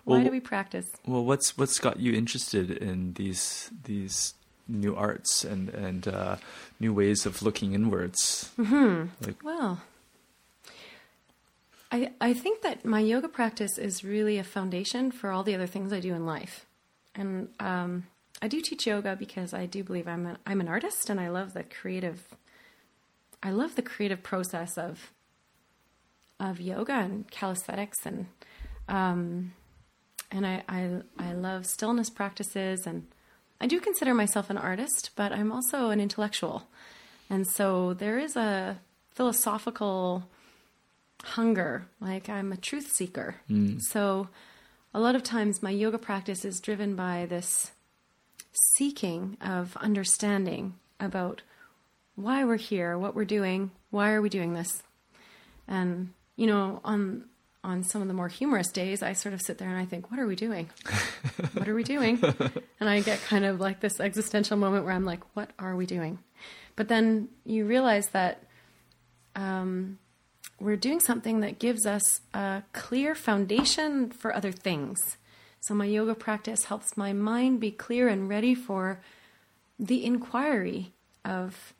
Why 0.03 0.15
Well, 0.17 0.23
do 0.25 0.31
we 0.31 0.39
practice? 0.39 0.85
well, 1.05 1.23
what's 1.23 1.57
what's 1.57 1.79
got 1.79 1.99
you 1.99 2.13
interested 2.13 2.71
in 2.71 3.13
these 3.13 3.69
these 3.83 4.33
new 4.67 4.95
arts 4.95 5.43
and 5.43 5.69
and 5.69 6.07
uh, 6.07 6.35
new 6.79 6.93
ways 6.93 7.25
of 7.25 7.41
looking 7.43 7.73
inwards? 7.73 8.49
Mm-hmm. 8.57 9.07
Like, 9.25 9.43
Well, 9.43 9.81
I 11.91 12.11
I 12.19 12.33
think 12.33 12.61
that 12.61 12.85
my 12.85 12.99
yoga 12.99 13.27
practice 13.27 13.77
is 13.77 14.03
really 14.03 14.37
a 14.37 14.43
foundation 14.43 15.11
for 15.11 15.31
all 15.31 15.43
the 15.43 15.55
other 15.55 15.67
things 15.67 15.93
I 15.93 15.99
do 15.99 16.13
in 16.13 16.25
life, 16.25 16.65
and 17.15 17.49
um, 17.59 18.07
I 18.41 18.47
do 18.47 18.61
teach 18.61 18.87
yoga 18.87 19.15
because 19.15 19.53
I 19.53 19.65
do 19.65 19.83
believe 19.83 20.07
I'm 20.07 20.25
an, 20.25 20.37
I'm 20.47 20.61
an 20.61 20.67
artist 20.67 21.09
and 21.09 21.19
I 21.19 21.29
love 21.29 21.53
the 21.53 21.63
creative. 21.63 22.23
I 23.43 23.51
love 23.51 23.75
the 23.75 23.81
creative 23.81 24.23
process 24.23 24.77
of 24.77 25.11
of 26.41 26.59
yoga 26.59 26.93
and 26.93 27.29
calisthenics 27.29 28.05
and 28.05 28.25
um, 28.89 29.53
and 30.31 30.45
I, 30.45 30.63
I 30.67 31.01
I 31.17 31.33
love 31.33 31.65
stillness 31.65 32.09
practices 32.09 32.85
and 32.85 33.07
I 33.61 33.67
do 33.67 33.79
consider 33.79 34.15
myself 34.15 34.49
an 34.49 34.57
artist, 34.57 35.11
but 35.15 35.31
I'm 35.31 35.51
also 35.51 35.91
an 35.91 36.01
intellectual. 36.01 36.67
And 37.29 37.47
so 37.47 37.93
there 37.93 38.17
is 38.17 38.35
a 38.35 38.79
philosophical 39.11 40.23
hunger, 41.23 41.85
like 41.99 42.27
I'm 42.27 42.51
a 42.51 42.57
truth 42.57 42.91
seeker. 42.91 43.35
So 43.81 44.29
a 44.95 44.99
lot 44.99 45.15
of 45.15 45.21
times 45.21 45.61
my 45.61 45.69
yoga 45.69 45.99
practice 45.99 46.43
is 46.43 46.59
driven 46.59 46.95
by 46.95 47.27
this 47.29 47.71
seeking 48.73 49.37
of 49.39 49.77
understanding 49.77 50.73
about 50.99 51.43
why 52.15 52.43
we're 52.43 52.57
here, 52.57 52.97
what 52.97 53.13
we're 53.15 53.25
doing, 53.25 53.69
why 53.91 54.11
are 54.11 54.21
we 54.23 54.29
doing 54.29 54.53
this? 54.55 54.81
And 55.67 56.13
you 56.41 56.47
know, 56.47 56.81
on 56.83 57.25
on 57.63 57.83
some 57.83 58.01
of 58.01 58.07
the 58.07 58.15
more 58.15 58.27
humorous 58.27 58.71
days, 58.71 59.03
I 59.03 59.13
sort 59.13 59.35
of 59.35 59.43
sit 59.43 59.59
there 59.59 59.69
and 59.69 59.77
I 59.77 59.85
think, 59.85 60.09
what 60.09 60.19
are 60.19 60.25
we 60.25 60.35
doing? 60.35 60.71
what 61.53 61.69
are 61.69 61.75
we 61.75 61.83
doing? 61.83 62.19
And 62.79 62.89
I 62.89 63.01
get 63.01 63.21
kind 63.21 63.45
of 63.45 63.59
like 63.59 63.79
this 63.81 63.99
existential 63.99 64.57
moment 64.57 64.83
where 64.83 64.95
I'm 64.95 65.05
like, 65.05 65.19
what 65.35 65.51
are 65.59 65.75
we 65.75 65.85
doing? 65.85 66.17
But 66.75 66.87
then 66.87 67.29
you 67.45 67.65
realize 67.65 68.07
that 68.07 68.41
um, 69.35 69.99
we're 70.59 70.77
doing 70.77 70.99
something 70.99 71.41
that 71.41 71.59
gives 71.59 71.85
us 71.85 72.21
a 72.33 72.63
clear 72.73 73.13
foundation 73.13 74.09
for 74.09 74.33
other 74.35 74.51
things. 74.51 75.17
So 75.59 75.75
my 75.75 75.85
yoga 75.85 76.15
practice 76.15 76.63
helps 76.63 76.97
my 76.97 77.13
mind 77.13 77.59
be 77.59 77.69
clear 77.69 78.07
and 78.07 78.27
ready 78.27 78.55
for 78.55 78.99
the 79.77 80.03
inquiry 80.03 80.93
of 81.23 81.75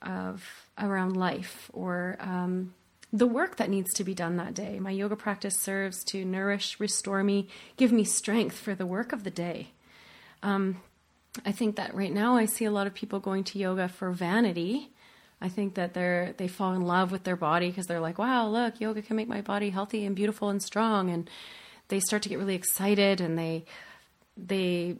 of 0.00 0.70
around 0.78 1.14
life 1.14 1.70
or 1.74 2.16
um, 2.18 2.72
the 3.12 3.26
work 3.26 3.56
that 3.56 3.68
needs 3.68 3.92
to 3.94 4.04
be 4.04 4.14
done 4.14 4.36
that 4.36 4.54
day. 4.54 4.78
My 4.80 4.90
yoga 4.90 5.16
practice 5.16 5.58
serves 5.58 6.02
to 6.04 6.24
nourish, 6.24 6.80
restore 6.80 7.22
me, 7.22 7.48
give 7.76 7.92
me 7.92 8.04
strength 8.04 8.56
for 8.56 8.74
the 8.74 8.86
work 8.86 9.12
of 9.12 9.24
the 9.24 9.30
day. 9.30 9.72
Um, 10.42 10.80
I 11.44 11.52
think 11.52 11.76
that 11.76 11.94
right 11.94 12.12
now 12.12 12.36
I 12.36 12.46
see 12.46 12.64
a 12.64 12.70
lot 12.70 12.86
of 12.86 12.94
people 12.94 13.20
going 13.20 13.44
to 13.44 13.58
yoga 13.58 13.88
for 13.88 14.10
vanity. 14.10 14.90
I 15.40 15.48
think 15.48 15.74
that 15.74 15.92
they're 15.92 16.34
they 16.36 16.48
fall 16.48 16.72
in 16.74 16.82
love 16.82 17.10
with 17.10 17.24
their 17.24 17.36
body 17.36 17.68
because 17.68 17.86
they're 17.86 18.00
like, 18.00 18.18
"Wow, 18.18 18.48
look, 18.48 18.80
yoga 18.80 19.02
can 19.02 19.16
make 19.16 19.28
my 19.28 19.40
body 19.40 19.70
healthy 19.70 20.04
and 20.04 20.14
beautiful 20.14 20.48
and 20.48 20.62
strong." 20.62 21.10
And 21.10 21.28
they 21.88 22.00
start 22.00 22.22
to 22.22 22.28
get 22.28 22.38
really 22.38 22.54
excited 22.54 23.20
and 23.20 23.38
they 23.38 23.64
they 24.36 24.96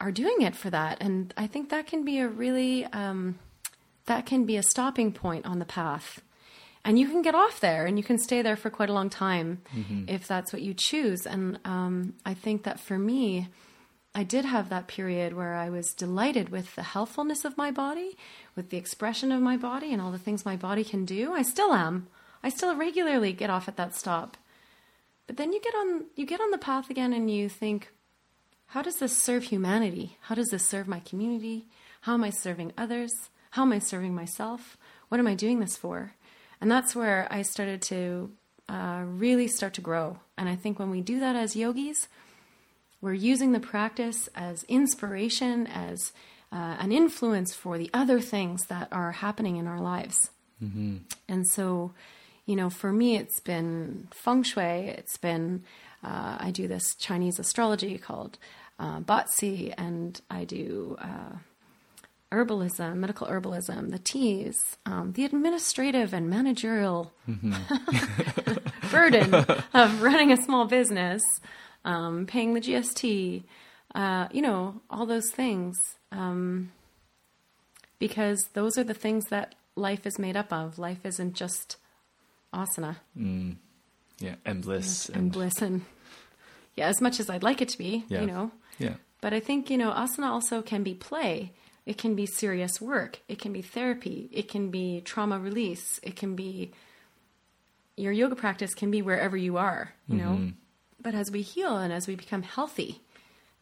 are 0.00 0.12
doing 0.12 0.42
it 0.42 0.54
for 0.54 0.70
that. 0.70 0.98
And 1.00 1.32
I 1.36 1.46
think 1.46 1.70
that 1.70 1.86
can 1.86 2.04
be 2.04 2.18
a 2.18 2.28
really 2.28 2.84
um, 2.86 3.38
that 4.06 4.26
can 4.26 4.44
be 4.44 4.56
a 4.56 4.62
stopping 4.62 5.12
point 5.12 5.46
on 5.46 5.58
the 5.58 5.64
path. 5.64 6.20
And 6.84 6.98
you 6.98 7.08
can 7.08 7.22
get 7.22 7.34
off 7.34 7.60
there 7.60 7.86
and 7.86 7.98
you 7.98 8.04
can 8.04 8.18
stay 8.18 8.40
there 8.40 8.56
for 8.56 8.70
quite 8.70 8.88
a 8.88 8.94
long 8.94 9.10
time 9.10 9.60
if 10.06 10.26
that's 10.26 10.52
what 10.52 10.62
you 10.62 10.74
choose. 10.74 11.26
And 11.26 11.58
um, 11.64 12.14
I 12.24 12.34
think 12.34 12.62
that 12.62 12.80
for 12.80 12.98
me, 12.98 13.48
I 14.14 14.22
did 14.24 14.44
have 14.44 14.68
that 14.70 14.88
period 14.88 15.34
where 15.34 15.54
I 15.54 15.70
was 15.70 15.92
delighted 15.92 16.48
with 16.48 16.74
the 16.74 16.82
healthfulness 16.82 17.44
of 17.44 17.58
my 17.58 17.70
body, 17.70 18.16
with 18.56 18.70
the 18.70 18.76
expression 18.78 19.30
of 19.32 19.42
my 19.42 19.56
body, 19.56 19.92
and 19.92 20.00
all 20.00 20.10
the 20.10 20.18
things 20.18 20.44
my 20.44 20.56
body 20.56 20.82
can 20.82 21.04
do. 21.04 21.32
I 21.34 21.42
still 21.42 21.72
am. 21.72 22.08
I 22.42 22.48
still 22.48 22.74
regularly 22.74 23.32
get 23.32 23.50
off 23.50 23.68
at 23.68 23.76
that 23.76 23.94
stop. 23.94 24.36
But 25.26 25.36
then 25.36 25.52
you 25.52 25.60
get 25.60 25.74
on 25.74 26.06
you 26.16 26.24
get 26.24 26.40
on 26.40 26.50
the 26.50 26.58
path 26.58 26.90
again 26.90 27.12
and 27.12 27.30
you 27.30 27.48
think, 27.48 27.92
how 28.68 28.82
does 28.82 28.96
this 28.96 29.16
serve 29.16 29.44
humanity? 29.44 30.16
How 30.22 30.34
does 30.34 30.48
this 30.48 30.66
serve 30.66 30.88
my 30.88 31.00
community? 31.00 31.66
How 32.02 32.14
am 32.14 32.24
I 32.24 32.30
serving 32.30 32.72
others? 32.78 33.12
How 33.50 33.62
am 33.62 33.72
I 33.72 33.78
serving 33.78 34.14
myself? 34.14 34.76
What 35.08 35.20
am 35.20 35.26
I 35.26 35.34
doing 35.34 35.60
this 35.60 35.76
for? 35.76 36.14
And 36.60 36.70
that's 36.70 36.96
where 36.96 37.28
I 37.30 37.42
started 37.42 37.82
to 37.82 38.30
uh, 38.68 39.02
really 39.06 39.48
start 39.48 39.74
to 39.74 39.80
grow. 39.80 40.18
And 40.36 40.48
I 40.48 40.56
think 40.56 40.78
when 40.78 40.90
we 40.90 41.00
do 41.00 41.20
that 41.20 41.36
as 41.36 41.56
yogis, 41.56 42.08
we're 43.00 43.14
using 43.14 43.52
the 43.52 43.60
practice 43.60 44.28
as 44.34 44.64
inspiration, 44.64 45.66
as 45.68 46.12
uh, 46.52 46.76
an 46.80 46.90
influence 46.92 47.54
for 47.54 47.78
the 47.78 47.90
other 47.94 48.20
things 48.20 48.66
that 48.66 48.88
are 48.90 49.12
happening 49.12 49.56
in 49.56 49.66
our 49.66 49.80
lives. 49.80 50.30
And 51.28 51.46
so, 51.48 51.92
you 52.46 52.56
know, 52.56 52.70
for 52.70 52.92
me, 52.92 53.16
it's 53.16 53.40
been 53.40 54.08
feng 54.10 54.42
shui. 54.42 54.88
It's 54.88 55.16
been, 55.16 55.62
uh, 56.02 56.38
I 56.40 56.50
do 56.50 56.66
this 56.66 56.94
Chinese 56.96 57.38
astrology 57.38 57.98
called 57.98 58.38
uh, 58.78 59.00
Bazi, 59.00 59.72
and 59.78 60.20
I 60.30 60.44
do 60.44 60.96
uh, 61.00 61.36
herbalism, 62.32 62.96
medical 62.96 63.26
herbalism, 63.26 63.90
the 63.90 63.98
teas, 63.98 64.76
um, 64.86 65.12
the 65.12 65.24
administrative 65.24 66.12
and 66.12 66.28
managerial 66.28 67.12
burden 68.90 69.34
of 69.74 70.02
running 70.02 70.32
a 70.32 70.36
small 70.42 70.66
business, 70.66 71.22
um, 71.84 72.26
paying 72.26 72.54
the 72.54 72.60
GST, 72.60 73.42
uh, 73.94 74.28
you 74.32 74.42
know, 74.42 74.80
all 74.90 75.06
those 75.06 75.30
things. 75.30 75.76
Um, 76.12 76.70
because 77.98 78.38
those 78.54 78.78
are 78.78 78.84
the 78.84 78.94
things 78.94 79.24
that 79.26 79.54
life 79.74 80.06
is 80.06 80.18
made 80.18 80.36
up 80.36 80.52
of. 80.52 80.78
Life 80.78 81.04
isn't 81.04 81.34
just 81.34 81.76
asana 82.54 82.96
yeah, 84.20 84.34
and 84.44 84.62
bliss 84.62 85.08
and 85.10 85.30
bliss 85.30 85.60
and 85.62 85.82
yeah, 86.76 86.86
as 86.88 87.00
much 87.00 87.20
as 87.20 87.28
I'd 87.28 87.42
like 87.42 87.60
it 87.60 87.68
to 87.70 87.78
be, 87.78 88.04
Yeah. 88.08 88.20
you 88.20 88.26
know. 88.26 88.50
Yeah. 88.78 88.94
But 89.20 89.32
I 89.34 89.40
think, 89.40 89.68
you 89.68 89.76
know, 89.78 89.90
asana 89.90 90.28
also 90.28 90.62
can 90.62 90.82
be 90.84 90.94
play. 90.94 91.52
It 91.88 91.96
can 91.96 92.14
be 92.14 92.26
serious 92.26 92.82
work. 92.82 93.20
It 93.28 93.38
can 93.38 93.50
be 93.50 93.62
therapy. 93.62 94.28
It 94.30 94.46
can 94.46 94.70
be 94.70 95.00
trauma 95.00 95.38
release. 95.38 95.98
It 96.02 96.16
can 96.16 96.36
be 96.36 96.72
your 97.96 98.12
yoga 98.12 98.36
practice 98.36 98.74
can 98.74 98.90
be 98.90 99.00
wherever 99.00 99.38
you 99.38 99.56
are, 99.56 99.94
you 100.06 100.18
know. 100.18 100.32
Mm-hmm. 100.32 100.48
But 101.00 101.14
as 101.14 101.30
we 101.30 101.40
heal 101.40 101.78
and 101.78 101.90
as 101.90 102.06
we 102.06 102.14
become 102.14 102.42
healthy, 102.42 103.00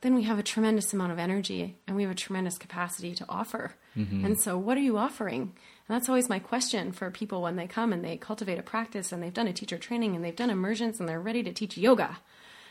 then 0.00 0.16
we 0.16 0.24
have 0.24 0.40
a 0.40 0.42
tremendous 0.42 0.92
amount 0.92 1.12
of 1.12 1.20
energy 1.20 1.76
and 1.86 1.96
we 1.96 2.02
have 2.02 2.10
a 2.10 2.16
tremendous 2.16 2.58
capacity 2.58 3.14
to 3.14 3.24
offer. 3.28 3.76
Mm-hmm. 3.96 4.24
And 4.24 4.40
so, 4.40 4.58
what 4.58 4.76
are 4.76 4.80
you 4.80 4.98
offering? 4.98 5.42
And 5.42 5.96
that's 5.96 6.08
always 6.08 6.28
my 6.28 6.40
question 6.40 6.90
for 6.90 7.12
people 7.12 7.42
when 7.42 7.54
they 7.54 7.68
come 7.68 7.92
and 7.92 8.04
they 8.04 8.16
cultivate 8.16 8.58
a 8.58 8.62
practice 8.64 9.12
and 9.12 9.22
they've 9.22 9.32
done 9.32 9.46
a 9.46 9.52
teacher 9.52 9.78
training 9.78 10.16
and 10.16 10.24
they've 10.24 10.34
done 10.34 10.50
immersions 10.50 10.98
and 10.98 11.08
they're 11.08 11.20
ready 11.20 11.44
to 11.44 11.52
teach 11.52 11.78
yoga. 11.78 12.18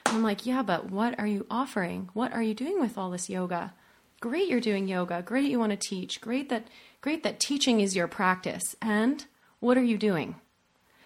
I'm 0.06 0.22
like, 0.22 0.46
yeah, 0.46 0.64
but 0.64 0.92
what 0.92 1.18
are 1.18 1.26
you 1.26 1.46
offering? 1.50 2.10
What 2.12 2.34
are 2.34 2.44
you 2.44 2.54
doing 2.54 2.82
with 2.82 2.98
all 2.98 3.10
this 3.10 3.30
yoga? 3.30 3.74
Great 4.20 4.48
you're 4.48 4.62
doing 4.62 4.88
yoga. 4.88 5.22
Great 5.22 5.50
you 5.50 5.60
want 5.60 5.72
to 5.72 5.90
teach. 5.90 6.22
Great 6.22 6.50
that 6.50 6.68
great 7.02 7.24
that 7.24 7.40
teaching 7.40 7.80
is 7.80 7.96
your 7.96 8.08
practice. 8.08 8.76
And 8.82 9.26
what 9.60 9.78
are 9.78 9.84
you 9.84 9.98
doing? 9.98 10.36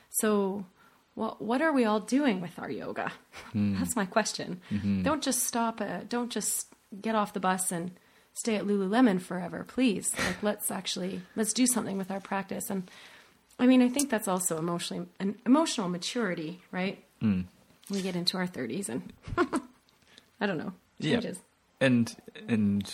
So 0.10 0.66
what 1.16 1.42
what 1.42 1.62
are 1.62 1.74
we 1.74 1.86
all 1.86 2.00
doing 2.00 2.42
with 2.42 2.58
our 2.60 2.70
yoga? 2.70 3.12
Hmm. 3.52 3.78
That's 3.78 3.96
my 3.96 4.06
question. 4.06 4.62
Mm-hmm. 4.72 5.04
Don't 5.04 5.24
just 5.24 5.44
stop 5.44 5.82
at, 5.82 6.10
don't 6.10 6.32
just 6.32 6.68
get 7.02 7.16
off 7.16 7.34
the 7.34 7.40
bus 7.40 7.72
and 7.72 7.92
stay 8.34 8.56
at 8.56 8.66
Lululemon 8.66 9.22
forever, 9.22 9.66
please. 9.68 10.14
Like 10.26 10.42
let's 10.44 10.72
actually 10.72 11.22
let's 11.36 11.54
do 11.54 11.68
something 11.68 11.98
with 11.98 12.12
our 12.12 12.20
practice 12.20 12.70
and 12.70 12.90
I 13.60 13.68
mean, 13.68 13.82
I 13.82 13.90
think 13.90 14.10
that's 14.10 14.30
also 14.30 14.58
emotionally 14.58 15.06
an 15.20 15.36
emotional 15.46 15.90
maturity, 15.90 16.62
right? 16.72 17.04
Hmm. 17.20 17.42
We 17.90 18.02
get 18.02 18.16
into 18.16 18.38
our 18.38 18.48
30s 18.48 18.88
and 18.88 19.12
I 20.40 20.46
don't 20.46 20.58
know. 20.58 20.74
Yeah. 21.00 21.16
Changes. 21.16 21.40
And 21.82 22.16
and 22.48 22.92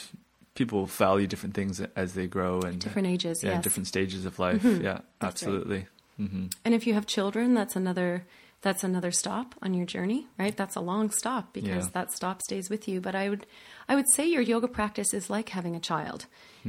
people 0.54 0.86
value 0.86 1.28
different 1.28 1.54
things 1.56 1.82
as 1.96 2.14
they 2.14 2.28
grow 2.28 2.62
and 2.62 2.80
Different 2.80 3.08
ages, 3.08 3.44
yeah, 3.44 3.50
yes. 3.50 3.54
Mm-hmm. 3.56 3.62
different 3.64 3.88
stages 3.88 4.26
of 4.26 4.40
life. 4.40 4.64
Yeah, 4.64 4.94
right. 4.94 5.02
absolutely. 5.22 5.88
And 6.18 6.74
if 6.74 6.88
you 6.88 6.94
have 6.94 7.06
children, 7.06 7.54
that's 7.56 7.76
another 7.76 8.26
that's 8.62 8.84
another 8.84 9.12
stop 9.12 9.54
on 9.62 9.74
your 9.74 9.86
journey, 9.86 10.26
right? 10.40 10.56
That's 10.56 10.76
a 10.76 10.82
long 10.82 11.12
stop 11.12 11.54
because 11.54 11.86
Yeah. 11.86 11.90
that 11.94 12.12
stop 12.12 12.42
stays 12.42 12.70
with 12.70 12.88
you. 12.88 13.02
But 13.02 13.14
I 13.16 13.30
would 13.30 13.46
I 13.90 13.96
would 13.96 14.08
say 14.10 14.26
your 14.28 14.42
yoga 14.42 14.68
practice 14.68 15.14
is 15.14 15.30
like 15.30 15.50
having 15.50 15.76
a 15.76 15.80
child 15.80 16.26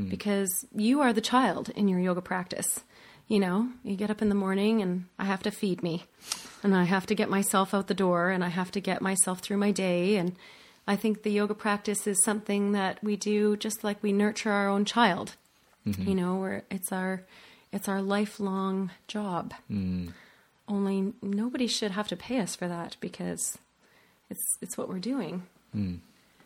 because 0.08 0.50
you 0.74 1.00
are 1.00 1.12
the 1.14 1.22
child 1.22 1.70
in 1.74 1.88
your 1.88 2.00
yoga 2.00 2.20
practice. 2.20 2.80
You 3.28 3.40
know, 3.40 3.70
you 3.82 3.96
get 3.96 4.10
up 4.10 4.20
in 4.22 4.28
the 4.28 4.34
morning 4.34 4.82
and 4.82 5.06
I 5.18 5.24
have 5.24 5.42
to 5.44 5.50
feed 5.50 5.82
me 5.82 6.04
and 6.62 6.74
I 6.76 6.84
have 6.84 7.06
to 7.06 7.14
get 7.14 7.30
myself 7.30 7.72
out 7.72 7.86
the 7.86 7.94
door 7.94 8.30
and 8.30 8.44
I 8.44 8.48
have 8.48 8.70
to 8.72 8.80
get 8.80 9.00
myself 9.00 9.40
through 9.40 9.56
my 9.56 9.70
day 9.72 10.16
and 10.16 10.36
I 10.86 10.96
think 10.96 11.22
the 11.22 11.32
yoga 11.32 11.54
practice 11.54 12.06
is 12.06 12.22
something 12.22 12.72
that 12.72 13.02
we 13.02 13.16
do 13.16 13.56
just 13.56 13.82
like 13.82 14.02
we 14.02 14.12
nurture 14.12 14.52
our 14.52 14.68
own 14.68 14.84
child. 14.84 15.34
Mm-hmm. 15.86 16.08
You 16.08 16.14
know, 16.14 16.36
where 16.36 16.64
it's 16.70 16.92
our 16.92 17.22
it's 17.72 17.88
our 17.88 18.02
lifelong 18.02 18.90
job. 19.08 19.54
Mm. 19.70 20.12
Only 20.68 21.12
nobody 21.22 21.66
should 21.66 21.92
have 21.92 22.08
to 22.08 22.16
pay 22.16 22.40
us 22.40 22.56
for 22.56 22.66
that 22.68 22.96
because 23.00 23.58
it's 24.30 24.44
it's 24.60 24.76
what 24.76 24.88
we're 24.88 24.98
doing. 24.98 25.44
Mm. 25.74 26.00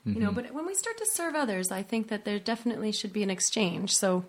You 0.07 0.15
know, 0.15 0.29
mm-hmm. 0.29 0.37
but 0.37 0.55
when 0.55 0.67
we 0.67 0.75
start 0.75 0.97
to 0.97 1.07
serve 1.13 1.35
others, 1.35 1.71
I 1.71 1.83
think 1.83 2.09
that 2.09 2.25
there 2.25 2.39
definitely 2.39 2.91
should 2.91 3.13
be 3.13 3.23
an 3.23 3.29
exchange. 3.29 3.95
So, 3.95 4.25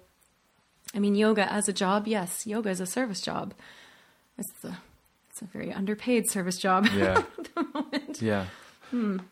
I 0.94 1.00
mean, 1.00 1.16
yoga 1.16 1.50
as 1.52 1.70
a 1.70 1.74
job, 1.74 2.08
yes, 2.08 2.46
yoga 2.46 2.70
is 2.70 2.82
a 2.82 2.86
service 2.86 3.22
job. 3.22 3.54
It's 4.38 4.52
a 4.66 4.78
it's 5.30 5.42
a 5.42 5.46
very 5.46 5.72
underpaid 5.72 6.30
service 6.30 6.58
job. 6.58 6.88
Yeah. 6.96 7.24
Yeah. 8.20 8.46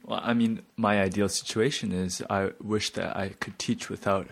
Well, 0.05 0.21
I 0.23 0.33
mean, 0.33 0.61
my 0.77 1.01
ideal 1.01 1.29
situation 1.29 1.91
is 1.91 2.21
I 2.29 2.51
wish 2.61 2.91
that 2.91 3.15
I 3.15 3.29
could 3.39 3.59
teach 3.59 3.89
without 3.89 4.27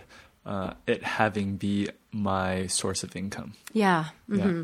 uh, 0.45 0.73
it 0.85 1.03
having 1.03 1.57
be 1.57 1.89
my 2.11 2.67
source 2.67 3.03
of 3.03 3.15
income. 3.15 3.53
yeah. 4.27 4.37
Yeah. 4.37 4.63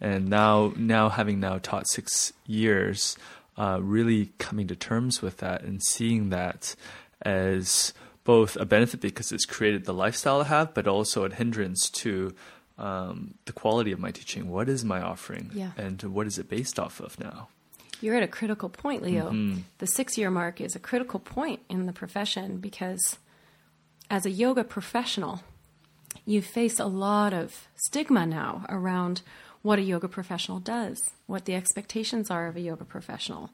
And 0.00 0.28
now, 0.28 0.72
now 0.76 1.08
having 1.08 1.38
now 1.38 1.58
taught 1.58 1.88
six 1.88 2.32
years, 2.44 3.16
uh, 3.56 3.78
really 3.80 4.32
coming 4.38 4.66
to 4.66 4.76
terms 4.76 5.22
with 5.22 5.36
that 5.38 5.62
and 5.62 5.82
seeing 5.82 6.30
that 6.30 6.74
as 7.22 7.92
both 8.24 8.56
a 8.56 8.64
benefit 8.64 9.00
because 9.00 9.30
it's 9.32 9.44
created 9.44 9.84
the 9.84 9.94
lifestyle 9.94 10.40
I 10.40 10.44
have, 10.44 10.74
but 10.74 10.88
also 10.88 11.24
a 11.24 11.32
hindrance 11.32 11.88
to 11.90 12.34
um, 12.78 13.34
the 13.44 13.52
quality 13.52 13.92
of 13.92 14.00
my 14.00 14.10
teaching. 14.10 14.50
What 14.50 14.68
is 14.68 14.84
my 14.84 15.00
offering? 15.00 15.50
Yeah. 15.54 15.70
And 15.76 16.02
what 16.02 16.26
is 16.26 16.38
it 16.38 16.48
based 16.48 16.78
off 16.78 17.00
of 17.00 17.18
now? 17.20 17.48
You're 18.02 18.16
at 18.16 18.22
a 18.22 18.28
critical 18.28 18.68
point, 18.68 19.02
Leo. 19.02 19.30
The 19.78 19.86
six 19.86 20.18
year 20.18 20.30
mark 20.30 20.60
is 20.60 20.74
a 20.74 20.80
critical 20.80 21.20
point 21.20 21.60
in 21.68 21.86
the 21.86 21.92
profession 21.92 22.58
because 22.58 23.18
as 24.10 24.26
a 24.26 24.30
yoga 24.30 24.64
professional, 24.64 25.40
you 26.26 26.42
face 26.42 26.78
a 26.78 26.86
lot 26.86 27.32
of 27.32 27.68
stigma 27.76 28.26
now 28.26 28.66
around 28.68 29.22
what 29.62 29.78
a 29.78 29.82
yoga 29.82 30.08
professional 30.08 30.58
does, 30.58 31.00
what 31.26 31.44
the 31.44 31.54
expectations 31.54 32.30
are 32.30 32.46
of 32.48 32.56
a 32.56 32.60
yoga 32.60 32.84
professional, 32.84 33.50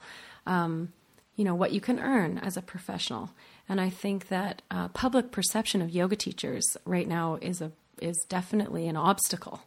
um, 0.47 0.93
you 1.37 1.45
know, 1.45 1.55
what 1.55 1.73
you 1.73 1.81
can 1.81 2.01
earn 2.01 2.39
as 2.39 2.57
a 2.57 2.63
professional. 2.63 3.31
And 3.69 3.81
I 3.81 3.91
think 3.91 4.29
that 4.29 4.63
uh, 4.71 4.89
public 4.89 5.31
perception 5.31 5.83
of 5.83 5.91
yoga 5.91 6.17
teachers 6.17 6.77
right 6.85 7.07
now 7.07 7.39
is 7.41 7.61
a 7.61 7.71
is 8.01 8.25
definitely 8.29 8.87
an 8.87 8.97
obstacle 8.97 9.61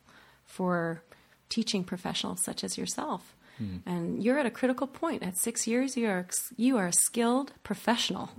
for 0.46 1.04
teaching 1.50 1.84
professionals 1.84 2.42
such 2.44 2.64
as 2.64 2.78
yourself. 2.78 3.36
And 3.86 4.24
you're 4.24 4.39
at 4.39 4.45
a 4.45 4.51
critical 4.51 4.88
point. 4.88 5.24
At 5.24 5.38
six 5.38 5.68
years, 5.68 5.95
you 5.97 6.07
are 6.07 6.26
you 6.57 6.78
are 6.78 6.88
a 6.88 6.93
skilled 6.93 7.53
professional, 7.64 8.30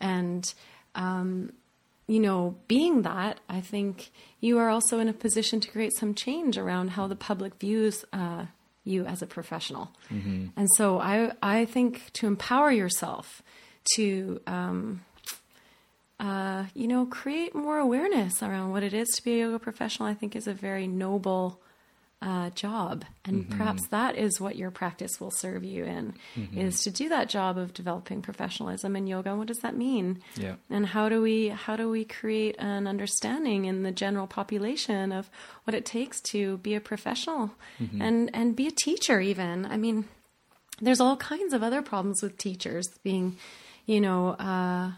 and 0.00 0.52
um, 0.94 1.52
you 2.06 2.18
know, 2.18 2.56
being 2.66 3.02
that, 3.02 3.38
I 3.48 3.60
think 3.60 4.10
you 4.40 4.58
are 4.58 4.68
also 4.68 4.98
in 4.98 5.08
a 5.08 5.12
position 5.12 5.60
to 5.60 5.70
create 5.70 5.92
some 5.96 6.12
change 6.14 6.58
around 6.58 6.90
how 6.90 7.06
the 7.06 7.14
public 7.14 7.54
views 7.60 8.04
uh, 8.12 8.46
you 8.82 9.04
as 9.04 9.22
a 9.22 9.26
professional. 9.26 9.92
And 10.56 10.68
so, 10.76 10.98
I 10.98 11.32
I 11.42 11.64
think 11.66 12.12
to 12.14 12.26
empower 12.26 12.72
yourself 12.72 13.42
to 13.94 14.40
um, 14.46 15.02
uh, 16.18 16.64
you 16.74 16.88
know 16.88 17.06
create 17.06 17.54
more 17.54 17.78
awareness 17.78 18.42
around 18.42 18.72
what 18.72 18.82
it 18.82 18.92
is 18.92 19.08
to 19.10 19.22
be 19.22 19.34
a 19.34 19.38
yoga 19.44 19.58
professional, 19.58 20.08
I 20.08 20.14
think 20.14 20.34
is 20.34 20.48
a 20.48 20.54
very 20.54 20.86
noble 20.88 21.60
uh, 22.22 22.50
job, 22.50 23.04
and 23.24 23.48
perhaps 23.48 23.86
that 23.88 24.16
is 24.16 24.38
what 24.40 24.56
your 24.56 24.70
practice 24.70 25.18
will 25.20 25.30
serve 25.30 25.64
you 25.64 25.84
in, 25.84 26.14
is 26.54 26.82
to 26.82 26.90
do 26.90 27.08
that 27.08 27.30
job 27.30 27.56
of 27.56 27.72
developing 27.72 28.20
professionalism 28.20 28.94
in 28.94 29.06
yoga. 29.06 29.30
And 29.30 29.38
what 29.38 29.48
does 29.48 29.60
that 29.60 29.74
mean? 29.74 30.22
Yeah. 30.36 30.56
And 30.68 30.84
how 30.84 31.08
do 31.08 31.22
we 31.22 31.48
how 31.48 31.76
do 31.76 31.88
we 31.88 32.04
create 32.04 32.56
an 32.58 32.86
understanding 32.86 33.64
in 33.64 33.84
the 33.84 33.90
general 33.92 34.26
population 34.26 35.12
of 35.12 35.30
what 35.64 35.74
it 35.74 35.86
takes 35.86 36.20
to 36.32 36.58
be 36.58 36.74
a 36.74 36.80
professional 36.80 37.52
and 37.98 38.30
and 38.34 38.54
be 38.54 38.66
a 38.66 38.72
teacher? 38.72 39.20
Even 39.20 39.64
I 39.64 39.78
mean, 39.78 40.04
there's 40.80 41.00
all 41.00 41.16
kinds 41.16 41.54
of 41.54 41.62
other 41.62 41.80
problems 41.80 42.22
with 42.22 42.36
teachers 42.36 42.86
being, 43.02 43.36
you 43.86 44.00
know, 44.00 44.30
uh, 44.30 44.92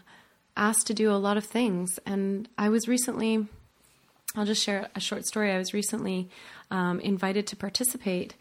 asked 0.57 0.87
to 0.87 0.93
do 0.93 1.09
a 1.11 1.15
lot 1.15 1.37
of 1.37 1.45
things. 1.45 1.99
And 2.05 2.49
I 2.57 2.69
was 2.69 2.87
recently 2.87 3.47
I'll 4.35 4.45
just 4.45 4.63
share 4.63 4.89
a 4.95 4.99
short 4.99 5.25
story. 5.25 5.51
I 5.51 5.57
was 5.57 5.73
recently 5.73 6.29
um, 6.71 6.99
invited 6.99 7.45
to 7.47 7.55
participate 7.55 8.35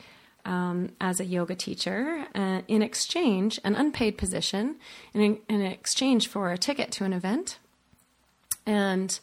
um, 0.44 0.90
as 1.00 1.20
a 1.20 1.24
yoga 1.24 1.54
teacher 1.54 2.26
uh, 2.34 2.62
in 2.66 2.82
exchange, 2.82 3.60
an 3.62 3.74
unpaid 3.74 4.18
position, 4.18 4.76
in, 5.14 5.38
in 5.48 5.60
exchange 5.62 6.28
for 6.28 6.50
a 6.50 6.58
ticket 6.58 6.90
to 6.92 7.04
an 7.04 7.12
event. 7.12 7.58
And 8.66 9.18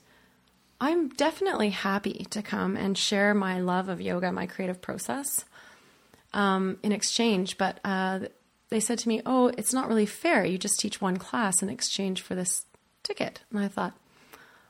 I'm 0.79 1.09
definitely 1.09 1.71
happy 1.71 2.25
to 2.29 2.41
come 2.41 2.77
and 2.77 2.97
share 2.97 3.33
my 3.33 3.59
love 3.59 3.89
of 3.89 3.99
yoga, 3.99 4.31
my 4.31 4.45
creative 4.45 4.81
process 4.81 5.45
um, 6.33 6.77
in 6.83 6.91
exchange. 6.91 7.57
But 7.57 7.79
uh, 7.83 8.19
they 8.69 8.79
said 8.79 8.99
to 8.99 9.07
me, 9.09 9.21
Oh, 9.25 9.47
it's 9.57 9.73
not 9.73 9.89
really 9.89 10.05
fair. 10.05 10.45
You 10.45 10.57
just 10.57 10.79
teach 10.79 11.01
one 11.01 11.17
class 11.17 11.61
in 11.61 11.69
exchange 11.69 12.21
for 12.21 12.35
this 12.35 12.65
ticket. 13.03 13.41
And 13.51 13.59
I 13.59 13.67
thought, 13.67 13.93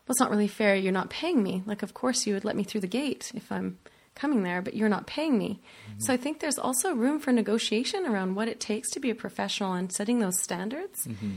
well, 0.09 0.13
it's 0.13 0.19
not 0.19 0.31
really 0.31 0.47
fair. 0.47 0.75
You're 0.75 0.91
not 0.91 1.11
paying 1.11 1.43
me. 1.43 1.61
Like, 1.67 1.83
of 1.83 1.93
course, 1.93 2.25
you 2.25 2.33
would 2.33 2.43
let 2.43 2.55
me 2.55 2.63
through 2.63 2.81
the 2.81 2.87
gate 2.87 3.31
if 3.35 3.51
I'm 3.51 3.77
coming 4.15 4.41
there, 4.41 4.59
but 4.59 4.75
you're 4.75 4.89
not 4.89 5.05
paying 5.05 5.37
me. 5.37 5.61
Mm-hmm. 5.87 5.99
So 5.99 6.11
I 6.11 6.17
think 6.17 6.39
there's 6.39 6.57
also 6.57 6.95
room 6.95 7.19
for 7.19 7.31
negotiation 7.31 8.07
around 8.07 8.33
what 8.33 8.47
it 8.47 8.59
takes 8.59 8.89
to 8.93 8.99
be 8.99 9.11
a 9.11 9.15
professional 9.15 9.73
and 9.73 9.91
setting 9.93 10.17
those 10.17 10.41
standards. 10.41 11.05
Mm-hmm. 11.05 11.33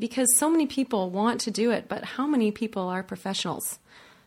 Because 0.00 0.36
so 0.36 0.50
many 0.50 0.66
people 0.66 1.10
want 1.10 1.40
to 1.42 1.52
do 1.52 1.70
it, 1.70 1.88
but 1.88 2.02
how 2.02 2.26
many 2.26 2.50
people 2.50 2.88
are 2.88 3.04
professionals? 3.04 3.78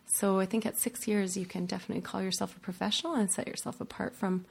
So 0.05 0.39
I 0.39 0.45
think 0.45 0.65
at 0.65 0.77
six 0.77 1.05
years, 1.05 1.35
you 1.35 1.45
can 1.45 1.65
definitely 1.65 2.01
call 2.01 2.21
yourself 2.21 2.55
a 2.55 2.61
professional 2.61 3.15
and 3.15 3.29
set 3.29 3.45
yourself 3.45 3.81
apart 3.81 4.15
from, 4.15 4.45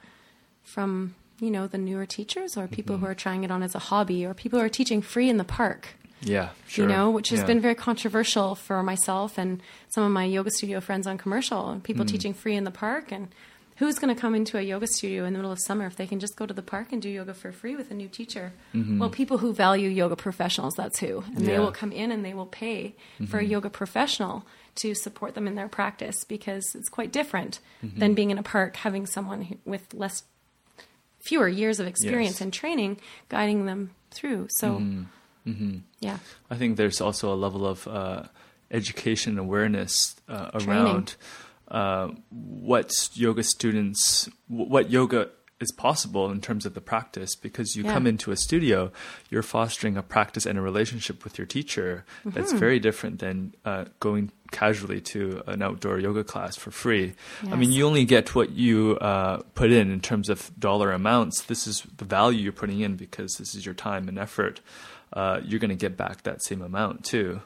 from 0.61 1.15
you 1.39 1.49
know, 1.49 1.65
the 1.65 1.79
newer 1.79 2.05
teachers 2.05 2.55
or 2.55 2.67
people 2.67 2.97
who 2.97 3.05
mm-hmm. 3.05 3.11
are 3.13 3.15
trying 3.15 3.43
it 3.43 3.49
on 3.49 3.63
as 3.63 3.73
a 3.73 3.79
hobby 3.79 4.23
or 4.23 4.35
people 4.35 4.59
who 4.59 4.65
are 4.65 4.69
teaching 4.69 5.01
free 5.01 5.31
in 5.31 5.37
the 5.37 5.43
park 5.43 5.95
Yeah, 6.21 6.49
sure. 6.67 6.85
you 6.85 6.91
know, 6.91 7.09
which 7.09 7.29
has 7.29 7.39
Yeah. 7.39 7.45
been 7.47 7.59
very 7.61 7.75
controversial 7.75 8.55
for 8.55 8.81
myself 8.83 9.37
and 9.37 9.61
some 9.89 10.03
of 10.03 10.11
my 10.11 10.25
yoga 10.25 10.51
studio 10.51 10.79
friends 10.79 11.07
on 11.07 11.17
commercial 11.17 11.69
and 11.69 11.81
Mm. 11.81 11.83
people 11.83 12.05
teaching 12.05 12.33
free 12.33 12.55
in 12.55 12.63
the 12.63 12.71
park. 12.71 13.11
And 13.11 13.29
who's 13.77 13.97
going 13.97 14.13
to 14.13 14.19
come 14.21 14.35
into 14.35 14.57
a 14.59 14.61
yoga 14.61 14.85
studio 14.85 15.25
in 15.25 15.33
the 15.33 15.39
middle 15.39 15.51
of 15.51 15.57
summer 15.59 15.87
if 15.87 15.95
they 15.95 16.05
can 16.05 16.19
just 16.19 16.35
go 16.35 16.45
to 16.45 16.53
the 16.53 16.61
park 16.61 16.91
and 16.91 17.01
do 17.01 17.09
yoga 17.09 17.33
for 17.33 17.51
free 17.51 17.75
with 17.75 17.89
a 17.89 17.95
new 17.95 18.07
teacher? 18.07 18.53
Well, 18.73 19.09
people 19.09 19.39
who 19.39 19.53
value 19.53 19.89
yoga 19.89 20.15
professionals, 20.15 20.75
that's 20.75 20.99
who. 20.99 21.23
And 21.25 21.37
they 21.37 21.41
Mm-hmm. 21.41 21.45
Yeah. 21.49 21.55
Mm-hmm. 21.55 21.63
will 21.65 21.71
come 21.71 21.91
in 21.91 22.11
and 22.11 22.23
they 22.23 22.33
will 22.35 22.45
pay 22.45 22.95
for 23.27 23.39
a 23.39 23.43
yoga 23.43 23.69
professional 23.71 24.45
to 24.75 24.93
support 24.95 25.33
them 25.33 25.47
in 25.47 25.55
their 25.55 25.67
practice 25.67 26.23
because 26.23 26.63
it's 26.75 26.87
quite 26.89 27.11
different 27.11 27.59
Mm-hmm. 27.83 27.99
than 27.99 28.13
being 28.13 28.29
in 28.29 28.37
a 28.37 28.43
park 28.43 28.75
having 28.77 29.05
someone 29.07 29.41
who, 29.41 29.57
with 29.65 29.91
less 29.93 30.23
fewer 31.19 31.47
years 31.47 31.79
of 31.79 31.87
experience 31.87 32.35
Yes. 32.35 32.41
and 32.41 32.53
training 32.53 32.97
guiding 33.29 33.65
them 33.65 33.91
through. 34.11 34.47
So, 34.51 34.81
Mm-hmm. 35.47 35.77
yeah. 35.99 36.17
I 36.49 36.55
think 36.55 36.77
there's 36.77 37.01
also 37.01 37.33
a 37.33 37.35
level 37.35 37.65
of 37.65 37.87
uh, 37.87 38.23
education 38.69 39.37
awareness 39.39 40.15
uh, 40.29 40.51
around 40.53 41.15
uh, 41.69 42.09
what 42.29 42.91
yoga 43.13 43.43
students, 43.43 44.29
what 44.47 44.89
yoga 44.89 45.29
is 45.59 45.71
possible 45.71 46.31
in 46.31 46.41
terms 46.41 46.65
of 46.65 46.73
the 46.73 46.81
practice. 46.81 47.35
Because 47.35 47.75
you 47.75 47.83
Yeah. 47.83 47.93
come 47.93 48.07
into 48.07 48.31
a 48.31 48.35
studio, 48.35 48.91
you're 49.29 49.43
fostering 49.43 49.95
a 49.95 50.01
practice 50.01 50.47
and 50.47 50.57
a 50.57 50.61
relationship 50.61 51.23
with 51.23 51.37
your 51.37 51.45
teacher 51.45 52.03
Mm-hmm. 52.25 52.31
that's 52.31 52.51
very 52.53 52.79
different 52.79 53.19
than 53.19 53.53
uh, 53.63 53.85
going 53.99 54.31
casually 54.51 54.99
to 55.01 55.41
an 55.47 55.61
outdoor 55.61 55.99
yoga 55.99 56.23
class 56.23 56.57
for 56.57 56.71
free. 56.71 57.13
I 57.49 57.55
mean, 57.55 57.71
you 57.71 57.85
only 57.87 58.05
get 58.05 58.35
what 58.35 58.49
you 58.51 58.97
uh, 58.99 59.41
put 59.55 59.71
in 59.71 59.91
in 59.91 60.01
terms 60.01 60.29
of 60.29 60.51
dollar 60.59 60.91
amounts. 60.91 61.43
This 61.43 61.67
is 61.67 61.83
the 61.97 62.05
value 62.05 62.39
you're 62.41 62.51
putting 62.51 62.81
in 62.81 62.95
because 62.95 63.37
this 63.37 63.55
is 63.55 63.65
your 63.65 63.75
time 63.75 64.09
and 64.09 64.17
effort. 64.19 64.59
Uh, 65.13 65.41
you're 65.43 65.59
going 65.59 65.69
to 65.69 65.75
get 65.75 65.97
back 65.97 66.23
that 66.23 66.43
same 66.43 66.61
amount 66.61 67.03
too. 67.03 67.41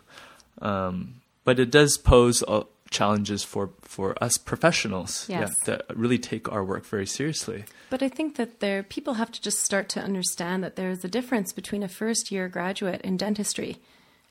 Um, 0.61 1.22
but 1.43 1.59
it 1.59 1.72
does 1.72 1.97
pose 1.97 2.43
uh, 2.47 2.63
challenges 2.89 3.43
for, 3.43 3.72
for 3.82 4.16
us 4.24 4.38
professionals 4.38 5.28
Yes. 5.28 5.55
yeah, 5.59 5.63
that 5.66 5.97
really 5.97 6.18
take 6.18 6.51
our 6.51 6.63
work 6.63 6.86
very 6.86 7.05
seriously. 7.05 7.66
But 7.89 8.03
I 8.03 8.09
think 8.09 8.36
that 8.36 8.59
there 8.59 8.84
people 8.84 9.16
have 9.16 9.32
to 9.32 9.41
just 9.41 9.59
start 9.59 9.89
to 9.89 9.99
understand 9.99 10.63
that 10.63 10.76
there's 10.76 11.03
a 11.03 11.07
difference 11.07 11.53
between 11.53 11.84
a 11.84 11.88
first 11.88 12.32
year 12.32 12.47
graduate 12.47 13.01
in 13.01 13.18
dentistry 13.18 13.78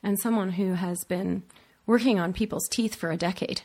and 0.01 0.19
someone 0.19 0.51
who 0.51 0.73
has 0.73 1.03
been 1.03 1.43
working 1.87 2.19
on 2.19 2.33
people's 2.33 2.67
teeth 2.69 2.95
for 2.95 3.11
a 3.11 3.17
decade. 3.17 3.61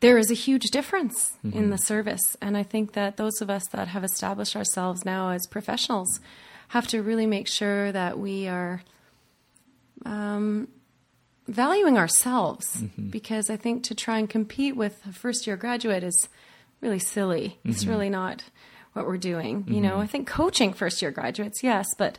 There 0.00 0.18
is 0.18 0.30
a 0.30 0.34
huge 0.34 0.64
difference 0.64 1.32
in 1.42 1.70
the 1.70 1.78
service. 1.78 2.36
And 2.42 2.56
I 2.58 2.62
think 2.62 2.92
that 2.92 3.16
those 3.16 3.40
of 3.40 3.48
us 3.48 3.66
that 3.68 3.88
have 3.88 4.04
established 4.04 4.54
ourselves 4.54 5.04
now 5.04 5.30
as 5.30 5.46
professionals 5.46 6.20
have 6.68 6.86
to 6.88 7.02
really 7.02 7.26
make 7.26 7.48
sure 7.48 7.90
that 7.92 8.18
we 8.18 8.48
are 8.48 8.82
um, 10.04 10.68
valuing 11.46 11.98
ourselves 11.98 12.82
because 13.10 13.50
I 13.50 13.56
think 13.56 13.84
to 13.84 13.94
try 13.94 14.18
and 14.18 14.28
compete 14.28 14.76
with 14.76 15.00
a 15.06 15.12
first 15.12 15.46
year 15.46 15.56
graduate 15.56 16.02
is 16.02 16.28
really 16.80 16.98
silly. 16.98 17.58
It's 17.64 17.86
really 17.86 18.10
not 18.10 18.44
what 18.92 19.06
we're 19.06 19.18
doing. 19.18 19.64
You 19.68 19.80
know, 19.80 19.98
I 19.98 20.06
think 20.06 20.26
coaching 20.28 20.72
first 20.72 21.02
year 21.02 21.10
graduates, 21.10 21.62
yes, 21.62 21.86
but 21.98 22.18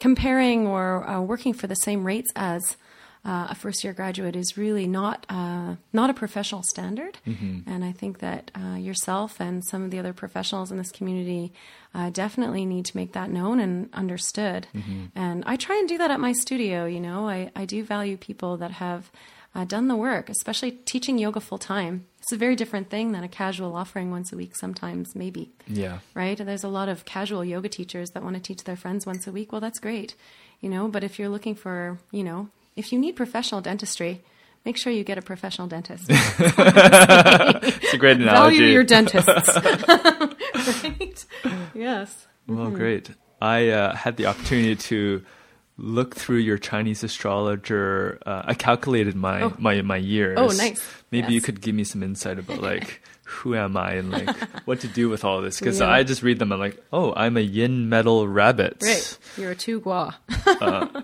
comparing 0.00 0.66
or 0.66 1.08
uh, 1.08 1.20
working 1.20 1.52
for 1.52 1.66
the 1.66 1.74
same 1.74 2.04
rates 2.04 2.30
as 2.36 2.76
uh, 3.24 3.46
a 3.50 3.54
first 3.54 3.84
year 3.84 3.92
graduate 3.92 4.34
is 4.34 4.56
really 4.56 4.86
not 4.86 5.24
uh, 5.28 5.76
not 5.92 6.10
a 6.10 6.14
professional 6.14 6.62
standard. 6.64 7.18
And 7.24 7.84
I 7.84 7.92
think 7.92 8.18
that 8.18 8.50
uh, 8.60 8.76
yourself 8.76 9.40
and 9.40 9.62
some 9.64 9.84
of 9.84 9.90
the 9.92 9.98
other 10.00 10.12
professionals 10.12 10.70
in 10.72 10.78
this 10.78 10.90
community 10.90 11.52
uh, 11.94 12.10
definitely 12.10 12.64
need 12.66 12.84
to 12.86 12.96
make 12.96 13.12
that 13.12 13.30
known 13.30 13.60
and 13.60 13.88
understood. 13.92 14.66
And 15.14 15.44
I 15.46 15.56
try 15.56 15.76
and 15.78 15.88
do 15.88 15.98
that 15.98 16.10
at 16.10 16.20
my 16.20 16.32
studio. 16.32 16.84
You 16.86 17.00
know, 17.00 17.28
I, 17.28 17.50
I 17.54 17.64
do 17.64 17.84
value 17.84 18.16
people 18.16 18.56
that 18.56 18.72
have 18.72 19.10
uh, 19.54 19.64
done 19.66 19.86
the 19.86 19.96
work, 19.96 20.28
especially 20.30 20.70
teaching 20.72 21.18
yoga 21.18 21.38
full 21.40 21.58
time. 21.58 22.06
It's 22.20 22.32
a 22.32 22.36
very 22.36 22.56
different 22.56 22.88
thing 22.88 23.12
than 23.12 23.22
a 23.22 23.28
casual 23.28 23.76
offering 23.76 24.10
once 24.10 24.32
a 24.32 24.36
week, 24.36 24.56
sometimes, 24.56 25.14
maybe 25.14 25.52
Yeah. 25.68 25.98
right? 26.14 26.38
And 26.40 26.48
there's 26.48 26.64
a 26.64 26.68
lot 26.68 26.88
of 26.88 27.04
casual 27.04 27.44
yoga 27.44 27.68
teachers 27.68 28.10
that 28.12 28.22
want 28.24 28.34
to 28.36 28.42
teach 28.42 28.64
their 28.64 28.76
friends 28.76 29.04
once 29.06 29.26
a 29.26 29.32
week. 29.32 29.52
Well, 29.52 29.60
that's 29.60 29.78
great, 29.78 30.14
you 30.60 30.68
know. 30.70 30.88
But 30.88 31.04
if 31.04 31.18
you're 31.18 31.28
looking 31.28 31.54
for, 31.54 31.98
you 32.10 32.24
know, 32.24 32.48
if 32.76 32.92
you 32.92 32.98
need 32.98 33.16
professional 33.16 33.60
dentistry, 33.60 34.22
make 34.64 34.76
sure 34.76 34.92
you 34.92 35.04
get 35.04 35.18
a 35.18 35.22
professional 35.22 35.66
dentist. 35.68 36.08
It's 36.10 37.94
a 37.94 37.98
great 37.98 38.16
analogy. 38.20 38.58
Value 38.58 38.72
your 38.72 38.84
dentists, 38.84 39.28
right? 39.56 41.24
Yes. 41.74 42.26
Well, 42.46 42.70
great. 42.70 43.10
I 43.40 43.68
uh, 43.68 43.94
had 43.94 44.16
the 44.16 44.26
opportunity 44.26 44.76
to 44.76 45.22
look 45.78 46.14
through 46.14 46.38
your 46.38 46.58
Chinese 46.58 47.02
astrologer. 47.02 48.18
Uh, 48.24 48.42
I 48.44 48.54
calculated 48.54 49.14
my, 49.16 49.42
Oh. 49.42 49.54
my 49.58 49.82
my 49.82 49.96
years. 49.96 50.38
Oh, 50.38 50.48
nice. 50.48 50.82
Maybe 51.10 51.32
you 51.34 51.40
could 51.40 51.60
give 51.60 51.74
me 51.74 51.84
some 51.84 52.02
insight 52.02 52.38
about 52.38 52.60
like 52.62 53.02
who 53.32 53.54
am 53.54 53.76
I 53.76 53.92
and 53.94 54.10
like 54.10 54.28
what 54.66 54.80
to 54.80 54.88
do 54.88 55.08
with 55.08 55.24
all 55.24 55.40
this 55.40 55.58
because 55.58 55.80
Yeah. 55.80 55.88
I 55.90 56.02
just 56.04 56.22
read 56.22 56.38
them. 56.38 56.52
I'm 56.52 56.60
like, 56.60 56.82
oh, 56.92 57.12
I'm 57.16 57.36
a 57.36 57.40
yin 57.40 57.88
metal 57.88 58.28
rabbit. 58.28 58.76
Right. 58.82 59.18
You're 59.36 59.52
a 59.52 59.56
two 59.56 59.80
gua. 59.80 60.14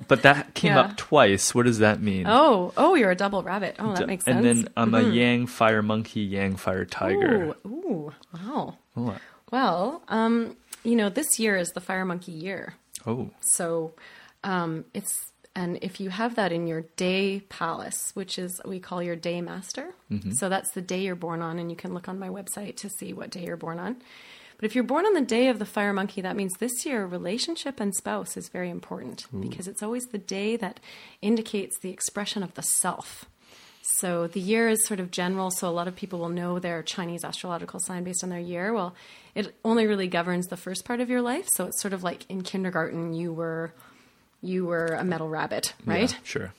But 0.06 0.22
that 0.22 0.54
came 0.54 0.72
Yeah. 0.72 0.80
up 0.80 0.96
twice. 0.96 1.54
What 1.54 1.66
does 1.66 1.78
that 1.80 2.00
mean? 2.00 2.26
Oh, 2.28 2.72
oh, 2.76 2.94
you're 2.94 3.10
a 3.10 3.16
double 3.16 3.42
rabbit. 3.42 3.76
Oh, 3.78 3.94
that 3.94 4.06
makes 4.06 4.24
sense. 4.24 4.36
And 4.36 4.44
then 4.44 4.68
I'm 4.76 4.94
a 4.94 5.02
yang 5.02 5.46
fire 5.46 5.82
monkey, 5.82 6.20
yang 6.20 6.56
fire 6.56 6.84
tiger. 6.84 7.56
Ooh, 7.66 7.68
ooh, 7.68 8.12
wow. 8.34 8.76
Oh, 8.96 9.16
Well, 9.50 10.02
um, 10.08 10.56
you 10.84 10.94
know, 10.96 11.08
this 11.08 11.38
year 11.38 11.56
is 11.56 11.70
the 11.70 11.80
fire 11.80 12.04
monkey 12.04 12.32
year. 12.32 12.74
oh, 13.06 13.30
So 13.40 13.94
um, 14.44 14.84
it's 14.94 15.12
and 15.58 15.76
if 15.82 15.98
you 15.98 16.10
have 16.10 16.36
that 16.36 16.52
in 16.52 16.68
your 16.68 16.82
day 16.94 17.40
palace, 17.48 18.12
which 18.14 18.38
is 18.38 18.60
we 18.64 18.78
call 18.78 19.02
your 19.02 19.16
day 19.16 19.40
master, 19.40 19.92
mm-hmm. 20.08 20.30
so 20.30 20.48
that's 20.48 20.70
the 20.70 20.80
day 20.80 21.00
you're 21.00 21.16
born 21.16 21.42
on, 21.42 21.58
and 21.58 21.68
you 21.68 21.76
can 21.76 21.92
look 21.94 22.08
on 22.08 22.16
my 22.16 22.28
website 22.28 22.76
to 22.76 22.88
see 22.88 23.12
what 23.12 23.30
day 23.30 23.44
you're 23.44 23.56
born 23.56 23.80
on. 23.80 23.96
But 24.56 24.66
if 24.66 24.76
you're 24.76 24.84
born 24.84 25.04
on 25.04 25.14
the 25.14 25.20
day 25.20 25.48
of 25.48 25.58
the 25.58 25.66
fire 25.66 25.92
monkey, 25.92 26.20
that 26.20 26.36
means 26.36 26.54
this 26.54 26.86
year 26.86 27.04
relationship 27.04 27.80
and 27.80 27.92
spouse 27.92 28.36
is 28.36 28.48
very 28.48 28.70
important 28.70 29.26
because 29.40 29.66
it's 29.66 29.82
always 29.82 30.06
the 30.06 30.18
day 30.18 30.54
that 30.56 30.78
indicates 31.22 31.76
the 31.80 31.90
expression 31.90 32.44
of 32.44 32.54
the 32.54 32.62
self. 32.62 33.24
So 33.96 34.28
the 34.28 34.40
year 34.40 34.68
is 34.68 34.84
sort 34.84 35.00
of 35.00 35.10
general, 35.10 35.50
so 35.50 35.68
a 35.68 35.70
lot 35.70 35.88
of 35.88 35.96
people 35.96 36.20
will 36.20 36.28
know 36.28 36.60
their 36.60 36.84
Chinese 36.84 37.24
astrological 37.24 37.80
sign 37.80 38.04
based 38.04 38.22
on 38.22 38.30
their 38.30 38.38
year. 38.38 38.72
Well, 38.72 38.94
it 39.34 39.56
only 39.64 39.88
really 39.88 40.06
governs 40.06 40.46
the 40.46 40.56
first 40.56 40.84
part 40.84 41.00
of 41.00 41.10
your 41.10 41.22
life, 41.22 41.48
so 41.48 41.66
it's 41.66 41.80
sort 41.80 41.94
of 41.94 42.04
like 42.04 42.26
in 42.28 42.42
kindergarten 42.42 43.12
you 43.12 43.32
were 43.32 43.72
you 44.40 44.66
were 44.66 44.86
a 44.86 45.04
metal 45.04 45.28
rabbit, 45.28 45.74
right? 45.84 46.12
yeah, 46.12 46.18
sure. 46.22 46.54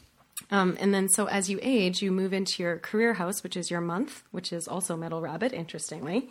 Um, 0.52 0.78
and 0.80 0.94
then 0.94 1.10
so 1.10 1.28
as 1.28 1.50
you 1.50 1.60
age, 1.62 2.02
you 2.02 2.12
move 2.12 2.34
into 2.34 2.64
your 2.64 2.78
career 2.78 3.14
house, 3.14 3.44
which 3.44 3.56
is 3.56 3.70
your 3.70 3.82
month, 3.82 4.24
which 4.32 4.52
is 4.52 4.68
also 4.68 4.96
metal 4.96 5.22
rabbit, 5.22 5.54
interestingly. 5.54 6.30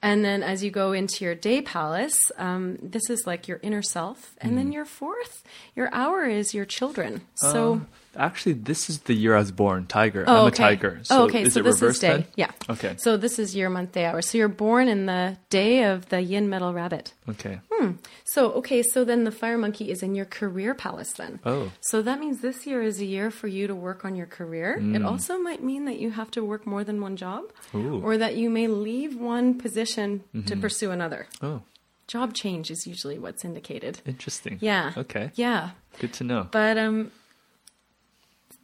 And 0.00 0.24
then 0.24 0.42
as 0.42 0.62
you 0.62 0.70
go 0.70 0.92
into 0.92 1.24
your 1.24 1.34
day 1.34 1.60
palace, 1.60 2.30
um, 2.36 2.78
this 2.80 3.10
is 3.10 3.26
like 3.26 3.48
your 3.48 3.58
inner 3.62 3.82
self. 3.82 4.36
And 4.40 4.56
then 4.56 4.70
your 4.70 4.84
fourth, 4.84 5.42
your 5.74 5.88
hour 5.92 6.24
is 6.24 6.54
your 6.54 6.64
children. 6.64 7.22
So 7.34 7.80
Actually, 8.16 8.54
this 8.54 8.90
is 8.90 9.00
the 9.00 9.14
year 9.14 9.36
I 9.36 9.38
was 9.38 9.52
born. 9.52 9.86
Tiger. 9.86 10.24
Oh, 10.26 10.32
I'm 10.32 10.38
a 10.38 10.46
okay. 10.46 10.56
tiger. 10.56 11.00
oh, 11.10 11.24
okay. 11.24 11.42
Is 11.42 11.54
so 11.54 11.60
it 11.60 11.62
this 11.64 11.80
reversed 11.80 11.96
is 11.96 12.00
day. 12.00 12.08
then? 12.08 12.26
Yeah. 12.36 12.50
Okay. 12.68 12.94
So 12.98 13.16
this 13.16 13.38
is 13.38 13.54
your 13.54 13.70
month, 13.70 13.92
day, 13.92 14.06
hour. 14.06 14.22
So 14.22 14.38
you're 14.38 14.48
born 14.48 14.88
in 14.88 15.06
the 15.06 15.36
day 15.50 15.84
of 15.84 16.08
the 16.08 16.20
yin 16.20 16.48
metal 16.48 16.72
rabbit. 16.72 17.12
Okay. 17.28 17.60
Hmm. 17.72 17.92
So 18.24 18.52
okay. 18.52 18.82
So 18.82 19.04
then 19.04 19.24
the 19.24 19.30
fire 19.30 19.58
monkey 19.58 19.90
is 19.90 20.02
in 20.02 20.14
your 20.14 20.24
career 20.24 20.74
palace 20.74 21.12
then. 21.12 21.38
Oh. 21.44 21.70
So 21.80 22.02
that 22.02 22.18
means 22.18 22.40
this 22.40 22.66
year 22.66 22.82
is 22.82 23.00
a 23.00 23.04
year 23.04 23.30
for 23.30 23.46
you 23.46 23.66
to 23.66 23.74
work 23.74 24.04
on 24.04 24.16
your 24.16 24.26
career. 24.26 24.78
It 24.80 25.02
also 25.04 25.38
might 25.38 25.62
mean 25.62 25.84
that 25.84 25.98
you 25.98 26.10
have 26.10 26.30
to 26.32 26.44
work 26.44 26.66
more 26.66 26.82
than 26.84 27.00
one 27.00 27.16
job, 27.16 27.44
Ooh. 27.74 28.00
or 28.02 28.16
that 28.18 28.36
you 28.36 28.50
may 28.50 28.66
leave 28.66 29.16
one 29.16 29.54
position 29.58 30.24
to 30.46 30.56
pursue 30.56 30.90
another. 30.90 31.28
Oh, 31.42 31.62
Job 32.08 32.32
change 32.32 32.70
is 32.70 32.86
usually 32.86 33.18
what's 33.18 33.44
indicated. 33.44 34.00
interesting. 34.06 34.56
Yeah. 34.62 34.92
Okay. 34.96 35.30
Yeah. 35.34 35.70
Good 36.00 36.14
to 36.14 36.24
know. 36.24 36.48
But 36.50 36.78
um, 36.78 37.12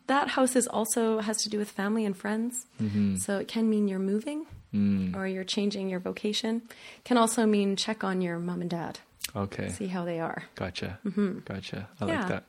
that 0.07 0.29
house 0.29 0.57
is 0.57 0.67
also 0.67 1.19
has 1.21 1.43
to 1.45 1.49
do 1.49 1.59
with 1.59 1.71
family 1.71 2.05
and 2.05 2.17
friends. 2.17 2.67
Mm-hmm. 2.81 3.17
So 3.17 3.39
it 3.39 3.49
can 3.49 3.69
mean 3.71 3.89
you're 3.89 3.99
moving 3.99 4.47
Mm. 4.75 5.15
or 5.15 5.25
you're 5.29 5.45
changing 5.45 5.89
your 5.89 6.01
vocation. 6.01 6.63
Can 7.05 7.17
also 7.17 7.47
mean 7.47 7.77
check 7.77 8.03
on 8.03 8.21
your 8.21 8.41
mom 8.41 8.61
and 8.61 8.69
dad, 8.69 8.99
Okay. 9.37 9.69
see 9.69 9.87
how 9.87 10.05
they 10.05 10.19
are. 10.19 10.43
Gotcha. 10.57 10.99
Gotcha. 11.05 11.07
I 11.07 12.05
Mm-hmm. 12.05 12.09
Yeah. 12.09 12.19
like 12.19 12.29
that. 12.29 12.45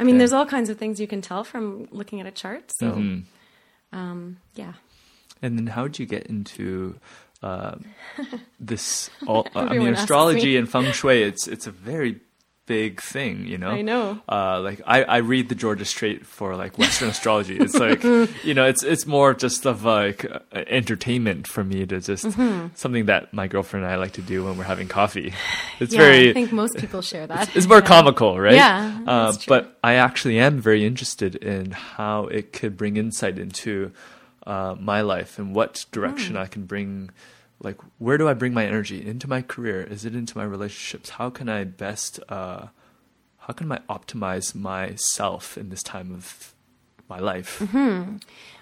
I 0.00 0.04
mean, 0.04 0.16
there's 0.16 0.32
all 0.32 0.46
kinds 0.46 0.70
of 0.70 0.78
things 0.78 0.98
you 0.98 1.06
can 1.06 1.20
tell 1.20 1.44
from 1.44 1.86
looking 1.90 2.18
at 2.22 2.26
a 2.26 2.30
chart. 2.30 2.72
So, 2.78 2.92
Mhm. 2.92 3.24
um, 3.92 4.38
yeah. 4.54 4.72
And 5.42 5.58
then 5.58 5.66
how 5.66 5.82
did 5.82 5.98
you 5.98 6.06
get 6.06 6.26
into 6.28 6.96
uh, 7.42 7.74
this? 8.58 9.10
All, 9.26 9.46
I 9.54 9.76
mean, 9.76 9.92
astrology 9.92 10.52
me. 10.52 10.56
and 10.56 10.66
feng 10.66 10.90
shui. 10.92 11.22
It's 11.22 11.46
it's 11.46 11.66
a 11.66 11.70
very 11.70 12.20
big 12.66 13.00
thing, 13.02 13.46
you 13.46 13.58
know. 13.58 13.70
I 13.70 13.82
know. 13.82 14.20
Uh, 14.28 14.60
like 14.60 14.80
I, 14.86 15.02
I 15.04 15.16
read 15.18 15.48
the 15.48 15.54
Georgia 15.54 15.84
Straight 15.84 16.24
for 16.26 16.56
like 16.56 16.78
Western 16.78 17.08
astrology. 17.10 17.56
It's 17.58 17.74
like 17.74 18.02
you 18.44 18.54
know, 18.54 18.64
it's 18.64 18.82
it's 18.82 19.06
more 19.06 19.34
just 19.34 19.66
of 19.66 19.84
like 19.84 20.24
uh, 20.24 20.38
entertainment 20.66 21.46
for 21.46 21.62
me 21.64 21.84
to 21.86 22.00
just 22.00 22.22
something 22.74 23.06
that 23.06 23.32
my 23.32 23.46
girlfriend 23.48 23.84
and 23.84 23.92
I 23.92 23.96
like 23.96 24.12
to 24.12 24.22
do 24.22 24.44
when 24.44 24.56
we're 24.56 24.64
having 24.64 24.88
coffee. 24.88 25.32
It's 25.80 25.92
Mm-hmm. 25.92 26.00
yeah, 26.00 26.06
very 26.06 26.30
I 26.30 26.32
think 26.32 26.52
most 26.52 26.76
people 26.78 27.02
share 27.02 27.26
that. 27.26 27.54
it's 27.56 27.66
more 27.66 27.78
Yeah. 27.80 27.86
comical, 27.86 28.38
right? 28.46 28.54
Yeah, 28.54 29.00
Uh, 29.06 29.32
but 29.48 29.76
I 29.82 29.94
actually 29.94 30.38
am 30.38 30.60
very 30.60 30.86
interested 30.86 31.34
in 31.36 31.72
how 31.72 32.26
it 32.26 32.52
could 32.52 32.76
bring 32.76 32.96
insight 32.96 33.38
into 33.38 33.90
uh, 34.46 34.74
my 34.78 35.00
life 35.00 35.38
and 35.38 35.54
what 35.54 35.84
direction 35.92 36.36
Hmm. 36.36 36.42
I 36.42 36.46
can 36.46 36.64
bring. 36.66 37.10
Like, 37.60 37.78
where 37.98 38.18
do 38.18 38.28
I 38.28 38.34
bring 38.34 38.52
my 38.52 38.66
energy 38.66 39.04
into 39.04 39.28
my 39.28 39.42
career? 39.42 39.82
Is 39.82 40.04
it 40.04 40.14
into 40.14 40.36
my 40.36 40.44
relationships? 40.44 41.10
How 41.10 41.30
can 41.30 41.48
I 41.48 41.64
best? 41.64 42.20
Uh, 42.28 42.66
how 43.38 43.52
can 43.52 43.70
I 43.70 43.78
optimize 43.90 44.54
myself 44.54 45.56
in 45.58 45.68
this 45.70 45.82
time 45.82 46.12
of 46.12 46.54
my 47.08 47.18
life? 47.18 47.58
Mm-hmm. 47.60 48.16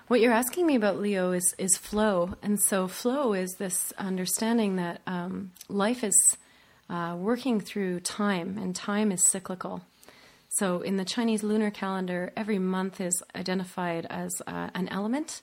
What 0.08 0.20
you're 0.20 0.32
asking 0.32 0.66
me 0.66 0.74
about, 0.74 1.00
Leo, 1.00 1.32
is 1.32 1.54
is 1.58 1.76
flow, 1.76 2.34
and 2.42 2.60
so 2.60 2.86
flow 2.88 3.32
is 3.32 3.54
this 3.58 3.92
understanding 3.98 4.76
that 4.76 5.00
um, 5.06 5.52
life 5.68 6.04
is 6.04 6.14
uh, 6.90 7.16
working 7.18 7.60
through 7.60 8.00
time, 8.00 8.58
and 8.58 8.76
time 8.76 9.10
is 9.10 9.26
cyclical. 9.26 9.82
So, 10.56 10.82
in 10.82 10.98
the 10.98 11.04
Chinese 11.06 11.42
lunar 11.42 11.70
calendar, 11.70 12.30
every 12.36 12.58
month 12.58 13.00
is 13.00 13.22
identified 13.34 14.06
as 14.10 14.30
uh, 14.46 14.68
an 14.74 14.88
element, 14.88 15.40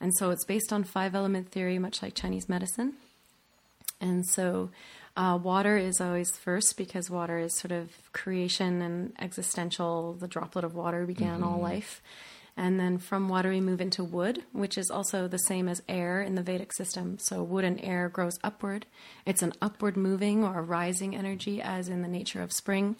and 0.00 0.14
so 0.16 0.30
it's 0.30 0.44
based 0.44 0.72
on 0.72 0.84
five 0.84 1.14
element 1.14 1.50
theory, 1.50 1.78
much 1.78 2.02
like 2.02 2.14
Chinese 2.14 2.48
medicine. 2.48 2.94
And 4.00 4.26
so, 4.26 4.70
uh, 5.16 5.38
water 5.42 5.78
is 5.78 6.00
always 6.00 6.30
first 6.36 6.76
because 6.76 7.08
water 7.08 7.38
is 7.38 7.58
sort 7.58 7.72
of 7.72 7.90
creation 8.12 8.82
and 8.82 9.14
existential. 9.18 10.12
The 10.12 10.28
droplet 10.28 10.64
of 10.64 10.74
water 10.74 11.06
began 11.06 11.42
all 11.42 11.58
life. 11.58 12.02
And 12.58 12.80
then 12.80 12.96
from 12.98 13.28
water, 13.28 13.50
we 13.50 13.60
move 13.60 13.82
into 13.82 14.02
wood, 14.02 14.42
which 14.52 14.78
is 14.78 14.90
also 14.90 15.28
the 15.28 15.38
same 15.38 15.68
as 15.68 15.82
air 15.88 16.22
in 16.22 16.36
the 16.36 16.42
Vedic 16.42 16.72
system. 16.72 17.18
So, 17.18 17.42
wood 17.42 17.64
and 17.64 17.78
air 17.82 18.08
grows 18.08 18.38
upward. 18.42 18.86
It's 19.26 19.42
an 19.42 19.52
upward 19.60 19.96
moving 19.96 20.42
or 20.42 20.62
rising 20.62 21.14
energy, 21.14 21.60
as 21.60 21.88
in 21.88 22.00
the 22.00 22.08
nature 22.08 22.40
of 22.40 22.52
spring. 22.52 22.96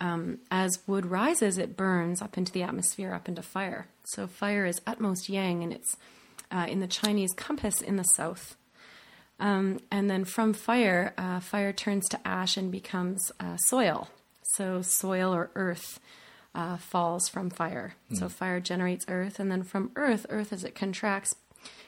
Um, 0.00 0.38
as 0.50 0.80
wood 0.86 1.06
rises, 1.06 1.58
it 1.58 1.76
burns 1.76 2.22
up 2.22 2.38
into 2.38 2.52
the 2.52 2.62
atmosphere, 2.62 3.12
up 3.12 3.28
into 3.28 3.42
fire. 3.42 3.86
So, 4.04 4.28
fire 4.28 4.64
is 4.64 4.80
utmost 4.86 5.28
yang, 5.28 5.64
and 5.64 5.72
it's 5.72 5.96
uh, 6.54 6.66
in 6.68 6.80
the 6.80 6.86
Chinese 6.86 7.32
compass 7.34 7.80
in 7.80 7.96
the 7.96 8.04
south. 8.04 8.56
Um, 9.40 9.80
and 9.90 10.08
then 10.08 10.24
from 10.24 10.52
fire, 10.52 11.12
uh, 11.18 11.40
fire 11.40 11.72
turns 11.72 12.08
to 12.10 12.20
ash 12.26 12.56
and 12.56 12.70
becomes 12.70 13.32
uh, 13.40 13.56
soil. 13.56 14.08
So, 14.54 14.80
soil 14.82 15.34
or 15.34 15.50
earth 15.56 15.98
uh, 16.54 16.76
falls 16.76 17.28
from 17.28 17.50
fire. 17.50 17.94
So 18.12 18.28
fire 18.28 18.60
generates 18.60 19.04
earth, 19.08 19.40
and 19.40 19.50
then 19.50 19.64
from 19.64 19.90
earth, 19.96 20.26
earth 20.28 20.52
as 20.52 20.62
it 20.62 20.74
contracts 20.74 21.34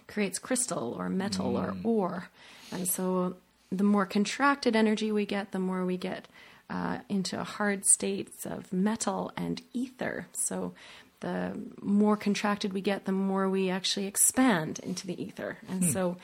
creates 0.08 0.38
crystal 0.38 0.94
or 0.98 1.08
metal 1.08 1.56
or 1.56 1.76
ore. 1.84 2.28
And 2.72 2.88
so 2.88 3.36
the 3.70 3.84
more 3.84 4.06
contracted 4.06 4.74
energy 4.74 5.12
we 5.12 5.26
get, 5.26 5.52
the 5.52 5.58
more 5.58 5.84
we 5.84 5.96
get 5.96 6.28
uh, 6.68 6.98
into 7.08 7.42
hard 7.44 7.84
states 7.84 8.44
of 8.44 8.72
metal 8.72 9.32
and 9.36 9.62
ether. 9.72 10.26
So 10.32 10.74
the 11.20 11.58
more 11.80 12.16
contracted 12.16 12.72
we 12.72 12.80
get, 12.80 13.04
the 13.04 13.12
more 13.12 13.48
we 13.48 13.70
actually 13.70 14.06
expand 14.06 14.78
into 14.80 15.06
the 15.06 15.20
ether. 15.22 15.58
And 15.68 15.84
so 15.84 16.16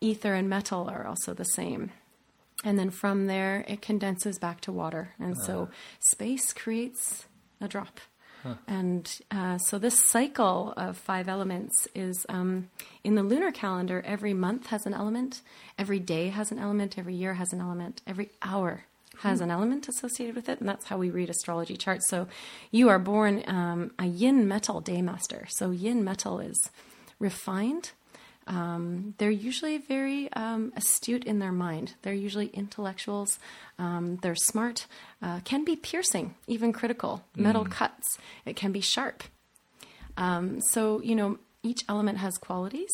ether 0.00 0.34
and 0.34 0.48
metal 0.48 0.88
are 0.88 1.06
also 1.06 1.34
the 1.34 1.44
same. 1.44 1.90
And 2.64 2.78
then 2.78 2.90
from 2.90 3.26
there, 3.26 3.64
it 3.68 3.80
condenses 3.80 4.38
back 4.38 4.60
to 4.62 4.72
water. 4.72 5.14
And 5.18 5.36
so 5.44 5.70
space 5.98 6.52
creates 6.52 7.26
a 7.60 7.68
drop. 7.68 8.00
And 8.66 9.20
uh, 9.30 9.58
so 9.58 9.78
this 9.78 10.02
cycle 10.10 10.72
of 10.76 10.96
five 10.96 11.28
elements 11.28 11.86
is 11.94 12.24
um, 12.28 12.70
in 13.04 13.14
the 13.14 13.22
lunar 13.22 13.52
calendar, 13.52 14.02
every 14.06 14.32
month 14.32 14.68
has 14.68 14.86
an 14.86 14.94
element, 14.94 15.42
every 15.78 15.98
day 15.98 16.28
has 16.28 16.50
an 16.50 16.58
element, 16.58 16.96
every 16.98 17.14
year 17.14 17.34
has 17.34 17.52
an 17.52 17.60
element, 17.60 18.00
every 18.06 18.30
hour 18.40 18.84
has 19.22 19.40
an 19.40 19.50
element 19.50 19.88
associated 19.88 20.34
with 20.34 20.48
it. 20.48 20.60
And 20.60 20.68
that's 20.68 20.86
how 20.86 20.98
we 20.98 21.10
read 21.10 21.30
astrology 21.30 21.76
charts. 21.76 22.08
So 22.08 22.26
you 22.70 22.88
are 22.88 22.98
born 22.98 23.44
um, 23.46 23.92
a 23.98 24.06
yin 24.06 24.48
metal 24.48 24.80
day 24.80 25.02
master. 25.02 25.46
So 25.48 25.70
yin 25.70 26.04
metal 26.04 26.40
is 26.40 26.70
refined. 27.18 27.92
Um, 28.46 29.14
they're 29.18 29.30
usually 29.30 29.78
very 29.78 30.32
um, 30.32 30.72
astute 30.74 31.24
in 31.24 31.38
their 31.38 31.52
mind. 31.52 31.94
They're 32.02 32.12
usually 32.12 32.48
intellectuals. 32.48 33.38
Um, 33.78 34.16
they're 34.22 34.34
smart. 34.34 34.86
Uh, 35.22 35.40
can 35.44 35.64
be 35.64 35.76
piercing, 35.76 36.34
even 36.46 36.72
critical. 36.72 37.22
Metal 37.36 37.64
cuts. 37.64 38.18
It 38.44 38.56
can 38.56 38.72
be 38.72 38.80
sharp. 38.80 39.22
Um, 40.16 40.60
so 40.60 41.00
you 41.02 41.14
know 41.14 41.38
each 41.62 41.82
element 41.88 42.18
has 42.18 42.38
qualities, 42.38 42.90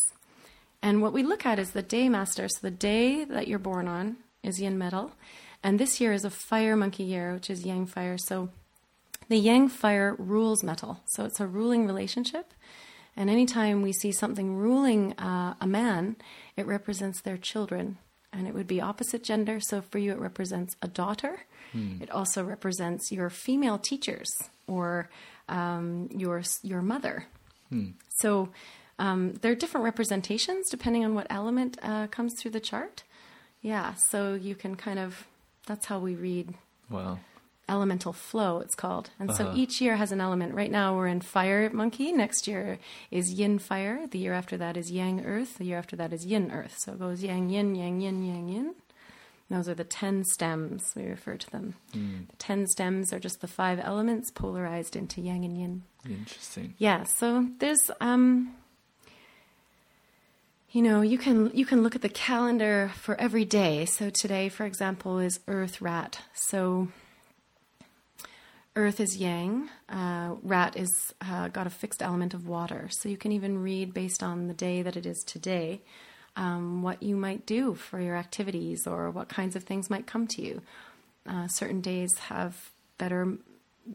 and 0.82 1.00
what 1.00 1.12
we 1.12 1.22
look 1.22 1.46
at 1.46 1.58
is 1.58 1.70
the 1.70 1.82
day 1.82 2.08
master. 2.08 2.48
So 2.48 2.58
the 2.60 2.70
day 2.70 3.24
that 3.24 3.48
you're 3.48 3.58
born 3.58 3.88
on 3.88 4.16
is 4.42 4.60
yin 4.60 4.76
metal, 4.76 5.12
and 5.62 5.78
this 5.78 6.00
year 6.00 6.12
is 6.12 6.24
a 6.24 6.30
fire 6.30 6.76
monkey 6.76 7.04
year, 7.04 7.34
which 7.34 7.50
is 7.50 7.64
yang 7.64 7.86
fire. 7.86 8.18
So 8.18 8.50
the 9.28 9.36
yang 9.36 9.68
fire 9.68 10.14
rules 10.18 10.62
metal. 10.62 11.00
So 11.14 11.24
it's 11.24 11.40
a 11.40 11.46
ruling 11.46 11.86
relationship. 11.86 12.52
And 13.16 13.30
anytime 13.30 13.82
we 13.82 13.92
see 13.92 14.12
something 14.12 14.56
ruling 14.56 15.14
uh, 15.18 15.54
a 15.60 15.66
man, 15.66 16.16
it 16.56 16.66
represents 16.66 17.22
their 17.22 17.38
children. 17.38 17.98
And 18.32 18.46
it 18.46 18.54
would 18.54 18.66
be 18.66 18.80
opposite 18.80 19.24
gender. 19.24 19.58
So 19.60 19.80
for 19.80 19.98
you, 19.98 20.12
it 20.12 20.18
represents 20.18 20.76
a 20.82 20.88
daughter. 20.88 21.46
It 22.02 22.10
also 22.10 22.44
represents 22.44 23.10
your 23.10 23.28
female 23.28 23.78
teachers 23.78 24.30
or 24.66 25.08
um, 25.48 26.08
your, 26.10 26.42
your 26.62 26.82
mother. 26.82 27.26
So 28.20 28.50
um, 28.98 29.34
there 29.42 29.52
are 29.52 29.56
different 29.56 29.84
representations 29.84 30.70
depending 30.70 31.04
on 31.04 31.14
what 31.14 31.26
element 31.28 31.78
uh, 31.82 32.06
comes 32.06 32.34
through 32.38 32.52
the 32.52 32.60
chart. 32.60 33.02
Yeah, 33.60 33.94
so 34.08 34.34
you 34.34 34.54
can 34.54 34.76
kind 34.76 34.98
of, 34.98 35.26
that's 35.66 35.86
how 35.86 35.98
we 35.98 36.14
read 36.14 36.54
Wow. 36.90 37.18
elemental 37.68 38.12
flow 38.12 38.60
it's 38.60 38.74
called. 38.76 39.10
And 39.18 39.34
so 39.34 39.46
Uh-huh. 39.48 39.56
each 39.56 39.80
year 39.80 39.96
has 39.96 40.12
an 40.12 40.20
element. 40.20 40.54
Right 40.54 40.70
now 40.70 40.96
we're 40.96 41.08
in 41.08 41.20
fire 41.20 41.68
monkey. 41.70 42.12
Next 42.12 42.46
year 42.46 42.78
is 43.10 43.32
yin 43.32 43.58
fire. 43.58 44.06
The 44.06 44.18
year 44.18 44.32
after 44.32 44.56
that 44.56 44.76
is 44.76 44.90
yang 44.90 45.24
earth. 45.24 45.58
The 45.58 45.64
year 45.64 45.78
after 45.78 45.96
that 45.96 46.12
is 46.12 46.24
yin 46.24 46.50
earth. 46.52 46.76
So 46.78 46.92
it 46.92 46.98
goes 47.00 47.22
yang 47.24 47.50
yin 47.50 47.74
yang 47.74 48.00
yin 48.00 48.22
yang 48.24 48.48
yin. 48.48 48.74
Those 49.48 49.68
are 49.68 49.74
the 49.74 49.84
10 49.84 50.24
stems. 50.24 50.92
We 50.96 51.04
refer 51.06 51.36
to 51.36 51.50
them. 51.50 51.74
The 51.92 52.36
10 52.38 52.66
stems 52.66 53.12
are 53.12 53.20
just 53.20 53.40
the 53.40 53.46
five 53.48 53.78
elements 53.80 54.30
polarized 54.32 54.96
into 54.96 55.20
yang 55.20 55.44
and 55.44 55.56
yin. 55.58 55.82
Interesting. 56.08 56.74
yeah, 56.78 57.02
so 57.04 57.46
there's 57.58 57.90
um 58.00 58.54
you 60.70 60.82
know, 60.82 61.00
you 61.00 61.18
can 61.18 61.50
you 61.54 61.64
can 61.64 61.82
look 61.82 61.94
at 61.94 62.02
the 62.02 62.08
calendar 62.08 62.92
for 62.96 63.18
every 63.20 63.44
day. 63.44 63.84
So 63.84 64.10
today, 64.10 64.48
for 64.48 64.66
example, 64.66 65.18
is 65.18 65.40
Earth 65.46 65.80
Rat. 65.80 66.20
So 66.34 66.88
Earth 68.74 69.00
is 69.00 69.16
Yang. 69.16 69.70
Uh, 69.88 70.34
rat 70.42 70.76
is 70.76 71.14
uh, 71.22 71.48
got 71.48 71.66
a 71.66 71.70
fixed 71.70 72.02
element 72.02 72.34
of 72.34 72.46
water. 72.46 72.88
So 72.90 73.08
you 73.08 73.16
can 73.16 73.32
even 73.32 73.62
read 73.62 73.94
based 73.94 74.22
on 74.22 74.48
the 74.48 74.54
day 74.54 74.82
that 74.82 74.96
it 74.96 75.06
is 75.06 75.24
today, 75.24 75.80
um, 76.36 76.82
what 76.82 77.02
you 77.02 77.16
might 77.16 77.46
do 77.46 77.74
for 77.74 78.00
your 78.00 78.16
activities 78.16 78.86
or 78.86 79.10
what 79.10 79.30
kinds 79.30 79.56
of 79.56 79.64
things 79.64 79.88
might 79.88 80.06
come 80.06 80.26
to 80.26 80.42
you. 80.42 80.60
Uh, 81.26 81.48
certain 81.48 81.80
days 81.80 82.10
have 82.18 82.70
better 82.98 83.38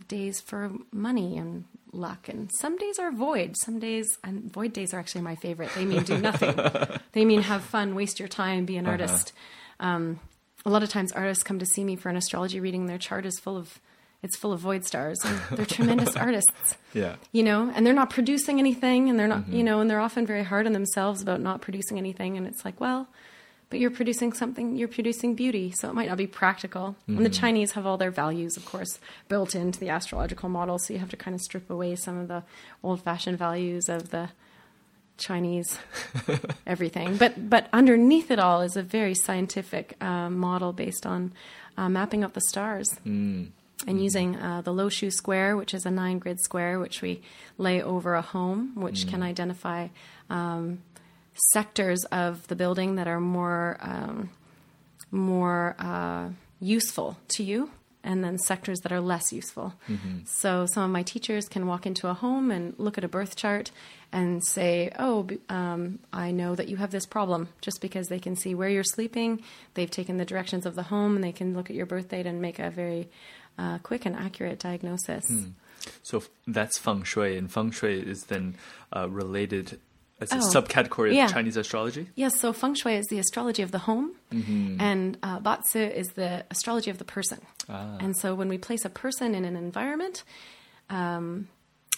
days 0.08 0.40
for 0.42 0.72
money 0.92 1.38
and 1.38 1.66
luck, 1.92 2.30
and 2.30 2.50
some 2.60 2.78
days 2.78 3.00
are 3.00 3.12
void. 3.12 3.56
Some 3.58 3.80
days, 3.80 4.18
and 4.24 4.52
void 4.52 4.74
days 4.74 4.94
are 4.94 5.00
actually 5.00 5.22
my 5.22 5.36
favorite. 5.36 5.70
They 5.76 5.86
mean 5.86 6.04
do 6.04 6.18
nothing. 6.18 6.56
they 7.12 7.26
mean 7.26 7.42
have 7.44 7.64
fun, 7.64 7.96
waste 7.96 8.20
your 8.20 8.28
time, 8.30 8.66
be 8.66 8.78
an 8.78 8.86
artist. 8.88 9.34
Um, 9.80 10.20
a 10.66 10.70
lot 10.70 10.84
of 10.84 10.90
times, 10.90 11.12
artists 11.12 11.44
come 11.44 11.60
to 11.60 11.66
see 11.66 11.84
me 11.84 11.96
for 11.96 12.10
an 12.10 12.16
astrology 12.16 12.60
reading. 12.60 12.86
Their 12.86 12.98
chart 12.98 13.26
is 13.26 13.40
full 13.40 13.58
of 13.58 13.80
it's 14.24 14.38
full 14.38 14.54
of 14.54 14.60
void 14.60 14.86
stars, 14.86 15.18
and 15.26 15.40
they're 15.58 15.66
tremendous 15.78 16.16
artists 16.16 16.78
Yeah. 16.94 17.16
you 17.32 17.42
know, 17.42 17.72
and 17.74 17.84
they're 17.86 17.94
not 17.94 18.12
producing 18.12 18.60
anything, 18.60 19.10
and 19.10 19.20
they're 19.20 19.28
not, 19.28 19.48
you 19.48 19.64
know, 19.64 19.80
and 19.80 19.90
they're 19.90 20.00
often 20.00 20.28
very 20.28 20.44
hard 20.44 20.68
on 20.68 20.74
themselves 20.74 21.24
about 21.24 21.42
not 21.42 21.62
producing 21.62 21.98
anything. 21.98 22.38
And 22.38 22.46
it's 22.46 22.64
like, 22.64 22.80
well, 22.80 23.08
but 23.72 23.80
you're 23.80 23.90
producing 23.90 24.34
something, 24.34 24.76
you're 24.76 24.88
producing 24.88 25.34
beauty, 25.34 25.72
so 25.72 25.90
it 25.90 25.96
might 25.96 26.10
not 26.10 26.18
be 26.18 26.28
practical. 26.28 26.96
And 27.18 27.26
the 27.26 27.30
Chinese 27.32 27.72
have 27.72 27.88
all 27.88 27.98
their 27.98 28.12
values, 28.12 28.58
of 28.58 28.66
course, 28.66 29.00
built 29.30 29.56
into 29.56 29.80
the 29.80 29.90
astrological 29.90 30.50
model, 30.50 30.78
so 30.78 30.94
you 30.94 31.00
have 31.00 31.10
to 31.10 31.18
kind 31.18 31.34
of 31.34 31.42
strip 31.42 31.70
away 31.70 31.96
some 31.96 32.20
of 32.20 32.28
the 32.28 32.44
old 32.84 33.02
fashioned 33.02 33.40
values 33.40 33.90
of 33.90 34.10
the 34.10 34.30
Chinese 35.18 35.80
everything. 36.68 37.16
But 37.16 37.50
but 37.50 37.70
underneath 37.72 38.30
it 38.30 38.40
all 38.40 38.62
is 38.62 38.76
a 38.76 38.84
very 38.84 39.16
scientific 39.16 39.96
uh, 40.02 40.30
model 40.30 40.74
based 40.74 41.06
on 41.06 41.32
uh, 41.78 41.90
mapping 41.90 42.24
out 42.24 42.34
the 42.34 42.42
stars 42.42 43.00
and 43.88 44.04
using 44.04 44.36
uh, 44.36 44.62
the 44.62 44.74
Lo 44.74 44.90
Shu 44.90 45.10
square, 45.10 45.56
which 45.56 45.74
is 45.74 45.86
a 45.86 45.92
nine 45.92 46.20
grid 46.20 46.40
square, 46.40 46.80
which 46.80 47.02
we 47.02 47.22
lay 47.58 47.82
over 47.82 48.16
a 48.16 48.22
home, 48.22 48.74
which 48.76 49.08
can 49.08 49.24
identify 49.24 49.88
um, 50.30 50.80
sectors 51.54 52.04
of 52.12 52.48
the 52.48 52.56
building 52.56 52.96
that 52.96 53.08
are 53.08 53.20
more 53.20 53.78
um, 53.82 54.30
more 55.12 55.76
uh, 55.80 56.30
useful 56.60 57.18
to 57.30 57.44
you, 57.44 57.70
and 58.04 58.24
then 58.24 58.38
sectors 58.38 58.80
that 58.80 58.92
are 58.92 59.02
less 59.02 59.34
useful. 59.34 59.74
So 60.26 60.66
some 60.66 60.84
of 60.84 60.90
my 60.90 61.04
teachers 61.04 61.48
can 61.48 61.68
walk 61.68 61.86
into 61.86 62.08
a 62.08 62.14
home 62.14 62.52
and 62.52 62.74
look 62.78 62.98
at 62.98 63.04
a 63.04 63.10
birth 63.10 63.36
chart 63.36 63.72
and 64.12 64.44
say, 64.46 64.92
"Oh, 65.00 65.28
um, 65.50 66.00
I 66.12 66.32
know 66.32 66.56
that 66.56 66.68
you 66.68 66.78
have 66.78 66.92
this 66.92 67.06
problem," 67.06 67.50
just 67.62 67.82
because 67.82 68.08
they 68.08 68.20
can 68.20 68.36
see 68.36 68.56
where 68.56 68.70
you're 68.70 68.84
sleeping. 68.84 69.42
They've 69.74 69.92
taken 69.92 70.18
the 70.18 70.26
directions 70.26 70.66
of 70.66 70.76
the 70.76 70.84
home, 70.84 71.16
and 71.16 71.24
they 71.24 71.32
can 71.32 71.54
look 71.54 71.70
at 71.70 71.76
your 71.76 71.86
birth 71.86 72.10
date 72.10 72.26
and 72.26 72.42
make 72.42 72.60
a 72.60 72.70
very 72.70 73.10
uh, 73.58 73.78
quick 73.80 74.06
and 74.06 74.16
accurate 74.16 74.60
diagnosis. 74.60 75.26
So 76.04 76.18
f- 76.20 76.30
that's 76.48 76.78
feng 76.78 77.04
shui, 77.04 77.38
and 77.38 77.52
feng 77.52 77.72
shui 77.72 78.00
is 78.00 78.26
then 78.26 78.56
uh, 78.96 79.10
related 79.10 79.80
as 80.22 80.32
a 80.32 80.36
Oh, 80.36 80.40
subcategory 80.40 81.16
yeah. 81.16 81.26
of 81.26 81.32
Chinese 81.32 81.58
astrology. 81.58 82.08
Yes, 82.16 82.40
so 82.40 82.54
feng 82.54 82.76
shui 82.76 82.96
is 82.96 83.06
the 83.08 83.20
astrology 83.20 83.62
of 83.64 83.72
the 83.72 83.80
home, 83.80 84.12
and 84.32 85.18
uh, 85.24 85.40
bazi 85.40 85.94
is 85.94 86.08
the 86.16 86.46
astrology 86.52 86.90
of 86.92 86.98
the 86.98 87.04
person. 87.06 87.40
And 87.68 88.16
so 88.18 88.36
when 88.36 88.48
we 88.50 88.58
place 88.58 88.86
a 88.86 88.90
person 88.90 89.34
in 89.36 89.46
an 89.46 89.56
environment, 89.56 90.24
um, 90.90 91.48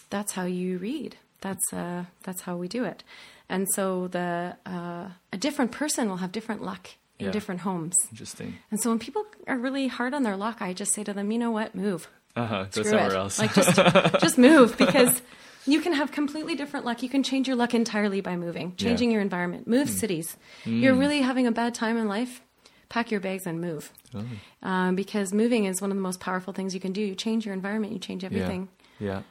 that's 0.09 0.31
how 0.33 0.43
you 0.45 0.77
read. 0.77 1.17
That's 1.41 1.73
uh, 1.73 2.05
that's 2.23 2.41
how 2.41 2.55
we 2.55 2.67
do 2.67 2.83
it. 2.85 3.03
And 3.49 3.67
so 3.75 4.07
the 4.07 4.55
uh, 4.65 5.07
a 5.31 5.37
different 5.37 5.71
person 5.71 6.07
will 6.09 6.17
have 6.17 6.31
different 6.31 6.63
luck 6.63 6.89
in 7.19 7.25
Yeah. 7.25 7.31
different 7.31 7.61
homes. 7.61 7.93
Interesting. 8.11 8.55
And 8.71 8.79
so 8.81 8.89
when 8.89 8.99
people 8.99 9.25
are 9.47 9.57
really 9.57 9.87
hard 9.87 10.13
on 10.13 10.23
their 10.23 10.37
luck, 10.37 10.61
I 10.61 10.73
just 10.73 10.93
say 10.93 11.03
to 11.03 11.13
them, 11.13 11.31
you 11.31 11.37
know 11.39 11.51
what, 11.51 11.75
move. 11.75 12.07
Uh 12.35 12.45
huh. 12.47 12.63
Go 12.71 12.83
somewhere 12.83 13.11
it. 13.13 13.15
else. 13.17 13.39
Like 13.39 13.53
just 13.53 13.75
just 14.21 14.37
move 14.37 14.77
because 14.77 15.21
you 15.65 15.81
can 15.81 15.93
have 15.93 16.11
completely 16.11 16.55
different 16.55 16.85
luck. 16.85 17.03
You 17.03 17.09
can 17.09 17.23
change 17.23 17.47
your 17.47 17.55
luck 17.55 17.73
entirely 17.73 18.21
by 18.21 18.35
moving, 18.35 18.75
changing 18.75 19.11
your 19.11 19.21
environment, 19.21 19.67
move 19.67 19.87
mm. 19.87 19.91
cities. 19.91 20.37
Mm. 20.65 20.81
You're 20.81 20.95
really 20.95 21.21
having 21.21 21.47
a 21.47 21.51
bad 21.51 21.73
time 21.73 21.97
in 21.97 22.07
life. 22.07 22.41
Pack 22.89 23.09
your 23.09 23.19
bags 23.19 23.47
and 23.47 23.59
move, 23.59 23.91
oh. 24.13 24.23
um, 24.61 24.95
because 24.95 25.33
moving 25.33 25.65
is 25.65 25.81
one 25.81 25.89
of 25.89 25.97
the 25.97 26.03
most 26.03 26.19
powerful 26.19 26.53
things 26.53 26.75
you 26.75 26.79
can 26.79 26.93
do. 26.93 27.01
You 27.01 27.15
change 27.15 27.43
your 27.43 27.55
environment, 27.55 27.91
you 27.91 27.97
change 27.97 28.23
everything. 28.23 28.69
Yeah. 28.99 29.07
Yeah. 29.07 29.21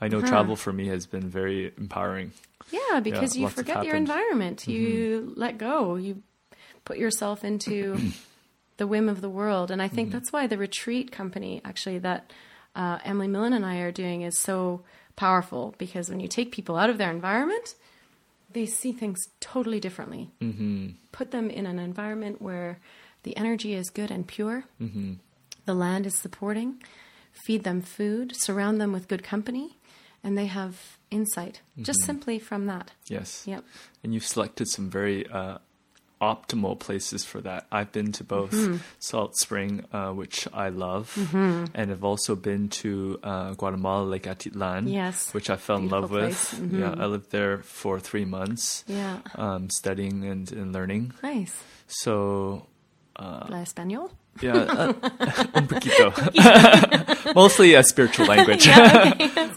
I 0.00 0.08
know 0.08 0.20
Huh. 0.20 0.28
travel 0.28 0.56
for 0.56 0.72
me 0.72 0.86
has 0.86 1.06
been 1.06 1.28
very 1.28 1.72
empowering. 1.76 2.32
Yeah, 2.70 3.00
because 3.00 3.36
you 3.36 3.48
forget 3.48 3.84
your 3.84 3.96
environment. 3.96 4.68
You 4.68 5.20
mm-hmm. 5.20 5.40
let 5.40 5.58
go. 5.58 5.96
You 5.96 6.22
put 6.84 6.98
yourself 6.98 7.44
into 7.44 7.98
the 8.76 8.86
whim 8.86 9.08
of 9.08 9.20
the 9.20 9.28
world. 9.28 9.70
And 9.70 9.82
I 9.82 9.88
think 9.88 10.08
mm-hmm. 10.08 10.18
that's 10.18 10.32
why 10.32 10.46
the 10.46 10.58
retreat 10.58 11.10
company, 11.10 11.60
actually, 11.64 11.98
that 11.98 12.32
uh, 12.76 12.98
Emily 13.04 13.28
Millen 13.28 13.52
and 13.52 13.66
I 13.66 13.78
are 13.78 13.92
doing 13.92 14.22
is 14.22 14.38
so 14.38 14.82
powerful 15.26 15.74
because 15.78 16.08
when 16.10 16.20
you 16.20 16.28
take 16.28 16.48
people 16.52 16.76
out 16.80 16.90
of 16.90 16.96
their 16.98 17.10
environment, 17.10 17.74
they 18.56 18.66
see 18.66 18.92
things 18.92 19.18
totally 19.40 19.80
differently. 19.80 20.30
Mm-hmm. 20.40 20.86
Put 21.12 21.30
them 21.30 21.50
in 21.50 21.66
an 21.66 21.78
environment 21.78 22.40
where 22.40 22.78
the 23.24 23.36
energy 23.36 23.74
is 23.74 23.90
good 23.90 24.10
and 24.10 24.26
pure, 24.26 24.64
the 25.66 25.74
land 25.74 26.06
is 26.06 26.14
supporting. 26.14 26.70
feed 27.44 27.62
them 27.64 27.80
food, 27.80 28.34
surround 28.36 28.80
them 28.80 28.92
with 28.92 29.08
good 29.08 29.22
company, 29.22 29.78
and 30.24 30.36
they 30.36 30.46
have 30.46 30.98
insight 31.10 31.60
just 31.80 32.00
simply 32.04 32.38
from 32.38 32.66
that. 32.66 32.90
Yes. 33.06 33.44
Yep. 33.46 33.64
And 34.02 34.12
you've 34.14 34.26
selected 34.26 34.66
some 34.68 34.90
very 34.90 35.26
uh, 35.28 35.58
optimal 36.20 36.78
places 36.78 37.24
for 37.24 37.40
that. 37.42 37.66
I've 37.70 37.92
been 37.92 38.12
to 38.12 38.24
both 38.24 38.50
Mm-hmm. 38.50 38.76
Salt 38.98 39.36
Spring, 39.36 39.84
uh, 39.92 40.10
which 40.12 40.48
I 40.52 40.68
love, 40.70 41.14
and 41.32 41.90
I've 41.92 42.04
also 42.04 42.34
been 42.34 42.68
to 42.82 43.18
uh, 43.22 43.52
Guatemala, 43.54 44.04
Lake 44.04 44.24
Atitlan, 44.24 44.90
Yes. 44.92 45.32
which 45.32 45.48
I 45.50 45.56
fell 45.56 45.76
in 45.76 45.88
love 45.88 46.10
Beautiful 46.10 46.28
with. 46.28 46.70
Mm-hmm. 46.72 46.80
Yeah, 46.80 46.94
I 46.98 47.06
lived 47.06 47.30
there 47.30 47.58
for 47.58 48.00
three 48.00 48.24
months, 48.24 48.84
Yeah. 48.88 49.18
um, 49.36 49.70
studying 49.70 50.24
and, 50.24 50.50
and 50.52 50.72
learning. 50.72 51.12
Nice. 51.22 51.54
So 51.86 52.66
La 53.18 53.58
Espanol? 53.62 54.10
yeah, 54.40 54.52
uh, 54.54 54.92
un 55.54 55.66
poquito. 55.66 57.34
Mostly 57.34 57.74
a 57.74 57.82
spiritual 57.82 58.26
language 58.26 58.66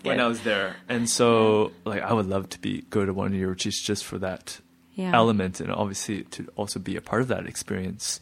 when 0.03 0.19
I 0.19 0.27
was 0.27 0.41
there, 0.41 0.75
and 0.89 1.07
so 1.09 1.71
like 1.85 2.01
I 2.01 2.13
would 2.13 2.25
love 2.27 2.49
to 2.49 2.59
be 2.59 2.81
go 2.89 3.05
to 3.05 3.13
one 3.13 3.27
of 3.27 3.39
your 3.39 3.49
retreats 3.49 3.81
just 3.83 4.03
for 4.03 4.17
that 4.19 4.59
Yeah. 5.01 5.11
element, 5.15 5.59
and 5.59 5.71
obviously 5.71 6.23
to 6.35 6.47
also 6.55 6.79
be 6.79 6.95
a 6.95 7.01
part 7.01 7.21
of 7.21 7.27
that 7.29 7.45
experience. 7.47 8.19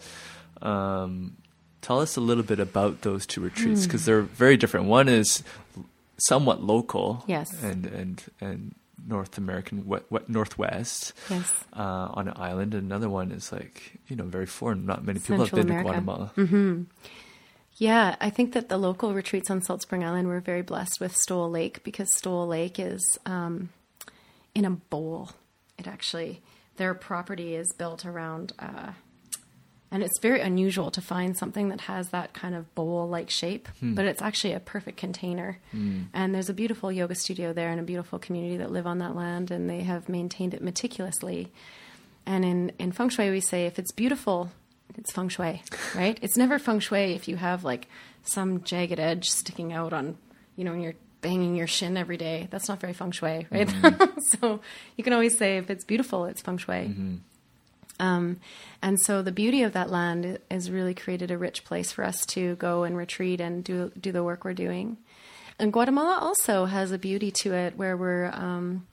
Um, 0.62 1.38
tell 1.82 2.00
us 2.02 2.16
a 2.18 2.22
little 2.22 2.44
bit 2.44 2.60
about 2.60 3.02
those 3.02 3.26
two 3.26 3.42
retreats 3.42 3.82
Hmm. 3.82 3.88
because 3.88 4.06
they're 4.06 4.22
very 4.22 4.58
different. 4.58 4.88
One 4.88 5.08
is 5.10 5.44
somewhat 6.18 6.62
local, 6.64 7.24
Yes. 7.28 7.48
and 7.64 7.86
and 7.86 8.24
and 8.42 8.76
North 9.08 9.38
American, 9.38 9.86
we, 9.88 9.98
Northwest, 10.28 11.14
Yes. 11.30 11.48
uh, 11.74 12.10
on 12.18 12.28
an 12.28 12.34
island. 12.36 12.74
Another 12.74 13.10
one 13.10 13.32
is 13.32 13.52
like 13.52 14.00
you 14.10 14.16
know 14.18 14.26
very 14.26 14.46
foreign. 14.46 14.86
Not 14.86 15.06
many 15.06 15.20
people 15.20 15.46
Central 15.46 15.60
have 15.60 15.68
been 15.68 15.76
America. 15.78 16.00
to 16.00 16.04
Guatemala. 16.04 16.86
Yeah, 17.78 18.18
I 18.20 18.30
think 18.30 18.52
that 18.54 18.68
the 18.68 18.78
local 18.78 19.14
retreats 19.14 19.50
on 19.50 19.62
Salt 19.62 19.82
Spring 19.84 20.04
Island 20.04 20.28
were 20.28 20.42
very 20.42 20.62
blessed 20.62 21.00
with 21.00 21.16
Stowel 21.16 21.50
Lake 21.50 21.82
because 21.84 22.10
Stowel 22.14 22.46
Lake 22.48 22.78
is 22.78 23.00
um, 23.26 23.70
in 24.54 24.66
a 24.66 24.70
bowl. 24.72 25.30
It 25.78 25.88
actually, 25.88 26.42
their 26.80 26.96
property 26.96 27.54
is 27.56 27.72
built 27.78 28.06
around, 28.06 28.54
uh, 28.58 28.94
and 29.92 30.02
it's 30.04 30.20
very 30.20 30.40
unusual 30.42 30.90
to 30.92 31.02
find 31.02 31.38
something 31.38 31.70
that 31.70 31.82
has 31.82 32.10
that 32.10 32.34
kind 32.34 32.56
of 32.56 32.74
bowl 32.76 33.08
like 33.08 33.30
shape, 33.30 33.68
but 33.96 34.06
it's 34.06 34.22
actually 34.22 34.54
a 34.54 34.60
perfect 34.60 34.98
container. 34.98 35.60
And 36.14 36.34
there's 36.34 36.50
a 36.50 36.54
beautiful 36.54 36.92
yoga 36.92 37.16
studio 37.16 37.54
there 37.54 37.70
and 37.70 37.80
a 37.80 37.84
beautiful 37.84 38.18
community 38.20 38.58
that 38.58 38.72
live 38.72 38.88
on 38.88 39.00
that 39.00 39.16
land, 39.16 39.52
and 39.52 39.70
they 39.70 39.82
have 39.82 40.08
maintained 40.10 40.54
it 40.54 40.62
meticulously. 40.64 41.52
And 42.26 42.46
in, 42.46 42.72
in 42.80 42.92
feng 42.92 43.10
shui, 43.10 43.30
we 43.32 43.42
say 43.42 43.66
if 43.66 43.80
it's 43.80 43.92
beautiful, 43.92 44.52
it's 44.96 45.12
feng 45.12 45.30
shui, 45.30 45.62
right? 45.96 46.18
It's 46.22 46.38
never 46.38 46.60
feng 46.60 46.80
shui 46.80 47.14
if 47.14 47.28
you 47.28 47.36
have 47.38 47.64
like 47.64 47.88
some 48.24 48.64
jagged 48.64 49.00
edge 49.00 49.26
sticking 49.30 49.74
out 49.74 49.92
on, 49.92 50.18
you 50.56 50.64
know, 50.64 50.72
when 50.72 50.82
you're 50.82 50.96
banging 51.22 51.56
your 51.56 51.68
shin 51.68 51.98
every 51.98 52.18
day. 52.18 52.48
That's 52.50 52.68
not 52.70 52.80
very 52.80 52.94
feng 52.94 53.12
shui, 53.12 53.48
right? 53.52 53.70
so 54.40 54.60
you 54.96 55.04
can 55.04 55.14
always 55.14 55.38
say 55.38 55.58
if 55.58 55.70
it's 55.70 55.84
beautiful, 55.84 56.26
it's 56.26 56.42
feng 56.42 56.58
shui. 56.58 56.86
Um, 58.00 58.40
and 58.82 58.98
so 59.02 59.22
the 59.22 59.32
beauty 59.32 59.64
of 59.64 59.74
that 59.74 59.90
land 59.90 60.40
has 60.50 60.72
really 60.72 60.94
created 60.94 61.32
a 61.32 61.38
rich 61.38 61.66
place 61.66 61.92
for 61.92 62.04
us 62.06 62.26
to 62.28 62.56
go 62.56 62.84
and 62.84 62.96
retreat 62.96 63.42
and 63.42 63.64
do 63.64 63.92
do 64.00 64.12
the 64.12 64.24
work 64.24 64.46
we're 64.46 64.54
doing. 64.54 64.98
And 65.60 65.74
Guatemala 65.74 66.18
also 66.22 66.66
has 66.66 66.92
a 66.94 66.98
beauty 66.98 67.32
to 67.32 67.54
it 67.54 67.76
where 67.76 67.98
we're 67.98 68.32
um, 68.32 68.88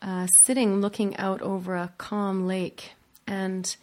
uh, 0.00 0.26
sitting 0.26 0.80
looking 0.80 1.16
out 1.18 1.42
over 1.42 1.76
a 1.76 1.92
calm 1.98 2.46
lake. 2.46 2.92
And 3.26 3.76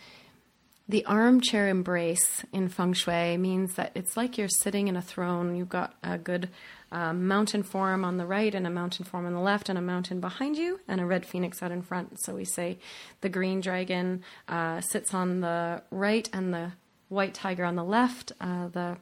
the 0.90 1.06
armchair 1.06 1.68
embrace 1.68 2.44
in 2.52 2.70
feng 2.70 2.94
shui 2.94 3.38
means 3.38 3.76
that 3.76 3.92
it's 3.94 4.18
like 4.18 4.38
you're 4.38 4.48
sitting 4.48 4.88
in 4.88 4.96
a 4.96 5.02
throne. 5.02 5.56
You've 5.56 5.70
got 5.70 5.94
a 6.04 6.18
good 6.18 6.50
um, 6.96 7.28
mountain 7.28 7.62
form 7.62 8.06
on 8.06 8.16
the 8.16 8.26
right 8.26 8.56
and 8.56 8.66
a 8.66 8.70
mountain 8.70 9.04
form 9.04 9.26
on 9.26 9.34
the 9.34 9.40
left 9.42 9.68
and 9.68 9.78
a 9.78 9.82
mountain 9.82 10.22
behind 10.22 10.56
you 10.56 10.80
and 10.88 11.02
a 11.02 11.06
red 11.06 11.26
phoenix 11.26 11.62
out 11.62 11.70
in 11.70 11.82
front. 11.82 12.22
So 12.22 12.34
we 12.34 12.46
say 12.46 12.78
the 13.20 13.28
green 13.28 13.60
dragon 13.60 14.24
uh, 14.48 14.80
sits 14.80 15.14
on 15.14 15.42
the 15.42 15.84
right 15.92 16.30
and 16.32 16.54
the 16.54 16.72
white 17.10 17.34
tiger 17.34 17.66
on 17.66 17.76
the 17.76 17.84
left, 17.84 18.32
uh, 18.40 18.70
the 18.70 18.96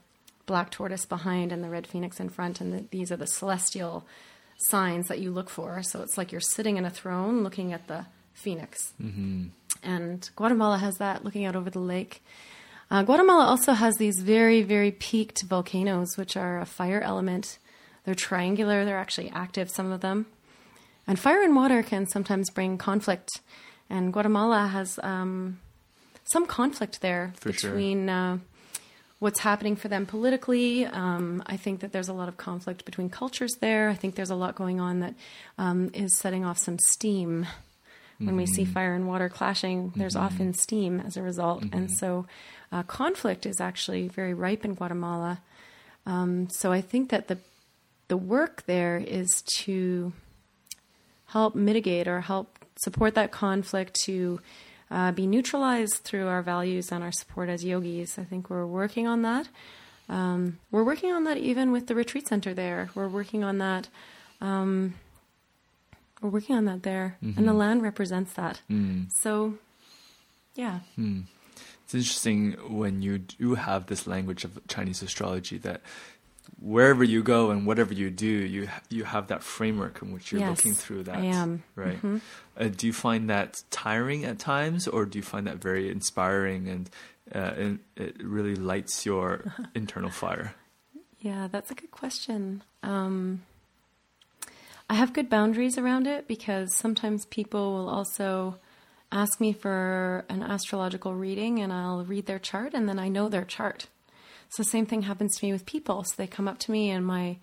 black 0.48 0.72
tortoise 0.72 1.06
behind 1.06 1.52
and 1.52 1.64
the 1.64 1.70
red 1.70 1.86
phoenix 1.86 2.20
in 2.20 2.30
front. 2.30 2.60
And 2.60 2.74
the, 2.74 2.86
these 2.90 3.12
are 3.12 3.16
the 3.16 3.28
celestial 3.28 4.08
signs 4.58 5.08
that 5.10 5.20
you 5.20 5.30
look 5.30 5.52
for. 5.52 5.84
So 5.84 6.02
it's 6.02 6.18
like 6.18 6.32
you're 6.32 6.42
sitting 6.42 6.78
in 6.78 6.86
a 6.86 6.90
throne 6.90 7.44
looking 7.44 7.74
at 7.74 7.88
the 7.88 8.08
phoenix. 8.34 8.94
And 9.84 10.28
Guatemala 10.36 10.80
has 10.80 10.96
that 10.98 11.24
looking 11.24 11.46
out 11.46 11.56
over 11.56 11.70
the 11.70 11.78
lake. 11.78 12.24
Uh, 12.90 13.04
Guatemala 13.04 13.46
also 13.46 13.74
has 13.74 13.98
these 13.98 14.20
very, 14.20 14.64
very 14.64 14.92
peaked 14.92 15.44
volcanoes, 15.44 16.18
which 16.18 16.36
are 16.36 16.60
a 16.60 16.66
fire 16.66 17.00
element. 17.00 17.60
They're 18.06 18.16
triangular, 18.16 18.86
they're 18.86 18.98
actually 18.98 19.30
active, 19.30 19.70
some 19.70 19.92
of 19.92 20.02
them. 20.02 20.26
And 21.08 21.20
fire 21.20 21.42
and 21.44 21.56
water 21.56 21.84
can 21.84 22.08
sometimes 22.08 22.50
bring 22.50 22.78
conflict. 22.78 23.30
And 23.90 24.14
Guatemala 24.14 24.68
has 24.68 25.00
um, 25.04 25.60
some 26.24 26.46
conflict 26.46 27.02
there 27.02 27.34
For 27.40 27.52
sure. 27.52 27.72
between 27.72 28.10
uh, 28.10 28.38
what's 29.20 29.40
happening 29.40 29.76
for 29.76 29.88
them 29.88 30.06
politically. 30.06 30.86
Um, 30.86 31.44
I 31.46 31.58
think 31.58 31.82
that 31.82 31.92
there's 31.92 32.10
a 32.10 32.14
lot 32.14 32.28
of 32.28 32.38
conflict 32.38 32.86
between 32.86 33.10
cultures 33.10 33.54
there. 33.60 33.90
I 33.90 33.96
think 33.96 34.16
there's 34.16 34.30
a 34.30 34.36
lot 34.36 34.56
going 34.56 34.80
on 34.80 35.00
that 35.00 35.16
um, 35.58 35.92
is 35.94 36.18
setting 36.18 36.44
off 36.46 36.58
some 36.58 36.78
steam. 36.90 37.46
When 38.20 38.38
we 38.38 38.46
see 38.46 38.64
fire 38.64 38.94
and 38.94 39.06
water 39.06 39.28
clashing, 39.28 39.92
there's 39.98 40.16
often 40.16 40.54
steam 40.54 41.02
as 41.02 41.18
a 41.18 41.22
result. 41.22 41.64
And 41.74 41.92
so 41.92 42.26
uh, 42.72 42.84
conflict 42.84 43.46
is 43.46 43.60
actually 43.60 44.08
very 44.08 44.34
ripe 44.34 44.64
in 44.64 44.76
Guatemala. 44.76 45.42
Um, 46.06 46.48
so 46.50 46.72
I 46.72 46.80
think 46.80 47.10
that 47.10 47.28
the 47.28 47.38
the 48.08 48.18
work 48.18 48.64
there 48.66 48.98
is 48.98 49.42
to 49.60 50.14
help 51.28 51.56
mitigate 51.56 52.08
or 52.08 52.22
help 52.22 52.60
support 52.84 53.16
that 53.16 53.32
conflict 53.32 53.94
to 54.06 54.40
uh, 54.92 55.12
be 55.12 55.26
neutralized 55.26 55.96
through 56.04 56.28
our 56.28 56.42
values 56.42 56.92
and 56.92 57.04
our 57.04 57.12
support 57.12 57.50
as 57.50 57.64
yogis. 57.64 58.20
I 58.20 58.24
think 58.24 58.50
we're 58.50 58.66
working 58.66 59.08
on 59.08 59.22
that. 59.24 59.48
Um, 60.10 60.60
we're 60.70 60.84
working 60.84 61.12
on 61.12 61.24
that 61.24 61.38
even 61.38 61.72
with 61.72 61.88
the 61.88 61.96
retreat 61.96 62.28
center 62.28 62.54
there. 62.54 62.90
We're 62.94 63.08
working 63.08 63.44
on 63.44 63.58
that. 63.60 63.88
Um, 64.42 64.96
we're 66.22 66.30
working 66.30 66.56
on 66.56 66.66
that 66.66 66.84
there, 66.84 67.18
and 67.22 67.48
the 67.48 67.54
land 67.54 67.82
represents 67.82 68.34
that. 68.34 68.62
So, 69.22 69.56
yeah, 70.56 70.80
It's 71.84 71.94
interesting 71.94 72.54
when 72.70 73.02
you 73.02 73.18
do 73.20 73.56
have 73.56 73.88
this 73.88 74.08
language 74.08 74.44
of 74.46 74.60
Chinese 74.68 75.02
astrology 75.02 75.58
that 75.60 75.82
wherever 76.64 77.04
you 77.04 77.22
go 77.22 77.52
and 77.52 77.68
whatever 77.68 77.94
you 77.94 78.10
do, 78.10 78.26
you 78.28 78.70
you 78.90 79.04
have 79.04 79.28
that 79.28 79.44
framework 79.44 80.02
in 80.02 80.14
which 80.14 80.32
you're 80.32 80.40
Yes, 80.42 80.50
looking 80.58 80.74
through 80.74 81.04
that. 81.04 81.18
I 81.18 81.26
am. 81.26 81.64
right. 81.76 81.98
Mm-hmm. 81.98 82.18
Uh, 82.58 82.70
do 82.70 82.88
you 82.88 82.94
find 82.94 83.30
that 83.30 83.64
tiring 83.70 84.24
at 84.26 84.40
times, 84.40 84.88
or 84.88 85.06
do 85.06 85.20
you 85.20 85.24
find 85.24 85.46
that 85.48 85.58
very 85.58 85.92
inspiring 85.92 86.68
and 86.70 86.90
uh, 87.36 87.54
and 87.58 87.80
it 87.98 88.16
really 88.24 88.56
lights 88.56 89.06
your 89.06 89.54
internal 89.76 90.10
fire? 90.10 90.56
Yeah, 91.20 91.48
that's 91.52 91.72
a 91.72 91.76
good 91.76 91.92
question. 91.92 92.64
Um, 92.82 93.44
I 94.90 94.96
have 94.96 95.14
good 95.14 95.30
boundaries 95.30 95.78
around 95.78 96.06
it 96.08 96.28
because 96.28 96.76
sometimes 96.76 97.26
people 97.26 97.74
will 97.74 97.90
also 97.90 98.58
ask 99.12 99.40
me 99.40 99.54
for 99.54 100.26
an 100.28 100.44
astrological 100.44 101.14
reading 101.16 101.60
and 101.60 101.72
I'll 101.72 102.04
read 102.04 102.26
their 102.26 102.40
chart 102.40 102.74
and 102.74 102.90
then 102.90 103.00
I 103.00 103.08
know 103.08 103.30
their 103.30 103.46
chart. 103.46 103.88
So 104.54 104.64
the 104.64 104.70
same 104.70 104.86
thing 104.86 105.04
happens 105.04 105.36
to 105.38 105.46
me 105.46 105.52
with 105.52 105.66
people. 105.66 106.04
So 106.04 106.14
they 106.18 106.28
come 106.28 106.48
up 106.48 106.60
to 106.60 106.72
me 106.72 106.90
and 106.90 107.06
my 107.06 107.38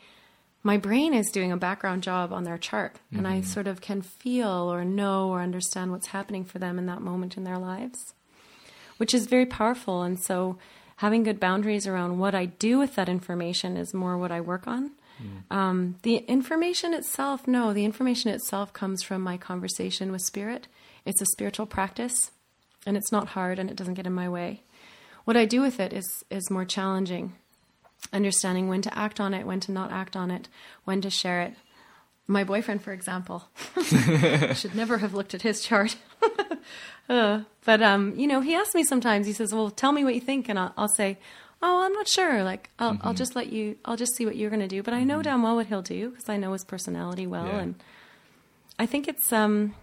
my 0.62 0.76
brain 0.76 1.14
is 1.14 1.30
doing 1.30 1.52
a 1.52 1.56
background 1.56 2.02
job 2.02 2.34
on 2.34 2.44
their 2.44 2.58
chart 2.58 2.96
and 3.12 3.26
I 3.26 3.40
sort 3.40 3.66
of 3.66 3.80
can 3.80 4.02
feel 4.02 4.70
or 4.70 4.84
know 4.84 5.30
or 5.30 5.40
understand 5.40 5.90
what's 5.90 6.08
happening 6.08 6.44
for 6.44 6.58
them 6.58 6.78
in 6.78 6.84
that 6.84 7.00
moment 7.00 7.38
in 7.38 7.44
their 7.44 7.56
lives 7.56 8.12
which 9.00 9.14
is 9.14 9.26
very 9.26 9.46
powerful. 9.46 10.02
And 10.02 10.20
so, 10.22 10.58
having 10.96 11.22
good 11.22 11.40
boundaries 11.40 11.86
around 11.86 12.18
what 12.18 12.34
I 12.34 12.44
do 12.44 12.78
with 12.78 12.96
that 12.96 13.08
information 13.08 13.78
is 13.78 13.94
more 13.94 14.18
what 14.18 14.30
I 14.30 14.42
work 14.42 14.68
on. 14.68 14.90
Um, 15.50 15.96
the 16.02 16.16
information 16.16 16.92
itself, 16.92 17.48
no, 17.48 17.72
the 17.72 17.86
information 17.86 18.30
itself 18.30 18.74
comes 18.74 19.02
from 19.02 19.22
my 19.22 19.38
conversation 19.38 20.12
with 20.12 20.20
spirit. 20.20 20.68
It's 21.06 21.22
a 21.22 21.26
spiritual 21.26 21.64
practice, 21.64 22.30
and 22.86 22.94
it's 22.94 23.10
not 23.10 23.28
hard, 23.28 23.58
and 23.58 23.70
it 23.70 23.76
doesn't 23.76 23.94
get 23.94 24.06
in 24.06 24.12
my 24.12 24.28
way. 24.28 24.62
What 25.30 25.36
I 25.36 25.44
do 25.44 25.60
with 25.60 25.78
it 25.78 25.92
is 25.92 26.24
is 26.28 26.50
more 26.50 26.64
challenging. 26.64 27.34
Understanding 28.12 28.66
when 28.66 28.82
to 28.82 28.98
act 28.98 29.20
on 29.20 29.32
it, 29.32 29.46
when 29.46 29.60
to 29.60 29.70
not 29.70 29.92
act 29.92 30.16
on 30.16 30.28
it, 30.32 30.48
when 30.84 31.00
to 31.02 31.08
share 31.08 31.40
it. 31.42 31.54
My 32.26 32.42
boyfriend, 32.42 32.82
for 32.82 32.92
example, 32.92 33.44
should 34.54 34.74
never 34.74 34.98
have 34.98 35.14
looked 35.14 35.32
at 35.32 35.42
his 35.42 35.62
chart. 35.62 35.96
Uh, 37.08 37.42
but 37.64 37.80
um, 37.82 38.14
you 38.16 38.26
know, 38.26 38.40
he 38.40 38.54
asks 38.56 38.74
me 38.74 38.82
sometimes. 38.84 39.26
He 39.28 39.32
says, 39.32 39.52
"Well, 39.54 39.70
tell 39.70 39.92
me 39.92 40.02
what 40.04 40.14
you 40.16 40.20
think," 40.20 40.48
and 40.48 40.58
I'll, 40.58 40.72
I'll 40.76 40.88
say, 40.88 41.18
"Oh, 41.62 41.84
I'm 41.84 41.92
not 41.92 42.06
sure. 42.08 42.42
Like, 42.44 42.70
I'll, 42.78 42.98
I'll 43.02 43.14
just 43.14 43.34
let 43.36 43.52
you. 43.52 43.76
I'll 43.84 43.96
just 43.96 44.14
see 44.16 44.26
what 44.26 44.34
you're 44.36 44.50
going 44.50 44.60
to 44.62 44.68
do." 44.68 44.82
But 44.82 44.94
I 44.94 45.02
know 45.04 45.20
damn 45.22 45.42
well 45.44 45.56
what 45.56 45.66
he'll 45.66 45.82
do 45.82 46.10
because 46.10 46.28
I 46.28 46.36
know 46.36 46.52
his 46.52 46.64
personality 46.64 47.26
well, 47.26 47.46
Yeah. 47.46 47.58
and 47.60 47.74
I 48.80 48.86
think 48.86 49.06
it's 49.08 49.32
um, 49.32 49.74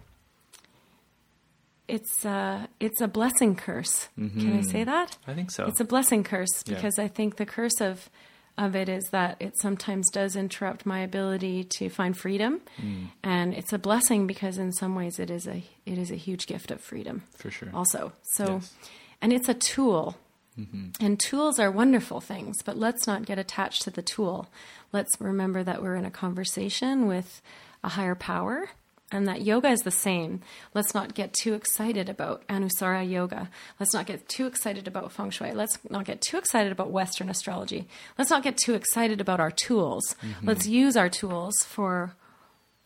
it's 1.88 2.24
uh, 2.24 2.66
it's 2.78 3.00
a 3.00 3.08
blessing 3.08 3.56
curse. 3.56 4.08
Can 4.16 4.58
I 4.58 4.60
say 4.60 4.80
mm-hmm. 4.80 4.90
that? 4.90 5.16
I 5.26 5.34
think 5.34 5.50
so. 5.50 5.66
It's 5.66 5.80
a 5.80 5.84
blessing 5.84 6.22
curse 6.24 6.62
Yeah. 6.66 6.74
because 6.74 6.98
I 6.98 7.08
think 7.08 7.36
the 7.36 7.46
curse 7.46 7.80
of 7.80 8.08
of 8.56 8.74
it 8.74 8.88
is 8.88 9.04
that 9.12 9.36
it 9.40 9.56
sometimes 9.58 10.10
does 10.10 10.34
interrupt 10.34 10.84
my 10.84 11.00
ability 11.00 11.62
to 11.78 11.88
find 11.88 12.18
freedom, 12.18 12.60
mm. 12.80 13.06
and 13.22 13.54
it's 13.54 13.72
a 13.72 13.78
blessing 13.78 14.26
because 14.26 14.58
in 14.58 14.72
some 14.72 14.94
ways 14.96 15.18
it 15.18 15.30
is 15.30 15.46
a 15.46 15.64
it 15.86 15.96
is 15.98 16.10
a 16.10 16.16
huge 16.16 16.46
gift 16.46 16.70
of 16.70 16.80
freedom 16.80 17.22
For 17.36 17.50
sure. 17.50 17.70
also. 17.72 18.12
So, 18.34 18.54
Yes. 18.54 18.74
and 19.22 19.32
it's 19.32 19.48
a 19.48 19.54
tool. 19.54 20.16
Mm-hmm. 20.58 21.04
And 21.04 21.20
tools 21.20 21.60
are 21.60 21.70
wonderful 21.70 22.20
things, 22.20 22.62
but 22.64 22.76
let's 22.76 23.06
not 23.06 23.24
get 23.24 23.38
attached 23.38 23.82
to 23.82 23.92
the 23.92 24.02
tool. 24.02 24.48
Let's 24.92 25.12
remember 25.20 25.62
that 25.62 25.80
we're 25.80 25.94
in 25.94 26.04
a 26.04 26.10
conversation 26.10 27.06
with 27.06 27.40
a 27.84 27.90
higher 27.90 28.16
power 28.16 28.70
and 29.10 29.26
that 29.26 29.42
yoga 29.42 29.68
is 29.68 29.80
the 29.80 29.90
same. 29.90 30.40
Let's 30.74 30.94
not 30.94 31.14
get 31.14 31.32
too 31.32 31.54
excited 31.54 32.08
about 32.08 32.46
Anusara 32.48 33.08
yoga. 33.08 33.48
Let's 33.80 33.94
not 33.94 34.06
get 34.06 34.28
too 34.28 34.46
excited 34.46 34.86
about 34.86 35.12
feng 35.12 35.30
shui. 35.30 35.52
Let's 35.52 35.78
not 35.88 36.04
get 36.04 36.20
too 36.20 36.36
excited 36.36 36.72
about 36.72 36.90
Western 36.90 37.30
astrology. 37.30 37.88
Let's 38.18 38.30
not 38.30 38.42
get 38.42 38.58
too 38.58 38.74
excited 38.74 39.20
about 39.20 39.40
our 39.40 39.50
tools. 39.50 40.14
Mm-hmm. 40.22 40.46
Let's 40.46 40.66
use 40.66 40.96
our 40.96 41.08
tools 41.08 41.54
for 41.64 42.14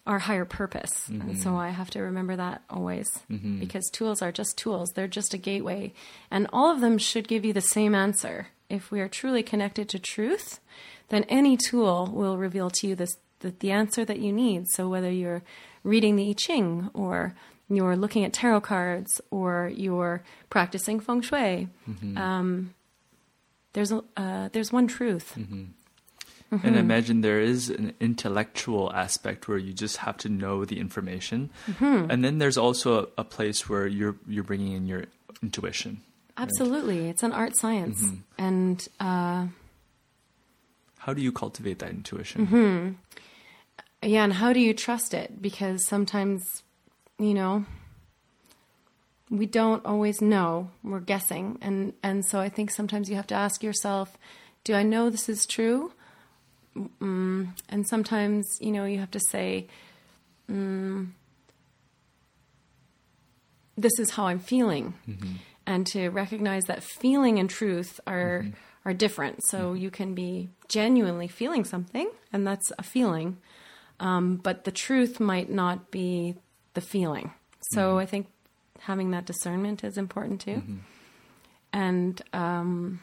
our 0.07 0.21
higher 0.21 0.45
purpose. 0.45 1.09
And 1.09 1.39
so 1.39 1.51
mm-hmm. 1.51 1.59
I 1.59 1.71
have 1.71 1.91
to 1.91 2.01
remember 2.01 2.35
that 2.37 2.63
always 2.69 3.09
mm-hmm. 3.31 3.61
because 3.61 3.89
tools 3.91 4.21
are 4.21 4.33
just 4.33 4.59
tools. 4.59 4.91
They're 4.95 5.07
just 5.07 5.35
a 5.35 5.39
gateway. 5.39 5.93
And 6.31 6.49
all 6.53 6.73
of 6.73 6.81
them 6.81 6.99
should 6.99 7.29
give 7.29 7.45
you 7.45 7.53
the 7.53 7.61
same 7.61 7.95
answer. 7.95 8.49
If 8.69 8.91
we 8.91 9.01
are 9.01 9.09
truly 9.09 9.43
connected 9.43 9.89
to 9.91 9.99
truth, 9.99 10.59
then 11.09 11.25
any 11.25 11.57
tool 11.57 12.11
will 12.13 12.37
reveal 12.37 12.71
to 12.71 12.89
you 12.89 12.97
this, 12.97 13.17
the, 13.41 13.55
the 13.61 13.71
answer 13.71 14.05
that 14.05 14.19
you 14.19 14.33
need. 14.33 14.67
So 14.71 14.89
whether 14.89 15.11
you're 15.11 15.43
reading 15.85 16.17
the 16.17 16.31
I 16.31 16.33
Ching 16.35 16.91
or 16.95 17.35
you're 17.69 17.97
looking 17.97 18.25
at 18.25 18.33
tarot 18.33 18.61
cards 18.63 19.21
or 19.31 19.71
you're 19.75 20.23
practicing 20.51 21.01
feng 21.01 21.23
shui, 21.23 21.69
um, 22.17 22.75
there's, 23.73 23.91
a, 23.93 24.03
uh, 24.17 24.49
there's 24.53 24.71
one 24.73 24.87
truth. 24.87 25.35
Mm-hmm. 25.39 25.65
And 26.67 26.77
I 26.77 26.81
imagine 26.81 27.23
there 27.23 27.41
is 27.41 27.71
an 27.71 27.95
intellectual 27.99 28.93
aspect 28.93 29.49
where 29.49 29.57
you 29.57 29.73
just 29.73 29.97
have 29.99 30.19
to 30.19 30.29
know 30.29 30.67
the 30.67 30.79
information, 30.79 31.49
Mm-hmm. 31.67 32.11
and 32.11 32.23
then 32.23 32.37
there's 32.39 32.59
also 32.59 33.05
a, 33.17 33.23
a 33.23 33.25
place 33.25 33.71
where 33.71 33.87
you're 33.87 34.17
you're 34.29 34.45
bringing 34.45 34.73
in 34.75 34.87
your 34.87 35.05
intuition. 35.43 36.03
Absolutely. 36.37 37.09
It's 37.09 37.23
an 37.23 37.33
art 37.33 37.57
science. 37.57 38.05
And, 38.37 38.87
uh, 39.01 39.47
How 40.99 41.15
do 41.15 41.23
you 41.23 41.33
cultivate 41.33 41.79
that 41.79 41.89
intuition? 41.91 42.99
Mm-hmm. 44.03 44.13
yeah, 44.13 44.25
and 44.25 44.33
how 44.33 44.53
do 44.53 44.61
you 44.61 44.75
trust 44.75 45.15
it? 45.15 45.41
Because 45.41 45.87
sometimes, 45.87 46.63
you 47.19 47.35
know, 47.35 47.65
we 49.31 49.47
don't 49.47 49.85
always 49.87 50.21
know. 50.21 50.71
We're 50.83 51.01
guessing. 51.01 51.59
And, 51.63 51.95
and 52.03 52.25
so 52.27 52.39
I 52.41 52.49
think 52.49 52.71
sometimes 52.71 53.09
you 53.09 53.17
have 53.17 53.27
to 53.29 53.35
ask 53.35 53.63
yourself, 53.63 54.19
do 54.65 54.75
I 54.75 54.83
know 54.83 55.09
this 55.11 55.29
is 55.29 55.47
true? 55.47 55.93
Mm, 56.77 57.51
and 57.69 57.87
sometimes, 57.87 58.47
you 58.61 58.73
know, 58.73 58.85
you 58.85 58.99
have 58.99 59.11
to 59.13 59.21
say, 59.21 59.69
mm, 60.51 61.09
this 63.77 63.99
is 63.99 64.11
how 64.11 64.27
I'm 64.27 64.39
feeling. 64.39 64.95
And 65.67 65.87
to 65.89 66.09
recognize 66.11 66.65
that 66.65 66.83
feeling 66.83 67.39
and 67.39 67.49
truth 67.49 68.01
are 68.07 68.47
are 68.85 68.93
different. 68.93 69.45
So 69.45 69.75
you 69.75 69.91
can 69.91 70.15
be 70.15 70.49
genuinely 70.69 71.29
feeling 71.29 71.65
something, 71.65 72.11
and 72.33 72.47
that's 72.47 72.73
a 72.79 72.83
feeling. 72.83 73.39
Um, 74.03 74.37
but 74.37 74.65
the 74.65 74.73
truth 74.73 75.21
might 75.21 75.49
not 75.49 75.91
be 75.93 76.35
the 76.75 76.81
feeling. 76.81 77.33
So 77.71 77.99
I 77.99 78.05
think 78.05 78.27
having 78.81 79.13
that 79.13 79.25
discernment 79.25 79.85
is 79.85 79.97
important 79.97 80.41
too. 80.41 80.63
And 81.73 82.21
um, 82.33 83.01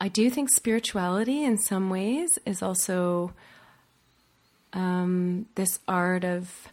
I 0.00 0.08
do 0.08 0.30
think 0.30 0.48
spirituality, 0.54 1.42
in 1.42 1.58
some 1.58 1.90
ways, 1.90 2.28
is 2.46 2.62
also 2.62 3.32
um, 4.72 5.46
this 5.56 5.80
art 5.88 6.24
of 6.24 6.68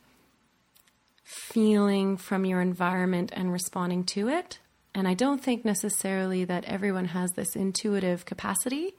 feeling 1.26 2.16
from 2.16 2.46
your 2.46 2.62
environment 2.62 3.32
and 3.36 3.52
responding 3.52 4.04
to 4.04 4.30
it. 4.30 4.60
And 4.94 5.08
I 5.08 5.16
don't 5.16 5.44
think 5.44 5.66
necessarily 5.66 6.46
that 6.46 6.64
everyone 6.66 7.06
has 7.06 7.32
this 7.32 7.56
intuitive 7.56 8.26
capacity. 8.26 8.96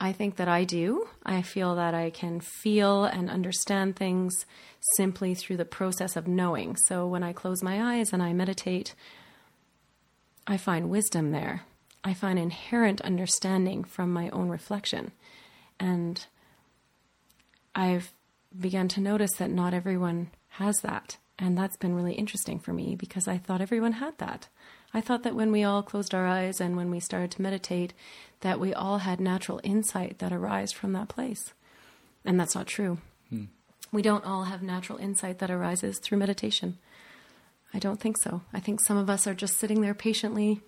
I 0.00 0.12
think 0.12 0.36
that 0.36 0.48
I 0.48 0.64
do. 0.64 1.08
I 1.24 1.42
feel 1.42 1.76
that 1.76 1.94
I 1.94 2.10
can 2.10 2.40
feel 2.40 3.04
and 3.04 3.30
understand 3.30 3.96
things 3.96 4.34
simply 4.96 5.34
through 5.34 5.56
the 5.56 5.64
process 5.64 6.16
of 6.16 6.28
knowing. 6.28 6.76
So 6.76 7.06
when 7.06 7.22
I 7.22 7.32
close 7.32 7.62
my 7.62 7.98
eyes 7.98 8.12
and 8.12 8.22
I 8.22 8.32
meditate, 8.32 8.94
I 10.46 10.56
find 10.56 10.90
wisdom 10.90 11.30
there. 11.30 11.62
I 12.02 12.12
find 12.12 12.38
inherent 12.38 13.00
understanding 13.00 13.82
from 13.82 14.12
my 14.12 14.28
own 14.30 14.48
reflection. 14.48 15.12
And 15.80 16.24
I've 17.74 18.12
begun 18.58 18.88
to 18.88 19.00
notice 19.00 19.32
that 19.38 19.50
not 19.50 19.74
everyone 19.74 20.30
has 20.50 20.76
that. 20.82 21.16
And 21.38 21.56
that's 21.56 21.76
been 21.76 21.94
really 21.94 22.14
interesting 22.14 22.58
for 22.58 22.72
me 22.72 22.94
because 22.94 23.26
I 23.26 23.38
thought 23.38 23.60
everyone 23.60 23.92
had 23.92 24.18
that. 24.18 24.48
I 24.94 25.00
thought 25.00 25.24
that 25.24 25.34
when 25.34 25.52
we 25.52 25.64
all 25.64 25.82
closed 25.82 26.14
our 26.14 26.26
eyes 26.26 26.60
and 26.60 26.76
when 26.76 26.90
we 26.90 27.00
started 27.00 27.32
to 27.32 27.42
meditate, 27.42 27.92
that 28.40 28.60
we 28.60 28.72
all 28.72 28.98
had 28.98 29.20
natural 29.20 29.60
insight 29.64 30.18
that 30.20 30.32
arise 30.32 30.72
from 30.72 30.92
that 30.92 31.08
place. 31.08 31.52
And 32.24 32.38
that's 32.38 32.54
not 32.54 32.66
true. 32.66 32.98
We 33.94 34.02
don't 34.02 34.24
all 34.24 34.42
have 34.44 34.60
natural 34.60 34.98
insight 34.98 35.38
that 35.38 35.52
arises 35.52 36.00
through 36.00 36.18
meditation. 36.18 36.78
I 37.72 37.78
don't 37.78 38.00
think 38.00 38.18
so. 38.18 38.42
I 38.52 38.58
think 38.58 38.80
some 38.80 38.96
of 38.96 39.08
us 39.08 39.28
are 39.28 39.34
just 39.34 39.56
sitting 39.56 39.82
there 39.82 39.94
patiently 39.94 40.60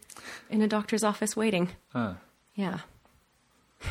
in 0.49 0.62
a 0.62 0.68
doctor's 0.68 1.03
office 1.03 1.37
waiting. 1.37 1.70
Ah. 1.93 2.18
Yeah. 2.55 2.79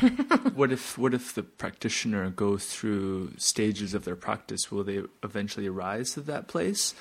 what 0.54 0.72
if 0.72 0.96
what 0.96 1.12
if 1.12 1.34
the 1.34 1.42
practitioner 1.42 2.30
goes 2.30 2.64
through 2.64 3.32
stages 3.36 3.92
of 3.92 4.06
their 4.06 4.16
practice? 4.16 4.70
Will 4.72 4.84
they 4.84 5.02
eventually 5.22 5.66
arise 5.66 6.14
to 6.14 6.22
that 6.22 6.48
place, 6.48 6.94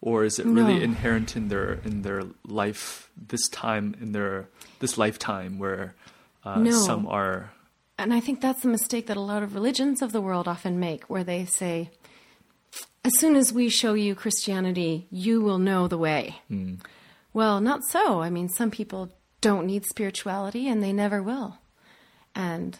or 0.00 0.24
is 0.24 0.38
it 0.38 0.46
really 0.46 0.76
No. 0.78 0.84
inherent 0.84 1.36
in 1.36 1.48
their 1.48 1.74
in 1.84 2.02
their 2.02 2.22
life 2.46 3.10
this 3.16 3.48
time 3.48 3.94
in 4.00 4.12
their 4.12 4.48
this 4.80 4.96
lifetime 4.98 5.58
where 5.58 5.94
uh, 6.44 6.58
No. 6.58 6.70
some 6.70 7.06
are 7.06 7.50
And 7.98 8.12
I 8.12 8.20
think 8.20 8.40
that's 8.40 8.60
the 8.62 8.68
mistake 8.68 9.06
that 9.06 9.16
a 9.16 9.20
lot 9.32 9.42
of 9.42 9.54
religions 9.54 10.02
of 10.02 10.12
the 10.12 10.20
world 10.20 10.46
often 10.46 10.78
make, 10.78 11.04
where 11.08 11.24
they 11.24 11.46
say, 11.46 11.90
as 13.04 13.18
soon 13.18 13.36
as 13.36 13.52
we 13.54 13.68
show 13.70 13.94
you 13.94 14.14
Christianity, 14.14 15.06
you 15.10 15.40
will 15.40 15.58
know 15.58 15.88
the 15.88 15.96
way. 15.98 16.36
Hmm. 16.48 16.74
Well, 17.32 17.60
not 17.60 17.80
so. 17.88 18.20
I 18.20 18.28
mean, 18.30 18.48
some 18.48 18.70
people 18.70 19.08
don't 19.40 19.66
need 19.66 19.84
spirituality 19.86 20.68
and 20.68 20.82
they 20.82 20.92
never 20.92 21.22
will. 21.22 21.58
And 22.34 22.78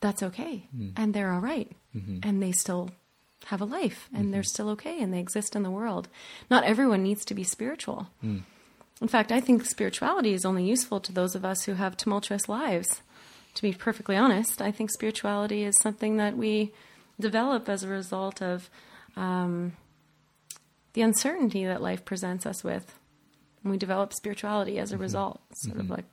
that's 0.00 0.22
okay. 0.22 0.68
Hmm. 0.70 0.90
And 0.96 1.12
they're 1.14 1.32
all 1.32 1.40
right. 1.40 1.70
Mm-hmm. 1.94 2.18
And 2.22 2.40
they 2.42 2.52
still 2.52 2.90
have 3.46 3.60
a 3.60 3.64
life 3.64 4.08
and 4.14 4.32
they're 4.32 4.42
mm-hmm. 4.42 4.46
still 4.48 4.68
okay 4.70 5.00
and 5.02 5.12
they 5.12 5.18
exist 5.18 5.56
in 5.56 5.62
the 5.62 5.70
world. 5.70 6.08
Not 6.50 6.64
everyone 6.64 7.02
needs 7.02 7.24
to 7.26 7.34
be 7.34 7.44
spiritual. 7.44 8.08
Mm. 8.24 8.42
In 9.00 9.08
fact, 9.08 9.32
I 9.32 9.40
think 9.40 9.64
spirituality 9.64 10.34
is 10.34 10.44
only 10.44 10.64
useful 10.64 11.00
to 11.00 11.12
those 11.12 11.34
of 11.34 11.44
us 11.44 11.64
who 11.64 11.74
have 11.74 11.96
tumultuous 11.96 12.48
lives. 12.48 13.02
To 13.54 13.62
be 13.62 13.72
perfectly 13.72 14.16
honest, 14.16 14.60
I 14.60 14.70
think 14.70 14.90
spirituality 14.90 15.64
is 15.64 15.74
something 15.80 16.18
that 16.18 16.36
we 16.36 16.72
develop 17.18 17.68
as 17.68 17.82
a 17.82 17.88
result 17.88 18.42
of 18.42 18.70
um, 19.16 19.72
the 20.92 21.02
uncertainty 21.02 21.64
that 21.64 21.82
life 21.82 22.04
presents 22.04 22.46
us 22.46 22.62
with. 22.62 22.94
And 23.62 23.72
we 23.72 23.78
develop 23.78 24.12
spirituality 24.12 24.78
as 24.78 24.92
a 24.92 24.94
mm-hmm. 24.94 25.02
result. 25.02 25.40
Sort 25.54 25.76
of 25.76 25.84
mm-hmm. 25.84 25.94
like 25.94 26.04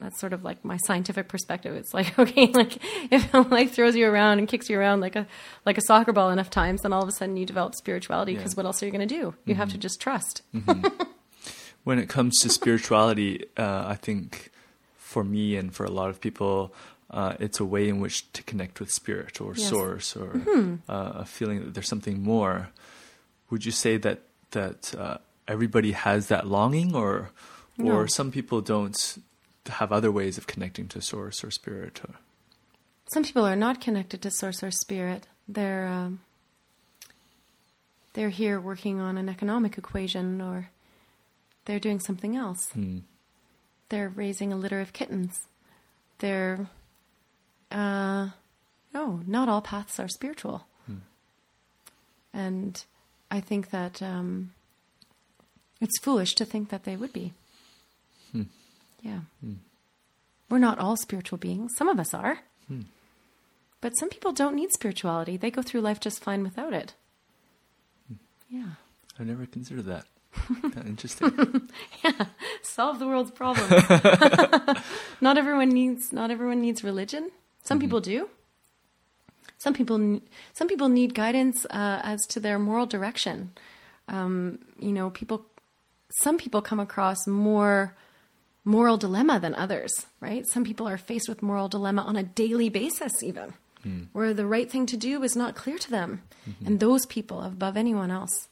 that's 0.00 0.18
sort 0.20 0.32
of 0.32 0.44
like 0.44 0.64
my 0.64 0.76
scientific 0.78 1.28
perspective. 1.28 1.74
It's 1.74 1.92
like 1.94 2.18
okay, 2.18 2.46
like 2.52 2.78
if 3.10 3.32
life 3.50 3.72
throws 3.72 3.96
you 3.96 4.06
around 4.06 4.38
and 4.38 4.48
kicks 4.48 4.68
you 4.70 4.78
around 4.78 5.00
like 5.00 5.16
a 5.16 5.26
like 5.66 5.78
a 5.78 5.82
soccer 5.82 6.12
ball 6.12 6.30
enough 6.30 6.50
times, 6.50 6.82
then 6.82 6.92
all 6.92 7.02
of 7.02 7.08
a 7.08 7.12
sudden 7.12 7.36
you 7.36 7.46
develop 7.46 7.74
spirituality 7.74 8.34
because 8.34 8.52
Yeah. 8.52 8.56
what 8.56 8.66
else 8.66 8.82
are 8.82 8.86
you 8.86 8.92
going 8.92 9.06
to 9.08 9.14
do? 9.14 9.34
You 9.46 9.54
have 9.54 9.70
to 9.72 9.78
just 9.78 10.00
trust. 10.00 10.42
when 11.84 11.98
it 11.98 12.08
comes 12.08 12.38
to 12.40 12.48
spirituality, 12.48 13.44
uh, 13.56 13.84
I 13.88 13.94
think 13.94 14.50
for 14.96 15.24
me 15.24 15.56
and 15.56 15.74
for 15.74 15.84
a 15.84 15.90
lot 15.90 16.10
of 16.10 16.20
people, 16.20 16.72
uh, 17.10 17.34
it's 17.40 17.60
a 17.60 17.64
way 17.64 17.88
in 17.88 18.00
which 18.00 18.30
to 18.32 18.42
connect 18.44 18.80
with 18.80 18.90
spirit 18.90 19.40
or 19.40 19.54
Yes. 19.54 19.68
source 19.68 20.16
or 20.16 20.40
uh, 20.88 21.12
a 21.16 21.24
feeling 21.24 21.60
that 21.64 21.74
there's 21.74 21.88
something 21.88 22.22
more. 22.22 22.70
Would 23.50 23.64
you 23.66 23.72
say 23.72 23.96
that 23.98 24.20
that 24.52 24.94
uh, 24.98 25.18
everybody 25.48 25.92
has 25.92 26.28
that 26.28 26.46
longing, 26.46 26.94
or 26.94 27.30
No. 27.78 27.92
or 27.92 28.08
some 28.08 28.30
people 28.30 28.60
don't 28.60 29.18
have 29.68 29.92
other 29.92 30.10
ways 30.10 30.38
of 30.38 30.46
connecting 30.46 30.88
to 30.88 31.00
source 31.00 31.44
or 31.44 31.50
spirit? 31.50 32.00
Or, 32.04 32.14
Some 33.12 33.24
people 33.24 33.44
are 33.44 33.56
not 33.56 33.80
connected 33.80 34.22
to 34.22 34.30
source 34.30 34.62
or 34.62 34.70
spirit. 34.70 35.26
They're 35.48 35.86
um, 35.86 36.20
they're 38.14 38.30
here 38.30 38.60
working 38.60 39.00
on 39.00 39.16
an 39.16 39.28
economic 39.28 39.78
equation, 39.78 40.40
or 40.40 40.70
they're 41.64 41.80
doing 41.80 42.00
something 42.00 42.36
else. 42.36 42.70
Hmm. 42.72 42.98
They're 43.88 44.08
raising 44.08 44.52
a 44.52 44.56
litter 44.56 44.80
of 44.80 44.92
kittens. 44.92 45.38
They're 46.18 46.68
uh, 47.70 48.28
no, 48.94 49.20
not 49.26 49.48
all 49.48 49.60
paths 49.62 49.98
are 50.00 50.08
spiritual. 50.08 50.66
And 52.34 52.82
I 53.30 53.40
think 53.40 53.70
that 53.70 54.02
um, 54.02 54.52
it's 55.80 55.98
foolish 56.00 56.34
to 56.36 56.44
think 56.44 56.70
that 56.70 56.84
they 56.84 56.96
would 56.96 57.12
be. 57.12 57.34
Yeah. 59.02 59.20
We're 60.48 60.58
not 60.58 60.78
all 60.78 60.96
spiritual 60.96 61.38
beings. 61.38 61.72
Some 61.76 61.88
of 61.88 61.98
us 61.98 62.14
are. 62.14 62.38
But 63.82 63.98
some 63.98 64.08
people 64.08 64.32
don't 64.32 64.54
need 64.54 64.72
spirituality. 64.72 65.36
They 65.36 65.50
go 65.50 65.60
through 65.60 65.80
life 65.80 65.98
just 66.00 66.22
fine 66.22 66.42
without 66.42 66.72
it. 66.72 66.94
Yeah. 68.48 68.74
I 69.18 69.24
never 69.24 69.44
considered 69.44 69.86
that. 69.86 70.04
Interesting. 70.86 71.68
Solve 72.62 72.98
the 73.00 73.06
world's 73.06 73.32
problem. 73.32 73.68
not 75.20 75.36
everyone 75.36 75.68
needs 75.68 76.12
not 76.12 76.30
everyone 76.30 76.60
needs 76.60 76.84
religion. 76.84 77.30
Some 77.62 77.78
people 77.78 78.00
do. 78.00 78.28
Some 79.58 79.74
people 79.74 80.20
some 80.52 80.68
people 80.68 80.88
need 80.88 81.14
guidance 81.14 81.66
uh, 81.66 82.00
as 82.02 82.20
to 82.28 82.40
their 82.40 82.58
moral 82.58 82.86
direction. 82.86 83.52
Um, 84.08 84.60
you 84.78 84.92
know, 84.92 85.10
people 85.10 85.44
some 86.20 86.38
people 86.38 86.62
come 86.62 86.80
across 86.80 87.26
more 87.26 87.96
moral 88.64 88.96
dilemma 88.96 89.40
than 89.40 89.54
others, 89.54 90.06
right? 90.20 90.46
Some 90.46 90.64
people 90.64 90.88
are 90.88 90.98
faced 90.98 91.28
with 91.28 91.42
moral 91.42 91.68
dilemma 91.68 92.02
on 92.02 92.16
a 92.16 92.22
daily 92.22 92.68
basis, 92.68 93.22
even 93.22 93.54
hmm. 93.82 94.04
where 94.12 94.32
the 94.34 94.46
right 94.46 94.70
thing 94.70 94.86
to 94.86 94.96
do 94.96 95.22
is 95.22 95.36
not 95.36 95.54
clear 95.54 95.78
to 95.78 95.90
them. 95.90 96.22
Mm-hmm. 96.48 96.66
And 96.66 96.80
those 96.80 97.06
people, 97.06 97.42
above 97.42 97.76
anyone 97.76 98.10
else, 98.10 98.48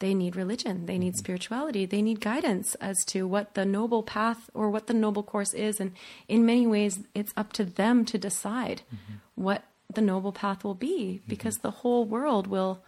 they 0.00 0.14
need 0.14 0.36
religion, 0.36 0.86
they 0.86 0.98
need 0.98 1.14
mm-hmm. 1.14 1.18
spirituality, 1.18 1.86
they 1.86 2.02
need 2.02 2.20
guidance 2.20 2.76
as 2.76 2.96
to 3.06 3.26
what 3.26 3.54
the 3.54 3.64
noble 3.64 4.02
path 4.02 4.48
or 4.54 4.70
what 4.70 4.86
the 4.86 4.94
noble 4.94 5.24
course 5.24 5.52
is. 5.54 5.80
And 5.80 5.92
in 6.28 6.46
many 6.46 6.66
ways, 6.66 7.00
it's 7.14 7.32
up 7.36 7.52
to 7.54 7.64
them 7.64 8.04
to 8.06 8.18
decide 8.18 8.82
mm-hmm. 8.94 9.14
what 9.34 9.64
the 9.92 10.00
noble 10.00 10.32
path 10.32 10.62
will 10.62 10.74
be 10.74 11.20
because 11.26 11.56
the 11.56 11.70
whole 11.70 12.04
world 12.04 12.46
will 12.46 12.80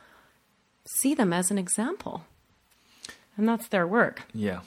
see 0.85 1.15
them 1.15 1.33
as 1.33 1.51
an 1.51 1.59
example. 1.59 2.25
And 3.37 3.49
that's 3.49 3.69
their 3.69 3.87
work. 3.87 4.23
yeah. 4.35 4.61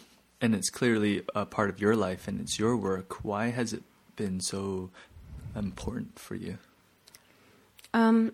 And 0.44 0.54
it's 0.54 0.70
clearly 0.70 1.24
a 1.34 1.46
part 1.46 1.70
of 1.70 1.80
your 1.80 1.96
life 1.96 2.28
and 2.28 2.42
it's 2.42 2.60
your 2.60 2.76
work. 2.76 3.24
Why 3.24 3.52
has 3.52 3.72
it 3.72 3.82
been 4.18 4.42
so 4.42 4.90
important 5.56 6.20
for 6.20 6.36
you? 6.36 6.58
Um, 7.94 8.34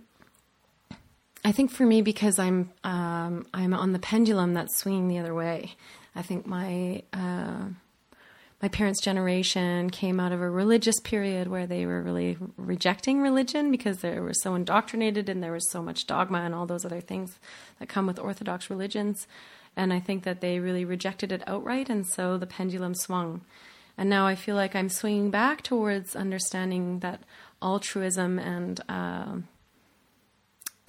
I 1.45 1.51
think 1.51 1.69
for 1.69 1.85
me, 1.85 2.01
because 2.01 2.39
I'm 2.39 2.71
um, 2.83 3.45
I'm 3.53 3.75
on 3.75 3.93
the 3.93 3.99
pendulum 3.99 4.55
that's 4.55 4.75
swinging 4.75 5.07
the 5.07 5.19
other 5.19 5.35
way. 5.35 5.75
I 6.15 6.23
think 6.23 6.47
my 6.47 7.03
uh, 7.13 7.65
my 8.59 8.67
parents' 8.67 9.01
generation 9.01 9.91
came 9.91 10.19
out 10.19 10.31
of 10.31 10.41
a 10.41 10.49
religious 10.49 10.99
period 11.01 11.47
where 11.47 11.67
they 11.67 11.85
were 11.85 12.01
really 12.01 12.37
rejecting 12.57 13.21
religion 13.21 13.69
because 13.69 13.99
they 13.99 14.19
were 14.19 14.33
so 14.33 14.55
indoctrinated 14.55 15.29
and 15.29 15.43
there 15.43 15.53
was 15.53 15.69
so 15.69 15.83
much 15.83 16.07
dogma 16.07 16.39
and 16.39 16.55
all 16.55 16.65
those 16.65 16.85
other 16.85 17.01
things 17.01 17.39
that 17.77 17.87
come 17.87 18.07
with 18.07 18.17
orthodox 18.17 18.71
religions. 18.71 19.27
And 19.79 19.93
I 19.93 19.99
think 19.99 20.23
that 20.23 20.41
they 20.41 20.59
really 20.59 20.85
rejected 20.85 21.31
it 21.31 21.47
outright, 21.47 21.89
and 21.89 22.05
so 22.05 22.37
the 22.37 22.45
pendulum 22.45 22.93
swung. 22.93 23.41
And 23.97 24.09
now 24.09 24.27
I 24.27 24.35
feel 24.35 24.55
like 24.55 24.75
I'm 24.75 24.89
swinging 24.89 25.31
back 25.31 25.61
towards 25.61 26.15
understanding 26.15 26.99
that 26.99 27.21
altruism 27.61 28.39
and 28.39 28.79
um 28.87 29.47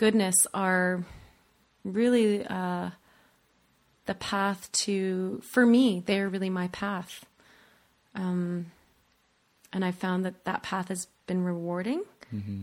goodness 0.00 0.46
are 0.54 1.04
really 1.84 2.44
uh, 2.46 2.88
the 4.06 4.14
path 4.14 4.72
to, 4.72 5.42
for 5.44 5.66
me, 5.66 6.02
they 6.06 6.18
are 6.20 6.28
really 6.28 6.48
my 6.48 6.68
path. 6.68 7.26
Um, 8.14 8.72
and 9.74 9.84
I 9.84 9.92
found 9.92 10.24
that 10.24 10.44
that 10.46 10.62
path 10.62 10.88
has 10.88 11.06
been 11.26 11.44
rewarding. 11.44 12.04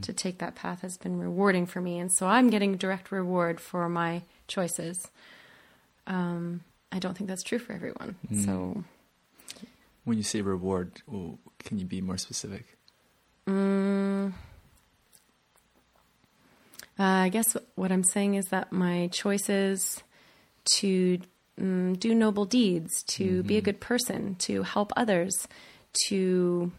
To 0.02 0.14
take 0.14 0.40
that 0.40 0.56
path 0.56 0.82
has 0.82 0.98
been 0.98 1.20
rewarding 1.20 1.68
for 1.68 1.80
me. 1.80 2.00
And 2.00 2.12
so 2.12 2.26
I'm 2.26 2.50
getting 2.50 2.76
direct 2.76 3.12
reward 3.12 3.60
for 3.60 3.88
my 3.88 4.24
choices. 4.48 5.12
Um, 6.08 6.62
I 6.92 7.00
don't 7.00 7.16
think 7.16 7.28
that's 7.30 7.44
true 7.44 7.60
for 7.60 7.74
everyone. 7.74 8.16
So 8.46 8.84
When 10.06 10.18
you 10.18 10.24
say 10.24 10.42
reward, 10.42 11.02
oh, 11.14 11.38
can 11.60 11.78
you 11.78 11.86
be 11.86 12.02
more 12.02 12.18
specific? 12.18 12.66
Uh, 13.48 14.32
I 16.98 17.30
guess 17.30 17.56
what 17.76 17.92
I'm 17.92 18.04
saying 18.04 18.36
is 18.36 18.48
that 18.48 18.72
my 18.72 19.08
choices 19.12 20.02
to 20.80 21.20
mm, 21.60 22.00
do 22.00 22.16
noble 22.16 22.46
deeds, 22.46 23.04
to 23.04 23.44
be 23.44 23.58
a 23.58 23.62
good 23.62 23.80
person, 23.80 24.36
to 24.40 24.64
help 24.64 24.92
others, 24.98 25.48
to 26.08 26.72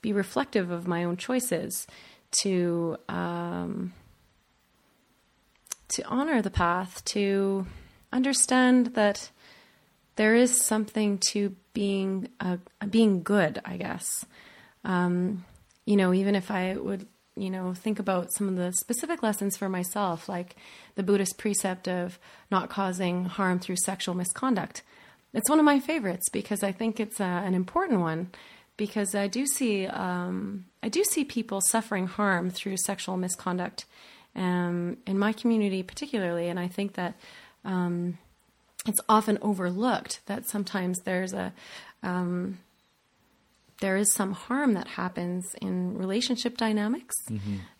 be 0.00 0.12
reflective 0.12 0.70
of 0.70 0.86
my 0.88 1.04
own 1.04 1.16
choices, 1.16 1.86
to 2.42 2.96
um, 3.08 3.92
to 5.88 6.04
honor 6.06 6.40
the 6.40 6.50
path, 6.50 7.04
to 7.06 7.66
understand 8.12 8.94
that 8.94 9.30
there 10.16 10.34
is 10.34 10.64
something 10.64 11.18
to 11.30 11.54
being 11.72 12.28
uh, 12.40 12.56
being 12.90 13.22
good. 13.22 13.60
I 13.64 13.76
guess 13.76 14.24
um, 14.84 15.44
you 15.84 15.96
know, 15.96 16.12
even 16.12 16.34
if 16.34 16.50
I 16.50 16.76
would, 16.76 17.06
you 17.36 17.50
know, 17.50 17.74
think 17.74 17.98
about 17.98 18.32
some 18.32 18.48
of 18.48 18.56
the 18.56 18.72
specific 18.72 19.22
lessons 19.22 19.56
for 19.56 19.68
myself, 19.68 20.28
like 20.28 20.56
the 20.96 21.02
Buddhist 21.02 21.38
precept 21.38 21.88
of 21.88 22.18
not 22.50 22.70
causing 22.70 23.26
harm 23.26 23.58
through 23.58 23.76
sexual 23.84 24.14
misconduct. 24.14 24.82
It's 25.32 25.48
one 25.48 25.58
of 25.58 25.64
my 25.64 25.78
favorites 25.78 26.28
because 26.30 26.62
I 26.62 26.72
think 26.72 26.98
it's 26.98 27.20
uh, 27.20 27.24
an 27.24 27.54
important 27.54 28.00
one. 28.00 28.30
Because 28.76 29.14
I 29.16 29.26
do 29.26 29.44
see, 29.44 29.88
um, 29.88 30.66
I 30.84 30.88
do 30.88 31.02
see 31.02 31.24
people 31.24 31.60
suffering 31.60 32.06
harm 32.06 32.48
through 32.48 32.76
sexual 32.76 33.16
misconduct, 33.16 33.86
um, 34.36 34.98
in 35.04 35.18
my 35.18 35.32
community 35.32 35.82
particularly, 35.82 36.48
and 36.48 36.60
I 36.60 36.68
think 36.68 36.94
that 36.94 37.14
um, 37.68 38.18
it's 38.86 39.00
often 39.08 39.38
overlooked 39.42 40.20
that 40.26 40.46
sometimes 40.46 40.98
there's 41.04 41.32
a 41.32 41.52
there 43.80 43.96
is 43.96 44.12
some 44.14 44.32
harm 44.32 44.74
that 44.74 44.88
happens 44.88 45.54
in 45.60 45.96
relationship 45.96 46.56
dynamics 46.56 47.14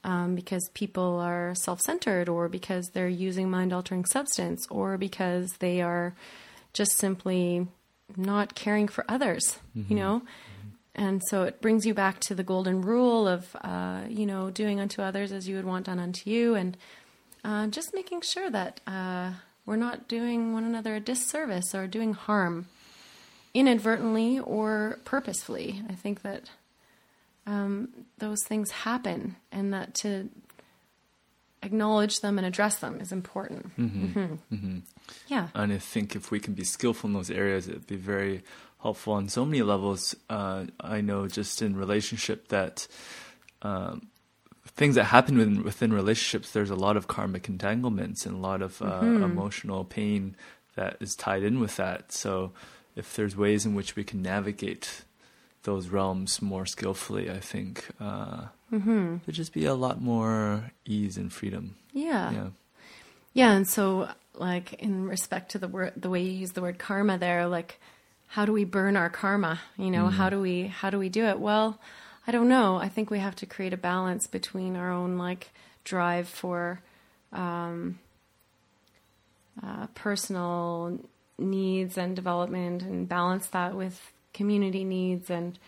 um, 0.05 0.35
because 0.36 0.69
people 0.74 1.19
are 1.19 1.55
self 1.56 1.81
centered, 1.81 2.28
or 2.28 2.48
because 2.48 2.85
they're 2.93 3.09
using 3.09 3.51
mind 3.51 3.73
altering 3.73 4.05
substance, 4.05 4.65
or 4.70 4.97
because 4.97 5.51
they 5.59 5.81
are 5.81 6.15
just 6.73 6.93
simply 6.98 7.66
not 8.16 8.55
caring 8.55 8.86
for 8.89 9.05
others, 9.09 9.59
you 9.74 9.97
know? 9.97 10.23
And 10.94 11.20
so 11.28 11.43
it 11.44 11.60
brings 11.60 11.85
you 11.86 11.94
back 11.94 12.20
to 12.20 12.35
the 12.35 12.43
golden 12.43 12.82
rule 12.82 13.27
of, 13.28 13.56
uh, 13.62 14.02
you 14.09 14.27
know, 14.27 14.51
doing 14.51 14.81
unto 14.81 15.01
others 15.02 15.31
as 15.32 15.48
you 15.48 15.56
would 15.56 15.65
want 15.65 15.86
done 15.86 15.98
unto 15.98 16.31
you, 16.31 16.55
and 16.55 16.77
uh, 17.44 17.66
just 17.69 17.93
making 17.94 18.20
sure 18.23 18.51
that 18.51 18.81
uh, 18.86 19.32
we're 19.69 19.77
not 19.77 20.09
doing 20.09 20.55
one 20.55 20.65
another 20.65 20.95
a 20.95 21.01
disservice 21.01 21.74
or 21.74 21.86
doing 21.86 22.15
harm 22.15 22.66
inadvertently 23.53 24.39
or 24.39 24.99
purposefully. 25.05 25.82
I 25.90 25.93
think 25.93 26.23
that 26.23 26.51
um, 27.47 27.90
those 28.16 28.43
things 28.47 28.70
happen, 28.70 29.36
and 29.53 29.73
that 29.74 29.95
to 29.97 30.31
acknowledge 31.62 32.20
them 32.20 32.39
and 32.39 32.47
address 32.47 32.77
them 32.77 32.99
is 33.01 33.12
important. 33.12 33.77
Mhm. 33.77 34.82
Yeah. 35.28 35.49
And 35.55 35.73
I 35.73 35.78
think 35.78 36.16
if 36.16 36.31
we 36.31 36.40
can 36.40 36.55
be 36.55 36.65
skillful 36.65 37.09
in 37.09 37.15
those 37.15 37.31
areas, 37.31 37.69
it'd 37.69 37.86
be 37.86 37.97
very 37.97 38.43
helpful 38.82 39.12
on 39.15 39.28
so 39.28 39.45
many 39.45 39.62
levels. 39.62 40.15
Uh, 40.31 40.66
I 40.81 41.01
know 41.03 41.27
just 41.28 41.61
in 41.62 41.77
relationship 41.77 42.49
that 42.49 42.86
um, 43.62 44.09
things 44.70 44.95
that 44.95 45.05
happen 45.05 45.39
within, 45.39 45.62
within 45.62 45.93
relationships, 45.93 46.53
there's 46.53 46.70
a 46.70 46.77
lot 46.77 46.97
of 46.97 47.09
karmic 47.09 47.49
entanglements 47.49 48.27
and 48.27 48.35
a 48.35 48.39
lot 48.39 48.62
of 48.62 48.81
uh, 48.82 49.01
emotional 49.03 49.85
pain 49.85 50.36
that 50.77 50.97
is 51.01 51.15
tied 51.15 51.43
in 51.43 51.61
with 51.61 51.77
that. 51.77 52.12
So 52.12 52.53
if 52.97 53.15
there's 53.16 53.36
ways 53.36 53.66
in 53.66 53.74
which 53.74 53.97
we 53.97 54.05
can 54.05 54.23
navigate 54.23 55.03
those 55.65 55.89
realms 55.89 56.40
more 56.40 56.66
skillfully, 56.66 57.31
I 57.31 57.40
think 57.40 57.86
uh, 58.01 58.47
there'd 58.70 59.20
just 59.31 59.53
be 59.53 59.65
a 59.65 59.74
lot 59.74 60.01
more 60.01 60.70
ease 60.85 61.16
and 61.16 61.32
freedom. 61.32 61.77
Yeah. 61.93 62.31
Yeah. 62.31 62.47
Yeah, 63.35 63.53
and 63.53 63.69
so 63.69 64.09
like 64.35 64.74
in 64.74 65.07
respect 65.07 65.53
to 65.53 65.59
the 65.59 65.69
word 65.69 65.93
the 65.97 66.11
way 66.11 66.23
you 66.23 66.32
use 66.32 66.53
the 66.53 66.62
word 66.62 66.78
karma 66.78 67.19
there, 67.19 67.47
like 67.47 67.78
how 68.27 68.45
do 68.45 68.53
we 68.53 68.65
burn 68.65 68.97
our 68.97 69.11
karma? 69.11 69.61
You 69.77 69.90
know, 69.90 70.09
how 70.09 70.28
do 70.28 70.40
we 70.40 70.66
how 70.66 70.90
do 70.90 70.99
we 70.99 71.09
do 71.09 71.24
it? 71.27 71.39
Well, 71.39 71.78
I 72.28 72.30
don't 72.30 72.48
know. 72.48 72.76
I 72.76 72.90
think 72.90 73.10
we 73.10 73.20
have 73.20 73.36
to 73.36 73.46
create 73.46 73.72
a 73.72 73.78
balance 73.78 74.26
between 74.26 74.76
our 74.76 74.92
own 74.92 75.16
like 75.16 75.50
drive 75.82 76.28
for 76.28 76.82
um 77.32 77.98
uh, 79.62 79.86
personal 79.94 81.00
needs 81.38 81.96
and 81.96 82.14
development 82.14 82.82
and 82.82 83.09
balance 83.09 83.46
that 83.48 83.74
with 83.74 84.12
community 84.34 84.84
needs 84.84 85.30
and 85.30 85.59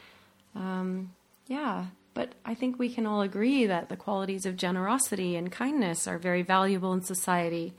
um 0.55 1.13
yeah, 1.47 1.87
but 2.13 2.35
I 2.45 2.55
think 2.55 2.79
we 2.79 2.93
can 2.93 3.07
all 3.07 3.23
agree 3.23 3.65
that 3.65 3.89
the 3.89 3.97
qualities 3.97 4.45
of 4.45 4.57
generosity 4.57 5.37
and 5.37 5.51
kindness 5.51 6.07
are 6.07 6.19
very 6.19 6.43
valuable 6.43 6.93
in 6.93 7.01
society. 7.01 7.73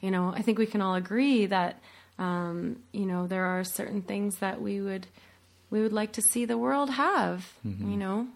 You 0.00 0.12
know, 0.12 0.32
I 0.34 0.42
think 0.42 0.58
we 0.58 0.66
can 0.66 0.80
all 0.80 0.94
agree 0.94 1.46
that 1.46 1.80
um, 2.20 2.84
you 2.92 3.04
know 3.04 3.26
there 3.26 3.46
are 3.46 3.64
certain 3.64 4.02
things 4.02 4.38
that 4.38 4.62
we 4.62 4.80
would 4.80 5.08
we 5.70 5.80
would 5.82 5.92
like 5.92 6.12
to 6.12 6.22
see 6.22 6.44
the 6.44 6.56
world 6.58 6.90
have. 6.90 7.52
You 7.64 7.96
know, 7.96 8.28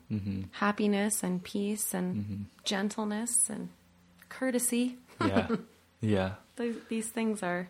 happiness 0.53 1.23
and 1.23 1.43
peace 1.43 1.95
and 1.95 2.47
gentleness 2.65 3.31
and 3.49 3.69
courtesy. 4.29 4.97
Yeah. 5.21 5.49
yeah. 6.01 6.33
These, 6.57 6.77
these 6.89 7.09
things 7.09 7.43
are 7.43 7.69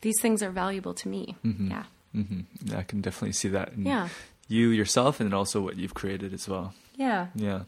these 0.00 0.20
things 0.20 0.42
are 0.42 0.50
valuable 0.50 0.94
to 0.94 1.08
me. 1.08 1.36
Yeah. 1.44 1.84
hmm 2.12 2.40
I 2.76 2.82
can 2.82 3.00
definitely 3.00 3.32
see 3.32 3.48
that. 3.48 3.72
And 3.72 3.86
Yeah. 3.86 4.08
you 4.48 4.68
yourself 4.70 5.20
and 5.20 5.32
also 5.32 5.60
what 5.60 5.76
you've 5.76 5.94
created 5.94 6.34
as 6.34 6.48
well. 6.48 6.74
Yeah. 6.96 7.28
Yeah. 7.34 7.62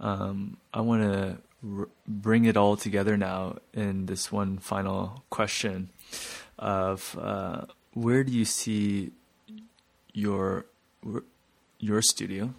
Um, 0.00 0.56
I 0.74 0.80
want 0.80 1.02
to 1.02 1.38
r- 1.78 1.88
bring 2.08 2.46
it 2.46 2.56
all 2.56 2.76
together 2.76 3.16
now 3.16 3.58
in 3.74 4.06
this 4.06 4.32
one 4.32 4.58
final 4.58 5.22
question 5.30 5.90
of 6.58 7.16
uh, 7.20 7.66
where 7.92 8.24
do 8.24 8.32
you 8.32 8.44
see 8.44 9.12
your 10.12 10.66
your 11.78 12.02
studio, 12.02 12.54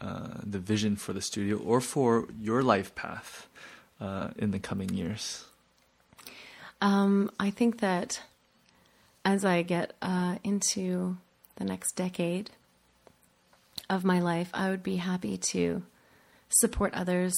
uh, 0.00 0.34
the 0.44 0.58
vision 0.58 0.96
for 0.96 1.12
the 1.12 1.20
studio, 1.20 1.56
or 1.56 1.80
for 1.80 2.28
your 2.40 2.62
life 2.62 2.94
path 2.94 3.48
uh, 4.00 4.28
in 4.36 4.50
the 4.50 4.58
coming 4.58 4.90
years? 4.94 5.44
Um, 6.80 7.30
I 7.40 7.50
think 7.50 7.80
that 7.80 8.22
as 9.24 9.44
I 9.44 9.62
get 9.62 9.94
uh, 10.00 10.36
into 10.44 11.16
the 11.56 11.64
next 11.64 11.96
decade 11.96 12.50
of 13.90 14.04
my 14.04 14.20
life, 14.20 14.50
I 14.54 14.70
would 14.70 14.82
be 14.82 14.96
happy 14.96 15.36
to 15.52 15.82
support 16.48 16.94
others 16.94 17.34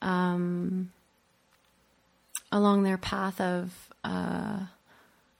um, 0.00 0.90
along 2.50 2.82
their 2.82 2.98
path 2.98 3.40
of 3.40 3.88
uh, 4.04 4.60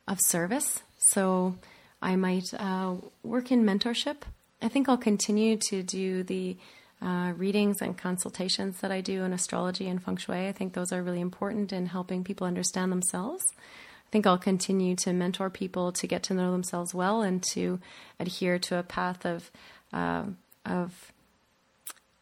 of 0.06 0.18
service. 0.20 0.82
So 0.98 1.56
I 2.02 2.16
might 2.16 2.52
uh, 2.52 2.96
work 3.22 3.52
in 3.52 3.64
mentorship. 3.64 4.22
I 4.60 4.68
think 4.68 4.88
I'll 4.88 4.96
continue 4.96 5.56
to 5.68 5.82
do 5.82 6.22
the 6.24 6.56
uh, 7.00 7.32
readings 7.36 7.80
and 7.80 7.96
consultations 7.96 8.80
that 8.80 8.92
I 8.92 9.00
do 9.00 9.24
in 9.24 9.32
astrology 9.32 9.88
and 9.88 10.02
feng 10.02 10.16
shui. 10.16 10.48
I 10.48 10.52
think 10.52 10.72
those 10.72 10.92
are 10.92 11.02
really 11.02 11.20
important 11.20 11.72
in 11.72 11.86
helping 11.86 12.22
people 12.22 12.46
understand 12.46 12.92
themselves. 12.92 13.44
I 13.56 14.10
think 14.10 14.26
I'll 14.26 14.38
continue 14.38 14.94
to 14.96 15.12
mentor 15.12 15.48
people 15.48 15.90
to 15.92 16.06
get 16.06 16.22
to 16.24 16.34
know 16.34 16.52
themselves 16.52 16.94
well 16.94 17.22
and 17.22 17.42
to 17.54 17.80
adhere 18.20 18.58
to 18.60 18.78
a 18.78 18.82
path 18.82 19.24
of 19.24 19.50
uh, 19.92 20.24
of 20.64 21.12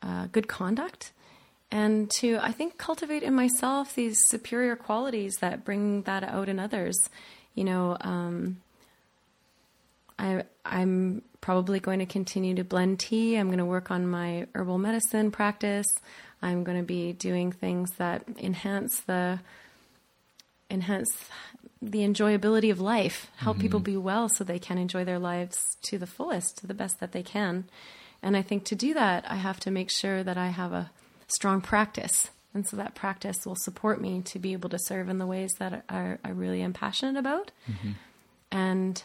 uh, 0.03 0.27
good 0.33 0.49
conduct, 0.49 1.13
and 1.71 2.11
to 2.19 2.39
I 2.41 2.53
think 2.53 2.79
cultivate 2.79 3.23
in 3.23 3.35
myself 3.35 3.95
these 3.95 4.17
superior 4.27 4.77
qualities 4.77 5.35
that 5.41 5.65
bring 5.65 6.03
that 6.03 6.25
out 6.25 6.49
in 6.49 6.59
others. 6.59 6.97
You 7.55 7.65
know, 7.65 7.97
um, 8.01 8.63
I 10.21 10.45
I'm 10.65 11.23
probably 11.41 11.81
going 11.81 11.99
to 12.01 12.07
continue 12.07 12.55
to 12.55 12.65
blend 12.65 13.01
tea. 13.01 13.37
I'm 13.37 13.49
going 13.49 13.59
to 13.59 13.65
work 13.65 13.91
on 13.91 14.07
my 14.07 14.47
herbal 14.55 14.79
medicine 14.79 15.31
practice. 15.31 15.87
I'm 16.43 16.65
going 16.65 16.79
to 16.79 16.85
be 16.85 17.13
doing 17.13 17.51
things 17.51 17.91
that 17.97 18.25
enhance 18.39 19.01
the 19.01 19.41
enhance 20.71 21.11
the 21.83 22.01
enjoyability 22.01 22.71
of 22.71 22.81
life, 22.81 23.31
help 23.37 23.57
mm-hmm. 23.57 23.63
people 23.63 23.81
be 23.81 23.97
well 23.97 24.29
so 24.29 24.45
they 24.45 24.59
can 24.59 24.77
enjoy 24.77 25.05
their 25.05 25.19
lives 25.19 25.77
to 25.83 25.99
the 25.99 26.07
fullest, 26.07 26.59
to 26.59 26.67
the 26.67 26.75
best 26.75 27.01
that 27.01 27.13
they 27.13 27.23
can. 27.23 27.65
And 28.23 28.37
I 28.37 28.43
think 28.43 28.65
to 28.67 28.75
do 28.75 28.93
that, 28.93 29.25
I 29.27 29.37
have 29.37 29.59
to 29.61 29.71
make 29.71 29.91
sure 29.91 30.23
that 30.23 30.37
I 30.37 30.49
have 30.49 30.73
a 30.75 30.91
strong 31.29 31.63
practice. 31.63 32.31
And 32.53 32.69
so 32.69 32.77
that 32.77 32.95
practice 32.95 33.47
will 33.47 33.57
support 33.57 34.01
me 34.01 34.21
to 34.23 34.39
be 34.39 34.53
able 34.53 34.69
to 34.71 34.79
serve 34.79 35.09
in 35.09 35.19
the 35.19 35.27
ways 35.27 35.53
that 35.59 35.85
I, 35.89 36.19
I 36.23 36.31
really 36.31 36.61
am 36.61 36.75
passionate 36.75 37.19
about. 37.19 37.51
Mm-hmm. 37.71 37.93
And 38.53 39.03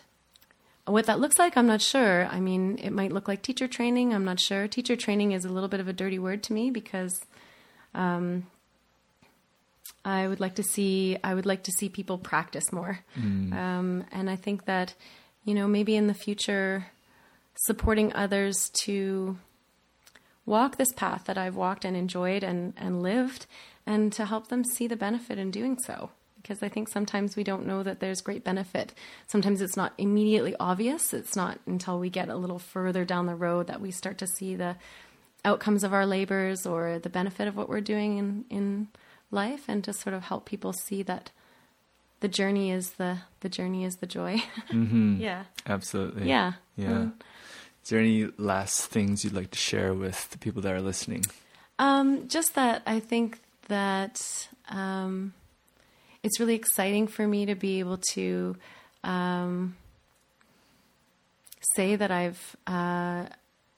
what 0.86 1.07
that 1.07 1.20
looks 1.20 1.40
like, 1.40 1.57
I'm 1.57 1.68
not 1.68 1.82
sure. 1.82 2.28
I 2.28 2.40
mean, 2.40 2.78
it 2.82 2.91
might 2.91 3.12
look 3.12 3.28
like 3.28 3.41
teacher 3.41 3.68
training. 3.68 4.14
I'm 4.14 4.26
not 4.26 4.40
sure. 4.40 4.68
Teacher 4.68 4.95
training 4.95 5.32
is 5.32 5.45
a 5.45 5.49
little 5.49 5.70
bit 5.70 5.80
of 5.80 5.88
a 5.88 5.94
dirty 5.94 6.20
word 6.20 6.44
to 6.44 6.53
me 6.53 6.70
because 6.70 7.20
um, 7.95 8.45
I 10.03 10.28
would 10.28 10.40
like 10.40 10.56
to 10.56 10.64
see 10.64 11.18
I 11.24 11.34
would 11.34 11.48
like 11.48 11.64
to 11.64 11.72
see 11.72 11.90
people 11.90 12.20
practice 12.20 12.72
more, 12.72 12.99
mm. 13.20 13.53
um, 13.53 14.06
and 14.12 14.30
I 14.30 14.36
think 14.36 14.66
that 14.66 14.94
you 15.44 15.56
know 15.56 15.68
maybe 15.68 15.95
in 15.95 16.06
the 16.06 16.14
future, 16.14 16.88
supporting 17.66 18.14
others 18.14 18.70
to 18.84 19.38
walk 20.45 20.78
this 20.78 20.94
path 20.94 21.24
that 21.26 21.40
I've 21.40 21.56
walked 21.56 21.86
and 21.86 21.98
enjoyed 21.98 22.44
and 22.44 22.74
and 22.78 23.02
lived, 23.02 23.48
and 23.88 24.14
to 24.14 24.26
help 24.26 24.49
them 24.49 24.64
see 24.64 24.86
the 24.86 24.95
benefit 24.95 25.40
in 25.40 25.49
doing 25.49 25.80
so 25.80 26.12
because 26.45 26.61
I 26.61 26.69
think 26.69 26.89
sometimes 26.89 27.35
we 27.35 27.43
don't 27.43 27.65
know 27.65 27.81
that 27.81 27.99
there's 27.99 28.22
great 28.22 28.43
benefit. 28.43 28.93
Sometimes 29.26 29.61
it's 29.61 29.76
not 29.76 29.93
immediately 29.97 30.55
obvious. 30.59 31.11
It's 31.11 31.35
not 31.35 31.59
until 31.65 31.97
we 31.97 32.11
get 32.11 32.30
a 32.30 32.35
little 32.35 32.59
further 32.59 33.03
down 33.03 33.26
the 33.26 33.34
road 33.34 33.65
that 33.65 33.81
we 33.81 33.89
start 33.89 34.19
to 34.19 34.27
see 34.27 34.55
the 34.55 34.76
outcomes 35.43 35.84
of 35.84 35.91
our 35.91 36.05
labors 36.05 36.67
or 36.67 36.99
the 36.99 37.09
benefit 37.09 37.47
of 37.47 37.57
what 37.57 37.67
we're 37.67 37.81
doing 37.81 38.19
in, 38.19 38.45
in 38.51 38.88
life 39.31 39.63
and 39.67 39.84
to 39.85 39.91
sort 39.91 40.13
of 40.13 40.26
help 40.26 40.45
people 40.45 40.72
see 40.72 41.01
that 41.01 41.31
the 42.19 42.27
journey 42.27 42.69
is 42.69 42.91
the 42.91 43.17
the 43.39 43.49
journey 43.49 43.84
is 43.84 43.95
the 43.95 44.07
joy. 44.07 44.41
Mm-hmm. 44.69 45.22
yeah. 45.22 45.45
Absolutely. 45.65 46.30
Yeah. 46.30 46.53
Yeah. 46.77 46.89
Mm. 46.89 47.13
Is 47.84 47.89
there 47.89 47.99
any 47.99 48.30
last 48.38 48.85
things 48.85 49.23
you'd 49.23 49.34
like 49.34 49.49
to 49.49 49.57
share 49.57 49.95
with 49.95 50.30
the 50.30 50.38
people 50.38 50.61
that 50.61 50.73
are 50.73 50.81
listening? 50.81 51.26
Um, 51.80 52.27
just 52.27 52.53
that 52.53 52.84
I 52.85 52.99
think 52.99 53.39
that 53.67 54.47
um, 54.69 55.34
it's 56.26 56.39
really 56.39 56.56
exciting 56.56 57.06
for 57.06 57.27
me 57.27 57.45
to 57.45 57.53
be 57.53 57.80
able 57.80 57.97
to 57.97 58.56
um, 59.03 59.77
say 61.76 61.95
that 61.95 62.10
I've 62.10 62.56
uh, 62.65 63.26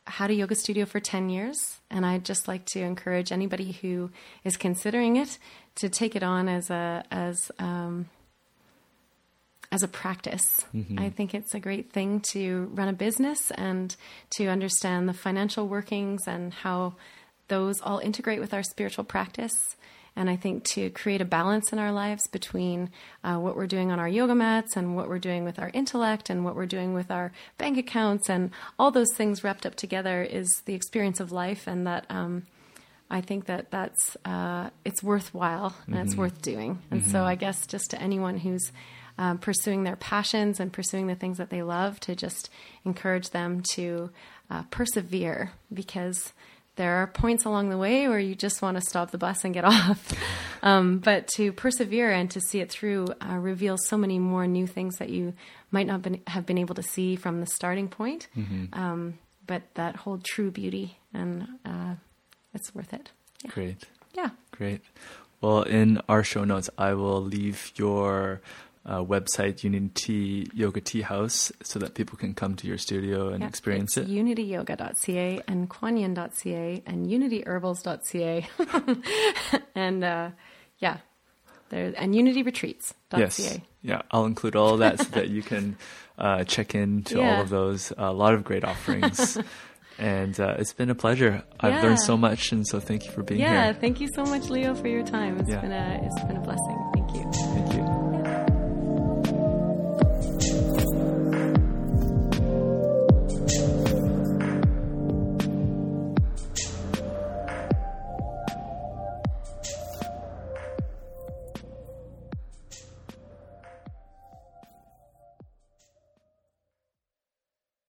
had 0.05 0.31
a 0.31 0.33
yoga 0.33 0.55
studio 0.55 0.85
for 0.85 1.01
10 1.01 1.29
years. 1.29 1.57
And 1.91 2.05
I'd 2.05 2.23
just 2.23 2.47
like 2.47 2.63
to 2.67 2.79
encourage 2.79 3.33
anybody 3.33 3.73
who 3.73 4.11
is 4.45 4.55
considering 4.55 5.17
it 5.17 5.37
to 5.75 5.89
take 5.89 6.15
it 6.15 6.23
on 6.23 6.47
as 6.47 6.69
a, 6.69 7.03
as, 7.11 7.51
um, 7.59 8.07
as 9.69 9.83
a 9.83 9.89
practice. 9.89 10.65
Mm-hmm. 10.73 10.99
I 10.99 11.09
think 11.09 11.33
it's 11.33 11.53
a 11.53 11.59
great 11.59 11.91
thing 11.91 12.21
to 12.31 12.71
run 12.73 12.87
a 12.87 12.93
business 12.93 13.51
and 13.51 13.93
to 14.37 14.47
understand 14.47 15.09
the 15.09 15.13
financial 15.13 15.67
workings 15.67 16.21
and 16.25 16.53
how 16.53 16.93
those 17.49 17.81
all 17.81 17.99
integrate 17.99 18.39
with 18.39 18.53
our 18.53 18.63
spiritual 18.63 19.03
practice 19.03 19.75
and 20.17 20.29
I 20.29 20.35
think 20.35 20.63
to 20.65 20.89
create 20.89 21.21
a 21.21 21.25
balance 21.25 21.71
in 21.71 21.79
our 21.79 21.91
lives 21.91 22.27
between 22.27 22.89
uh, 23.23 23.37
what 23.37 23.55
we're 23.55 23.67
doing 23.67 23.91
on 23.91 23.99
our 23.99 24.09
yoga 24.09 24.33
mats 24.33 24.75
and 24.75 24.95
what 24.95 25.07
we're 25.07 25.19
doing 25.19 25.45
with 25.45 25.59
our 25.59 25.69
intellect 25.73 26.31
and 26.31 26.43
what 26.43 26.55
we're 26.55 26.65
doing 26.65 26.93
with 26.95 27.11
our 27.11 27.31
bank 27.59 27.77
accounts 27.77 28.27
and 28.27 28.49
all 28.79 28.89
those 28.89 29.13
things 29.13 29.43
wrapped 29.43 29.65
up 29.65 29.75
together 29.75 30.23
is 30.23 30.63
the 30.65 30.73
experience 30.73 31.19
of 31.19 31.31
life, 31.31 31.67
and 31.67 31.87
that. 31.87 32.05
Um, 32.09 32.47
I 33.09 33.21
think 33.21 33.45
that 33.45 33.71
that's 33.71 34.17
uh, 34.25 34.69
it's 34.83 35.01
worthwhile 35.01 35.73
and 35.85 35.95
mm-hmm. 35.95 36.05
it's 36.05 36.15
worth 36.17 36.41
doing. 36.41 36.79
And 36.91 36.99
mm-hmm. 36.99 37.09
so 37.09 37.23
I 37.23 37.35
guess 37.35 37.65
just 37.65 37.91
to 37.91 38.01
anyone 38.01 38.37
who's 38.37 38.73
um, 39.17 39.37
pursuing 39.37 39.83
their 39.83 39.95
passions 39.95 40.59
and 40.59 40.73
pursuing 40.73 41.07
the 41.07 41.15
things 41.15 41.37
that 41.37 41.49
they 41.49 41.63
love, 41.63 42.01
to 42.01 42.15
just 42.15 42.49
encourage 42.83 43.29
them 43.29 43.61
to 43.75 44.09
uh, 44.49 44.63
persevere 44.71 45.51
because 45.73 46.33
there 46.77 46.95
are 46.97 47.07
points 47.07 47.45
along 47.45 47.69
the 47.69 47.77
way 47.77 48.07
where 48.07 48.19
you 48.19 48.33
just 48.33 48.61
want 48.61 48.75
to 48.77 48.81
stop 48.81 49.11
the 49.11 49.17
bus 49.17 49.43
and 49.43 49.53
get 49.53 49.65
off. 49.73 50.13
Um, 50.63 50.99
but 50.99 51.27
to 51.35 51.51
persevere 51.51 52.11
and 52.11 52.31
to 52.31 52.39
see 52.39 52.59
it 52.59 52.71
through 52.71 53.07
uh, 53.21 53.35
reveals 53.35 53.85
so 53.87 53.97
many 53.97 54.17
more 54.19 54.47
new 54.47 54.65
things 54.65 54.97
that 54.97 55.09
you 55.09 55.33
might 55.71 55.87
not 55.87 56.01
been, 56.01 56.21
have 56.27 56.45
been 56.45 56.57
able 56.57 56.75
to 56.75 56.83
see 56.83 57.15
from 57.15 57.41
the 57.41 57.47
starting 57.47 57.89
point. 57.89 58.27
Mm-hmm. 58.37 58.79
Um, 58.79 59.19
but 59.45 59.63
that 59.75 59.95
whole 59.95 60.19
true 60.23 60.51
beauty, 60.51 60.97
and 61.13 61.47
uh, 61.65 61.95
it's 62.53 62.73
worth 62.73 62.93
it. 62.93 63.11
Yeah. 63.43 63.51
Great. 63.51 63.83
Yeah. 64.13 64.29
Great. 64.51 64.81
Well, 65.41 65.61
in 65.61 66.01
our 66.09 66.23
show 66.23 66.43
notes, 66.43 66.69
I 66.77 66.93
will 66.93 67.21
leave 67.21 67.71
your 67.75 68.41
uh, 68.87 69.03
website, 69.03 69.63
Unity 69.63 70.49
Yoga 70.53 70.81
Tea 70.81 71.01
House, 71.01 71.51
so 71.61 71.79
that 71.79 71.93
people 71.93 72.17
can 72.17 72.33
come 72.33 72.55
to 72.55 72.67
your 72.67 72.77
studio 72.77 73.29
and 73.29 73.43
experience 73.43 73.97
it. 73.97 74.07
unityyoga.ca 74.07 75.41
and 75.47 75.69
kuan 75.69 75.97
and 75.97 76.17
unityherbals.ca. 76.17 78.47
and 79.75 80.03
uh, 80.03 80.29
yeah, 80.79 80.97
there 81.69 81.93
and 81.97 82.13
unityretreats.ca. 82.13 83.19
Yes. 83.19 83.59
Yeah, 83.81 84.01
I'll 84.11 84.25
include 84.25 84.55
all 84.55 84.73
of 84.73 84.79
that 84.79 84.99
so 84.99 85.05
that 85.11 85.29
you 85.29 85.41
can 85.41 85.77
uh, 86.17 86.45
check 86.45 86.75
into 86.75 87.17
yeah. 87.17 87.35
all 87.35 87.41
of 87.41 87.49
those. 87.49 87.91
A 87.97 88.11
lot 88.11 88.33
of 88.33 88.43
great 88.43 88.63
offerings. 88.63 89.37
and 89.99 90.39
uh, 90.39 90.55
it's 90.59 90.73
been 90.73 90.89
a 90.89 90.95
pleasure. 90.95 91.43
I've 91.59 91.73
yeah. 91.73 91.83
learned 91.83 91.99
so 91.99 92.17
much, 92.17 92.51
and 92.51 92.67
so 92.67 92.79
thank 92.79 93.05
you 93.05 93.11
for 93.11 93.23
being 93.23 93.41
yeah, 93.41 93.47
here. 93.47 93.57
Yeah, 93.57 93.73
thank 93.73 93.99
you 93.99 94.07
so 94.13 94.23
much, 94.23 94.49
Leo, 94.49 94.75
for 94.75 94.87
your 94.87 95.03
time. 95.03 95.39
It's 95.39 95.49
yeah. 95.49 95.61
been 95.61 95.71
a 95.71 96.01
it's 96.03 96.23
been 96.23 96.37
a 96.37 96.41
blessing. 96.41 96.91
Thank 96.93 97.15
you. 97.15 97.56